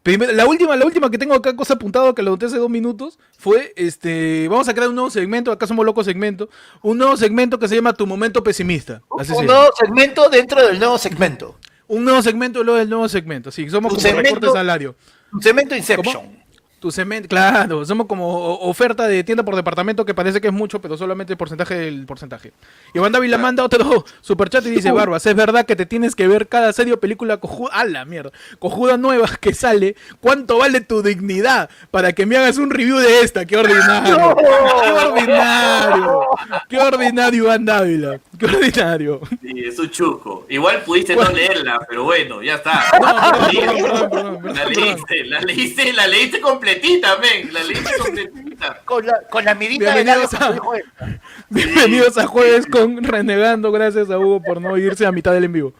primero- 0.02 0.32
la 0.34 0.45
última, 0.47 0.76
la 0.76 0.86
última 0.86 1.12
que 1.12 1.18
tengo 1.18 1.36
acá, 1.36 1.56
cosa 1.56 1.76
apuntado 1.76 2.16
que 2.16 2.24
lo 2.24 2.32
noté 2.32 2.45
hace 2.47 2.58
dos 2.58 2.70
minutos, 2.70 3.20
fue 3.38 3.74
este. 3.76 4.47
Vamos 4.47 4.68
a 4.70 4.74
crear 4.74 4.89
un 4.89 4.95
nuevo 4.95 5.10
segmento, 5.12 5.52
acá 5.52 5.68
somos 5.68 5.86
locos 5.86 6.06
segmento. 6.06 6.50
Un 6.82 6.97
nuevo 6.97 7.18
segmento 7.18 7.60
que 7.60 7.68
se 7.68 7.76
llama 7.76 7.93
Tu 7.93 8.08
Momento 8.08 8.43
Pesimista. 8.43 9.02
Así 9.20 9.32
Un 9.34 9.45
nuevo 9.45 9.70
segmento 9.78 10.30
dentro 10.30 10.66
del 10.66 10.80
nuevo 10.80 10.97
segmento. 10.97 11.58
Un 11.88 12.04
nuevo 12.06 12.22
segmento 12.22 12.64
luego 12.64 12.80
del 12.80 12.89
nuevo 12.89 13.10
segmento. 13.10 13.52
Sí, 13.52 13.70
somos 13.70 13.91
Un 13.91 13.97
como 13.97 14.08
segmento- 14.08 14.24
recorte 14.36 14.45
de 14.47 14.54
salario. 14.54 14.95
Un 15.34 15.41
segmento 15.41 15.76
Inception. 15.76 16.39
Tu 16.80 16.92
cemento, 16.92 17.28
claro, 17.28 17.84
somos 17.86 18.08
como 18.08 18.56
oferta 18.60 19.06
de 19.06 19.24
tienda 19.26 19.44
por 19.44 19.56
departamento 19.56 20.06
que 20.06 20.14
parece 20.14 20.40
que 20.40 20.48
es 20.48 20.54
mucho, 20.54 20.80
pero 20.80 20.96
solamente 20.98 21.34
el 21.34 21.38
porcentaje 21.38 21.76
del 21.76 22.06
porcentaje. 22.06 22.54
Iván 22.94 23.12
Dávila 23.12 23.38
manda 23.38 23.66
otro 23.66 24.06
superchat 24.22 24.66
y 24.66 24.70
dice, 24.70 24.92
Barbas, 24.92 25.26
es 25.26 25.36
verdad 25.36 25.66
que 25.66 25.76
te 25.76 25.86
tienes 25.86 26.16
que 26.16 26.28
ver 26.30 26.48
cada 26.48 26.72
serie 26.72 26.94
o 26.94 27.00
película 27.00 27.38
cojuda, 27.38 27.74
a 27.74 27.84
la 27.84 28.06
mierda, 28.06 28.32
cojuda 28.60 28.96
nueva 28.96 29.28
que 29.42 29.54
sale, 29.54 29.98
¿cuánto 30.22 30.58
vale 30.58 30.80
tu 30.80 31.02
dignidad 31.02 31.70
para 31.92 32.14
que 32.14 32.26
me 32.26 32.38
hagas 32.38 32.58
un 32.58 32.70
review 32.70 32.98
de 32.98 33.22
esta? 33.22 33.46
¡Qué 33.46 33.58
ordinario! 33.58 34.36
¡Qué 34.38 34.90
ordinario! 34.92 36.22
¡Qué 36.70 36.78
ordinario 36.78 37.44
Iván 37.44 37.66
Dávila! 37.66 38.20
¡Qué 38.38 38.46
ordinario! 38.46 39.20
Sí, 39.42 39.64
es 39.66 39.78
un 39.80 39.90
chuco. 39.90 40.46
Igual 40.48 40.82
pudiste 40.84 41.14
no 41.14 41.30
leerla, 41.30 41.86
pero 41.90 42.06
bueno, 42.06 42.42
ya 42.42 42.56
está. 42.56 42.86
No, 42.94 43.32
perdón, 43.32 43.50
Sí, 43.50 43.58
perdón, 43.58 44.10
perdón, 44.10 44.42
perdón, 44.42 44.56
La 44.56 44.66
leíste, 44.66 45.26
la 45.26 45.42
leíste, 45.42 45.94
la 45.94 46.08
leíste 46.08 46.40
completita, 46.74 47.18
men. 47.18 47.54
La 47.54 47.64
leíste 47.64 47.92
completita. 47.98 48.82
Con 48.86 49.06
la, 49.06 49.22
con 49.30 49.46
la 49.46 49.56
mirita 49.56 49.96
de 49.96 50.04
Bienvenidos 50.04 50.34
largo, 50.34 50.74
a-. 50.74 50.78
Bienvenidos 51.50 52.18
a 52.18 52.28
Jueves 52.28 52.66
con 52.68 53.04
Renegando. 53.04 53.72
Gracias 53.72 54.10
a 54.10 54.18
Hugo 54.20 54.42
por 54.42 54.62
no 54.62 54.78
irse 54.78 55.06
a 55.06 55.12
mitad 55.12 55.34
del 55.34 55.46
en 55.46 55.54
vivo. 55.54 55.74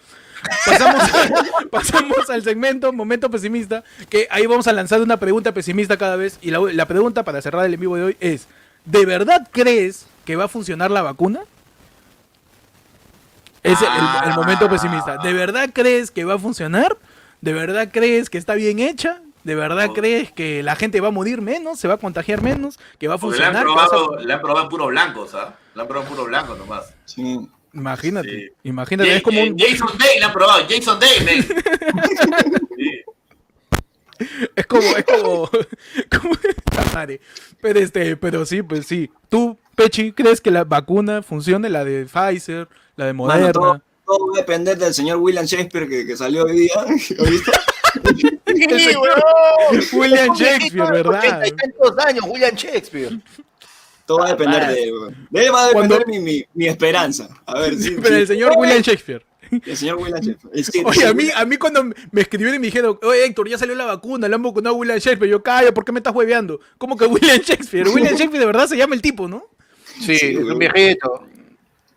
Pasamos, 0.66 1.04
pasamos 1.72 2.30
al 2.30 2.44
segmento 2.44 2.94
Momento 2.94 3.30
Pesimista, 3.30 3.84
que 4.10 4.28
ahí 4.32 4.46
vamos 4.46 4.68
a 4.68 4.74
lanzar 4.74 5.02
una 5.02 5.18
pregunta 5.18 5.54
pesimista 5.54 5.98
cada 5.98 6.16
vez. 6.16 6.38
Y 6.42 6.52
la, 6.52 6.60
la 6.72 6.86
pregunta 6.86 7.24
para 7.24 7.42
cerrar 7.42 7.66
el 7.66 7.74
en 7.74 7.80
vivo 7.80 7.98
de 7.98 8.04
hoy 8.04 8.18
es, 8.22 8.48
¿de 8.86 9.06
verdad 9.06 9.48
crees 9.52 10.06
que 10.26 10.36
va 10.38 10.46
a 10.46 10.48
funcionar 10.48 10.92
la 10.92 11.02
vacuna? 11.02 11.42
Es 13.64 13.82
el, 13.82 13.88
el- 13.88 14.30
el 14.30 14.36
momento 14.36 14.70
pesimista. 14.70 15.18
¿De 15.18 15.34
verdad 15.34 15.70
crees 15.74 16.10
que 16.12 16.24
va 16.24 16.36
a 16.36 16.40
funcionar? 16.40 16.96
¿De 17.42 17.52
verdad 17.52 17.90
crees 17.92 18.30
que 18.30 18.38
está 18.38 18.54
bien 18.56 18.80
hecha? 18.80 19.20
¿De 19.50 19.56
verdad 19.56 19.89
crees 19.95 20.32
que 20.32 20.62
la 20.62 20.76
gente 20.76 21.02
va 21.02 21.08
a 21.08 21.12
morir 21.12 21.41
menos? 21.41 21.80
¿Se 21.80 21.88
va 21.88 21.95
a 21.95 21.97
contagiar 21.97 22.43
menos? 22.43 22.78
¿Que 23.00 23.08
va 23.08 23.16
a 23.16 23.16
han 23.16 23.20
funcionar? 23.20 23.66
¿Que 23.66 23.72
vas 23.74 23.88
a- 23.88 23.89
probado, 23.89 24.20
la 24.20 24.36
han 24.36 24.41
probado 24.41 24.64
en 24.66 24.70
puro 24.70 24.86
blanco, 24.86 25.28
¿sabes? 25.28 25.56
La 25.74 25.82
han 25.82 25.88
probado 25.88 26.08
en 26.08 26.16
puro 26.16 26.28
blanco 26.28 26.54
nomás. 26.56 26.93
Sí. 27.06 27.39
Imagínate, 27.74 28.30
Sí. 28.30 28.47
imagínate, 28.64 29.16
es 29.16 29.24
como 29.24 29.41
un, 29.41 29.58
Jason 29.58 29.89
Day 29.97 30.20
la 30.20 30.28
han 30.28 30.34
probado, 30.34 30.64
Jason 30.70 31.00
Day, 31.00 31.24
men. 31.26 31.43
Sí. 32.78 33.02
es 34.56 34.66
como, 34.68 34.82
es 34.84 35.06
como, 35.06 35.50
como 36.22 36.34
esta 36.36 36.93
madre. 36.93 37.22
Pero 37.60 37.80
este, 37.80 38.18
pero 38.18 38.45
sí, 38.45 38.62
pues 38.62 38.86
sí. 38.86 39.10
¿Tú, 39.30 39.58
Pechi, 39.76 40.12
crees 40.12 40.41
que 40.41 40.52
la 40.52 40.64
vacuna 40.64 41.24
funcione? 41.24 41.70
La 41.70 41.84
de 41.84 42.06
Pfizer, 42.06 42.68
la 42.97 43.06
de 43.08 43.14
Mano, 43.14 43.30
Moderna. 43.34 43.52
todo, 43.52 43.82
todo 44.06 44.28
va 44.28 44.34
a 44.38 44.41
depender 44.41 44.78
del 44.78 44.93
señor 44.93 45.18
William 45.18 45.45
Shakespeare 45.45 45.89
que, 45.89 46.06
que 46.06 46.16
salió 46.18 46.43
hoy 46.43 46.54
día. 46.56 46.74
¿Oíste? 47.20 47.52
Sí. 48.46 49.96
William 49.96 50.36
Shakespeare, 50.36 50.92
¿verdad? 50.92 51.20
ochenta 51.20 51.48
y 51.48 51.52
tantos 51.52 51.98
años, 52.06 52.26
William 52.28 52.56
Shakespeare. 52.56 53.20
Todo 54.06 54.20
va 54.20 54.26
a 54.26 54.30
depender 54.30 54.68
de 54.68 54.84
él. 54.84 54.94
De 55.30 55.46
él 55.46 55.54
va 55.54 55.66
a 55.66 55.68
depender 55.68 56.08
mi, 56.08 56.20
mi, 56.20 56.46
mi 56.54 56.66
esperanza. 56.68 57.30
A 57.46 57.60
ver, 57.60 57.78
sí, 57.78 57.96
Pero 58.02 58.16
sí. 58.16 58.22
el 58.22 58.28
señor 58.28 58.54
William 58.58 58.82
Shakespeare. 58.82 59.24
El 59.52 59.78
señor 59.78 59.98
William 59.98 60.20
Shakespeare. 60.22 60.86
Oye, 60.86 61.06
a 61.06 61.14
mí, 61.14 61.26
a 61.36 61.46
mí 61.46 61.58
cuando 61.58 61.84
me 61.84 62.22
escribieron 62.22 62.56
y 62.56 62.60
me 62.60 62.68
dijeron, 62.68 62.98
oye 63.04 63.26
Héctor, 63.26 63.50
ya 63.50 63.58
salió 63.58 63.76
la 63.76 63.86
vacuna, 63.86 64.28
le 64.28 64.36
han 64.36 64.44
vacunado 64.44 64.76
a 64.76 64.80
William 64.80 64.98
Shakespeare. 64.98 65.30
Yo, 65.30 65.44
calla, 65.44 65.74
¿por 65.74 65.86
qué 65.86 65.92
me 65.92 66.00
estás 66.00 66.14
hueveando? 66.16 66.60
¿Cómo 66.78 66.98
que 66.98 67.06
William 67.06 67.38
Shakespeare? 67.40 67.88
William 67.88 68.14
Shakespeare 68.16 68.40
de 68.40 68.46
verdad 68.46 68.68
se 68.68 68.78
llama 68.78 68.96
el 68.96 69.02
tipo, 69.02 69.28
¿no? 69.28 69.48
Sí, 70.00 70.18
Sí, 70.18 70.26
es 70.28 70.38
un 70.40 70.58
viejito. 70.58 71.26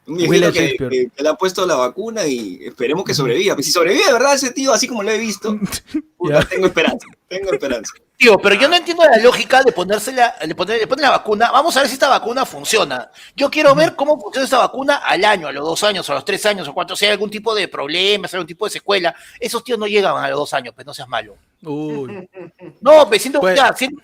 Un 0.07 0.17
viejito 0.17 0.53
que, 0.53 0.59
Shakespeare. 0.61 0.91
que- 0.91 1.11
que 1.17 1.23
le 1.23 1.29
ha 1.29 1.35
puesto 1.35 1.65
la 1.65 1.77
vacuna 1.77 2.27
y 2.27 2.59
esperemos 2.65 3.05
que 3.05 3.15
sobreviva. 3.15 3.55
Pues 3.55 3.67
si 3.67 3.73
sobrevive 3.73 4.05
de 4.07 4.13
verdad 4.13 4.35
ese 4.35 4.51
tío, 4.51 4.73
así 4.73 4.89
como 4.89 5.03
lo 5.03 5.11
he 5.11 5.19
visto, 5.19 5.57
puta, 6.19 6.45
tengo 6.45 6.67
esperanza. 6.67 7.07
Tengo 7.29 7.53
esperanza. 7.53 7.93
Tío, 8.17 8.39
pero 8.39 8.55
yo 8.57 8.69
no 8.69 8.77
entiendo 8.77 9.03
la 9.05 9.17
lógica 9.19 9.63
de 9.65 9.73
ponérsela, 9.73 10.35
de 10.47 10.55
poner, 10.55 10.79
de 10.79 10.87
poner 10.87 11.03
la 11.05 11.11
vacuna. 11.11 11.51
Vamos 11.51 11.77
a 11.77 11.81
ver 11.81 11.89
si 11.89 11.95
esta 11.95 12.09
vacuna 12.09 12.45
funciona. 12.47 13.11
Yo 13.35 13.51
quiero 13.51 13.75
ver 13.75 13.97
cómo 13.97 14.21
funciona 14.21 14.45
esta 14.45 14.59
vacuna 14.59 14.97
al 14.97 15.25
año, 15.25 15.49
a 15.49 15.53
los 15.53 15.65
dos 15.65 15.83
años, 15.83 16.09
a 16.11 16.15
los 16.15 16.25
tres 16.25 16.45
años, 16.47 16.69
o 16.69 16.75
cuánto, 16.75 16.95
si 16.95 17.05
hay 17.07 17.13
algún 17.13 17.31
tipo 17.31 17.55
de 17.55 17.67
problema, 17.69 18.29
si 18.29 18.37
hay 18.37 18.39
algún 18.39 18.47
tipo 18.49 18.65
de 18.65 18.71
secuela. 18.71 19.15
Esos 19.41 19.65
tíos 19.65 19.79
no 19.79 19.87
llegan 19.87 20.17
a 20.17 20.29
los 20.29 20.39
dos 20.39 20.55
años, 20.55 20.73
pues 20.75 20.87
no 20.87 20.95
seas 20.95 21.09
malo. 21.09 21.37
Uy, 21.63 22.29
No, 22.81 23.09
pues 23.09 23.23
siento, 23.23 23.41
Pues- 23.41 23.57
ya, 23.57 23.73
siento- 23.75 24.01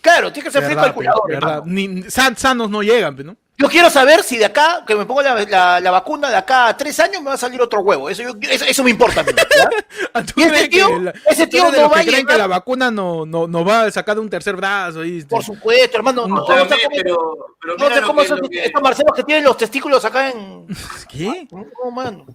claro, 0.00 0.32
tiene 0.32 0.48
que 0.48 0.52
ser 0.52 0.64
frío 0.64 0.76
calculador. 0.76 1.22
pe, 1.26 1.32
verdad. 1.34 1.50
hermano. 1.58 1.72
Ni, 1.72 2.02
san- 2.10 2.36
sanos 2.36 2.70
no 2.70 2.82
llegan, 2.82 3.16
pe, 3.16 3.24
¿no? 3.24 3.36
Yo 3.60 3.68
quiero 3.68 3.90
saber 3.90 4.22
si 4.22 4.36
de 4.38 4.44
acá, 4.44 4.84
que 4.86 4.94
me 4.94 5.04
pongo 5.04 5.20
la, 5.20 5.34
la- 5.44 5.80
la 5.80 5.90
vacuna 5.90 6.30
de 6.30 6.36
acá 6.36 6.68
a 6.68 6.76
tres 6.76 7.00
años, 7.00 7.20
me 7.22 7.26
va 7.28 7.34
a 7.34 7.36
salir 7.36 7.60
otro 7.60 7.80
huevo. 7.80 8.08
Eso, 8.08 8.22
yo- 8.22 8.32
eso, 8.48 8.64
eso 8.64 8.84
me 8.84 8.90
importa 8.90 9.20
a 9.20 9.24
mí. 9.24 9.32
¿ya? 9.56 9.68
Ah, 10.14 10.22
¿tú 10.24 10.34
¿Y 10.36 10.44
ese 10.44 10.68
tío? 10.68 10.98
la- 11.00 11.12
Ese 11.26 11.46
tío 11.48 11.64
no 11.72 11.88
va 11.90 11.94
que 11.96 12.00
a 12.00 12.04
creen 12.04 12.24
que 12.26 12.32
llegar- 12.34 12.38
la 12.38 12.46
vacuna 12.46 12.92
no, 12.92 13.26
no, 13.26 13.48
no 13.48 13.64
va 13.64 13.82
a 13.82 13.90
sacar 13.90 14.14
de 14.14 14.20
un 14.20 14.30
tercer 14.30 14.54
brazo? 14.54 15.00
¿viste? 15.00 15.28
Por 15.28 15.42
supuesto, 15.42 15.96
hermano. 15.96 16.28
No, 16.28 16.46
sé 16.46 16.52
cómo- 16.52 16.66
pero, 16.94 17.56
pero 17.60 17.76
no 17.76 17.84
mira 17.84 17.94
sé 17.96 18.00
lo 18.00 18.06
cómo 18.06 18.20
que- 18.22 18.28
son 18.28 18.40
que- 18.48 18.64
estos 18.64 18.80
marcelos 18.82 19.12
que 19.16 19.22
tienen 19.24 19.42
los 19.44 19.56
testículos 19.56 20.04
acá 20.04 20.30
en. 20.30 20.66
¿Qué? 21.10 21.48
No, 21.50 21.90
mano. 21.90 22.26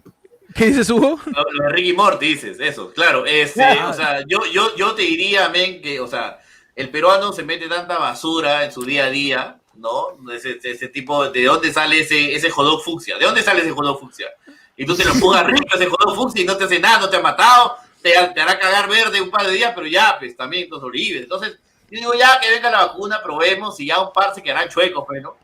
¿Qué 0.54 0.66
dices, 0.66 0.90
Hugo? 0.90 1.20
Lo, 1.26 1.44
lo 1.54 1.64
de 1.64 1.70
Ricky 1.70 1.94
Morty 1.94 2.28
dices, 2.28 2.58
eso, 2.60 2.92
claro. 2.92 3.26
Este, 3.26 3.64
Ah. 3.64 3.88
o 3.90 3.94
sea, 3.94 4.20
yo, 4.28 4.40
yo, 4.52 4.76
yo 4.76 4.94
te 4.94 5.02
diría, 5.04 5.48
men, 5.50 5.82
que, 5.82 6.00
o 6.02 6.06
sea, 6.08 6.40
el 6.76 6.90
peruano 6.90 7.32
se 7.32 7.44
mete 7.44 7.70
tanta 7.70 7.98
basura 7.98 8.66
en 8.66 8.72
su 8.74 8.84
día 8.84 9.06
a 9.06 9.10
día, 9.10 9.60
¿no? 9.76 10.10
Ese, 10.32 10.60
ese 10.64 10.88
tipo, 10.90 11.30
¿de 11.30 11.44
dónde 11.46 11.72
sale 11.74 12.00
ese, 12.02 12.36
ese 12.36 12.50
jodó 12.50 12.80
fucsia? 12.80 13.18
¿De 13.18 13.26
dónde 13.26 13.42
sale 13.44 13.62
ese 13.62 13.72
jodó 13.72 13.98
fucsia? 13.98 14.28
Y 14.76 14.86
tú 14.86 14.96
te 14.96 15.06
lo 15.06 15.14
pongas 15.20 15.46
rico 15.46 15.76
ese 15.76 15.86
jodó 15.88 16.16
fucsia 16.16 16.42
y 16.42 16.46
no 16.46 16.58
te 16.58 16.64
hace 16.66 16.80
nada, 16.80 17.00
no 17.00 17.10
te 17.10 17.18
ha 17.18 17.22
matado, 17.22 17.78
te, 18.02 18.12
te 18.34 18.42
hará 18.42 18.58
cagar 18.60 18.90
verde 18.90 19.22
un 19.22 19.30
par 19.30 19.46
de 19.48 19.54
días, 19.54 19.72
pero 19.76 19.88
ya, 19.88 20.16
pues 20.20 20.36
también 20.36 20.68
nos 20.70 20.80
sobrevives. 20.82 21.24
Entonces, 21.24 21.58
yo 21.90 22.00
digo, 22.00 22.14
ya 22.16 22.40
que 22.40 22.50
venga 22.50 22.72
la 22.72 22.86
vacuna, 22.88 23.22
probemos 23.22 23.80
y 23.80 23.88
ya 23.88 24.00
un 24.02 24.12
par 24.12 24.34
se 24.34 24.42
quedarán 24.42 24.70
chuecos, 24.70 25.04
pues, 25.08 25.22
¿no? 25.22 25.36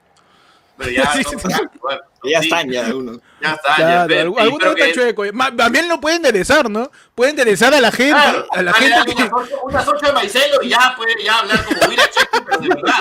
Pero 0.78 0.92
ya, 0.92 1.12
Sí, 1.14 1.22
no, 1.24 1.40
sí, 1.40 1.48
ya, 1.50 1.60
bueno, 1.82 2.02
Ya 2.24 2.40
sí, 2.42 2.48
están 2.48 2.70
ya 2.72 2.96
uno. 2.96 3.20
Ya 3.42 3.52
está, 3.52 3.70
ya, 3.70 3.76
Claro, 3.76 4.08
pero- 4.08 4.22
algún- 4.22 4.38
y 4.40 4.42
alguno 4.42 4.60
creo 4.60 4.72
está 4.74 4.86
que- 4.86 4.94
chueco. 4.94 5.24
Ma- 5.34 5.56
También 5.56 5.88
lo 5.88 6.02
puede 6.02 6.16
enderezar, 6.16 6.70
¿no? 6.70 6.90
Puede 7.16 7.32
enderezar 7.32 7.74
a 7.74 7.80
la 7.82 7.92
gente, 7.92 8.14
Claro, 8.14 8.48
a 8.52 8.62
la 8.64 8.74
gente 8.74 9.14
que... 9.16 9.24
unas 9.24 9.32
ocho- 9.34 9.60
unas 9.64 9.88
ocho 9.88 10.06
de 10.08 10.12
maicelo 10.14 10.62
y 10.64 10.70
ya 10.70 10.94
puede 10.98 11.24
ya 11.24 11.40
hablar 11.40 11.64
como 11.66 11.80
William 11.88 12.08
Shakespeare, 12.14 12.46
pero 12.46 12.58
de 12.62 12.68
verdad. 12.70 13.00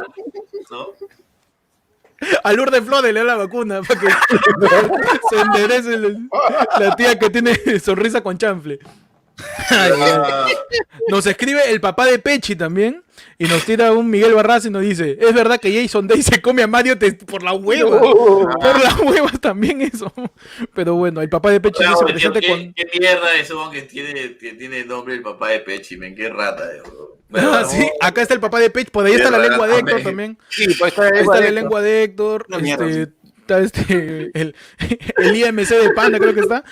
¿No? 0.71 0.89
A 2.43 2.53
Lourdes 2.53 2.83
Flores 2.85 3.15
le 3.15 3.21
da 3.21 3.27
la 3.27 3.37
vacuna 3.37 3.81
para 3.83 4.01
que 4.01 4.09
se 5.31 5.41
enderece 5.41 5.95
el- 5.95 6.29
la 6.81 6.97
tía 6.97 7.17
que 7.19 7.31
tiene 7.31 7.55
sonrisa 7.81 8.21
con 8.23 8.37
chanfle. 8.37 8.79
Nos 11.09 11.27
escribe 11.27 11.71
el 11.71 11.81
papá 11.81 12.07
de 12.07 12.19
Pechi 12.19 12.57
también. 12.57 13.03
Y 13.39 13.45
nos 13.47 13.65
tira 13.65 13.93
un 13.93 14.09
Miguel 14.11 14.35
Barras 14.35 14.65
y 14.67 14.71
nos 14.71 14.83
dice: 14.83 15.17
Es 15.21 15.35
verdad 15.35 15.59
que 15.61 15.73
Jason 15.83 16.07
Day 16.09 16.23
se 16.23 16.41
come 16.43 16.63
a 16.63 16.67
Mario 16.67 16.99
te- 16.99 17.13
por 17.13 17.43
la 17.43 17.53
hueva. 17.53 18.01
Por 18.01 18.81
las 18.83 18.99
huevas 19.01 19.41
también 19.41 19.81
eso. 19.83 20.13
Pero 20.75 20.95
bueno, 20.95 21.21
el 21.21 21.29
papá 21.29 21.51
de 21.51 21.61
Pechi 21.61 21.83
no, 21.83 21.91
dice 21.91 22.05
tío, 22.05 22.07
presente 22.33 22.41
¿qué, 22.41 22.49
con. 22.49 22.75
qué 22.75 22.99
mierda 22.99 23.35
eso 23.35 23.71
que 23.71 23.83
tiene, 23.83 24.37
que 24.37 24.55
tiene 24.55 24.81
el 24.81 24.89
nombre 24.89 25.15
del 25.15 25.23
papá 25.23 25.49
de 25.51 25.61
Pechi, 25.61 25.97
men, 25.97 26.15
qué 26.15 26.29
rata. 26.29 26.65
eh. 26.75 26.83
Ah, 27.35 27.63
sí, 27.69 27.87
acá 28.01 28.23
está 28.23 28.33
el 28.33 28.41
papá 28.41 28.59
de 28.59 28.71
Pechi, 28.71 28.91
por 28.91 29.05
ahí 29.05 29.13
está 29.13 29.31
la 29.31 29.39
lengua 29.39 29.67
de 29.69 29.79
Héctor 29.79 30.03
también. 30.03 30.39
Sí, 30.49 30.67
pues 30.79 30.93
está 30.93 31.03
Ahí 31.05 31.11
el 31.13 31.19
está 31.21 31.41
la 31.41 31.51
lengua 31.51 31.83
de 31.83 32.03
Héctor. 32.05 32.47
Este, 32.59 33.05
sí. 33.05 33.11
Está 33.49 33.61
este, 33.61 34.31
el, 34.35 34.55
el 35.17 35.37
IMC 35.37 35.69
de 35.69 35.91
Panda, 35.95 36.19
creo 36.19 36.35
que 36.35 36.41
está. 36.41 36.65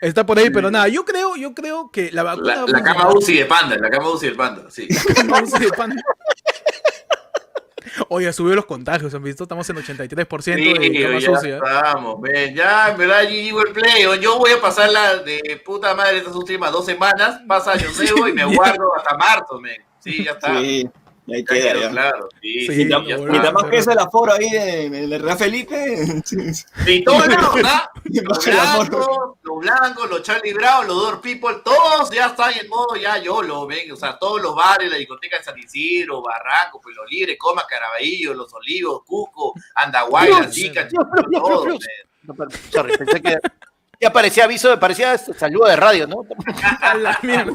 está 0.00 0.24
por 0.24 0.38
ahí, 0.38 0.50
pero 0.50 0.70
nada, 0.70 0.88
yo 0.88 1.04
creo, 1.04 1.36
yo 1.36 1.54
creo 1.54 1.90
que 1.90 2.10
la 2.12 2.22
vacuna. 2.22 2.64
La, 2.66 2.66
la 2.66 2.82
cama 2.82 3.10
UCI 3.12 3.38
de 3.38 3.44
panda, 3.44 3.76
la 3.76 3.90
cama 3.90 4.10
UCI 4.10 4.26
del 4.26 4.36
panda, 4.36 4.70
sí. 4.70 4.88
cama 5.14 5.42
UCI 5.42 5.64
de 5.64 5.68
Panda. 5.72 6.02
Oye, 8.08 8.30
subió 8.32 8.54
los 8.54 8.66
contagios, 8.66 9.14
¿han 9.14 9.22
visto? 9.22 9.44
Estamos 9.44 9.68
en 9.70 9.76
83% 9.76 10.42
Sí, 10.42 10.52
de 10.54 11.02
cama 11.02 11.18
ya 11.18 11.34
sucia. 11.34 11.56
estamos. 11.56 12.20
Ya, 12.54 12.90
en 12.90 12.98
verdad, 12.98 13.22
GG 13.24 13.54
World 13.54 13.72
Play. 13.74 14.20
Yo 14.20 14.38
voy 14.38 14.50
a 14.52 14.60
pasarla 14.60 15.18
de 15.18 15.62
puta 15.64 15.94
madre 15.94 16.18
estas 16.18 16.34
últimas 16.34 16.72
dos 16.72 16.84
semanas. 16.84 17.40
Pasa 17.46 17.72
año 17.72 17.86
nuevo 17.96 18.28
y 18.28 18.32
me 18.32 18.44
guardo 18.44 18.94
hasta 18.96 19.16
marzo, 19.16 19.60
men. 19.60 19.80
Sí, 20.00 20.24
ya 20.24 20.32
está. 20.32 20.58
Sí, 20.60 20.88
ahí 21.28 21.40
Ya 21.40 21.44
queda 21.54 21.72
quedó 21.72 21.80
ya. 21.80 21.90
claro. 21.90 22.28
Sí, 22.40 22.66
Sí, 22.66 22.88
ya, 22.88 23.02
ya 23.04 23.16
está. 23.16 23.92
el 23.92 23.98
aforo 23.98 24.32
ahí 24.32 24.50
de, 24.50 25.06
de 25.08 25.18
Real 25.18 25.38
Felipe. 25.38 26.22
sí, 26.24 26.54
sí. 26.54 26.64
Y 26.86 27.04
todo 27.04 27.26
lado, 27.26 27.52
¿verdad? 27.54 27.82
Los 28.04 28.44
blancos, 28.44 29.06
los 29.42 29.58
blancos, 29.60 30.08
los 30.10 30.22
Charlie 30.22 30.52
Brown, 30.52 30.86
los 30.86 30.96
Door 30.96 31.20
People, 31.20 31.56
todos 31.64 32.08
ya 32.10 32.26
están 32.26 32.52
en 32.52 32.68
modo 32.68 32.94
ya 32.96 33.18
YOLO, 33.18 33.66
ven, 33.66 33.90
o 33.90 33.96
sea, 33.96 34.16
todos 34.16 34.40
los 34.40 34.54
bares, 34.54 34.88
la 34.90 34.96
discoteca 34.96 35.38
de 35.38 35.42
San 35.44 35.58
Isidro, 35.58 36.22
Barranco, 36.22 36.80
Pueblo 36.80 37.04
Libre, 37.06 37.36
Coma, 37.36 37.66
Caraballo, 37.68 38.32
Los 38.34 38.52
Olivos, 38.54 39.02
Cusco, 39.04 39.54
Andahuay, 39.74 40.30
las 40.30 40.52
chicas, 40.54 40.86
todos, 41.32 41.78
pero- 42.26 42.50
sorry, 42.70 42.96
pensé 42.96 43.20
que 43.20 43.36
ya 44.00 44.12
parecía 44.12 44.44
aviso, 44.44 44.78
parecía 44.78 45.18
saludo 45.18 45.66
de 45.66 45.76
radio, 45.76 46.06
¿no? 46.06 46.24
A 46.80 46.94
la 46.94 47.18
mierda. 47.22 47.54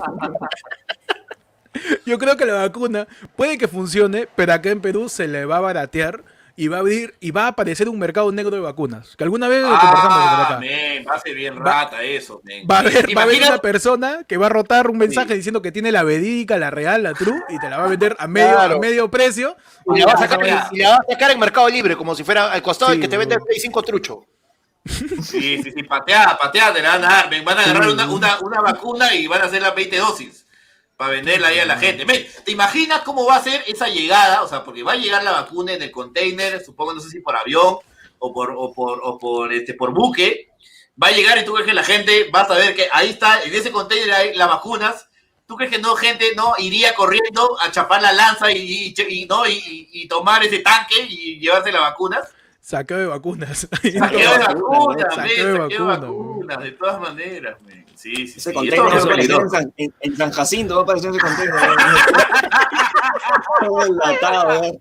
Yo 2.05 2.17
creo 2.17 2.35
que 2.37 2.45
la 2.45 2.53
vacuna 2.55 3.07
puede 3.35 3.57
que 3.57 3.67
funcione, 3.67 4.27
pero 4.35 4.53
acá 4.53 4.69
en 4.69 4.81
Perú 4.81 5.07
se 5.09 5.27
le 5.27 5.45
va 5.45 5.57
a 5.57 5.61
baratear 5.61 6.23
y 6.57 6.67
va 6.67 6.77
a 6.77 6.79
abrir 6.81 7.15
y 7.21 7.31
va 7.31 7.45
a 7.45 7.47
aparecer 7.47 7.87
un 7.87 7.97
mercado 7.97 8.29
negro 8.31 8.51
de 8.55 8.61
vacunas. 8.61 9.15
Que 9.15 9.23
alguna 9.23 9.47
vez 9.47 9.61
lo 9.63 9.69
conversamos 9.69 10.01
por 10.03 10.55
Ah, 10.55 10.57
men, 10.59 11.05
va 11.09 11.15
a 11.15 11.19
ser 11.21 11.33
bien 11.33 11.57
Va- 11.57 11.63
rata 11.63 12.03
eso, 12.03 12.41
men. 12.43 12.67
Va 12.69 12.75
a 12.75 12.79
haber, 12.79 13.05
¿Te 13.07 13.15
va 13.15 13.21
a 13.21 13.23
haber 13.23 13.41
una 13.41 13.57
persona 13.59 14.25
que 14.27 14.35
va 14.37 14.47
a 14.47 14.49
rotar 14.49 14.89
un 14.89 14.97
mensaje 14.97 15.29
Sí. 15.29 15.35
diciendo 15.35 15.61
que 15.61 15.71
tiene 15.71 15.91
la 15.93 16.03
verídica, 16.03 16.57
la 16.57 16.69
real, 16.69 17.03
la 17.03 17.13
true, 17.13 17.39
y 17.49 17.57
te 17.57 17.69
la 17.69 17.77
va 17.77 17.85
a 17.85 17.87
vender 17.87 18.15
a 18.19 18.27
medio, 18.27 18.51
Claro. 18.51 18.75
a 18.75 18.79
medio 18.79 19.09
precio. 19.09 19.55
Y 19.95 19.99
la, 19.99 20.05
va 20.07 20.11
a 20.13 20.17
sacar, 20.17 20.45
ya. 20.45 20.69
y 20.73 20.79
la 20.79 20.89
va 20.89 20.95
a 20.97 21.11
sacar 21.13 21.31
en 21.31 21.39
Mercado 21.39 21.69
Libre, 21.69 21.95
como 21.95 22.13
si 22.15 22.23
fuera 22.25 22.51
al 22.51 22.61
costado 22.61 22.91
Sí, 22.91 22.97
el 22.97 23.01
que 23.01 23.07
te 23.07 23.17
vende 23.17 23.35
el 23.35 23.39
bro. 23.39 23.45
Play 23.47 23.59
5 23.59 23.81
trucho. 23.81 24.25
Sí, 24.85 25.61
sí, 25.63 25.71
sí, 25.75 25.83
pateada, 25.83 26.37
pateada 26.37 26.73
te 26.73 26.81
la 26.81 26.89
van 26.97 27.05
a 27.05 27.07
dar. 27.07 27.43
Van 27.43 27.57
a 27.57 27.61
agarrar 27.61 27.89
una, 27.89 28.09
una, 28.09 28.39
una 28.41 28.61
vacuna 28.61 29.13
y 29.15 29.27
van 29.27 29.41
a 29.41 29.45
hacer 29.45 29.61
las 29.61 29.73
20 29.75 29.97
dosis 29.97 30.40
para 31.01 31.13
venderla 31.13 31.47
ahí 31.47 31.57
a 31.57 31.65
la 31.65 31.77
gente. 31.79 32.05
Men, 32.05 32.23
¿te 32.45 32.51
imaginas 32.51 33.01
cómo 33.01 33.25
va 33.25 33.37
a 33.37 33.41
ser 33.43 33.63
esa 33.65 33.87
llegada? 33.87 34.43
O 34.43 34.47
sea, 34.47 34.63
porque 34.63 34.83
va 34.83 34.91
a 34.91 34.97
llegar 34.97 35.23
la 35.23 35.31
vacuna 35.31 35.73
en 35.73 35.81
el 35.81 35.89
container, 35.89 36.63
supongo, 36.63 36.93
no 36.93 36.99
sé 37.01 37.09
si 37.09 37.21
por 37.21 37.35
avión 37.35 37.77
o 38.19 38.31
por, 38.31 38.53
o 38.55 38.71
por, 38.71 38.99
o 39.01 39.17
por, 39.17 39.51
este, 39.51 39.73
por 39.73 39.91
buque. 39.95 40.49
Va 41.01 41.07
a 41.07 41.11
llegar 41.11 41.39
y 41.39 41.43
tú 41.43 41.53
crees 41.53 41.67
que 41.67 41.73
la 41.73 41.83
gente 41.83 42.29
va 42.29 42.41
a 42.41 42.47
saber 42.47 42.75
que 42.75 42.87
ahí 42.91 43.09
está, 43.09 43.41
en 43.41 43.51
ese 43.51 43.71
container 43.71 44.11
hay 44.13 44.35
las 44.35 44.47
vacunas. 44.47 45.07
¿Tú 45.47 45.55
crees 45.55 45.71
que 45.71 45.79
no 45.79 45.95
gente 45.95 46.33
no 46.35 46.53
iría 46.59 46.93
corriendo 46.93 47.57
a 47.59 47.71
chapar 47.71 47.99
la 48.03 48.13
lanza 48.13 48.51
y, 48.51 48.93
y- 48.95 49.01
y- 49.09 49.25
no, 49.25 49.47
y, 49.47 49.89
y- 49.91 50.07
tomar 50.07 50.43
ese 50.43 50.59
tanque 50.59 51.01
y 51.09 51.39
llevarse 51.39 51.71
las 51.71 51.81
vacunas? 51.81 52.29
Saqueo 52.59 52.99
de 52.99 53.05
vacunas. 53.07 53.67
Saqueo 53.81 54.31
de 54.33 54.37
vacunas, 54.37 55.15
saqueo 55.15 55.45
de 55.47 55.57
vacuna, 55.57 55.95
vacunas, 55.97 56.63
de 56.63 56.71
todas 56.73 56.99
maneras, 56.99 57.59
men. 57.63 57.80
Sí, 58.01 58.27
sí, 58.27 58.39
Ese 58.39 58.49
sí. 58.49 58.53
container 58.53 59.19
en. 59.19 59.49
San, 59.49 59.73
en, 59.77 59.93
en 59.99 60.17
San 60.17 60.31
Jacinto, 60.31 60.75
va 60.75 60.81
a 60.81 60.83
aparecer 60.83 61.11
ese 61.11 61.19
container. 61.19 61.55
Enlatado, 63.87 64.63
¿eh? 64.63 64.79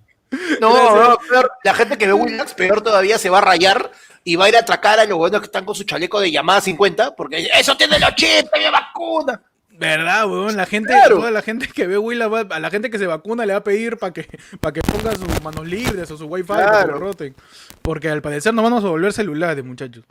No, 0.61 1.09
no, 1.11 1.18
peor, 1.29 1.51
la 1.64 1.75
gente 1.75 1.99
que 1.99 2.07
ve 2.07 2.12
Willax, 2.12 2.55
peor 2.55 2.83
todavía, 2.83 3.18
se 3.18 3.31
va 3.31 3.39
a 3.39 3.41
rayar 3.41 3.91
y 4.23 4.37
va 4.37 4.45
a 4.45 4.49
ir 4.49 4.57
a 4.57 4.61
atracar 4.61 5.01
a 5.01 5.05
los 5.05 5.18
buenos 5.18 5.41
que 5.41 5.47
están 5.47 5.64
con 5.64 5.75
su 5.75 5.85
chaleco 5.85 6.21
de 6.21 6.31
llamada 6.31 6.61
50, 6.61 7.16
porque 7.16 7.49
eso 7.59 7.77
tiene 7.77 7.99
los 7.99 8.14
chips, 8.14 8.51
tiene 8.53 8.71
vacuna. 8.71 9.41
¿Verdad, 9.71 10.27
weón? 10.29 10.57
La 10.57 10.66
gente, 10.66 10.93
Claro. 10.93 11.16
toda 11.16 11.31
la 11.31 11.43
gente 11.43 11.66
que 11.66 11.87
ve 11.87 11.97
Willa, 11.99 12.27
a 12.51 12.61
la 12.61 12.71
gente 12.71 12.91
que 12.91 12.99
se 12.99 13.07
vacuna 13.07 13.47
le 13.47 13.55
va 13.55 13.61
a 13.61 13.64
pedir 13.64 13.97
para 13.97 14.12
que, 14.12 14.29
para 14.61 14.73
que 14.75 14.83
ponga 14.83 15.14
sus 15.16 15.43
manos 15.43 15.66
libres 15.66 16.11
o 16.11 16.16
su 16.18 16.27
wifi 16.27 16.47
para 16.47 16.64
que 16.66 16.71
Claro. 16.71 16.93
lo 16.93 16.99
roten. 17.01 17.35
Porque 17.83 18.09
al 18.11 18.21
parecer 18.23 18.53
no 18.55 18.62
vamos 18.62 18.85
a 18.85 18.89
volver 18.89 19.12
celulares, 19.12 19.64
muchachos. 19.64 20.05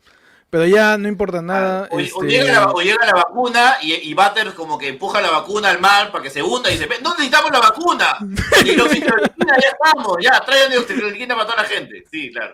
Pero 0.49 0.65
ya 0.65 0.97
no 0.97 1.07
importa 1.07 1.41
nada. 1.43 1.87
O, 1.91 1.97
o 1.97 1.99
este, 1.99 2.25
llega 2.27 2.51
la, 2.53 2.71
o 2.71 2.81
llega 2.81 3.05
la 3.05 3.13
vacuna 3.13 3.75
y, 3.83 3.93
y 3.93 4.13
Butters 4.15 4.53
como 4.55 4.79
que 4.79 4.87
empuja 4.87 5.21
la 5.21 5.29
vacuna 5.29 5.69
al 5.69 5.79
mar 5.79 6.11
para 6.11 6.23
que 6.23 6.31
se 6.31 6.41
hunda 6.41 6.69
y 6.69 6.73
dice, 6.73 6.87
"Ve, 6.87 6.95
no 7.03 7.11
necesitamos 7.11 7.51
la 7.51 7.59
vacuna. 7.59 8.17
Y 8.65 8.75
los 8.75 8.89
ya 8.91 8.97
estamos, 9.57 10.17
ya, 10.21 10.39
traigan 10.41 10.71
hidroxiclina 10.71 11.35
para 11.35 11.45
toda 11.47 11.61
la 11.63 11.69
gente. 11.69 12.03
Sí, 12.11 12.31
claro. 12.31 12.53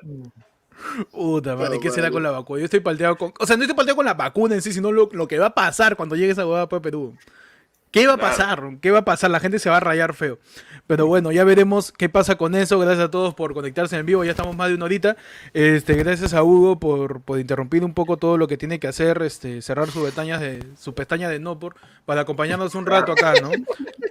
Puta 1.11 1.55
madre, 1.55 1.67
Claro, 1.67 1.81
¿qué 1.81 1.89
será 1.91 2.11
con 2.11 2.21
la 2.21 2.31
vacuna? 2.31 2.59
Yo 2.59 2.65
estoy 2.65 2.79
palteado 2.81 3.17
con. 3.17 3.33
O 3.39 3.45
sea, 3.45 3.55
no 3.57 3.63
estoy 3.63 3.75
palteado 3.75 3.95
con 3.95 4.05
la 4.05 4.13
vacuna 4.13 4.55
en 4.55 4.61
sí, 4.61 4.71
sino 4.73 4.91
lo, 4.91 5.09
lo 5.13 5.27
que 5.27 5.39
va 5.39 5.47
a 5.47 5.55
pasar 5.55 5.95
cuando 5.95 6.15
llegue 6.15 6.31
esa 6.31 6.45
huevada 6.45 6.63
a 6.63 6.81
Perú. 6.81 7.15
¿Qué 7.91 8.07
va 8.07 8.13
a 8.13 8.17
Claro. 8.17 8.29
pasar? 8.31 8.63
¿Qué 8.81 8.91
va 8.91 8.99
a 8.99 9.05
pasar? 9.05 9.31
La 9.31 9.39
gente 9.39 9.57
se 9.57 9.69
va 9.69 9.77
a 9.77 9.79
rayar 9.79 10.13
feo. 10.13 10.37
Pero 10.87 11.07
bueno, 11.07 11.31
ya 11.31 11.43
veremos 11.43 11.91
qué 11.91 12.09
pasa 12.09 12.35
con 12.35 12.55
eso. 12.55 12.77
Gracias 12.79 13.07
a 13.07 13.11
todos 13.11 13.33
por 13.33 13.53
conectarse 13.53 13.97
en 13.97 14.05
vivo. 14.05 14.23
Ya 14.23 14.31
estamos 14.31 14.55
más 14.55 14.69
de 14.69 14.75
una 14.75 14.85
horita. 14.85 15.17
Este, 15.53 15.95
gracias 15.95 16.33
a 16.33 16.43
Hugo 16.43 16.79
por, 16.79 17.21
por 17.21 17.39
interrumpir 17.39 17.83
un 17.83 17.93
poco 17.93 18.17
todo 18.17 18.37
lo 18.37 18.47
que 18.47 18.57
tiene 18.57 18.79
que 18.79 18.87
hacer, 18.87 19.21
este, 19.23 19.61
cerrar 19.61 19.89
sus 19.89 20.03
pestañas 20.03 20.41
de, 20.41 20.63
su 20.77 20.93
pestaña 20.93 21.29
de 21.29 21.39
no 21.39 21.57
por, 21.57 21.75
para 22.05 22.21
acompañarnos 22.21 22.75
un 22.75 22.85
rato 22.85 23.13
acá, 23.13 23.33
¿no? 23.41 23.49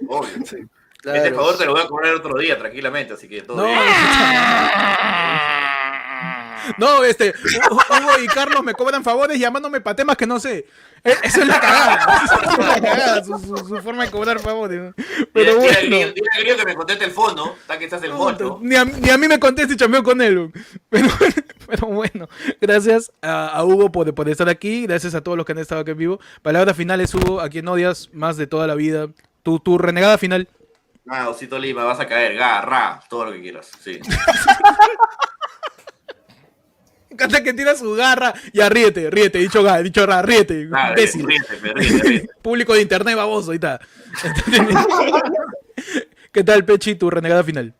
Obvio. 0.09 0.67
Este 1.13 1.33
favor 1.33 1.57
te 1.57 1.65
lo 1.65 1.73
voy 1.73 1.81
a 1.81 1.87
cobrar 1.87 2.15
otro 2.15 2.37
día, 2.39 2.57
tranquilamente, 2.57 3.13
así 3.13 3.27
que 3.27 3.41
todo 3.43 3.57
No, 3.57 3.65
bien. 3.65 3.77
no, 6.77 7.03
este, 7.03 7.33
Hu- 7.33 8.01
Hugo 8.01 8.19
y 8.23 8.27
Carlos 8.27 8.63
me 8.63 8.73
cobran 8.73 9.03
favores 9.03 9.39
llamándome 9.39 9.81
para 9.81 9.95
temas 9.95 10.17
que 10.17 10.25
no 10.27 10.39
sé. 10.39 10.65
E- 11.03 11.15
Eso 11.23 11.41
es 11.41 11.47
la 11.47 11.59
cagada. 11.59 12.23
Eso 12.25 12.51
es 12.61 12.67
la 12.67 12.81
cagada, 12.81 13.23
su, 13.23 13.37
su- 13.39 13.57
su 13.67 13.81
forma 13.81 14.05
de 14.05 14.11
cobrar 14.11 14.39
favores. 14.39 14.93
Pero 15.33 15.55
bueno. 15.57 15.71
dile- 15.79 16.13
dile 16.13 16.27
a 16.35 16.39
Grillo 16.39 16.57
que 16.57 16.65
me 16.65 16.75
conteste 16.75 17.05
el 17.05 17.11
fondo, 17.11 17.55
está 17.61 17.77
que 17.77 17.85
estás 17.85 18.01
el 18.03 18.11
fondo. 18.11 18.59
Ni 18.61 18.75
a, 18.75 18.85
ni 18.85 19.09
a 19.09 19.17
mí 19.17 19.27
me 19.27 19.39
conteste 19.39 19.73
y 19.73 19.77
chambeo 19.77 20.03
con 20.03 20.21
él. 20.21 20.51
Pero, 20.89 21.07
pero 21.67 21.87
bueno, 21.87 22.27
gracias 22.61 23.11
a, 23.21 23.47
a 23.49 23.63
Hugo 23.63 23.91
por, 23.91 24.13
por 24.15 24.27
estar 24.29 24.49
aquí. 24.49 24.83
Gracias 24.87 25.13
a 25.15 25.21
todos 25.21 25.37
los 25.37 25.45
que 25.45 25.51
han 25.51 25.59
estado 25.59 25.81
aquí 25.81 25.91
en 25.91 25.97
vivo. 25.97 26.19
Palabras 26.41 26.75
finales, 26.75 27.13
Hugo, 27.13 27.39
a 27.41 27.49
quien 27.49 27.67
odias 27.67 28.09
más 28.13 28.37
de 28.37 28.47
toda 28.47 28.65
la 28.67 28.75
vida. 28.75 29.07
Tu, 29.43 29.59
tu 29.59 29.77
renegada 29.77 30.17
final. 30.17 30.47
Ah, 31.07 31.29
Osito 31.29 31.59
Lima, 31.59 31.83
vas 31.83 31.99
a 31.99 32.07
caer, 32.07 32.35
ga, 32.35 32.61
ra, 32.61 32.99
todo 33.07 33.25
lo 33.25 33.31
que 33.33 33.41
quieras. 33.41 33.69
Sí. 33.79 33.99
Me 37.15 37.23
encanta 37.23 37.41
que 37.41 37.53
tira 37.53 37.73
su 37.77 37.93
garra. 37.93 38.33
Ya 38.51 38.67
ríete, 38.67 39.09
ríete, 39.09 39.37
dicho 39.39 39.63
ga, 39.63 39.81
dicho 39.81 40.05
ra, 40.05 40.21
ríete. 40.21 40.67
Ah, 40.73 40.89
imbécil. 40.89 41.25
ríete, 41.25 41.55
ríete, 41.61 41.79
ríete. 41.79 42.29
Público 42.41 42.73
de 42.73 42.81
internet 42.81 43.15
baboso, 43.15 43.51
ahí 43.51 43.55
está. 43.55 43.79
¿Qué 46.33 46.43
tal, 46.43 46.65
Pechi, 46.65 46.95
tu 46.95 47.09
renegada 47.09 47.41
final? 47.41 47.73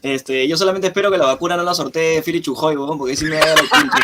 Este, 0.00 0.48
yo 0.48 0.56
solamente 0.56 0.86
espero 0.86 1.10
que 1.10 1.18
la 1.18 1.26
vacuna 1.26 1.54
no 1.54 1.64
la 1.64 1.74
sortee 1.74 2.22
Firi 2.22 2.40
Chujoy, 2.40 2.76
weón, 2.76 2.96
porque 2.96 3.14
si 3.14 3.26
me 3.26 3.36
da 3.36 3.54
la 3.54 3.56
pinche. 3.56 3.98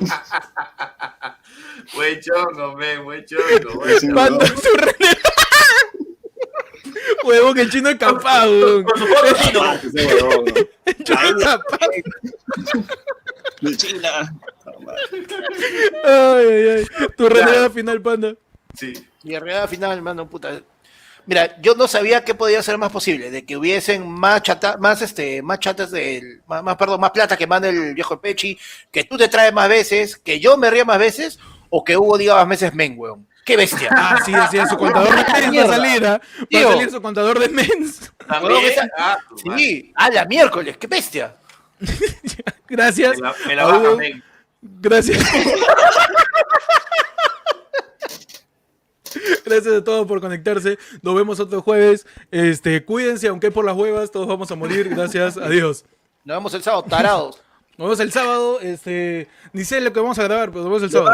Buen 1.94 2.20
chongo, 2.20 2.76
men, 2.76 3.04
buen 3.04 3.24
chongo. 3.26 3.80
buen 3.80 3.98
chongo. 3.98 4.14
Manda 4.14 4.46
tu 4.46 4.76
renegada. 4.76 5.30
Huevón, 7.24 7.58
el 7.58 7.70
chino 7.70 7.88
escapado, 7.90 8.50
huevón. 8.50 8.84
Con 8.84 8.98
su 8.98 9.06
foto 9.06 9.34
chino. 9.42 9.62
Ah, 9.62 9.80
weón. 9.92 10.44
El 10.84 10.96
chino 11.04 11.38
escapado. 11.38 11.90
China. 13.76 14.34
Ay, 16.04 16.46
ay, 16.46 16.68
ay. 16.68 16.86
Tu 17.16 17.28
renegada 17.28 17.70
final, 17.70 18.00
panda. 18.00 18.34
Sí. 18.74 18.92
Realidad, 19.22 19.62
al 19.62 19.68
final, 19.68 20.02
mano, 20.02 20.28
puta. 20.28 20.62
Mira, 21.26 21.60
yo 21.60 21.74
no 21.74 21.86
sabía 21.86 22.24
qué 22.24 22.34
podía 22.34 22.62
ser 22.62 22.78
más 22.78 22.90
posible, 22.90 23.30
de 23.30 23.44
que 23.44 23.56
hubiesen 23.56 24.08
más 24.08 24.42
chata, 24.42 24.78
más 24.78 25.02
este, 25.02 25.42
más 25.42 25.58
chatas 25.60 25.90
del, 25.90 26.42
más, 26.46 26.62
más, 26.62 26.76
perdón, 26.76 27.00
más 27.00 27.10
plata 27.10 27.36
que 27.36 27.46
manda 27.46 27.68
el 27.68 27.94
viejo 27.94 28.20
Pechi, 28.20 28.58
que 28.90 29.04
tú 29.04 29.18
te 29.18 29.28
traes 29.28 29.52
más 29.52 29.68
veces, 29.68 30.16
que 30.16 30.40
yo 30.40 30.56
me 30.56 30.70
ría 30.70 30.84
más 30.84 30.98
veces, 30.98 31.38
o 31.68 31.84
que 31.84 31.96
Hugo 31.96 32.16
diga 32.16 32.34
más 32.36 32.48
veces 32.48 32.74
men, 32.74 32.94
weón. 32.96 33.26
Qué 33.50 33.56
bestia. 33.56 33.88
Ah, 33.90 34.16
sí, 34.24 34.30
decía 34.30 34.64
su 34.64 34.76
contador 34.76 35.10
de 35.10 35.24
mens 35.40 35.58
va 35.58 35.64
a 35.64 35.66
salir, 35.66 36.06
¿ah? 36.06 36.20
Va 36.54 36.60
a 36.60 36.72
salir 36.72 36.88
su 36.88 37.02
contador 37.02 37.36
de 37.40 37.48
mens. 37.48 38.12
También. 38.24 38.88
Ah. 38.96 39.18
Sí, 39.56 39.92
a 39.96 40.08
la 40.08 40.24
miércoles, 40.24 40.76
qué 40.76 40.86
bestia. 40.86 41.34
Gracias. 42.68 43.16
Me 43.16 43.22
la, 43.22 43.34
me 43.48 43.56
la 43.56 43.62
a 43.62 43.66
baja, 43.66 43.96
men. 43.96 44.22
Gracias. 44.62 45.18
Gracias 49.44 49.74
a 49.74 49.82
todos 49.82 50.06
por 50.06 50.20
conectarse. 50.20 50.78
Nos 51.02 51.16
vemos 51.16 51.40
otro 51.40 51.60
jueves. 51.60 52.06
Este, 52.30 52.84
cuídense, 52.84 53.26
aunque 53.26 53.48
es 53.48 53.52
por 53.52 53.64
las 53.64 53.74
huevas, 53.74 54.12
todos 54.12 54.28
vamos 54.28 54.48
a 54.52 54.54
morir. 54.54 54.90
Gracias, 54.90 55.36
adiós. 55.36 55.84
Nos 56.22 56.36
vemos 56.36 56.54
el 56.54 56.62
sábado, 56.62 56.84
tarados. 56.84 57.42
Nos 57.76 57.86
vemos 57.88 57.98
el 57.98 58.12
sábado. 58.12 58.60
Este, 58.60 59.26
ni 59.52 59.64
sé 59.64 59.80
lo 59.80 59.92
que 59.92 59.98
vamos 59.98 60.20
a 60.20 60.22
grabar, 60.22 60.50
pero 60.50 60.60
nos 60.60 60.68
vemos 60.70 60.82
el 60.84 60.90
sábado. 60.92 61.08